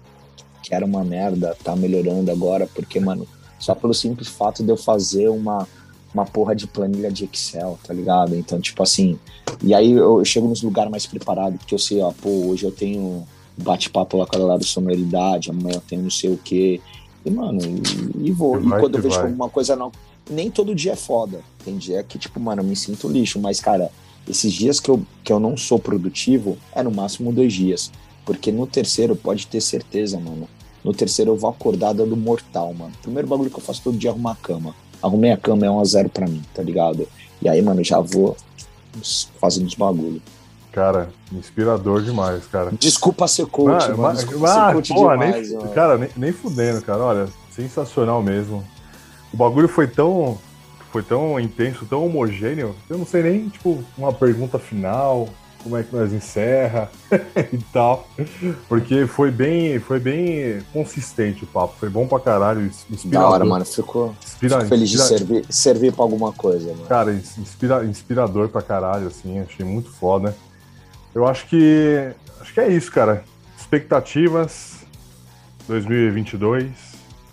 que 0.63 0.73
era 0.73 0.84
uma 0.84 1.03
merda, 1.03 1.55
tá 1.63 1.76
melhorando 1.76 2.31
agora, 2.31 2.67
porque, 2.73 2.99
mano, 2.99 3.27
só 3.59 3.76
pelo 3.76 3.93
simples 3.93 4.27
fato 4.27 4.63
de 4.63 4.69
eu 4.69 4.77
fazer 4.77 5.30
uma, 5.30 5.67
uma 6.11 6.26
porra 6.26 6.55
de 6.55 6.65
planilha 6.65 7.11
de 7.11 7.26
Excel, 7.26 7.77
tá 7.85 7.93
ligado? 7.93 8.35
Então, 8.35 8.59
tipo 8.59 8.81
assim, 8.81 9.19
e 9.61 9.76
aí 9.76 9.91
eu 9.91 10.26
chego 10.26 10.47
nos 10.47 10.63
lugares 10.63 10.89
mais 10.89 11.05
preparado, 11.05 11.57
porque 11.57 11.76
eu 11.76 11.80
sei, 11.80 12.01
ó, 12.01 12.11
pô, 12.11 12.30
hoje 12.47 12.65
eu 12.65 12.72
tenho 12.72 13.27
bate-papo 13.57 14.17
lá 14.17 14.26
com 14.26 14.35
a 14.35 14.39
galera 14.39 14.59
de 14.59 14.65
sonoridade, 14.65 15.51
amanhã 15.51 15.76
eu 15.76 15.81
tenho 15.81 16.01
não 16.01 16.09
sei 16.09 16.31
o 16.31 16.38
quê. 16.38 16.81
E, 17.23 17.30
mano, 17.30 17.59
e, 17.61 18.27
e 18.27 18.31
vou. 18.31 18.59
E, 18.59 18.67
quando 18.67 18.95
eu 18.95 19.01
vejo 19.01 19.19
alguma 19.19 19.49
coisa 19.49 19.76
não. 19.76 19.91
Nem 20.27 20.49
todo 20.49 20.73
dia 20.73 20.93
é 20.93 20.95
foda. 20.95 21.41
Tem 21.63 21.77
dia 21.77 22.03
que, 22.03 22.17
tipo, 22.17 22.39
mano, 22.39 22.61
eu 22.61 22.65
me 22.65 22.76
sinto 22.76 23.07
lixo, 23.07 23.39
mas, 23.39 23.59
cara, 23.59 23.91
esses 24.27 24.52
dias 24.52 24.80
que 24.80 24.89
eu, 24.89 25.02
que 25.23 25.31
eu 25.31 25.39
não 25.39 25.56
sou 25.56 25.80
produtivo 25.80 26.57
é 26.73 26.81
no 26.81 26.91
máximo 26.91 27.31
dois 27.31 27.53
dias. 27.53 27.91
Porque 28.26 28.52
no 28.52 28.65
terceiro, 28.65 29.15
pode 29.15 29.45
ter 29.47 29.61
certeza, 29.61 30.19
mano. 30.19 30.49
No 30.84 30.93
terceiro 30.93 31.31
eu 31.31 31.38
vou 31.38 31.49
acordar 31.49 31.93
dando 31.93 32.18
mortal, 32.18 32.73
mano. 32.73 32.91
Primeiro 33.02 33.27
bagulho 33.27 33.49
que 33.49 33.57
eu 33.57 33.64
faço 33.64 33.81
todo 33.84 33.97
dia 33.97 34.10
é 34.10 34.14
arrumar 34.14 34.31
a 34.31 34.35
cama. 34.35 34.76
Arrumei 35.02 35.31
a 35.31 35.38
cama 35.38 35.65
é 35.65 35.69
um 35.69 35.80
a 35.80 35.85
zero 35.85 36.10
pra 36.10 36.27
mim, 36.27 36.41
tá 36.53 36.64
ligado? 36.64 37.07
E 37.41 37.49
aí, 37.49 37.61
mano, 37.61 37.84
já 37.84 37.99
vou 37.99 38.35
fazendo 39.39 39.68
os 39.68 39.76
bagulho. 39.76 40.22
Cara, 40.72 41.10
inspirador 41.31 42.02
demais, 42.02 42.45
cara. 42.47 42.72
Desculpa 42.80 43.27
ser 43.27 43.45
coach, 43.45 43.88
mano. 43.89 43.97
mas, 43.97 44.18
Desculpa 44.19 44.47
ser 44.47 44.73
coach 44.73 44.93
porra, 44.93 45.18
demais, 45.18 45.49
nem, 45.49 45.57
mano. 45.57 45.72
Cara, 45.72 45.97
nem, 45.97 46.10
nem 46.18 46.31
fudendo, 46.31 46.81
cara. 46.81 47.03
Olha, 47.03 47.27
sensacional 47.52 48.22
mesmo. 48.22 48.64
O 49.34 49.38
bagulho 49.38 49.68
foi 49.68 49.88
tão 49.88 50.38
foi 50.95 51.03
tão 51.03 51.38
intenso, 51.38 51.85
tão 51.85 52.05
homogêneo, 52.05 52.73
eu 52.89 52.97
não 52.97 53.05
sei 53.05 53.22
nem, 53.22 53.49
tipo, 53.49 53.84
uma 53.97 54.13
pergunta 54.13 54.57
final, 54.57 55.27
como 55.61 55.76
é 55.76 55.84
que 55.84 55.93
nós 55.93 56.13
encerra 56.13 56.89
e 57.51 57.57
tal. 57.73 58.07
Porque 58.69 59.05
foi 59.05 59.30
bem, 59.30 59.77
foi 59.77 59.99
bem 59.99 60.61
consistente 60.72 61.43
o 61.43 61.47
papo, 61.47 61.76
foi 61.77 61.89
bom 61.89 62.07
pra 62.07 62.17
caralho, 62.22 62.61
inspirador. 62.89 63.11
Da 63.11 63.27
hora, 63.27 63.43
mano, 63.43 63.65
ficou, 63.65 64.15
inspira, 64.23 64.59
fico 64.59 64.69
feliz 64.69 64.93
inspira, 64.93 65.03
de 65.03 65.17
servir, 65.17 65.45
servir 65.49 65.91
pra 65.91 66.05
alguma 66.05 66.31
coisa, 66.31 66.72
mano. 66.72 66.88
Cara, 66.88 67.11
inspira, 67.11 67.84
inspirador 67.84 68.47
pra 68.47 68.61
caralho, 68.61 69.07
assim, 69.07 69.38
achei 69.41 69.65
muito 69.65 69.91
foda. 69.91 70.34
Eu 71.13 71.27
acho 71.27 71.45
que, 71.47 72.09
acho 72.39 72.53
que 72.53 72.59
é 72.61 72.69
isso, 72.69 72.89
cara. 72.89 73.26
Expectativas 73.59 74.77
2022, 75.67 76.69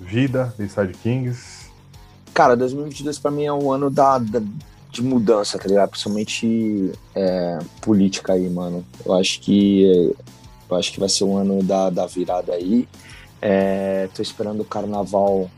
vida, 0.01 0.53
Inside 0.59 0.95
Kings, 0.95 1.62
Cara, 2.35 2.57
2022 2.57 3.19
para 3.19 3.31
mim 3.31 3.45
é 3.45 3.53
um 3.53 3.71
ano 3.71 3.91
da, 3.91 4.19
da, 4.19 4.41
de 4.91 5.03
mudança, 5.03 5.59
tá 5.59 5.69
ligado? 5.69 5.91
Principalmente 5.91 6.93
é, 7.15 7.59
política 7.81 8.33
aí, 8.33 8.49
mano. 8.49 8.85
Eu 9.05 9.15
acho 9.15 9.41
que 9.41 10.15
eu 10.71 10.77
acho 10.77 10.93
que 10.93 11.01
vai 11.01 11.09
ser 11.09 11.25
um 11.25 11.37
ano 11.37 11.63
da, 11.63 11.91
da 11.91 12.07
virada 12.07 12.55
aí. 12.55 12.89
É, 13.41 14.09
tô 14.15 14.23
esperando 14.23 14.61
o 14.61 14.65
carnaval, 14.65 15.51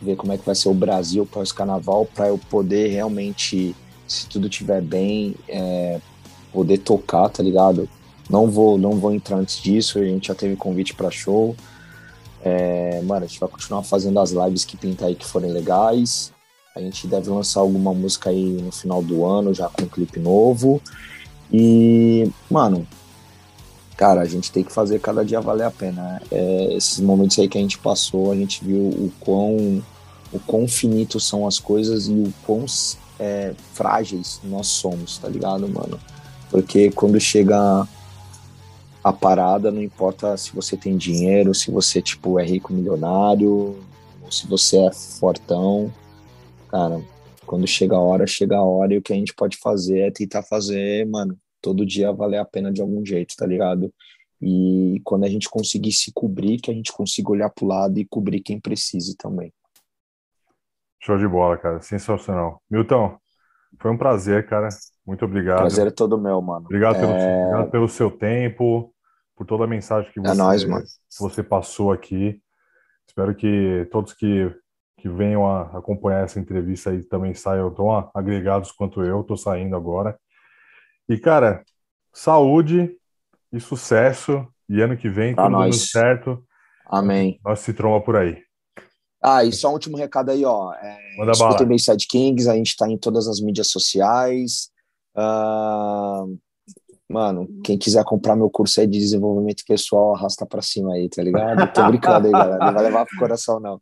ver 0.00 0.14
como 0.14 0.32
é 0.32 0.38
que 0.38 0.46
vai 0.46 0.54
ser 0.54 0.68
o 0.68 0.74
Brasil 0.74 1.26
pós-carnaval, 1.26 2.06
para 2.06 2.28
eu 2.28 2.38
poder 2.38 2.88
realmente, 2.88 3.74
se 4.06 4.26
tudo 4.28 4.46
estiver 4.46 4.80
bem, 4.80 5.34
é, 5.48 6.00
poder 6.52 6.78
tocar, 6.78 7.28
tá 7.28 7.42
ligado? 7.42 7.88
Não 8.28 8.48
vou, 8.48 8.78
não 8.78 8.92
vou 8.92 9.12
entrar 9.12 9.38
antes 9.38 9.60
disso, 9.60 9.98
a 9.98 10.04
gente 10.04 10.28
já 10.28 10.34
teve 10.34 10.54
convite 10.54 10.94
para 10.94 11.10
show. 11.10 11.56
É, 12.42 13.00
mano, 13.02 13.24
a 13.24 13.28
gente 13.28 13.40
vai 13.40 13.48
continuar 13.48 13.82
fazendo 13.82 14.18
as 14.18 14.30
lives 14.30 14.64
que 14.64 14.76
pinta 14.76 15.06
aí 15.06 15.14
que 15.14 15.26
forem 15.26 15.52
legais. 15.52 16.32
A 16.74 16.80
gente 16.80 17.06
deve 17.06 17.28
lançar 17.28 17.60
alguma 17.60 17.92
música 17.92 18.30
aí 18.30 18.60
no 18.62 18.72
final 18.72 19.02
do 19.02 19.24
ano, 19.24 19.52
já 19.52 19.68
com 19.68 19.82
um 19.82 19.88
clipe 19.88 20.18
novo. 20.18 20.80
E, 21.52 22.30
mano, 22.50 22.86
cara, 23.96 24.20
a 24.20 24.24
gente 24.24 24.52
tem 24.52 24.62
que 24.62 24.72
fazer 24.72 25.00
cada 25.00 25.24
dia 25.24 25.40
valer 25.40 25.64
a 25.64 25.70
pena. 25.70 26.02
Né? 26.02 26.20
É, 26.30 26.74
esses 26.74 27.00
momentos 27.00 27.38
aí 27.38 27.48
que 27.48 27.58
a 27.58 27.60
gente 27.60 27.78
passou, 27.78 28.30
a 28.32 28.36
gente 28.36 28.64
viu 28.64 28.80
o 28.80 29.12
quão, 29.20 29.82
o 30.32 30.38
quão 30.46 30.66
finitos 30.68 31.26
são 31.26 31.46
as 31.46 31.58
coisas 31.58 32.06
e 32.06 32.12
o 32.12 32.32
quão 32.46 32.64
é, 33.18 33.52
frágeis 33.74 34.40
nós 34.44 34.68
somos, 34.68 35.18
tá 35.18 35.28
ligado, 35.28 35.68
mano? 35.68 36.00
Porque 36.50 36.90
quando 36.90 37.20
chega 37.20 37.86
a 39.02 39.12
parada, 39.12 39.70
não 39.70 39.82
importa 39.82 40.36
se 40.36 40.54
você 40.54 40.76
tem 40.76 40.96
dinheiro, 40.96 41.54
se 41.54 41.70
você, 41.70 42.02
tipo, 42.02 42.38
é 42.38 42.44
rico, 42.44 42.72
milionário, 42.72 43.78
ou 44.22 44.30
se 44.30 44.46
você 44.46 44.78
é 44.78 44.92
fortão, 44.92 45.92
cara, 46.68 47.00
quando 47.46 47.66
chega 47.66 47.96
a 47.96 48.00
hora, 48.00 48.26
chega 48.26 48.56
a 48.56 48.62
hora 48.62 48.94
e 48.94 48.98
o 48.98 49.02
que 49.02 49.12
a 49.12 49.16
gente 49.16 49.34
pode 49.34 49.56
fazer 49.56 50.00
é 50.00 50.10
tentar 50.10 50.42
fazer, 50.42 51.06
mano, 51.06 51.36
todo 51.60 51.86
dia 51.86 52.12
valer 52.12 52.38
a 52.38 52.44
pena 52.44 52.72
de 52.72 52.80
algum 52.80 53.04
jeito, 53.04 53.34
tá 53.36 53.46
ligado? 53.46 53.92
E 54.40 55.00
quando 55.04 55.24
a 55.24 55.28
gente 55.28 55.48
conseguir 55.48 55.92
se 55.92 56.12
cobrir, 56.12 56.60
que 56.60 56.70
a 56.70 56.74
gente 56.74 56.92
consiga 56.92 57.30
olhar 57.30 57.50
pro 57.50 57.66
lado 57.66 57.98
e 57.98 58.06
cobrir 58.06 58.40
quem 58.40 58.60
precise 58.60 59.16
também. 59.16 59.52
Show 61.02 61.18
de 61.18 61.26
bola, 61.26 61.56
cara. 61.58 61.80
Sensacional. 61.80 62.62
Milton, 62.70 63.18
foi 63.78 63.90
um 63.90 63.96
prazer, 63.96 64.46
cara. 64.46 64.68
Muito 65.06 65.24
obrigado. 65.24 65.58
Prazer 65.58 65.86
é 65.86 65.90
todo 65.90 66.18
meu, 66.18 66.40
mano. 66.40 66.66
Obrigado 66.66 66.98
pelo, 66.98 67.12
é... 67.12 67.44
obrigado 67.46 67.70
pelo 67.70 67.88
seu 67.88 68.10
tempo, 68.10 68.92
por 69.36 69.46
toda 69.46 69.64
a 69.64 69.66
mensagem 69.66 70.10
que 70.12 70.20
é 70.20 70.22
você, 70.22 70.32
é 70.32 70.34
nóis, 70.34 70.66
você 71.18 71.42
passou 71.42 71.92
aqui. 71.92 72.40
Espero 73.06 73.34
que 73.34 73.88
todos 73.90 74.12
que, 74.12 74.54
que 74.98 75.08
venham 75.08 75.46
a 75.46 75.62
acompanhar 75.78 76.24
essa 76.24 76.38
entrevista 76.38 76.90
aí 76.90 77.02
também 77.02 77.34
saiam 77.34 77.72
tão 77.74 78.10
agregados 78.14 78.70
quanto 78.70 79.02
eu. 79.02 79.22
Estou 79.22 79.36
saindo 79.36 79.74
agora. 79.74 80.16
E, 81.08 81.18
cara, 81.18 81.64
saúde 82.12 82.96
e 83.52 83.58
sucesso. 83.58 84.46
E 84.68 84.80
ano 84.80 84.96
que 84.96 85.08
vem, 85.08 85.34
pra 85.34 85.44
tudo 85.44 85.52
nós. 85.52 85.76
dando 85.76 85.88
certo. 85.88 86.46
Amém. 86.86 87.40
Nós 87.44 87.58
se 87.60 87.72
tromba 87.72 88.00
por 88.00 88.14
aí. 88.14 88.40
Ah, 89.22 89.44
e 89.44 89.52
só 89.52 89.68
um 89.68 89.74
último 89.74 89.96
recado 89.96 90.30
aí, 90.30 90.44
ó. 90.44 90.72
É, 90.72 90.98
Manda 91.18 91.32
escutem 91.32 91.66
bem 91.66 91.78
Side 91.78 92.06
Kings, 92.06 92.48
a 92.48 92.54
gente 92.54 92.76
tá 92.76 92.88
em 92.88 92.96
todas 92.96 93.28
as 93.28 93.40
mídias 93.40 93.68
sociais. 93.68 94.70
Uh, 95.14 96.38
mano, 97.08 97.46
quem 97.62 97.76
quiser 97.76 98.02
comprar 98.04 98.34
meu 98.34 98.48
curso 98.48 98.80
aí 98.80 98.86
de 98.86 98.98
desenvolvimento 98.98 99.62
pessoal, 99.66 100.14
arrasta 100.14 100.46
pra 100.46 100.62
cima 100.62 100.94
aí, 100.94 101.08
tá 101.08 101.22
ligado? 101.22 101.70
Tô 101.72 101.86
brincando 101.86 102.26
aí, 102.26 102.32
galera. 102.32 102.64
Não 102.64 102.72
vai 102.72 102.84
levar 102.84 103.04
pro 103.04 103.18
coração, 103.18 103.60
não. 103.60 103.80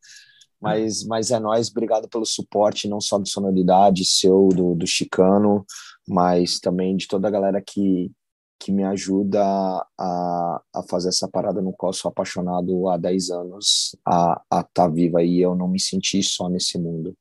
Mas, 0.60 1.04
mas 1.04 1.30
é 1.30 1.38
nós, 1.38 1.70
obrigado 1.70 2.08
pelo 2.08 2.26
suporte, 2.26 2.88
não 2.88 3.00
só 3.00 3.18
de 3.18 3.30
sonoridade, 3.30 4.04
seu, 4.04 4.48
do, 4.48 4.74
do 4.74 4.86
Chicano, 4.86 5.64
mas 6.08 6.58
também 6.58 6.96
de 6.96 7.06
toda 7.06 7.28
a 7.28 7.30
galera 7.30 7.62
que, 7.64 8.10
que 8.58 8.72
me 8.72 8.84
ajuda 8.84 9.42
a, 9.42 10.62
a 10.74 10.82
fazer 10.88 11.08
essa 11.08 11.28
parada 11.28 11.62
no 11.62 11.72
qual 11.72 11.92
sou 11.92 12.10
apaixonado 12.10 12.88
há 12.88 12.96
10 12.96 13.30
anos, 13.30 13.96
a 14.04 14.42
estar 14.44 14.64
tá 14.74 14.88
viva 14.88 15.22
e 15.22 15.40
eu 15.40 15.54
não 15.54 15.68
me 15.68 15.78
senti 15.78 16.22
só 16.22 16.48
nesse 16.48 16.78
mundo. 16.78 17.14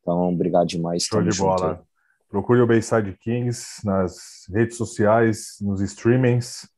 Então, 0.00 0.32
obrigado 0.32 0.66
demais. 0.66 1.02
Show 1.02 1.22
de 1.22 1.36
bola. 1.36 1.74
Junto. 1.74 1.86
Procure 2.28 2.60
o 2.60 2.66
Bayside 2.66 3.16
Kings 3.20 3.84
nas 3.84 4.46
redes 4.52 4.76
sociais, 4.76 5.56
nos 5.60 5.80
streamings. 5.80 6.68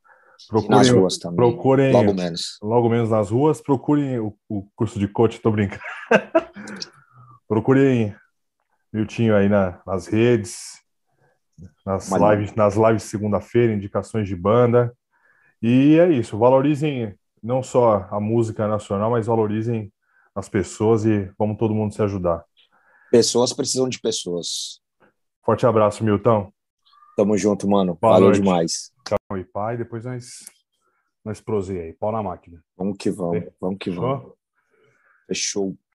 Procurem, 0.49 0.79
nas 0.79 0.89
ruas 0.89 1.19
também. 1.19 1.37
Procurem, 1.37 1.93
logo 1.93 2.15
menos. 2.15 2.59
Logo 2.63 2.89
menos 2.89 3.11
nas 3.11 3.31
ruas. 3.31 3.61
Procurem 3.61 4.19
o, 4.19 4.35
o 4.49 4.67
curso 4.77 4.99
de 4.99 5.09
coach, 5.09 5.41
tô 5.41 5.51
brincando. 5.51 5.83
procurem 7.49 8.15
Miltinho 8.93 9.37
aí 9.37 9.49
na, 9.49 9.81
nas 9.87 10.07
redes, 10.07 10.81
nas 11.85 12.11
lives, 12.11 12.55
nas 12.55 12.77
lives 12.77 13.03
segunda-feira, 13.05 13.73
indicações 13.73 14.29
de 14.29 14.37
banda. 14.37 14.95
E 15.61 15.99
é 15.99 16.11
isso, 16.11 16.39
valorizem 16.39 17.15
não 17.43 17.63
só 17.63 18.07
a 18.11 18.21
música 18.21 18.69
nacional, 18.69 19.11
mas 19.11 19.27
valorizem 19.27 19.93
as 20.35 20.49
pessoas 20.49 21.05
e 21.05 21.31
vamos 21.39 21.57
todo 21.57 21.75
mundo 21.75 21.95
se 21.95 22.03
ajudar. 22.03 22.45
Pessoas 23.11 23.53
precisam 23.53 23.89
de 23.89 24.01
pessoas. 24.01 24.81
Forte 25.45 25.67
abraço, 25.67 26.05
Milton. 26.05 26.53
Tamo 27.17 27.37
junto, 27.39 27.69
mano. 27.69 27.99
Boa 28.01 28.13
Valeu 28.13 28.29
noite. 28.29 28.41
demais. 28.41 28.93
Tchau 29.05 29.39
e 29.39 29.45
pai. 29.45 29.77
Depois 29.77 30.05
nós, 30.05 30.45
nós 31.25 31.41
proseia 31.41 31.85
aí. 31.85 31.93
Pau 31.95 32.13
na 32.13 32.23
máquina. 32.23 32.63
Vamos 32.77 32.97
que 32.99 33.11
vamos. 33.11 33.45
Vamos 33.61 33.79
que 33.81 33.91
vamos. 33.91 34.33
Fechou. 35.27 35.77